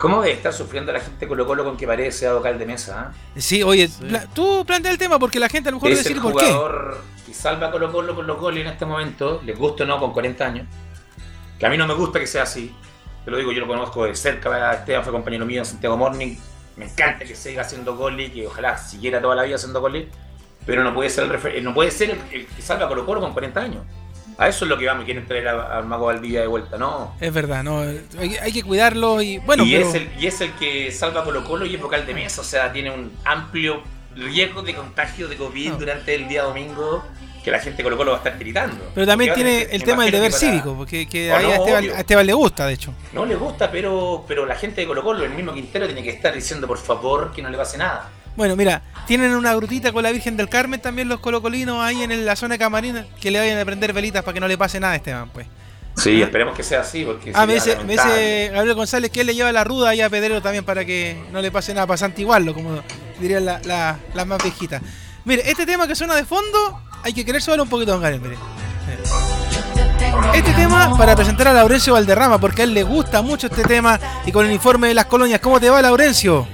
¿Cómo 0.00 0.20
debe 0.22 0.34
estar 0.34 0.52
sufriendo 0.52 0.92
la 0.92 0.98
gente 1.00 1.28
Colo 1.28 1.46
Colo 1.46 1.62
con 1.62 1.76
que 1.76 1.86
Paredes 1.86 2.16
sea 2.16 2.32
vocal 2.34 2.58
de 2.58 2.66
mesa? 2.66 3.12
ah? 3.12 3.12
Sí, 3.36 3.62
oye, 3.62 3.88
pla- 4.00 4.26
tú 4.34 4.64
plantea 4.66 4.90
el 4.90 4.98
tema 4.98 5.18
porque 5.18 5.38
la 5.38 5.48
gente 5.48 5.68
a 5.68 5.72
lo 5.72 5.76
mejor 5.76 5.90
el 5.90 5.96
decir 5.98 6.20
por 6.20 6.34
qué. 6.34 6.46
jugador 6.46 7.02
que 7.26 7.34
salva 7.34 7.68
a 7.68 7.70
Colo 7.70 7.92
Colo 7.92 8.16
con 8.16 8.26
los 8.26 8.38
goles 8.40 8.62
en 8.66 8.72
este 8.72 8.84
momento, 8.86 9.40
les 9.44 9.56
gusta 9.56 9.84
o 9.84 9.86
no, 9.86 10.00
con 10.00 10.12
40 10.12 10.44
años. 10.44 10.66
Que 11.58 11.66
a 11.66 11.68
mí 11.70 11.76
no 11.76 11.86
me 11.86 11.94
gusta 11.94 12.18
que 12.18 12.26
sea 12.26 12.42
así. 12.44 12.74
Te 13.24 13.30
lo 13.30 13.36
digo, 13.36 13.52
yo 13.52 13.60
lo 13.60 13.66
conozco 13.68 14.06
de 14.06 14.14
cerca. 14.16 14.72
Esteban 14.72 15.02
fue 15.04 15.12
compañero 15.12 15.44
mío 15.44 15.58
en 15.60 15.66
Santiago 15.66 15.96
Morning. 15.96 16.34
Me 16.76 16.86
encanta 16.86 17.24
que 17.26 17.36
siga 17.36 17.60
haciendo 17.62 17.94
goles 17.96 18.30
y 18.30 18.32
que 18.32 18.46
ojalá 18.46 18.78
siguiera 18.78 19.20
toda 19.20 19.36
la 19.36 19.42
vida 19.42 19.56
haciendo 19.56 19.80
goles. 19.80 20.06
Pero 20.64 20.82
no 20.82 20.94
puede 20.94 21.10
ser 21.10 21.24
el, 21.24 21.30
refer- 21.30 21.60
no 21.62 21.74
puede 21.74 21.90
ser 21.90 22.10
el, 22.10 22.20
el 22.32 22.46
que 22.46 22.62
salva 22.62 22.86
a 22.86 22.88
Colo 22.88 23.04
Colo 23.04 23.20
con 23.20 23.32
40 23.34 23.60
años. 23.60 23.84
A 24.40 24.48
eso 24.48 24.64
es 24.64 24.68
lo 24.70 24.78
que 24.78 24.86
vamos, 24.86 25.04
quieren 25.04 25.26
traer 25.26 25.46
al 25.48 25.84
Mago 25.84 26.06
Valdivia 26.06 26.40
de 26.40 26.46
vuelta, 26.46 26.78
¿no? 26.78 27.14
Es 27.20 27.32
verdad, 27.32 27.62
no, 27.62 27.80
hay, 28.18 28.36
hay 28.40 28.52
que 28.52 28.62
cuidarlo 28.62 29.20
y 29.20 29.36
bueno, 29.38 29.64
y, 29.64 29.72
pero- 29.74 29.88
es 29.88 29.94
el, 29.94 30.08
y 30.18 30.26
es 30.26 30.40
el 30.40 30.52
que 30.54 30.90
salva 30.92 31.20
a 31.20 31.24
Colo 31.24 31.44
Colo 31.44 31.66
y 31.66 31.74
es 31.74 31.80
vocal 31.80 32.06
de 32.06 32.14
mesa, 32.14 32.40
o 32.40 32.44
sea, 32.44 32.72
tiene 32.72 32.90
un 32.90 33.12
amplio 33.24 33.82
riesgo 34.16 34.62
de 34.62 34.74
contagio 34.74 35.28
de 35.28 35.36
COVID 35.36 35.72
durante 35.74 36.14
el 36.14 36.26
día 36.26 36.42
domingo 36.44 37.04
que 37.44 37.50
la 37.50 37.58
gente 37.58 37.78
de 37.78 37.82
Colo 37.84 37.96
Colo 37.98 38.10
va 38.12 38.16
a 38.16 38.20
estar 38.20 38.38
gritando. 38.38 38.90
pero 38.94 39.06
también 39.06 39.34
tiene 39.34 39.62
el 39.70 39.82
tema 39.84 40.04
del 40.04 40.12
deber 40.12 40.30
para- 40.30 40.40
cívico, 40.40 40.74
porque 40.74 41.06
que 41.06 41.30
Oh, 41.32 41.36
ahí 41.36 41.44
no, 41.44 41.50
a, 41.50 41.54
Esteban, 41.56 41.84
a 41.96 42.00
Esteban 42.00 42.26
le 42.26 42.32
gusta, 42.32 42.66
de 42.66 42.72
hecho. 42.74 42.94
No 43.12 43.26
le 43.26 43.34
gusta, 43.34 43.70
pero, 43.70 44.24
pero 44.26 44.46
la 44.46 44.54
gente 44.56 44.80
de 44.80 44.86
Colo 44.86 45.02
Colo, 45.02 45.22
el 45.24 45.30
mismo 45.32 45.52
Quintero, 45.52 45.84
tiene 45.86 46.02
que 46.02 46.10
estar 46.10 46.34
diciendo 46.34 46.66
por 46.66 46.78
favor 46.78 47.30
que 47.34 47.42
no 47.42 47.50
le 47.50 47.58
pase 47.58 47.76
nada. 47.78 48.10
Bueno, 48.40 48.56
mira, 48.56 48.80
tienen 49.06 49.34
una 49.34 49.52
grutita 49.54 49.92
con 49.92 50.02
la 50.02 50.10
Virgen 50.10 50.34
del 50.34 50.48
Carmen 50.48 50.80
también 50.80 51.08
los 51.10 51.20
colocolinos 51.20 51.76
ahí 51.84 52.02
en 52.02 52.24
la 52.24 52.34
zona 52.36 52.54
de 52.54 52.58
camarina 52.58 53.04
que 53.20 53.30
le 53.30 53.38
vayan 53.38 53.58
a 53.58 53.66
prender 53.66 53.92
velitas 53.92 54.22
para 54.24 54.32
que 54.32 54.40
no 54.40 54.48
le 54.48 54.56
pase 54.56 54.80
nada 54.80 54.94
a 54.94 54.96
Esteban, 54.96 55.28
pues. 55.28 55.46
Sí, 55.94 56.22
esperemos 56.22 56.56
que 56.56 56.62
sea 56.62 56.80
así, 56.80 57.04
porque 57.04 57.32
Ah, 57.34 57.44
me 57.44 57.52
dice, 57.52 57.76
me 57.84 57.92
dice 57.92 58.48
Gabriel 58.50 58.74
González 58.76 59.10
que 59.10 59.20
él 59.20 59.26
le 59.26 59.34
lleva 59.34 59.52
la 59.52 59.62
ruda 59.62 59.90
ahí 59.90 60.00
a 60.00 60.08
Pedrero 60.08 60.40
también 60.40 60.64
para 60.64 60.86
que 60.86 61.22
no 61.30 61.42
le 61.42 61.50
pase 61.52 61.74
nada, 61.74 61.86
para 61.86 61.98
santiguarlo, 61.98 62.54
como 62.54 62.80
dirían 63.20 63.44
la- 63.44 63.60
la- 63.64 63.98
las 64.14 64.26
más 64.26 64.42
viejitas. 64.42 64.80
Mire, 65.26 65.42
este 65.44 65.66
tema 65.66 65.86
que 65.86 65.94
suena 65.94 66.14
de 66.14 66.24
fondo, 66.24 66.80
hay 67.02 67.12
que 67.12 67.26
querer 67.26 67.42
suave 67.42 67.60
un 67.60 67.68
poquito, 67.68 67.92
don 67.92 68.00
Gabriel, 68.00 68.22
mire. 68.22 68.36
Este 70.32 70.52
tema 70.54 70.96
para 70.96 71.14
presentar 71.14 71.48
a 71.48 71.52
Laurencio 71.52 71.92
Valderrama, 71.92 72.40
porque 72.40 72.62
a 72.62 72.64
él 72.64 72.72
le 72.72 72.84
gusta 72.84 73.20
mucho 73.20 73.48
este 73.48 73.64
tema 73.64 74.00
y 74.24 74.32
con 74.32 74.46
el 74.46 74.52
informe 74.52 74.88
de 74.88 74.94
las 74.94 75.04
colonias. 75.04 75.40
¿Cómo 75.40 75.60
te 75.60 75.68
va, 75.68 75.82
Laurencio? 75.82 76.48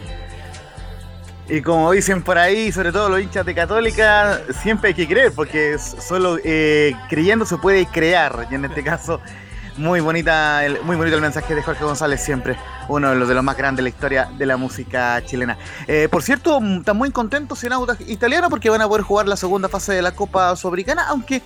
Y 1.48 1.62
como 1.62 1.92
dicen 1.92 2.22
por 2.22 2.38
ahí, 2.38 2.72
sobre 2.72 2.90
todo 2.90 3.08
los 3.08 3.20
hinchas 3.20 3.46
de 3.46 3.54
Católica, 3.54 4.40
siempre 4.62 4.88
hay 4.88 4.94
que 4.94 5.06
creer, 5.06 5.32
porque 5.32 5.78
solo 5.78 6.38
eh, 6.42 6.92
creyendo 7.08 7.46
se 7.46 7.56
puede 7.56 7.86
crear. 7.86 8.48
Y 8.50 8.56
en 8.56 8.64
este 8.64 8.82
caso, 8.82 9.20
muy 9.76 10.00
bonita, 10.00 10.64
el, 10.64 10.82
muy 10.82 10.96
bonito 10.96 11.14
el 11.14 11.22
mensaje 11.22 11.54
de 11.54 11.62
Jorge 11.62 11.84
González 11.84 12.20
siempre, 12.20 12.56
uno 12.88 13.10
de 13.10 13.16
los, 13.16 13.28
de 13.28 13.34
los 13.34 13.44
más 13.44 13.56
grandes 13.56 13.76
de 13.78 13.82
la 13.82 13.88
historia 13.90 14.28
de 14.36 14.44
la 14.44 14.56
música 14.56 15.22
chilena. 15.24 15.56
Eh, 15.86 16.08
por 16.10 16.24
cierto, 16.24 16.60
mm, 16.60 16.78
están 16.78 16.96
muy 16.96 17.12
contentos 17.12 17.62
en 17.62 17.72
Audax 17.72 18.08
Italiano 18.08 18.50
porque 18.50 18.68
van 18.68 18.80
a 18.80 18.88
poder 18.88 19.04
jugar 19.04 19.28
la 19.28 19.36
segunda 19.36 19.68
fase 19.68 19.92
de 19.92 20.02
la 20.02 20.12
Copa 20.12 20.56
Sudamericana, 20.56 21.06
aunque 21.08 21.42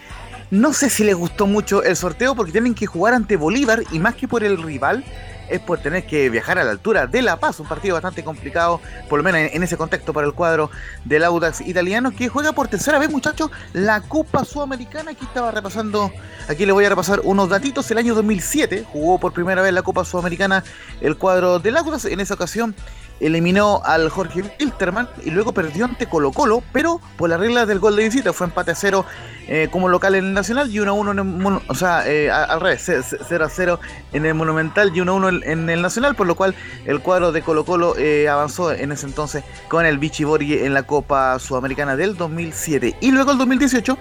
no 0.51 0.73
sé 0.73 0.89
si 0.89 1.05
les 1.05 1.15
gustó 1.15 1.47
mucho 1.47 1.83
el 1.83 1.95
sorteo 1.95 2.35
porque 2.35 2.53
tienen 2.53 2.75
que 2.75 2.87
jugar 2.87 3.15
ante 3.15 3.37
Bolívar 3.37 3.83
y 3.93 3.99
más 3.99 4.15
que 4.15 4.27
por 4.27 4.45
el 4.45 4.63
rival 4.63 5.05
es 5.51 5.61
por 5.61 5.79
tener 5.79 6.07
que 6.07 6.31
viajar 6.31 6.59
a 6.59 6.65
la 6.65 6.71
altura 6.71 7.07
de 7.07 7.23
La 7.23 7.39
Paz, 7.39 7.61
un 7.61 7.67
partido 7.67 7.95
bastante 7.95 8.25
complicado, 8.25 8.81
por 9.09 9.19
lo 9.19 9.25
menos 9.25 9.51
en, 9.53 9.63
ese 9.63 9.77
contexto 9.77 10.13
para 10.13 10.27
el 10.27 10.33
cuadro 10.33 10.71
del 11.05 11.25
Audax 11.25 11.61
italiano, 11.63 12.13
que 12.13 12.29
juega 12.29 12.53
por 12.53 12.69
tercera 12.69 12.99
vez, 12.99 13.11
muchachos, 13.11 13.51
la 13.73 14.01
Copa 14.03 14.45
Sudamericana. 14.45 15.11
Aquí 15.11 15.25
estaba 15.25 15.51
repasando, 15.51 16.13
aquí 16.49 16.65
le 16.65 16.73
voy 16.73 16.85
a 16.85 16.89
repasar 16.89 17.21
unos 17.25 17.49
datitos. 17.49 17.91
El 17.91 17.99
año 17.99 18.15
2007 18.15 18.87
jugó 18.93 19.19
por 19.19 19.33
primera 19.33 19.63
vez 19.63 19.73
la 19.73 19.83
Copa 19.83 20.05
Sudamericana 20.05 20.65
el 21.01 21.17
cuadro 21.17 21.59
del 21.59 21.77
Audax. 21.77 22.07
En 22.07 22.21
esa 22.21 22.35
ocasión 22.35 22.75
eliminó 23.21 23.83
al 23.85 24.09
Jorge 24.09 24.43
Wilterman 24.59 25.09
y 25.25 25.31
luego 25.31 25.53
perdió 25.53 25.85
ante 25.85 26.07
Colo 26.07 26.33
Colo, 26.33 26.63
pero 26.73 27.01
por 27.17 27.29
las 27.29 27.39
reglas 27.39 27.69
del 27.69 27.79
gol 27.79 27.97
de 27.97 28.05
visita 28.05 28.33
fue 28.33 28.47
empate 28.47 28.71
a 28.71 28.75
cero 28.75 29.05
eh, 29.51 29.69
como 29.71 29.89
local 29.91 30.15
en 30.15 30.25
el 30.25 30.33
Nacional 30.33 30.71
y 30.71 30.81
1 30.81 30.91
a 30.91 30.95
1 30.95 31.11
en 31.11 31.19
el 31.19 31.25
Mono- 31.25 31.61
o 31.69 31.75
sea, 31.75 32.09
eh, 32.09 32.31
al 32.31 32.61
revés, 32.61 32.91
0 33.29 33.45
a 33.45 33.49
0 33.51 33.81
en 34.13 34.25
el 34.25 34.35
Monumental 34.35 34.91
y 34.97 35.01
1 35.01 35.13
a 35.13 35.15
1 35.17 35.29
en- 35.29 35.69
el 35.69 35.83
Nacional, 35.83 36.15
por 36.15 36.27
lo 36.27 36.37
cual 36.37 36.55
el 36.87 37.01
cuadro 37.01 37.33
de 37.33 37.43
Colo 37.43 37.65
Colo 37.65 37.95
eh, 37.99 38.29
avanzó 38.29 38.73
en 38.73 38.93
ese 38.93 39.07
entonces 39.07 39.45
con 39.69 39.85
el 39.85 39.99
Vichy 39.99 40.25
Borghi 40.25 40.59
en 40.65 40.73
la 40.73 40.85
Copa 40.85 41.39
Sudamericana 41.39 41.97
del 41.97 42.17
2007. 42.17 42.97
Y 43.01 43.11
luego 43.11 43.33
el 43.33 43.39
2018, 43.39 43.99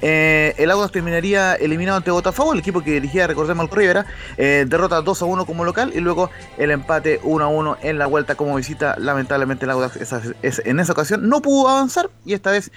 eh, 0.00 0.54
el 0.56 0.70
Audax 0.70 0.92
terminaría 0.92 1.54
eliminado 1.54 1.98
ante 1.98 2.10
Botafogo, 2.10 2.52
el 2.52 2.60
equipo 2.60 2.80
que 2.82 2.92
dirigía, 2.92 3.26
recordemos, 3.26 3.68
el 3.68 3.76
Rivera, 3.76 4.06
eh, 4.36 4.64
derrota 4.68 5.00
2 5.02 5.20
a 5.22 5.24
1 5.24 5.44
como 5.44 5.64
local 5.64 5.92
y 5.94 6.00
luego 6.00 6.30
el 6.58 6.70
empate 6.70 7.18
1 7.24 7.44
a 7.44 7.48
1 7.48 7.76
en 7.82 7.98
la 7.98 8.06
vuelta 8.06 8.36
como 8.36 8.54
visita. 8.54 8.94
Lamentablemente 8.98 9.66
el 9.66 9.72
es- 10.42 10.62
en 10.64 10.78
esa 10.78 10.92
ocasión 10.92 11.28
no 11.28 11.42
pudo 11.42 11.68
avanzar 11.68 12.08
y 12.24 12.34
esta 12.34 12.52
vez 12.52 12.70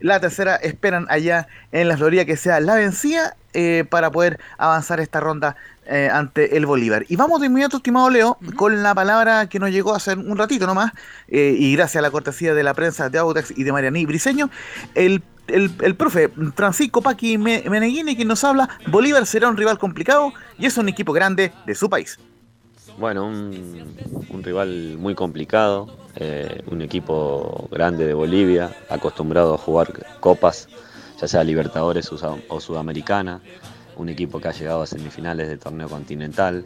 la 0.00 0.20
tercera 0.20 0.56
esperan 0.56 1.06
allá 1.08 1.48
en 1.72 1.88
la 1.88 1.96
Florida 1.96 2.24
que 2.24 2.36
sea 2.36 2.60
la 2.60 2.74
vencida 2.74 3.36
eh, 3.52 3.84
para 3.88 4.10
poder 4.10 4.38
avanzar 4.58 5.00
esta 5.00 5.20
ronda 5.20 5.56
eh, 5.86 6.10
ante 6.12 6.56
el 6.56 6.66
Bolívar. 6.66 7.04
Y 7.08 7.16
vamos 7.16 7.40
de 7.40 7.46
inmediato, 7.46 7.78
estimado 7.78 8.10
Leo, 8.10 8.38
con 8.56 8.82
la 8.82 8.94
palabra 8.94 9.48
que 9.48 9.58
nos 9.58 9.70
llegó 9.70 9.94
hace 9.94 10.14
un 10.14 10.36
ratito 10.36 10.66
nomás, 10.66 10.92
eh, 11.28 11.54
y 11.58 11.74
gracias 11.76 12.00
a 12.00 12.02
la 12.02 12.10
cortesía 12.10 12.54
de 12.54 12.62
la 12.62 12.74
prensa 12.74 13.08
de 13.08 13.18
Audax 13.18 13.52
y 13.56 13.64
de 13.64 13.72
Marianí 13.72 14.04
Briseño, 14.04 14.50
el, 14.94 15.22
el, 15.46 15.70
el 15.80 15.94
profe 15.94 16.30
Francisco 16.54 17.02
Paqui 17.02 17.38
Me- 17.38 17.62
Meneghini, 17.70 18.16
quien 18.16 18.28
nos 18.28 18.42
habla, 18.44 18.68
Bolívar 18.88 19.26
será 19.26 19.48
un 19.48 19.56
rival 19.56 19.78
complicado 19.78 20.32
y 20.58 20.66
es 20.66 20.76
un 20.76 20.88
equipo 20.88 21.12
grande 21.12 21.52
de 21.66 21.74
su 21.74 21.88
país. 21.88 22.18
Bueno, 22.98 23.26
un, 23.26 24.42
rival 24.42 24.96
muy 24.98 25.14
complicado, 25.14 25.86
eh, 26.16 26.62
un 26.70 26.80
equipo 26.80 27.68
grande 27.70 28.06
de 28.06 28.14
Bolivia, 28.14 28.74
acostumbrado 28.88 29.54
a 29.54 29.58
jugar 29.58 29.92
copas, 30.20 30.66
ya 31.20 31.28
sea 31.28 31.44
Libertadores 31.44 32.10
o 32.12 32.16
Sud- 32.16 32.42
o 32.48 32.58
Sudamericana, 32.58 33.42
un 33.96 34.08
equipo 34.08 34.40
que 34.40 34.48
ha 34.48 34.52
llegado 34.52 34.80
a 34.80 34.86
semifinales 34.86 35.48
del 35.48 35.58
torneo 35.58 35.90
continental, 35.90 36.64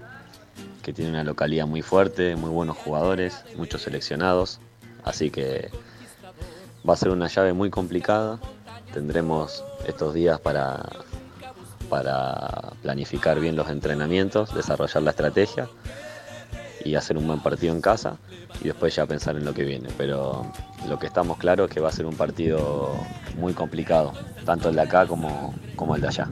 que 0.83 0.93
tiene 0.93 1.11
una 1.11 1.25
localidad 1.25 1.67
muy 1.67 1.83
fuerte, 1.83 2.37
muy 2.37 2.51
buenos 2.51 2.77
jugadores, 2.77 3.45
muchos 3.57 3.83
seleccionados, 3.83 4.61
así 5.03 5.31
que 5.31 5.69
va 6.89 6.95
a 6.95 6.97
ser 6.97 7.11
una 7.11 7.27
llave 7.27 7.55
muy 7.55 7.71
complicada. 7.71 8.39
Tendremos 8.93 9.65
estos 9.85 10.15
días 10.15 10.39
para 10.39 10.81
planificar 12.83 13.41
bien 13.41 13.57
los 13.57 13.69
entrenamientos, 13.69 14.55
desarrollar 14.55 15.03
la 15.03 15.11
estrategia 15.11 15.69
y 16.85 16.95
hacer 16.95 17.17
un 17.17 17.27
buen 17.27 17.41
partido 17.41 17.75
en 17.75 17.81
casa 17.81 18.19
y 18.61 18.65
después 18.65 18.95
ya 18.95 19.07
pensar 19.07 19.37
en 19.37 19.45
lo 19.45 19.55
que 19.55 19.65
viene. 19.65 19.89
Pero 19.97 20.47
lo 20.89 20.99
que 20.99 21.07
estamos 21.07 21.39
claros 21.39 21.69
es 21.69 21.75
que 21.75 21.81
va 21.81 21.89
a 21.89 21.93
ser 21.93 22.07
un 22.07 22.17
partido 22.17 22.95
muy 23.37 23.53
complicado, 23.53 24.13
tanto 24.45 24.69
el 24.69 24.77
de 24.77 24.83
acá 24.83 25.07
como, 25.07 25.55
como 25.77 25.95
el 25.95 26.03
de 26.03 26.09
allá. 26.09 26.29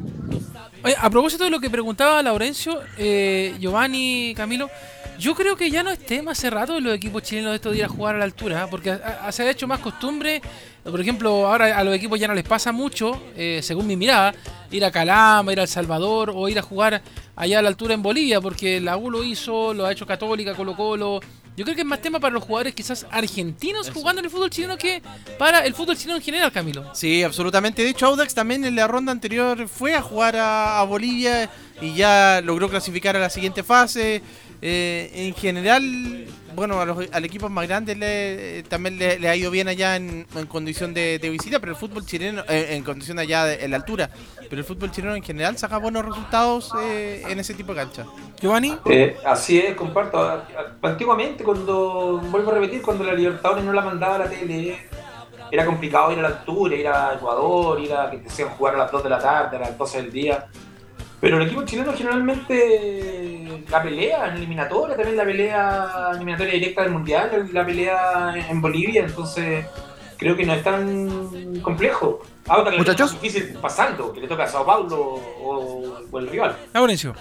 Oye, 0.85 0.95
a 0.97 1.11
propósito 1.11 1.45
de 1.45 1.51
lo 1.51 1.59
que 1.59 1.69
preguntaba 1.69 2.23
Laurencio, 2.23 2.81
eh, 2.97 3.55
Giovanni, 3.59 4.33
Camilo, 4.37 4.71
yo 5.19 5.35
creo 5.35 5.57
que 5.57 5.71
ya 5.73 5.83
no 5.83 5.91
es 5.91 5.99
tema 5.99 6.31
hace 6.31 6.51
rato 6.51 6.75
de 6.75 6.81
los 6.81 6.95
equipos 6.95 7.25
chilenos 7.25 7.53
esto 7.53 7.73
de 7.73 7.79
ir 7.79 7.85
a 7.85 7.89
jugar 7.89 8.15
a 8.15 8.19
la 8.19 8.25
altura, 8.25 8.63
¿eh? 8.63 8.67
porque 8.71 8.97
se 9.31 9.43
ha 9.43 9.51
hecho 9.51 9.67
más 9.67 9.81
costumbre, 9.81 10.41
por 10.85 11.01
ejemplo, 11.01 11.49
ahora 11.49 11.77
a 11.77 11.83
los 11.83 11.93
equipos 11.97 12.21
ya 12.21 12.29
no 12.29 12.35
les 12.35 12.45
pasa 12.45 12.71
mucho, 12.71 13.21
eh, 13.37 13.59
según 13.61 13.89
mi 13.89 13.97
mirada, 13.97 14.33
ir 14.71 14.85
a 14.85 14.93
Calama, 14.93 15.53
ir 15.53 15.59
a 15.59 15.63
El 15.63 15.69
Salvador 15.69 16.31
o 16.33 16.49
ir 16.49 16.61
a 16.61 16.63
jugar 16.63 17.03
allá 17.35 17.59
a 17.59 17.63
la 17.63 17.69
altura 17.69 17.95
en 17.95 18.03
Bolivia, 18.03 18.41
porque 18.41 18.81
la 18.81 18.97
U 18.97 19.11
lo 19.11 19.25
hizo, 19.25 19.75
lo 19.75 19.85
ha 19.85 19.91
hecho 19.91 20.07
Católica, 20.07 20.55
Colo 20.55 20.77
Colo. 20.77 21.21
Yo 21.59 21.65
creo 21.65 21.75
que 21.75 21.83
es 21.83 21.87
más 21.89 22.01
tema 22.01 22.21
para 22.21 22.33
los 22.33 22.45
jugadores 22.45 22.73
quizás 22.73 23.05
argentinos 23.11 23.91
jugando 23.91 24.21
en 24.21 24.27
el 24.27 24.31
fútbol 24.31 24.49
chileno 24.49 24.79
que 24.79 25.03
para 25.41 25.67
el 25.67 25.75
fútbol 25.75 25.97
chileno 25.97 26.19
en 26.19 26.23
general, 26.23 26.53
Camilo. 26.53 26.95
Sí, 26.95 27.25
absolutamente. 27.25 27.83
De 27.83 27.89
hecho, 27.91 28.07
Audax 28.07 28.33
también 28.33 28.65
en 28.65 28.77
la 28.77 28.87
ronda 28.87 29.11
anterior 29.11 29.67
fue 29.67 29.97
a 29.97 30.01
jugar 30.01 30.37
a, 30.37 30.79
a 30.79 30.85
Bolivia 30.85 31.51
y 31.81 31.95
ya 31.95 32.41
logró 32.45 32.69
clasificar 32.69 33.17
a 33.17 33.19
la 33.19 33.29
siguiente 33.29 33.65
fase. 33.65 34.23
Eh, 34.61 35.11
en 35.15 35.35
general, 35.35 36.27
bueno, 36.55 36.81
a 36.81 36.85
los, 36.85 36.99
al 37.13 37.25
equipo 37.25 37.49
más 37.49 37.69
grande 37.69 37.95
le, 37.95 38.65
también 38.65 38.99
le, 38.99 39.29
ha 39.29 39.37
ido 39.37 39.51
bien 39.51 39.69
allá 39.69 39.95
en, 39.95 40.27
condición 40.49 40.93
de, 40.93 41.19
visita, 41.31 41.61
pero 41.61 41.73
el 41.73 41.79
fútbol 41.79 42.05
chileno, 42.05 42.43
eh, 42.49 42.69
en 42.71 42.83
condición 42.83 43.21
allá 43.21 43.45
de, 43.45 43.65
en 43.65 43.71
la 43.71 43.77
altura, 43.77 44.11
pero 44.51 44.61
el 44.61 44.65
fútbol 44.65 44.91
chileno 44.91 45.15
en 45.15 45.23
general 45.23 45.57
saca 45.57 45.79
buenos 45.79 46.05
resultados 46.05 46.73
eh, 46.83 47.23
en 47.29 47.39
ese 47.39 47.55
tipo 47.55 47.73
de 47.73 47.81
cancha. 47.81 48.07
Giovanni. 48.41 48.77
Eh, 48.87 49.17
así 49.25 49.59
es, 49.61 49.75
comparto. 49.77 50.43
Antiguamente, 50.83 51.45
cuando, 51.45 52.21
vuelvo 52.31 52.51
a 52.51 52.55
repetir, 52.55 52.83
cuando 52.83 53.05
la 53.05 53.15
Libertadores 53.15 53.65
no 53.65 53.73
la 53.73 53.83
mandaba 53.83 54.19
la 54.19 54.29
tele, 54.29 54.79
era 55.53 55.65
complicado 55.65 56.13
ir 56.13 56.19
a 56.19 56.23
la 56.23 56.29
altura, 56.29 56.75
ir 56.75 56.89
a 56.89 57.15
Ecuador, 57.15 57.81
ir 57.81 57.93
a 57.93 58.11
que 58.11 58.19
te 58.19 58.29
hacían 58.29 58.49
jugar 58.51 58.75
a 58.75 58.79
las 58.79 58.91
2 58.91 59.05
de 59.05 59.11
la 59.11 59.19
tarde, 59.19 59.57
a 59.57 59.61
las 59.61 59.79
12 59.79 60.03
del 60.03 60.13
día. 60.13 60.47
Pero 61.21 61.37
el 61.39 61.47
equipo 61.47 61.65
chileno 61.65 61.93
generalmente 61.95 63.63
la 63.69 63.83
pelea 63.83 64.29
en 64.29 64.37
eliminatoria, 64.37 64.97
también 64.97 65.17
la 65.17 65.25
pelea 65.25 66.11
eliminatoria 66.15 66.55
directa 66.55 66.83
del 66.83 66.93
Mundial, 66.93 67.49
la 67.53 67.67
pelea 67.67 68.35
en 68.49 68.61
Bolivia, 68.61 69.05
entonces 69.05 69.67
creo 70.17 70.37
que 70.37 70.47
no 70.47 70.53
es 70.53 70.63
tan 70.63 71.61
complejo. 71.61 72.21
Ahora 72.47 72.71
que 72.71 72.79
Muchachos. 72.79 73.15
es 73.15 73.21
difícil 73.21 73.59
pasando, 73.61 74.13
que 74.13 74.21
le 74.21 74.29
toca 74.29 74.45
a 74.45 74.47
Sao 74.47 74.65
Paulo 74.65 74.97
o, 74.97 75.99
o 76.11 76.19
el 76.19 76.29
rival. 76.29 76.57
Laurencio. 76.73 77.15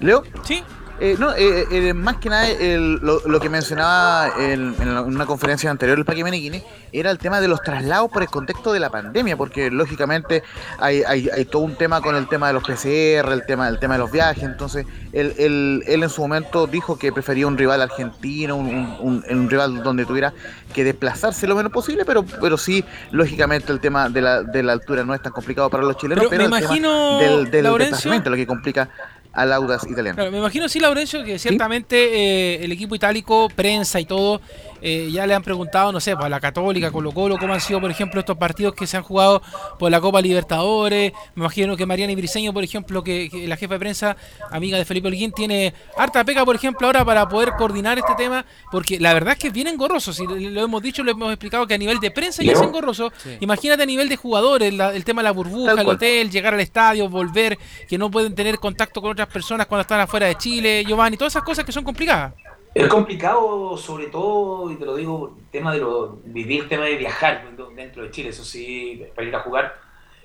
¿Leo? 0.00 0.22
Sí. 0.42 0.62
Eh, 1.00 1.16
no, 1.18 1.34
eh, 1.34 1.66
eh, 1.72 1.92
más 1.92 2.18
que 2.18 2.28
nada 2.30 2.48
el- 2.48 2.96
lo, 3.02 3.20
lo 3.26 3.40
que 3.40 3.48
mencionaba 3.48 4.30
en, 4.38 4.74
una 4.80 5.26
conferencia 5.26 5.68
anterior 5.68 5.98
el 5.98 6.04
Paque 6.04 6.22
Meneghini 6.22 6.62
era 6.92 7.10
el 7.10 7.18
tema 7.18 7.40
de 7.40 7.48
los 7.48 7.60
traslados 7.62 8.08
por 8.12 8.22
el 8.22 8.28
contexto 8.28 8.72
de 8.72 8.78
la 8.78 8.90
pandemia, 8.90 9.36
porque 9.36 9.72
lógicamente 9.72 10.44
hay, 10.78 11.02
hay, 11.02 11.28
hay 11.30 11.44
todo 11.46 11.62
un 11.62 11.74
tema 11.74 12.00
con 12.00 12.14
el 12.14 12.28
tema 12.28 12.46
de 12.46 12.52
los 12.52 12.62
PCR, 12.62 13.32
el 13.32 13.44
tema, 13.44 13.68
el 13.68 13.80
tema 13.80 13.94
de 13.94 13.98
los 14.00 14.12
viajes, 14.12 14.44
entonces 14.44 14.86
él, 15.12 15.34
él, 15.36 15.82
él 15.88 16.02
en 16.04 16.08
su 16.08 16.20
momento 16.20 16.68
dijo 16.68 16.96
que 16.96 17.10
prefería 17.12 17.48
un 17.48 17.58
rival 17.58 17.82
argentino, 17.82 18.54
un, 18.54 18.66
un- 18.68 18.96
un- 19.00 19.24
un 19.38 19.50
rival 19.50 19.82
donde 19.82 20.06
tuviera 20.06 20.32
que 20.72 20.84
desplazarse 20.84 21.48
lo 21.48 21.56
menos 21.56 21.72
posible, 21.72 22.04
pero, 22.04 22.24
pero 22.40 22.56
sí, 22.56 22.84
lógicamente 23.10 23.72
el 23.72 23.80
tema 23.80 24.08
de 24.08 24.20
la, 24.20 24.42
de 24.44 24.62
la 24.62 24.72
altura 24.74 25.02
no 25.04 25.12
es 25.14 25.20
tan 25.22 25.32
complicado 25.32 25.68
para 25.70 25.82
los 25.82 25.96
chilenos, 25.96 26.24
Pero 26.28 26.30
pero, 26.30 26.48
me 26.48 26.56
el 26.58 26.62
tema 26.62 26.76
imagino, 26.76 27.18
del, 27.18 27.50
del 27.50 27.64
Laurencio- 27.64 27.78
desplazamiento 27.90 28.30
lo 28.30 28.36
que 28.36 28.46
complica 28.46 28.88
al 29.34 29.52
Audas 29.52 29.84
italiano. 29.84 30.16
Claro, 30.16 30.30
me 30.30 30.38
imagino 30.38 30.68
sí, 30.68 30.80
Laurencio, 30.80 31.24
que 31.24 31.38
ciertamente 31.38 31.96
eh, 31.96 32.64
el 32.64 32.72
equipo 32.72 32.94
itálico, 32.94 33.48
prensa 33.54 34.00
y 34.00 34.04
todo, 34.04 34.40
eh, 34.86 35.08
ya 35.10 35.26
le 35.26 35.34
han 35.34 35.42
preguntado, 35.42 35.90
no 35.92 35.98
sé, 35.98 36.14
para 36.14 36.28
la 36.28 36.40
Católica, 36.40 36.92
Colo 36.92 37.10
Colo, 37.12 37.38
cómo 37.38 37.54
han 37.54 37.60
sido, 37.60 37.80
por 37.80 37.90
ejemplo, 37.90 38.20
estos 38.20 38.36
partidos 38.36 38.74
que 38.74 38.86
se 38.86 38.96
han 38.98 39.02
jugado 39.02 39.40
por 39.78 39.90
la 39.90 39.98
Copa 40.00 40.20
Libertadores. 40.20 41.12
Me 41.34 41.40
imagino 41.42 41.76
que 41.76 41.86
Mariana 41.86 42.12
Ibriseño, 42.12 42.52
por 42.52 42.62
ejemplo, 42.62 43.02
que, 43.02 43.28
que 43.30 43.48
la 43.48 43.56
jefa 43.56 43.74
de 43.74 43.80
prensa, 43.80 44.16
amiga 44.50 44.76
de 44.78 44.84
Felipe 44.84 45.08
Holguín, 45.08 45.32
tiene 45.32 45.72
harta 45.96 46.22
pega, 46.22 46.44
por 46.44 46.54
ejemplo, 46.54 46.86
ahora 46.86 47.04
para 47.04 47.28
poder 47.28 47.52
coordinar 47.56 47.98
este 47.98 48.14
tema, 48.14 48.44
porque 48.70 49.00
la 49.00 49.14
verdad 49.14 49.32
es 49.32 49.38
que 49.38 49.46
es 49.48 49.52
bien 49.54 49.68
engorroso. 49.68 50.12
Si 50.12 50.26
lo 50.26 50.62
hemos 50.62 50.82
dicho, 50.82 51.02
lo 51.02 51.12
hemos 51.12 51.30
explicado 51.30 51.66
que 51.66 51.74
a 51.74 51.78
nivel 51.78 51.98
de 51.98 52.10
prensa 52.10 52.42
ya 52.42 52.52
es 52.52 52.60
engorroso. 52.60 53.10
Imagínate 53.40 53.82
a 53.82 53.86
nivel 53.86 54.08
de 54.08 54.16
jugadores, 54.16 54.72
la- 54.74 54.94
el 54.94 55.04
tema 55.04 55.22
de 55.22 55.24
la 55.24 55.32
burbuja, 55.32 55.70
Tal 55.70 55.78
el 55.78 55.84
cual. 55.84 55.96
hotel, 55.96 56.30
llegar 56.30 56.52
al 56.54 56.60
estadio, 56.60 57.08
volver, 57.08 57.58
que 57.88 57.96
no 57.96 58.10
pueden 58.10 58.34
tener 58.34 58.58
contacto 58.58 59.00
con 59.00 59.12
otras 59.12 59.28
personas 59.28 59.66
cuando 59.66 59.80
están 59.82 60.00
afuera 60.00 60.26
de 60.26 60.34
Chile, 60.36 60.84
Giovanni, 60.86 61.16
todas 61.16 61.32
esas 61.32 61.42
cosas 61.42 61.64
que 61.64 61.72
son 61.72 61.84
complicadas. 61.84 62.34
Es 62.74 62.88
complicado, 62.88 63.76
sobre 63.76 64.08
todo, 64.08 64.70
y 64.70 64.74
te 64.76 64.84
lo 64.84 64.96
digo, 64.96 65.36
el 65.38 65.46
tema 65.50 65.72
de 65.72 65.78
lo, 65.78 66.18
vivir, 66.24 66.62
el 66.64 66.68
tema 66.68 66.84
de 66.86 66.96
viajar 66.96 67.44
dentro 67.76 68.02
de 68.02 68.10
Chile, 68.10 68.30
eso 68.30 68.44
sí, 68.44 69.04
para 69.14 69.28
ir 69.28 69.36
a 69.36 69.40
jugar. 69.40 69.76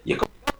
Y 0.03 0.13
es 0.13 0.17
complicado, 0.17 0.57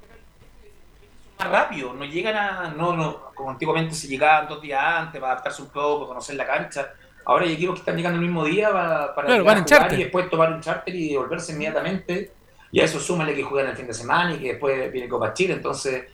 más 1.40 1.50
rápido, 1.50 1.94
no 1.94 2.06
llegan 2.06 2.36
a, 2.36 2.70
no, 2.78 2.96
no, 2.96 3.32
como 3.34 3.50
antiguamente 3.50 3.96
se 3.96 4.08
llegaban 4.08 4.48
dos 4.48 4.62
días 4.62 4.82
antes 4.84 5.20
para 5.20 5.34
adaptarse 5.34 5.62
un 5.64 5.70
poco, 5.70 6.08
conocer 6.08 6.36
la 6.36 6.46
cancha. 6.46 6.94
Ahora 7.26 7.46
hay 7.46 7.54
equipos 7.54 7.76
que 7.76 7.80
están 7.80 7.96
llegando 7.96 8.20
el 8.20 8.26
mismo 8.26 8.44
día 8.46 8.72
para, 8.72 9.16
para 9.16 9.28
Claro, 9.28 9.44
van 9.46 9.58
a 9.58 9.64
jugar 9.64 9.94
y 10.00 10.04
después 10.04 10.30
tomar 10.30 10.54
un 10.54 10.62
charter 10.62 10.96
y 10.96 11.10
devolverse 11.10 11.54
inmediatamente. 11.54 12.32
Y 12.72 12.82
a 12.82 12.86
eso 12.86 13.00
súmale 13.00 13.34
que 13.34 13.44
juegan 13.44 13.72
el 13.72 13.78
fin 13.78 13.88
de 13.88 13.94
semana 13.96 14.34
y 14.36 14.40
que 14.40 14.48
después 14.50 14.92
viene 14.92 15.10
Copa 15.10 15.34
Chile. 15.34 15.54
Entonces, 15.56 16.06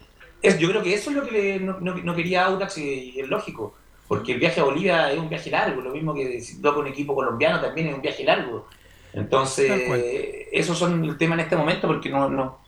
es, 0.41 0.57
yo 0.57 0.69
creo 0.69 0.81
que 0.81 0.93
eso 0.93 1.09
es 1.09 1.15
lo 1.17 1.27
que 1.27 1.59
no, 1.59 1.79
no- 1.81 1.95
no 1.95 2.15
quería 2.15 2.45
Audax 2.45 2.77
y 2.77 3.19
es 3.19 3.27
lógico. 3.27 3.75
Porque 4.07 4.33
el 4.33 4.39
viaje 4.39 4.59
a 4.59 4.63
Bolivia 4.63 5.11
es 5.11 5.17
un 5.17 5.29
viaje 5.29 5.49
largo, 5.49 5.81
lo 5.81 5.91
mismo 5.91 6.13
que 6.13 6.39
si 6.41 6.61
toca 6.61 6.79
un 6.79 6.87
equipo 6.87 7.15
colombiano 7.15 7.59
también 7.59 7.87
es 7.87 7.95
un 7.95 8.01
viaje 8.01 8.23
largo. 8.23 8.67
Entonces, 9.13 9.71
esos 10.51 10.77
son 10.77 11.03
el 11.03 11.17
tema 11.17 11.35
en 11.35 11.41
este 11.41 11.55
momento, 11.55 11.87
porque 11.87 12.09
no, 12.09 12.29
no 12.29 12.65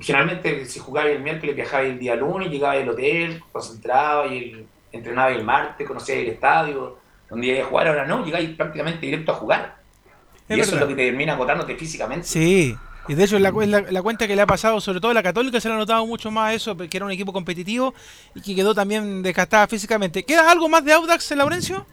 generalmente 0.00 0.64
si 0.66 0.78
jugaba 0.78 1.08
el 1.08 1.20
miércoles 1.20 1.56
viajaba 1.56 1.82
el 1.82 1.98
día 1.98 2.14
lunes, 2.14 2.50
llegaba 2.50 2.74
al 2.74 2.88
hotel, 2.88 3.42
concentraba 3.52 4.26
y 4.26 4.38
el, 4.38 4.66
entrenaba 4.92 5.30
el 5.30 5.44
martes, 5.44 5.86
conocía 5.86 6.16
el 6.16 6.28
estadio, 6.28 6.98
donde 7.28 7.48
iba 7.48 7.64
a 7.64 7.68
jugar, 7.68 7.88
ahora 7.88 8.06
no, 8.06 8.24
llegáis 8.24 8.50
prácticamente 8.50 9.04
directo 9.04 9.32
a 9.32 9.34
jugar. 9.34 9.76
Es 10.48 10.56
y 10.56 10.60
eso 10.60 10.74
es 10.74 10.80
lo 10.80 10.88
que 10.88 10.94
te 10.94 11.06
termina 11.06 11.34
agotándote 11.34 11.76
físicamente. 11.76 12.26
Sí, 12.26 12.74
y 13.08 13.14
de 13.14 13.24
hecho 13.24 13.38
la 13.38 13.52
cuenta 14.02 14.26
que 14.26 14.36
le 14.36 14.42
ha 14.42 14.46
pasado, 14.46 14.80
sobre 14.80 15.00
todo 15.00 15.10
a 15.10 15.14
la 15.14 15.22
Católica, 15.22 15.60
se 15.60 15.68
le 15.68 15.74
ha 15.74 15.78
notado 15.78 16.06
mucho 16.06 16.30
más 16.30 16.54
eso, 16.54 16.76
que 16.76 16.96
era 16.96 17.06
un 17.06 17.12
equipo 17.12 17.32
competitivo 17.32 17.94
y 18.34 18.40
que 18.40 18.54
quedó 18.54 18.74
también 18.74 19.22
desgastada 19.22 19.66
físicamente. 19.66 20.22
¿Queda 20.24 20.50
algo 20.50 20.68
más 20.68 20.84
de 20.84 20.92
Audax, 20.92 21.30
Laurencio? 21.32 21.86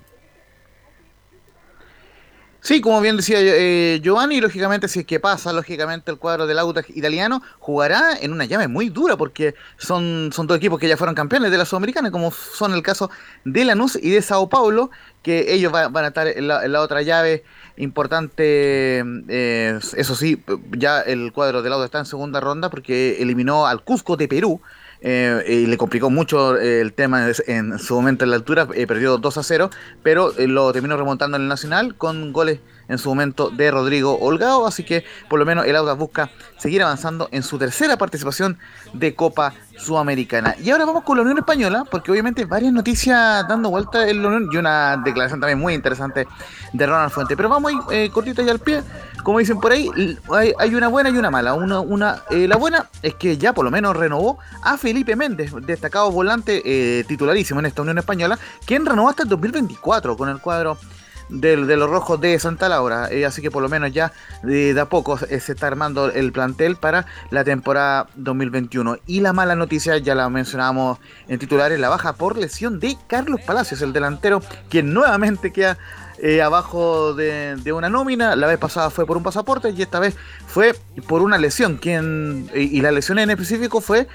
Sí, 2.66 2.82
como 2.82 3.00
bien 3.00 3.16
decía 3.16 3.38
eh, 3.40 4.00
Giovanni, 4.02 4.42
lógicamente 4.42 4.88
si 4.88 5.02
es 5.02 5.06
que 5.06 5.20
pasa, 5.20 5.54
lógicamente 5.54 6.10
el 6.10 6.18
cuadro 6.18 6.48
del 6.48 6.58
Audax 6.58 6.90
italiano 6.98 7.44
jugará 7.60 8.18
en 8.20 8.34
una 8.34 8.46
llave 8.46 8.68
muy 8.68 8.90
dura 8.90 9.18
porque 9.18 9.54
son, 9.78 10.32
son 10.34 10.48
dos 10.48 10.58
equipos 10.58 10.80
que 10.80 10.88
ya 10.88 10.98
fueron 10.98 11.14
campeones 11.14 11.52
de 11.52 11.60
la 11.60 11.66
Sudamericana, 11.66 12.10
como 12.10 12.32
son 12.32 12.74
el 12.74 12.82
caso 12.82 13.12
de 13.44 13.66
Lanús 13.66 14.00
y 14.02 14.10
de 14.10 14.20
Sao 14.24 14.50
Paulo, 14.50 14.90
que 15.22 15.54
ellos 15.54 15.72
va- 15.72 15.90
van 15.90 16.06
a 16.06 16.08
estar 16.08 16.28
en 16.28 16.48
la, 16.48 16.66
en 16.66 16.72
la 16.72 16.82
otra 16.82 17.04
llave 17.04 17.44
importante, 17.78 19.04
eh, 19.30 19.80
eso 19.96 20.16
sí, 20.16 20.44
ya 20.72 21.02
el 21.02 21.32
cuadro 21.34 21.62
del 21.62 21.72
Audax 21.72 21.86
está 21.86 22.00
en 22.00 22.06
segunda 22.08 22.40
ronda 22.40 22.72
porque 22.72 23.22
eliminó 23.22 23.68
al 23.68 23.84
Cusco 23.84 24.18
de 24.18 24.28
Perú, 24.28 24.60
eh, 25.02 25.44
y 25.48 25.66
le 25.66 25.78
complicó 25.78 26.10
mucho 26.10 26.58
eh, 26.58 26.82
el 26.82 26.94
tema 26.94 27.30
en, 27.48 27.80
su 27.80 27.96
momento 27.96 28.24
en 28.24 28.32
la 28.32 28.38
altura, 28.38 28.68
eh, 28.74 28.88
perdió 28.88 29.18
2 29.18 29.38
a 29.38 29.44
0, 29.44 29.70
pero 30.04 30.38
eh, 30.38 30.48
lo 30.48 30.72
terminó 30.74 30.98
remontando 30.98 31.38
en 31.38 31.44
el 31.44 31.50
Nacional 31.50 31.96
con 31.96 32.34
goles 32.34 32.60
en 32.88 32.98
su 32.98 33.10
momento 33.10 33.50
de 33.50 33.72
Rodrigo 33.72 34.18
Holgado, 34.20 34.66
así 34.66 34.84
que 34.84 35.04
por 35.30 35.40
lo 35.40 35.46
menos 35.46 35.66
el 35.66 35.76
Audax 35.76 35.98
busca 35.98 36.30
seguir 36.58 36.84
avanzando 36.84 37.30
en 37.32 37.44
su 37.44 37.58
tercera 37.58 37.98
participación 37.98 38.58
de 38.94 39.16
Copa 39.16 39.54
Sudamericana. 39.78 40.56
Y 40.64 40.70
ahora 40.70 40.86
vamos 40.86 41.04
con 41.04 41.18
la 41.18 41.24
Unión 41.24 41.38
Española, 41.38 41.84
porque 41.90 42.12
obviamente 42.12 42.46
varias 42.46 42.74
noticias 42.74 43.48
dando 43.48 43.70
vuelta 43.70 44.08
en 44.08 44.22
la 44.22 44.28
Unión 44.30 44.50
y 44.52 44.58
una 44.58 44.98
declaración 44.98 45.40
también 45.40 45.60
muy 45.60 45.74
interesante 45.74 46.28
de 46.74 46.86
Ronald 46.86 47.12
Fuente. 47.12 47.36
Pero 47.36 47.50
vamos 47.50 47.72
ahí 47.72 47.78
eh, 47.92 48.10
cortito 48.10 48.42
y 48.42 48.50
al 48.50 48.60
pie, 48.60 48.84
como 49.24 49.40
dicen 49.40 49.60
por 49.60 49.72
ahí, 49.72 49.90
hay, 50.32 50.54
hay 50.58 50.76
una 50.76 50.88
buena 50.88 51.10
y 51.10 51.18
una 51.18 51.30
mala. 51.30 51.54
Una, 51.54 51.80
una, 51.80 52.24
eh, 52.30 52.48
la 52.48 52.56
buena 52.56 52.90
es 53.02 53.16
que 53.16 53.38
ya 53.38 53.54
por 53.54 53.66
lo 53.66 53.72
menos 53.72 53.96
renovó 53.96 54.38
a 54.62 54.78
Felipe 54.78 55.16
Méndez, 55.16 55.52
destacado 55.62 56.12
volante 56.12 56.62
eh, 56.66 57.04
titularísimo 57.04 57.60
en 57.60 57.68
esta 57.68 57.82
Unión 57.82 57.98
Española, 57.98 58.40
quien 58.66 58.86
renovó 58.86 59.10
hasta 59.10 59.24
el 59.24 59.30
2024 59.30 60.16
con 60.18 60.30
el 60.30 60.40
cuadro 60.40 60.78
de, 61.30 61.58
de 61.58 61.78
los 61.78 61.90
rojos 61.90 62.20
de 62.22 62.38
Santa 62.40 62.70
Laura. 62.70 63.10
Eh, 63.12 63.26
así 63.26 63.42
que 63.42 63.52
por 63.52 63.64
lo 63.64 63.70
menos 63.70 63.92
ya 63.92 64.12
de, 64.44 64.80
a 64.80 64.86
poco 64.86 65.20
eh, 65.30 65.40
se 65.40 65.54
está 65.54 65.68
armando 65.68 66.12
el 66.12 66.32
plantel 66.32 66.76
para 66.76 67.06
la 67.32 67.44
temporada 67.44 68.08
2021. 68.16 68.98
Y 69.08 69.22
la 69.22 69.34
mala 69.34 69.56
noticia, 69.56 69.98
ya 69.98 70.16
la 70.16 70.30
mencionábamos 70.30 71.00
en 71.28 71.40
titulares, 71.40 71.80
la 71.80 71.90
baja 71.90 72.14
por 72.14 72.38
lesión 72.38 72.80
de 72.80 72.98
Carlos 73.08 73.42
Palacios, 73.42 73.82
el 73.82 73.94
delantero, 73.94 74.42
quien 74.70 74.94
nuevamente 74.94 75.52
queda 75.52 75.78
eh, 76.18 76.42
abajo 76.42 77.14
de, 77.14 77.60
una 77.74 77.90
nómina. 77.90 78.36
La 78.36 78.48
vez 78.48 78.58
pasada 78.58 78.90
fue 78.90 79.06
por 79.06 79.18
un 79.18 79.24
pasaporte 79.24 79.72
y 79.72 79.82
esta 79.82 80.00
vez 80.00 80.16
fue 80.48 80.74
por 81.08 81.22
una 81.22 81.38
lesión. 81.38 81.78
Quien, 81.78 82.50
y, 82.54 82.82
la 82.82 82.92
lesión 82.92 83.20
en 83.20 83.30
específico 83.30 83.82
fue 83.82 84.08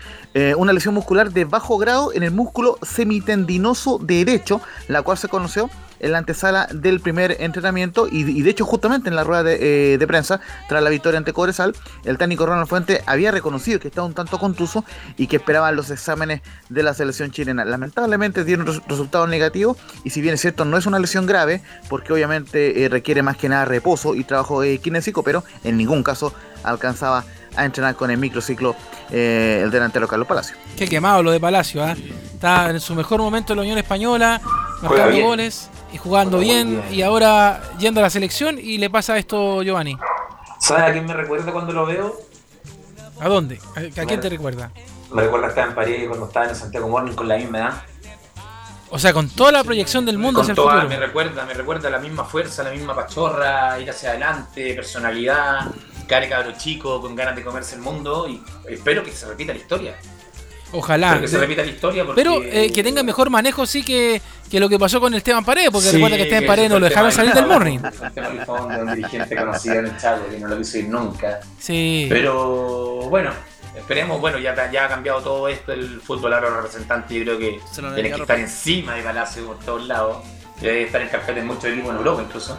una 0.56 0.72
lesión 0.72 0.94
muscular 0.94 1.32
de 1.32 1.44
bajo 1.44 1.76
grado 1.76 2.12
en 2.12 2.22
el 2.22 2.30
músculo 2.30 2.78
semitendinoso 2.82 3.98
derecho, 3.98 4.60
la 4.88 5.02
cual 5.02 5.18
se 5.18 5.28
conoció 5.28 5.68
en 6.00 6.12
la 6.12 6.18
antesala 6.18 6.68
del 6.72 7.00
primer 7.00 7.36
entrenamiento 7.40 8.08
y, 8.10 8.22
y 8.22 8.42
de 8.42 8.50
hecho 8.50 8.64
justamente 8.64 9.08
en 9.08 9.16
la 9.16 9.24
rueda 9.24 9.42
de, 9.42 9.94
eh, 9.94 9.98
de, 9.98 10.06
prensa 10.06 10.40
tras 10.68 10.82
la 10.82 10.90
victoria 10.90 11.18
ante 11.18 11.32
Cobresal 11.32 11.74
el 12.04 12.18
técnico 12.18 12.46
Ronald 12.46 12.68
Fuente 12.68 13.02
había 13.06 13.30
reconocido 13.30 13.78
que 13.78 13.88
estaba 13.88 14.06
un 14.06 14.14
tanto 14.14 14.38
contuso 14.38 14.84
y 15.16 15.26
que 15.26 15.36
esperaban 15.36 15.76
los 15.76 15.90
exámenes 15.90 16.42
de 16.68 16.82
la 16.82 16.94
selección 16.94 17.30
chilena 17.30 17.64
lamentablemente 17.64 18.44
dieron 18.44 18.66
res 18.66 18.80
resultados 18.88 19.28
negativos 19.28 19.76
y 20.04 20.10
si 20.10 20.20
bien 20.20 20.34
es 20.34 20.40
cierto 20.40 20.64
no 20.64 20.76
es 20.76 20.86
una 20.86 20.98
lesión 20.98 21.26
grave 21.26 21.62
porque 21.88 22.12
obviamente 22.12 22.84
eh, 22.84 22.88
requiere 22.88 23.22
más 23.22 23.36
que 23.36 23.48
nada 23.48 23.64
reposo 23.64 24.14
y 24.14 24.24
trabajo 24.24 24.62
eh, 24.62 24.78
kinésico 24.78 25.22
pero 25.22 25.44
en 25.64 25.76
ningún 25.76 26.02
caso 26.02 26.34
alcanzaba 26.62 27.24
a 27.56 27.64
entrenar 27.64 27.96
con 27.96 28.10
el 28.10 28.18
microciclo 28.18 28.76
eh, 29.10 29.60
el 29.64 29.70
delantero 29.70 30.06
Carlos 30.06 30.28
Palacio. 30.28 30.56
Qué 30.76 30.86
quemado 30.86 31.22
lo 31.22 31.30
de 31.30 31.40
Palacio, 31.40 31.86
¿eh? 31.86 31.96
está 32.32 32.70
en 32.70 32.80
su 32.80 32.94
mejor 32.94 33.20
momento 33.20 33.52
en 33.52 33.56
la 33.58 33.62
Unión 33.62 33.78
Española, 33.78 34.40
marcando 34.82 35.20
goles 35.20 35.68
y 35.92 35.98
jugando 35.98 36.38
bien, 36.38 36.80
bien, 36.82 36.94
y 36.94 37.02
ahora 37.02 37.62
yendo 37.78 38.00
a 38.00 38.04
la 38.04 38.10
selección 38.10 38.58
y 38.58 38.78
le 38.78 38.90
pasa 38.90 39.18
esto 39.18 39.62
Giovanni. 39.62 39.96
¿Sabes 40.58 40.84
a 40.84 40.92
quién 40.92 41.06
me 41.06 41.14
recuerda 41.14 41.52
cuando 41.52 41.72
lo 41.72 41.86
veo? 41.86 42.20
¿A 43.18 43.28
dónde? 43.28 43.60
¿A, 43.76 44.02
a 44.02 44.06
quién 44.06 44.20
te 44.20 44.28
recuerda? 44.28 44.70
Me 45.12 45.22
recuerda 45.22 45.48
estar 45.48 45.68
en 45.68 45.74
París 45.74 46.04
cuando 46.06 46.26
estaba 46.26 46.46
en 46.46 46.54
Santiago 46.54 46.88
Morning 46.88 47.14
con 47.14 47.28
la 47.28 47.36
misma 47.36 47.58
edad. 47.58 47.82
O 48.90 48.98
sea, 48.98 49.12
con 49.12 49.28
toda 49.28 49.52
la 49.52 49.62
proyección 49.62 50.04
del 50.04 50.18
mundo 50.18 50.40
con 50.40 50.42
hacia 50.42 50.54
toda, 50.54 50.74
el 50.74 50.80
futuro. 50.82 51.00
Me 51.00 51.06
recuerda, 51.06 51.46
me 51.46 51.54
recuerda 51.54 51.90
la 51.90 51.98
misma 51.98 52.24
fuerza, 52.24 52.64
la 52.64 52.70
misma 52.70 52.94
pachorra, 52.94 53.78
ir 53.78 53.88
hacia 53.88 54.10
adelante, 54.10 54.74
personalidad, 54.74 55.70
cara 56.08 56.28
cabro 56.28 56.52
chico, 56.58 57.00
con 57.00 57.14
ganas 57.14 57.36
de 57.36 57.44
comerse 57.44 57.76
el 57.76 57.82
mundo 57.82 58.28
y 58.28 58.42
espero 58.68 59.04
que 59.04 59.12
se 59.12 59.26
repita 59.26 59.52
la 59.52 59.60
historia. 59.60 59.96
Ojalá. 60.72 61.08
Espero 61.08 61.22
que 61.22 61.28
se 61.28 61.38
repita 61.38 61.62
la 61.62 61.68
historia 61.68 62.04
porque... 62.04 62.22
Pero 62.22 62.42
eh, 62.42 62.70
que 62.72 62.82
tenga 62.82 63.02
mejor 63.02 63.30
manejo 63.30 63.66
sí 63.66 63.82
que, 63.82 64.20
que 64.50 64.60
lo 64.60 64.68
que 64.68 64.78
pasó 64.78 65.00
con 65.00 65.14
Esteban 65.14 65.44
Paredes, 65.44 65.70
porque 65.70 65.88
sí, 65.88 65.96
recuerda 65.96 66.16
que 66.16 66.22
Esteban 66.24 66.46
Paredes 66.46 66.70
no 66.70 66.78
lo 66.78 66.88
dejaron 66.88 67.12
salir 67.12 67.32
del 67.32 67.46
morning. 67.46 67.78
Un 67.78 68.46
fondo, 68.46 68.80
un 68.80 68.94
dirigente 68.94 69.36
conocido 69.36 69.74
en 69.76 69.86
el 69.86 69.96
Chaco 69.96 70.28
que 70.30 70.38
no 70.38 70.48
lo 70.48 70.58
quiso 70.58 70.78
ir 70.78 70.88
nunca. 70.88 71.40
Sí. 71.58 72.06
Pero 72.08 73.08
bueno, 73.08 73.30
esperemos, 73.76 74.20
bueno, 74.20 74.38
ya, 74.38 74.70
ya 74.70 74.84
ha 74.84 74.88
cambiado 74.88 75.20
todo 75.20 75.48
esto, 75.48 75.72
el 75.72 76.00
fútbol 76.00 76.34
ahora 76.34 76.50
representante 76.50 77.14
yo 77.14 77.22
creo 77.22 77.38
que 77.38 77.60
tiene 77.94 78.10
que 78.10 78.20
estar 78.20 78.38
encima 78.38 78.94
de 78.94 79.02
Palacio 79.02 79.46
por 79.46 79.58
todos 79.60 79.86
lados. 79.86 80.18
Debe 80.60 80.82
estar 80.82 81.00
en 81.00 81.08
carpeta 81.08 81.40
en 81.40 81.46
muchos 81.46 81.64
equipos 81.64 81.90
en 81.90 81.96
Europa 81.96 82.22
incluso. 82.22 82.58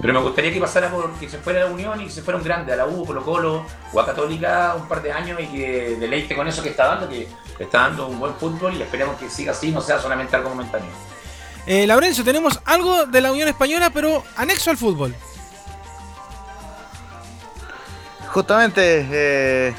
Pero 0.00 0.12
me 0.12 0.20
gustaría 0.20 0.52
que 0.52 0.60
pasara 0.60 0.90
por 0.90 1.12
que 1.14 1.28
se 1.28 1.38
fuera 1.38 1.62
a 1.62 1.64
la 1.64 1.70
Unión 1.70 2.00
y 2.00 2.04
que 2.04 2.10
se 2.10 2.22
fuera 2.22 2.38
un 2.38 2.44
grande, 2.44 2.72
a 2.72 2.76
la 2.76 2.86
U, 2.86 3.04
Colo 3.04 3.24
Colo 3.24 3.66
o 3.92 4.00
a 4.00 4.06
Católica 4.06 4.74
un 4.76 4.86
par 4.86 5.02
de 5.02 5.12
años 5.12 5.40
y 5.40 5.46
que 5.46 5.96
deleite 5.98 6.36
con 6.36 6.46
eso 6.46 6.62
que 6.62 6.70
está 6.70 6.86
dando, 6.86 7.08
que 7.08 7.28
está 7.58 7.80
dando 7.80 8.08
un 8.08 8.20
buen 8.20 8.34
fútbol 8.34 8.74
y 8.74 8.82
esperemos 8.82 9.18
que 9.18 9.28
siga 9.28 9.52
así, 9.52 9.70
no 9.70 9.80
sea 9.80 9.98
solamente 9.98 10.36
algo 10.36 10.50
momentáneo. 10.50 10.90
Eh, 11.66 11.86
Laurencio, 11.86 12.24
tenemos 12.24 12.60
algo 12.64 13.06
de 13.06 13.20
la 13.20 13.32
Unión 13.32 13.48
Española, 13.48 13.90
pero 13.92 14.24
anexo 14.36 14.70
al 14.70 14.76
fútbol. 14.76 15.14
Justamente, 18.28 19.06
eh, 19.10 19.74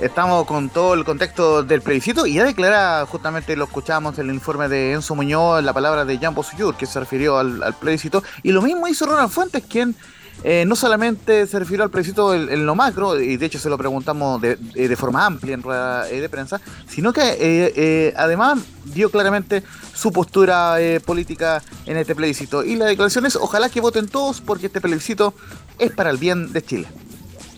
estamos 0.00 0.46
con 0.46 0.70
todo 0.70 0.94
el 0.94 1.04
contexto 1.04 1.62
del 1.62 1.82
plebiscito 1.82 2.26
y 2.26 2.34
ya 2.34 2.44
declara, 2.44 3.04
justamente 3.06 3.54
lo 3.56 3.64
escuchamos 3.64 4.18
en 4.18 4.28
el 4.28 4.34
informe 4.34 4.68
de 4.68 4.92
Enzo 4.92 5.14
Muñoz, 5.14 5.62
la 5.62 5.72
palabra 5.72 6.04
de 6.04 6.18
Jean 6.18 6.34
Bossuyur, 6.34 6.74
que 6.76 6.86
se 6.86 6.98
refirió 6.98 7.38
al, 7.38 7.74
plebiscito, 7.78 8.22
y 8.42 8.52
lo 8.52 8.62
mismo 8.62 8.88
hizo 8.88 9.06
Ronald 9.06 9.30
Fuentes, 9.30 9.62
quien 9.68 9.94
eh, 10.42 10.64
no 10.66 10.74
solamente 10.74 11.46
se 11.46 11.58
refirió 11.58 11.84
al 11.84 11.90
plebiscito 11.90 12.34
en, 12.34 12.64
lo 12.64 12.74
macro, 12.74 13.20
y 13.20 13.36
de 13.36 13.46
hecho 13.46 13.58
se 13.58 13.68
lo 13.68 13.76
preguntamos 13.76 14.40
de, 14.40 14.56
de 14.56 14.96
forma 14.96 15.26
amplia 15.26 15.54
en 15.54 15.62
rueda 15.62 16.04
de 16.04 16.28
prensa, 16.28 16.60
sino 16.88 17.12
que 17.12 17.20
eh, 17.22 17.72
eh, 17.76 18.14
además 18.16 18.58
dio 18.86 19.10
claramente 19.10 19.62
su 19.94 20.12
postura 20.12 20.76
política 21.04 21.62
en 21.84 21.98
este 21.98 22.14
plebiscito. 22.14 22.64
Y 22.64 22.76
la 22.76 22.86
declaración 22.86 23.26
es, 23.26 23.36
ojalá 23.36 23.68
que 23.68 23.82
voten 23.82 24.08
todos, 24.08 24.40
porque 24.40 24.66
este 24.66 24.80
plebiscito 24.80 25.34
es 25.78 25.92
para 25.92 26.08
el 26.10 26.16
bien 26.16 26.52
de 26.52 26.62
Chile. 26.64 26.88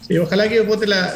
Sí, 0.08 0.18
ojalá 0.18 0.48
que 0.48 0.60
voten 0.62 0.90
la, 0.90 1.14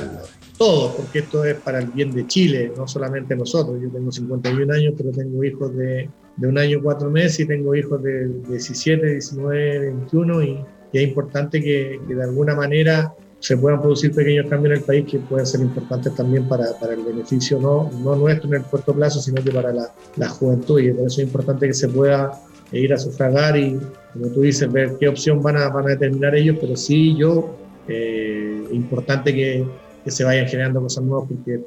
todos, 0.56 0.94
porque 0.94 1.20
esto 1.20 1.44
es 1.44 1.54
para 1.56 1.78
el 1.78 1.86
bien 1.88 2.12
de 2.12 2.26
Chile, 2.26 2.72
no 2.76 2.86
solamente 2.88 3.36
nosotros. 3.36 3.78
Yo 3.82 3.90
tengo 3.90 4.10
51 4.10 4.72
años, 4.72 4.94
pero 4.96 5.10
tengo 5.10 5.44
hijos 5.44 5.76
de, 5.76 6.08
de 6.36 6.46
un 6.46 6.58
año 6.58 6.80
cuatro 6.82 7.10
meses 7.10 7.40
y 7.40 7.46
tengo 7.46 7.74
hijos 7.74 8.02
de 8.02 8.28
17, 8.48 9.06
19, 9.06 9.78
21 9.78 10.42
y, 10.42 10.64
es 10.92 11.02
importante 11.02 11.62
que, 11.62 12.00
de 12.08 12.22
alguna 12.22 12.54
manera 12.54 13.12
se 13.38 13.54
puedan 13.58 13.82
producir 13.82 14.14
pequeños 14.14 14.46
cambios 14.48 14.72
en 14.72 14.78
el 14.78 14.84
país 14.84 15.04
que 15.04 15.18
pueden 15.18 15.44
ser 15.44 15.60
importantes 15.60 16.14
también 16.14 16.48
para, 16.48 16.72
para 16.80 16.94
el 16.94 17.02
beneficio 17.02 17.60
no, 17.60 17.90
no 18.02 18.16
nuestro 18.16 18.48
en 18.48 18.54
el 18.54 18.62
corto 18.62 18.94
plazo, 18.94 19.20
sino 19.20 19.42
que 19.44 19.50
para 19.50 19.74
la, 19.74 19.92
la 20.16 20.28
juventud 20.30 20.80
y 20.80 20.90
por 20.92 21.06
eso 21.06 21.20
es 21.20 21.26
importante 21.26 21.66
que 21.66 21.74
se 21.74 21.88
pueda 21.88 22.32
ir 22.72 22.94
a 22.94 22.98
sufragar 22.98 23.58
y, 23.58 23.78
como 24.14 24.28
tú 24.28 24.40
dices, 24.40 24.72
ver 24.72 24.96
qué 24.98 25.08
opción 25.08 25.42
van 25.42 25.58
a, 25.58 25.68
van 25.68 25.84
a 25.84 25.90
determinar 25.90 26.34
ellos, 26.34 26.56
pero 26.58 26.76
sí 26.76 27.14
yo, 27.14 27.56
eh, 27.88 28.64
importante 28.72 29.34
que, 29.34 29.66
que 30.06 30.12
se 30.12 30.22
vayan 30.22 30.46
generando 30.46 30.80
cosas 30.80 31.02
nuevas 31.02 31.28
porque 31.28 31.60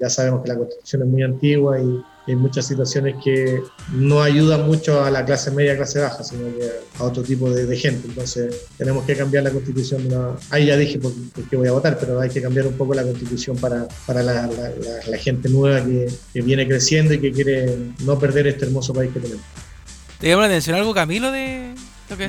ya 0.00 0.08
sabemos 0.08 0.42
que 0.42 0.48
la 0.48 0.56
constitución 0.56 1.02
es 1.02 1.08
muy 1.08 1.22
antigua 1.22 1.78
y 1.78 2.02
hay 2.26 2.36
muchas 2.36 2.66
situaciones 2.66 3.16
que 3.22 3.62
no 3.92 4.22
ayudan 4.22 4.66
mucho 4.66 5.04
a 5.04 5.10
la 5.10 5.26
clase 5.26 5.50
media, 5.50 5.76
clase 5.76 6.00
baja, 6.00 6.24
sino 6.24 6.46
que 6.56 6.70
a 6.98 7.04
otro 7.04 7.22
tipo 7.22 7.50
de, 7.50 7.76
gente. 7.76 8.08
Entonces 8.08 8.62
tenemos 8.78 9.04
que 9.04 9.14
cambiar 9.14 9.44
la 9.44 9.50
constitución. 9.50 10.08
Ahí 10.48 10.66
ya 10.66 10.76
dije 10.78 10.98
por, 10.98 11.12
por, 11.34 11.46
qué 11.50 11.56
voy 11.56 11.68
a 11.68 11.72
votar, 11.72 11.98
pero 12.00 12.18
hay 12.18 12.30
que 12.30 12.40
cambiar 12.40 12.66
un 12.66 12.74
poco 12.78 12.94
la 12.94 13.02
constitución 13.02 13.58
para, 13.58 13.86
para 14.06 14.22
la, 14.22 14.48
gente 15.18 15.50
nueva 15.50 15.84
que, 15.84 16.10
que, 16.32 16.40
viene 16.40 16.66
creciendo 16.66 17.12
y 17.12 17.18
que 17.18 17.30
quiere 17.30 17.76
no 18.04 18.18
perder 18.18 18.46
este 18.46 18.64
hermoso 18.64 18.94
país 18.94 19.10
que 19.12 19.20
tenemos. 19.20 19.44
¿Te 20.18 20.28
llama 20.28 20.42
la 20.42 20.48
atención 20.48 20.76
algo, 20.76 20.94
Camilo, 20.94 21.30
de, 21.30 21.71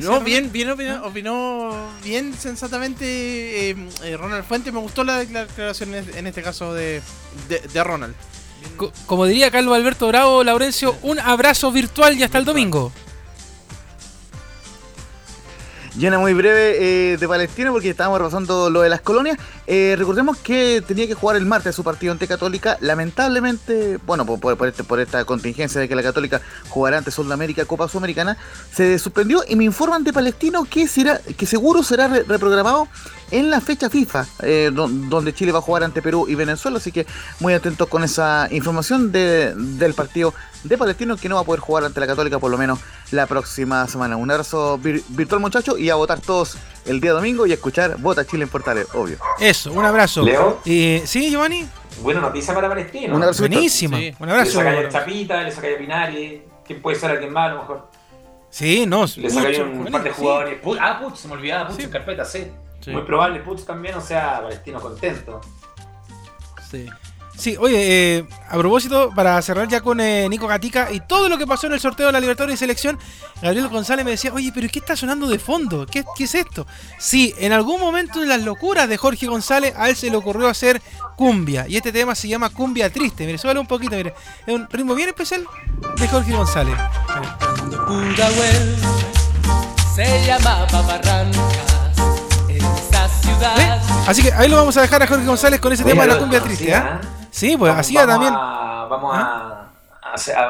no, 0.02 0.22
bien, 0.22 0.52
bien 0.52 0.70
opinó, 0.70 1.06
opinó 1.06 1.90
bien 2.04 2.34
sensatamente 2.38 3.70
eh, 3.72 3.76
eh, 4.04 4.18
Ronald 4.18 4.46
Fuente. 4.46 4.72
Me 4.72 4.80
gustó 4.80 5.04
la 5.04 5.20
declaración 5.20 5.94
en 5.94 6.28
este 6.28 6.42
caso 6.42 6.74
de, 6.74 7.02
de, 7.50 7.60
de 7.60 7.84
Ronald. 7.84 8.16
Co 8.78 8.92
como 9.06 9.26
diría 9.26 9.52
Carlos 9.52 9.76
Alberto 9.76 10.08
Bravo, 10.08 10.44
Laurencio, 10.44 10.96
un 11.02 11.20
abrazo 11.20 11.72
virtual 11.72 12.18
y 12.18 12.24
hasta 12.24 12.38
el 12.38 12.46
domingo. 12.46 12.92
Llena 15.96 16.18
muy 16.18 16.34
breve 16.34 17.12
eh, 17.14 17.18
de 17.18 17.28
Palestina 17.28 17.70
porque 17.72 17.92
estábamos 17.92 18.18
repasando 18.18 18.72
lo 18.72 18.82
de 18.82 18.90
las 18.90 19.02
colonias. 19.02 19.38
Eh, 19.68 19.94
recordemos 19.96 20.38
que 20.38 20.84
tenía 20.88 21.06
que 21.06 21.14
jugar 21.14 21.38
el 21.38 21.46
martes 21.46 21.76
su 21.76 21.84
partido 21.84 22.12
ante 22.12 22.28
Católica. 22.28 22.78
Lamentablemente, 22.82 24.00
bueno, 24.04 24.26
por, 24.26 24.68
este, 24.68 24.84
esta 25.02 25.24
contingencia 25.24 25.80
de 25.80 25.88
que 25.88 25.96
la 25.96 26.02
Católica 26.02 26.42
jugará 26.70 26.98
ante 26.98 27.12
Sudamérica, 27.12 27.66
Copa 27.66 27.88
Sudamericana, 27.88 28.38
se 28.74 28.98
suspendió 28.98 29.44
y 29.48 29.56
me 29.56 29.66
informan 29.66 30.04
de 30.04 30.14
Palestino 30.14 30.66
que, 30.66 30.88
será, 30.88 31.20
que 31.20 31.46
seguro 31.46 31.84
será 31.84 32.08
re 32.08 32.24
reprogramado 32.24 32.88
en 33.30 33.52
la 33.52 33.62
fecha 33.62 33.88
FIFA, 33.88 34.26
eh, 34.42 34.72
donde 34.74 35.34
Chile 35.34 35.52
va 35.52 35.60
a 35.60 35.62
jugar 35.62 35.84
ante 35.84 36.02
Perú 36.02 36.26
y 36.28 36.34
Venezuela. 36.34 36.78
Así 36.78 36.92
que 36.92 37.06
muy 37.40 37.54
atentos 37.54 37.88
con 37.88 38.04
esa 38.04 38.48
información 38.50 39.12
de, 39.12 39.54
del 39.56 39.94
partido 39.94 40.34
de 40.64 40.78
Palestino 40.78 41.18
que 41.18 41.28
no 41.30 41.36
va 41.36 41.42
a 41.42 41.44
poder 41.44 41.60
jugar 41.60 41.84
ante 41.84 42.00
la 42.00 42.08
Católica 42.08 42.40
por 42.40 42.50
lo 42.52 42.58
menos 42.58 42.80
la 43.12 43.26
próxima 43.28 43.88
semana. 43.88 44.18
Un 44.18 44.30
abrazo 44.32 44.78
vir 44.78 45.04
virtual, 45.10 45.42
muchachos, 45.42 45.80
y 45.80 45.90
a 45.90 45.96
votar 45.96 46.20
todos 46.22 46.58
el 46.86 47.00
día 47.02 47.12
domingo 47.14 47.46
y 47.46 47.52
a 47.52 47.56
escuchar 47.56 47.98
Vota 47.98 48.26
Chile 48.26 48.44
en 48.44 48.50
Portales, 48.50 48.88
obvio. 48.94 49.18
Eso, 49.40 49.72
un 49.72 49.84
abrazo. 49.86 50.22
¿Leo? 50.24 50.60
Eh, 50.66 51.04
¿Sí, 51.06 51.30
Giovanni? 51.30 51.68
Buena 52.02 52.22
noticia 52.22 52.54
para 52.56 52.68
Palestino. 52.70 53.16
Un 53.16 53.22
abrazo. 53.22 53.44
Buenísima. 53.44 53.98
Sí. 53.98 54.16
Un 54.20 54.30
abrazo. 54.30 54.64
Le 54.64 54.70
saca 54.72 54.88
a 54.88 54.90
Chapita, 54.90 55.44
le 55.44 55.52
saca 55.52 55.68
a 55.68 55.78
Pinari. 55.78 56.44
¿Quién 56.66 56.82
puede 56.82 56.98
ser 56.98 57.12
alguien 57.12 57.32
más 57.32 57.52
a 57.52 57.54
lo 57.56 57.60
mejor? 57.62 57.88
Sí, 58.50 58.86
no. 58.86 59.06
Le 59.18 59.30
sacaría 59.30 59.64
mucho, 59.66 59.80
un 59.88 59.92
par 59.92 60.04
de 60.04 60.10
sí. 60.12 60.16
jugadores. 60.20 60.62
Pu- 60.64 60.78
Ah, 60.80 61.00
Puch, 61.02 61.16
se 61.16 61.28
me 61.28 61.34
olvidaba, 61.34 61.70
Puch 61.70 61.80
en 61.82 61.90
carpeta, 61.90 62.24
sí. 62.26 62.48
Sí. 62.82 62.92
Muy 62.92 63.02
probable, 63.04 63.40
Puch 63.42 63.64
también, 63.64 63.96
o 63.96 64.02
sea, 64.02 64.42
Palestino 64.42 64.80
contento. 64.80 65.42
Sí. 66.70 66.86
Sí, 67.44 67.58
oye, 67.60 68.20
eh, 68.20 68.26
a 68.48 68.58
propósito, 68.58 69.12
para 69.14 69.42
cerrar 69.42 69.68
ya 69.68 69.82
con 69.82 70.00
eh, 70.00 70.30
Nico 70.30 70.48
Gatica 70.48 70.90
y 70.94 71.02
todo 71.02 71.28
lo 71.28 71.38
que 71.38 71.46
pasó 71.46 71.68
en 71.68 71.74
el 71.74 71.82
sorteo 71.82 72.06
de 72.06 72.14
la 72.14 72.22
Libertadores 72.22 72.56
y 72.56 72.58
Selección, 72.58 72.98
Gabriel 73.42 73.68
González 73.68 74.06
me 74.06 74.12
decía, 74.12 74.32
oye, 74.34 74.50
pero 74.56 74.70
¿qué 74.72 74.80
está 74.80 74.96
sonando 74.96 75.28
de 75.28 75.40
fondo? 75.40 75.86
¿Qué, 75.86 76.06
qué 76.16 76.24
es 76.24 76.36
esto? 76.36 76.66
Sí, 76.98 77.36
en 77.38 77.52
algún 77.52 77.82
momento 77.82 78.24
en 78.24 78.30
las 78.30 78.42
locuras 78.44 78.88
de 78.88 78.96
Jorge 78.96 79.26
González, 79.26 79.74
a 79.76 79.90
él 79.90 79.98
se 79.98 80.10
le 80.10 80.16
ocurrió 80.16 80.48
hacer 80.48 80.82
cumbia. 81.18 81.68
Y 81.68 81.76
este 81.76 81.92
tema 81.92 82.16
se 82.16 82.30
llama 82.30 82.50
Cumbia 82.50 82.90
Triste. 82.90 83.26
Mire, 83.26 83.38
súbale 83.38 83.60
un 83.60 83.68
poquito, 83.68 83.98
mire. 83.98 84.14
Es 84.48 84.54
un 84.54 84.66
ritmo 84.70 84.96
bien 84.96 85.10
especial 85.10 85.46
de 85.98 86.08
Jorge 86.08 86.32
González. 86.32 86.76
Pudahuel 87.86 88.76
se 89.94 90.26
llamaba 90.26 90.82
Barrancas 90.82 91.98
en 92.48 92.56
esa 92.56 93.10
ciudad. 93.22 93.82
Así 94.08 94.24
que 94.24 94.32
ahí 94.32 94.48
lo 94.48 94.56
vamos 94.56 94.78
a 94.78 94.82
dejar 94.82 95.04
a 95.04 95.08
Jorge 95.08 95.26
González 95.26 95.60
con 95.60 95.74
ese 95.74 95.84
tema 95.84 96.04
de 96.04 96.08
la 96.08 96.20
cumbia 96.20 96.40
triste. 96.40 96.74
¿ah? 96.74 97.02
Sí, 97.34 97.58
pues 97.58 97.72
Vamos- 97.72 97.80
hacía 97.88 98.06
vamos 98.06 98.14
también. 98.14 98.34
a- 98.36 98.86
vamos 98.90 99.16
a, 99.16 99.72
a 100.04 100.14
hacer- 100.14 100.36
a- 100.36 100.44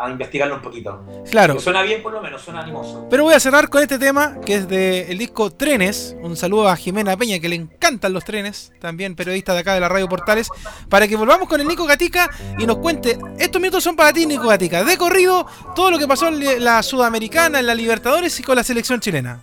a- 0.00 0.06
a 0.06 0.10
investigarlo 0.10 0.54
un 0.54 0.62
poquito. 0.62 1.04
Claro. 1.30 1.54
Que 1.56 1.60
Suena 1.60 1.82
bien, 1.82 2.02
por 2.02 2.14
lo 2.14 2.22
menos, 2.22 2.40
suena 2.40 2.60
animoso. 2.60 3.06
Pero 3.10 3.24
voy 3.24 3.34
a 3.34 3.40
cerrar 3.40 3.68
con 3.68 3.82
este 3.82 3.98
tema 3.98 4.38
que 4.46 4.54
es 4.54 4.66
del 4.68 5.18
disco 5.18 5.50
Trenes. 5.50 6.16
Un 6.22 6.36
saludo 6.38 6.68
a 6.70 6.76
Jimena 6.76 7.14
Peña 7.18 7.38
que 7.40 7.48
le 7.50 7.56
encantan 7.56 8.14
los 8.14 8.24
trenes, 8.24 8.72
también 8.80 9.14
periodista 9.16 9.52
de 9.52 9.58
acá 9.60 9.74
de 9.74 9.80
la 9.80 9.90
Radio 9.90 10.08
Portales, 10.08 10.48
para 10.88 11.06
que 11.06 11.16
volvamos 11.16 11.46
con 11.46 11.60
el 11.60 11.68
Nico 11.68 11.84
Gatica 11.84 12.30
y 12.58 12.64
nos 12.66 12.78
cuente. 12.78 13.18
Estos 13.38 13.60
minutos 13.60 13.84
son 13.84 13.94
para 13.94 14.10
ti, 14.14 14.24
Nico 14.24 14.48
Gatica. 14.48 14.82
De 14.82 14.96
corrido, 14.96 15.46
todo 15.76 15.90
lo 15.90 15.98
que 15.98 16.08
pasó 16.08 16.28
en 16.28 16.64
la 16.64 16.82
Sudamericana, 16.82 17.58
en 17.60 17.66
la 17.66 17.74
Libertadores 17.74 18.40
y 18.40 18.42
con 18.42 18.56
la 18.56 18.64
selección 18.64 18.98
chilena. 19.00 19.40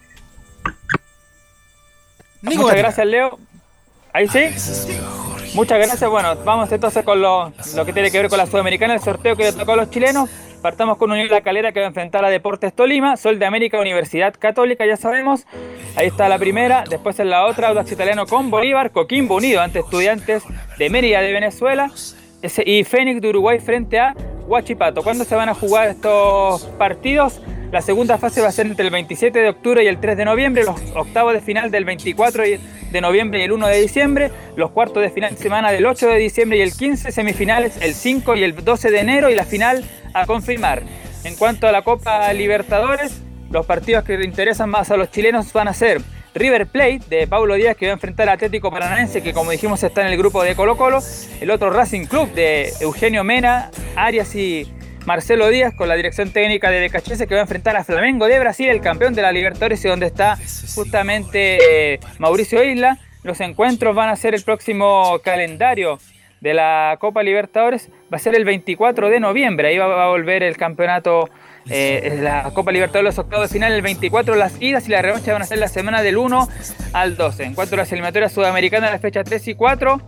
Nico 2.42 2.64
Muchas 2.64 2.66
Gatica. 2.68 2.76
gracias, 2.82 3.06
Leo. 3.08 3.40
Ahí 4.14 4.28
sí. 4.28 4.40
Muchas 5.58 5.80
gracias. 5.80 6.08
Bueno, 6.08 6.36
vamos 6.46 6.72
entonces 6.72 7.04
con 7.04 7.20
lo, 7.20 7.52
que 7.84 7.92
tiene 7.92 8.12
que 8.12 8.20
ver 8.20 8.30
con 8.30 8.38
la 8.38 8.46
Sudamericana, 8.46 8.94
el 8.94 9.00
sorteo 9.00 9.36
que 9.36 9.46
le 9.46 9.54
tocó 9.54 9.72
a 9.72 9.78
los 9.78 9.90
chilenos. 9.90 10.30
Partamos 10.62 10.98
con 10.98 11.10
Unión 11.10 11.28
La 11.30 11.42
Calera 11.42 11.72
que 11.72 11.80
va 11.80 11.88
a 11.88 11.90
enfrentar 11.90 12.24
a 12.24 12.30
Deportes 12.30 12.76
Tolima, 12.76 13.18
Sol 13.18 13.40
de 13.40 13.48
América, 13.48 13.80
Universidad 13.80 14.36
Católica, 14.38 14.86
ya 14.86 14.98
sabemos. 14.98 15.48
Ahí 15.96 16.10
está 16.10 16.30
la 16.30 16.38
primera, 16.38 16.84
después 16.88 17.20
en 17.20 17.32
la 17.32 17.48
otra, 17.48 17.70
Audax 17.70 17.92
Italiano 17.92 18.28
con 18.28 18.52
Bolívar, 18.52 18.92
Coquimbo 18.92 19.38
Unido 19.38 19.60
ante 19.60 19.80
Estudiantes 19.80 20.44
de 20.78 20.90
Mérida 20.92 21.22
de 21.22 21.34
Venezuela 21.34 21.90
y 22.66 22.84
Fénix 22.84 23.22
de 23.22 23.30
Uruguay 23.30 23.60
frente 23.60 24.00
a 24.00 24.14
Huachipato. 24.48 25.04
¿Cuándo 25.04 25.24
se 25.24 25.36
van 25.36 25.50
a 25.50 25.54
jugar 25.54 25.90
estos 25.90 26.64
partidos? 26.78 27.42
La 27.72 27.82
segunda 27.82 28.18
fase 28.18 28.40
va 28.42 28.48
a 28.48 28.52
ser 28.52 28.68
entre 28.68 28.86
el 28.86 28.92
27 28.92 29.40
de 29.40 29.50
octubre 29.50 29.84
y 29.84 29.88
el 29.88 30.00
3 30.00 30.16
de 30.16 30.24
noviembre, 30.24 30.64
los 30.64 30.80
octavos 30.96 31.34
de 31.34 31.42
final 31.42 31.70
del 31.70 31.84
24 31.84 32.48
y- 32.48 32.60
de 32.92 33.02
noviembre 33.02 33.40
y 33.40 33.44
el 33.44 33.52
1 33.52 33.68
de 33.68 33.82
diciembre, 33.82 34.32
los 34.56 34.72
cuartos 34.72 35.04
de 35.04 35.10
final 35.10 35.32
de 35.36 35.38
semana 35.38 35.72
del 35.72 35.86
8 35.86 36.08
de 36.08 36.18
diciembre 36.18 36.60
y 36.60 36.62
el 36.62 36.72
15, 36.72 37.12
semifinales 37.12 37.78
el 37.82 37.94
5 37.94 38.36
y 38.38 38.44
el 38.44 38.56
12 38.64 38.90
de 38.90 39.00
enero 39.00 39.30
y 39.30 39.36
la 39.36 39.44
final 39.44 39.84
a 40.14 40.26
confirmar. 40.26 40.84
En 41.26 41.36
cuanto 41.36 41.68
a 41.68 41.74
la 41.74 41.82
Copa 41.82 42.32
Libertadores, 42.32 43.22
los 43.52 43.66
partidos 43.66 44.06
que 44.06 44.14
interesan 44.24 44.70
más 44.70 44.90
a 44.92 44.96
los 44.96 45.12
chilenos 45.12 45.52
van 45.52 45.68
a 45.68 45.74
ser 45.74 46.00
River 46.38 46.68
Plate 46.68 47.02
de 47.10 47.28
Paulo 47.28 47.56
Díaz 47.56 47.76
que 47.76 47.88
va 47.88 47.92
a 47.92 47.94
enfrentar 47.94 48.30
a 48.30 48.34
Atlético 48.34 48.72
Paranaense 48.72 49.22
que 49.22 49.34
como 49.34 49.52
dijimos 49.52 49.84
está 49.84 50.02
en 50.02 50.08
el 50.08 50.18
grupo 50.18 50.44
de 50.44 50.56
Colo 50.56 50.78
Colo, 50.78 51.00
el 51.42 51.52
otro 51.52 51.70
Racing 51.70 52.06
Club 52.06 52.32
de 52.34 52.72
Eugenio 52.82 53.24
Mena, 53.24 53.72
Arias 53.96 54.36
y 54.36 54.72
Marcelo 55.06 55.48
Díaz 55.50 55.74
con 55.74 55.88
la 55.88 55.96
dirección 55.96 56.32
técnica 56.32 56.70
de 56.70 56.82
Becachese 56.82 57.28
que 57.28 57.34
va 57.34 57.40
a 57.40 57.44
enfrentar 57.44 57.76
a 57.78 57.84
Flamengo 57.84 58.28
de 58.28 58.40
Brasil, 58.40 58.68
el 58.68 58.82
campeón 58.82 59.14
de 59.14 59.22
la 59.22 59.32
Libertadores 59.32 59.84
y 59.86 59.88
donde 59.88 60.06
está 60.06 60.38
justamente 60.76 61.94
eh, 61.94 62.00
Mauricio 62.20 62.64
Isla. 62.64 62.98
Los 63.24 63.40
encuentros 63.40 63.96
van 63.96 64.10
a 64.10 64.16
ser 64.16 64.36
el 64.36 64.44
próximo 64.44 65.20
calendario 65.24 66.00
de 66.42 66.54
la 66.54 66.98
Copa 67.00 67.24
Libertadores, 67.24 67.90
va 68.12 68.18
a 68.18 68.20
ser 68.20 68.36
el 68.36 68.46
24 68.46 69.10
de 69.10 69.20
noviembre, 69.20 69.70
ahí 69.70 69.78
va 69.78 70.04
a 70.04 70.10
volver 70.10 70.44
el 70.44 70.58
campeonato, 70.58 71.30
eh, 71.70 72.20
la 72.22 72.44
Copa 72.54 72.72
Libertadores, 72.72 73.16
los 73.16 73.20
octavos 73.20 73.50
de 73.50 73.54
final, 73.54 73.74
el 73.74 73.82
24 73.82 74.36
las 74.36 74.62
idas 74.62 74.88
y 74.88 74.92
la 74.92 75.02
revancha 75.02 75.34
van 75.34 75.42
a 75.42 75.46
ser 75.46 75.60
la 75.60 75.68
semana 75.68 76.02
del 76.02 76.18
1 76.18 76.48
al 76.94 77.18
12. 77.18 77.44
En 77.44 77.54
cuanto 77.54 77.76
a 77.76 77.80
las 77.80 77.92
eliminatorias 77.92 78.32
sudamericanas, 78.32 78.92
la 78.92 79.00
fecha 79.00 79.24
3 79.24 79.48
y 79.50 79.56
4, 79.56 80.02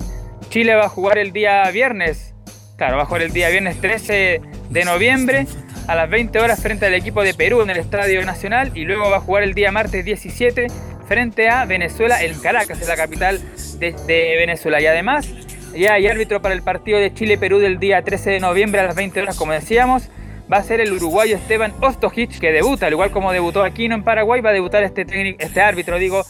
Chile 0.50 0.76
va 0.76 0.86
a 0.86 0.90
jugar 0.90 1.18
el 1.18 1.32
día 1.32 1.70
viernes, 1.72 2.34
claro, 2.78 2.98
va 2.98 3.04
a 3.04 3.06
jugar 3.06 3.24
el 3.24 3.34
día 3.34 3.50
viernes 3.50 3.80
13 3.82 4.42
de 4.70 4.86
noviembre 4.86 5.48
a 5.88 5.96
las 5.96 6.10
20 6.10 6.40
horas 6.40 6.62
frente 6.62 6.86
al 6.86 6.94
equipo 6.94 7.24
de 7.24 7.34
Perú 7.34 7.62
en 7.62 7.70
el 7.70 7.78
Estadio 7.78 8.24
Nacional 8.26 8.72
y 8.76 8.86
luego 8.86 9.10
va 9.10 9.18
a 9.18 9.22
jugar 9.22 9.44
el 9.44 9.54
día 9.54 9.72
martes 9.72 10.06
17 10.06 10.68
frente 11.08 11.50
a 11.50 11.66
Venezuela 11.66 12.24
en 12.24 12.40
Caracas, 12.40 12.82
en 12.82 12.88
la 12.88 12.96
capital 12.96 13.40
de, 13.80 13.94
de 14.06 14.36
Venezuela. 14.38 14.80
Y 14.80 14.86
además, 14.86 15.28
ya 15.76 15.94
hay 15.94 16.08
árbitro 16.08 16.42
para 16.42 16.54
el 16.54 16.62
partido 16.62 17.00
de 17.00 17.14
Chile-Perú 17.14 17.60
del 17.60 17.80
día 17.80 18.04
13 18.04 18.30
de 18.32 18.40
noviembre 18.40 18.82
a 18.82 18.86
las 18.86 18.96
20 18.96 19.22
horas, 19.22 19.36
como 19.36 19.54
decíamos. 19.54 20.10
Va 20.52 20.58
a 20.58 20.64
ser 20.64 20.82
el 20.82 20.92
uruguayo 20.92 21.36
Esteban 21.36 21.74
Ostojic, 21.80 22.40
que 22.40 22.52
debuta, 22.52 22.88
al 22.88 22.94
igual 22.94 23.12
como 23.12 23.32
debutó 23.32 23.64
Aquino 23.64 23.94
en 23.94 24.04
Paraguay, 24.04 24.42
va 24.42 24.50
a 24.50 24.54
debutar 24.54 24.84
este, 24.84 25.06
este 25.38 25.62
árbitro, 25.62 26.00
digo, 26.00 26.26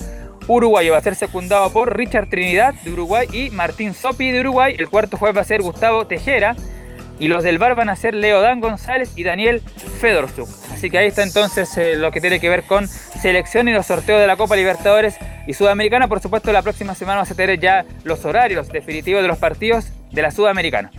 uruguayo. 0.50 0.92
Va 0.92 0.98
a 0.98 1.02
ser 1.02 1.16
secundado 1.16 1.72
por 1.72 1.96
Richard 1.96 2.30
Trinidad 2.30 2.74
de 2.74 2.92
Uruguay 2.92 3.28
y 3.32 3.50
Martín 3.52 3.94
Sopi 3.94 4.32
de 4.32 4.42
Uruguay. 4.42 4.76
El 4.78 4.90
cuarto 4.90 5.18
juez 5.18 5.36
va 5.36 5.42
a 5.42 5.46
ser 5.46 5.62
Gustavo 5.62 6.08
Tejera. 6.08 6.56
Y 7.20 7.28
los 7.28 7.44
del 7.44 7.58
bar 7.60 7.76
van 7.76 7.90
a 7.90 7.98
ser 7.98 8.14
Leo 8.14 8.40
Dan 8.40 8.62
González 8.62 9.12
y 9.18 9.24
Daniel 9.24 9.62
Fedorsuk. 10.00 10.48
Así 10.72 10.90
que 10.90 11.00
ahí 11.00 11.08
está 11.08 11.24
entonces 11.24 11.78
eh, 11.78 11.98
lo 11.98 12.12
que 12.12 12.22
tiene 12.22 12.40
que 12.40 12.48
ver 12.48 12.64
con 12.64 12.88
selección 12.88 13.68
y 13.68 13.74
los 13.74 13.88
sorteos 13.88 14.22
de 14.22 14.28
la 14.28 14.38
Copa 14.38 14.56
Libertadores 14.56 15.18
y 15.46 15.54
Sudamericana. 15.54 16.08
Por 16.08 16.22
supuesto, 16.22 16.54
la 16.54 16.62
próxima 16.62 16.96
semana 16.96 17.18
vamos 17.18 17.32
a 17.32 17.36
tener 17.36 17.60
ya 17.60 17.86
los 18.06 18.24
horarios 18.24 18.70
definitivos 18.70 19.22
de 19.22 19.28
los 19.28 19.38
partidos 19.38 19.92
de 20.12 20.22
la 20.22 20.32
Sudamericana. 20.32 20.92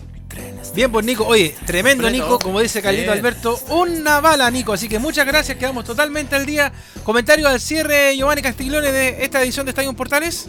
Bien, 0.74 0.90
pues 0.90 1.04
Nico, 1.04 1.26
oye, 1.26 1.54
tremendo 1.66 2.04
Completo. 2.04 2.24
Nico, 2.24 2.38
como 2.38 2.60
dice 2.60 2.80
Carlito. 2.80 3.10
Alberto, 3.12 3.58
una 3.70 4.20
bala 4.20 4.50
Nico, 4.50 4.72
así 4.72 4.88
que 4.88 4.98
muchas 4.98 5.26
gracias, 5.26 5.58
quedamos 5.58 5.84
totalmente 5.84 6.36
al 6.36 6.46
día. 6.46 6.72
Comentario 7.02 7.48
al 7.48 7.60
cierre, 7.60 8.16
Giovanni 8.16 8.40
Castiglione, 8.42 8.92
de 8.92 9.24
esta 9.24 9.42
edición 9.42 9.66
de 9.66 9.70
Estadio 9.70 9.92
Portales. 9.94 10.48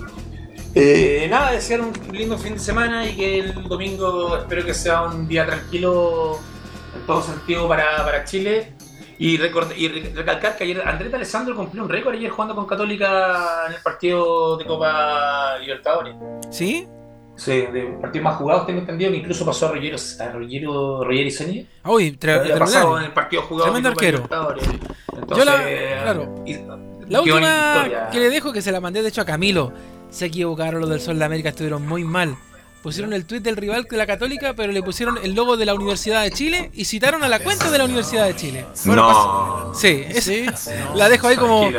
Eh, 0.75 1.27
nada, 1.29 1.51
desear 1.51 1.81
un 1.81 1.91
lindo 2.13 2.37
fin 2.37 2.53
de 2.53 2.59
semana 2.59 3.05
y 3.05 3.15
que 3.15 3.39
el 3.39 3.67
domingo 3.67 4.37
espero 4.37 4.63
que 4.63 4.73
sea 4.73 5.01
un 5.03 5.27
día 5.27 5.45
tranquilo 5.45 6.39
en 6.95 7.05
todo 7.05 7.21
sentido 7.23 7.67
para, 7.67 8.05
para 8.05 8.23
Chile. 8.23 8.73
Y, 9.17 9.37
record- 9.37 9.75
y 9.77 9.87
recalcar 9.87 10.57
que 10.57 10.63
ayer 10.63 10.81
Andrés 10.83 11.13
Alessandro 11.13 11.55
cumplió 11.55 11.83
un 11.83 11.89
récord 11.89 12.15
ayer 12.15 12.31
jugando 12.31 12.55
con 12.55 12.65
Católica 12.65 13.65
en 13.67 13.73
el 13.73 13.81
partido 13.81 14.57
de 14.57 14.65
Copa 14.65 15.57
Libertadores. 15.59 16.15
¿Sí? 16.49 16.87
Sí, 17.35 17.51
de 17.51 17.97
partidos 18.01 18.23
más 18.25 18.35
jugados 18.37 18.67
tengo 18.67 18.79
entendido 18.81 19.09
que 19.11 19.17
incluso 19.17 19.45
pasó 19.45 19.67
a 19.67 19.71
Rollero, 19.71 19.97
a 20.19 20.31
Rollero, 20.31 21.03
Rollero 21.03 21.27
y 21.27 21.31
Zeni. 21.31 21.67
Uy, 21.85 22.11
pasado 22.59 22.99
en 22.99 23.05
el 23.05 23.11
partido 23.13 23.41
jugado 23.43 23.71
Tremendo 23.71 23.89
arquero. 23.89 24.17
Entonces, 25.15 25.37
Yo 25.37 25.45
la- 25.45 26.01
claro. 26.03 26.43
y- 26.45 26.57
La 27.09 27.19
última 27.21 28.09
que 28.11 28.19
le 28.19 28.29
dejo, 28.29 28.53
que 28.53 28.61
se 28.61 28.71
la 28.71 28.79
mandé 28.79 29.01
de 29.01 29.09
hecho 29.09 29.21
a 29.21 29.25
Camilo. 29.25 29.73
Se 30.09 30.25
equivocaron 30.27 30.81
los 30.81 30.89
del 30.89 30.99
Sol 31.01 31.17
de 31.19 31.25
América, 31.25 31.49
estuvieron 31.49 31.85
muy 31.87 32.03
mal. 32.03 32.35
Pusieron 32.81 33.13
el 33.13 33.25
tuit 33.25 33.43
del 33.43 33.57
rival 33.57 33.85
de 33.89 33.95
la 33.97 34.07
Católica, 34.07 34.53
pero 34.55 34.71
le 34.73 34.81
pusieron 34.81 35.19
el 35.21 35.33
logo 35.35 35.55
de 35.55 35.65
la 35.65 35.75
Universidad 35.75 36.23
de 36.23 36.31
Chile 36.31 36.71
y 36.73 36.85
citaron 36.85 37.23
a 37.23 37.27
la 37.29 37.39
cuenta 37.39 37.69
de 37.69 37.77
la 37.77 37.85
Universidad 37.85 38.25
de 38.25 38.35
Chile. 38.35 38.65
No. 38.85 39.71
Sí, 39.75 40.03
es- 40.07 40.29
la 40.95 41.07
dejo 41.07 41.27
ahí 41.27 41.35
como. 41.37 41.69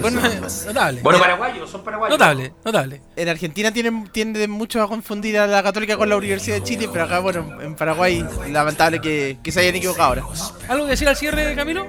Bueno, 0.00 0.20
notable. 0.66 1.00
Bueno, 1.02 1.18
paraguayos, 1.18 1.70
son 1.70 1.82
paraguayos. 1.82 2.18
Notable, 2.18 2.52
notable. 2.64 3.00
En 3.16 3.28
Argentina 3.28 3.72
tienen, 3.72 4.08
tienden 4.08 4.50
mucho 4.50 4.82
a 4.82 4.88
confundir 4.88 5.38
a 5.38 5.46
la 5.46 5.62
Católica 5.62 5.96
con 5.96 6.08
la 6.08 6.16
Universidad 6.16 6.56
de 6.56 6.62
Chile, 6.62 6.88
pero 6.92 7.04
acá, 7.04 7.18
bueno, 7.18 7.60
en 7.60 7.74
Paraguay, 7.74 8.24
lamentable 8.48 9.00
que, 9.00 9.38
que 9.42 9.50
se 9.52 9.60
hayan 9.60 9.74
equivocado 9.74 10.08
ahora. 10.08 10.24
¿Algo 10.68 10.84
que 10.84 10.90
decir 10.92 11.08
al 11.08 11.16
cierre, 11.16 11.54
Camilo? 11.54 11.86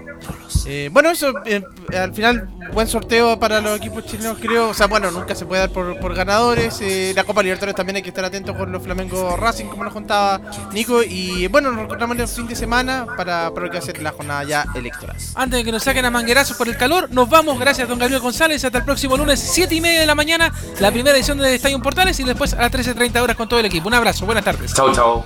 Eh, 0.66 0.90
bueno, 0.92 1.10
eso, 1.12 1.34
eh, 1.46 1.64
al 1.96 2.14
final, 2.14 2.50
buen 2.74 2.88
sorteo 2.88 3.40
para 3.40 3.62
los 3.62 3.78
equipos 3.78 4.06
chilenos, 4.06 4.38
creo. 4.40 4.70
O 4.70 4.74
sea, 4.74 4.88
bueno, 4.88 5.10
nunca 5.12 5.34
se 5.36 5.46
puede 5.46 5.62
dar 5.62 5.70
por, 5.72 6.00
por 6.00 6.14
ganadores. 6.14 6.80
Eh, 6.82 7.14
la 7.16 7.24
Copa 7.24 7.42
Libertadores 7.42 7.76
también 7.76 7.96
hay 7.98 8.02
que 8.02 8.10
estar 8.10 8.26
atentos 8.32 8.56
con 8.56 8.72
los 8.72 8.82
Flamengo 8.82 9.36
Racing, 9.36 9.66
como 9.66 9.84
nos 9.84 9.94
contaba 9.94 10.40
Nico. 10.72 11.04
Y 11.04 11.48
bueno, 11.48 11.72
nos 11.72 11.84
encontramos 11.84 12.18
el 12.18 12.28
fin 12.28 12.48
de 12.48 12.56
semana 12.56 13.06
para, 13.18 13.54
para 13.54 13.66
lo 13.66 13.72
que 13.72 13.82
ser 13.82 14.02
la 14.02 14.12
jornada 14.12 14.44
ya 14.46 14.66
electoral. 14.74 15.18
Antes 15.36 15.60
de 15.60 15.66
que 15.66 15.72
nos 15.72 15.84
saquen 15.84 16.06
a 16.06 16.10
manguerazos 16.10 16.58
por 16.58 16.68
el 16.68 16.78
calor, 16.78 17.10
nos 17.12 17.30
vamos. 17.30 17.60
Gracias, 17.60 17.88
don 17.88 18.00
Gabriel 18.00 18.22
González. 18.22 18.64
Hasta 18.64 18.78
el 18.78 18.86
próximo 18.86 19.18
lunes, 19.18 19.40
7 19.40 19.76
y 19.76 19.82
media 19.82 20.00
de 20.00 20.06
la 20.06 20.16
mañana, 20.16 20.54
la 20.80 20.92
primera 20.92 21.16
edición 21.16 21.38
de 21.38 21.54
Estadio 21.54 21.82
Portales 21.82 22.20
y 22.20 22.24
después 22.24 22.54
a 22.54 22.62
las 22.62 22.72
13.30 22.72 23.22
horas 23.22 23.36
con 23.36 23.50
todo 23.50 23.60
el 23.60 23.66
equipo. 23.66 23.88
Un 23.90 23.96
abrazo, 23.96 24.26
buenas 24.26 24.46
tardes. 24.46 24.74
Chao, 24.74 24.94
chao. 24.94 25.26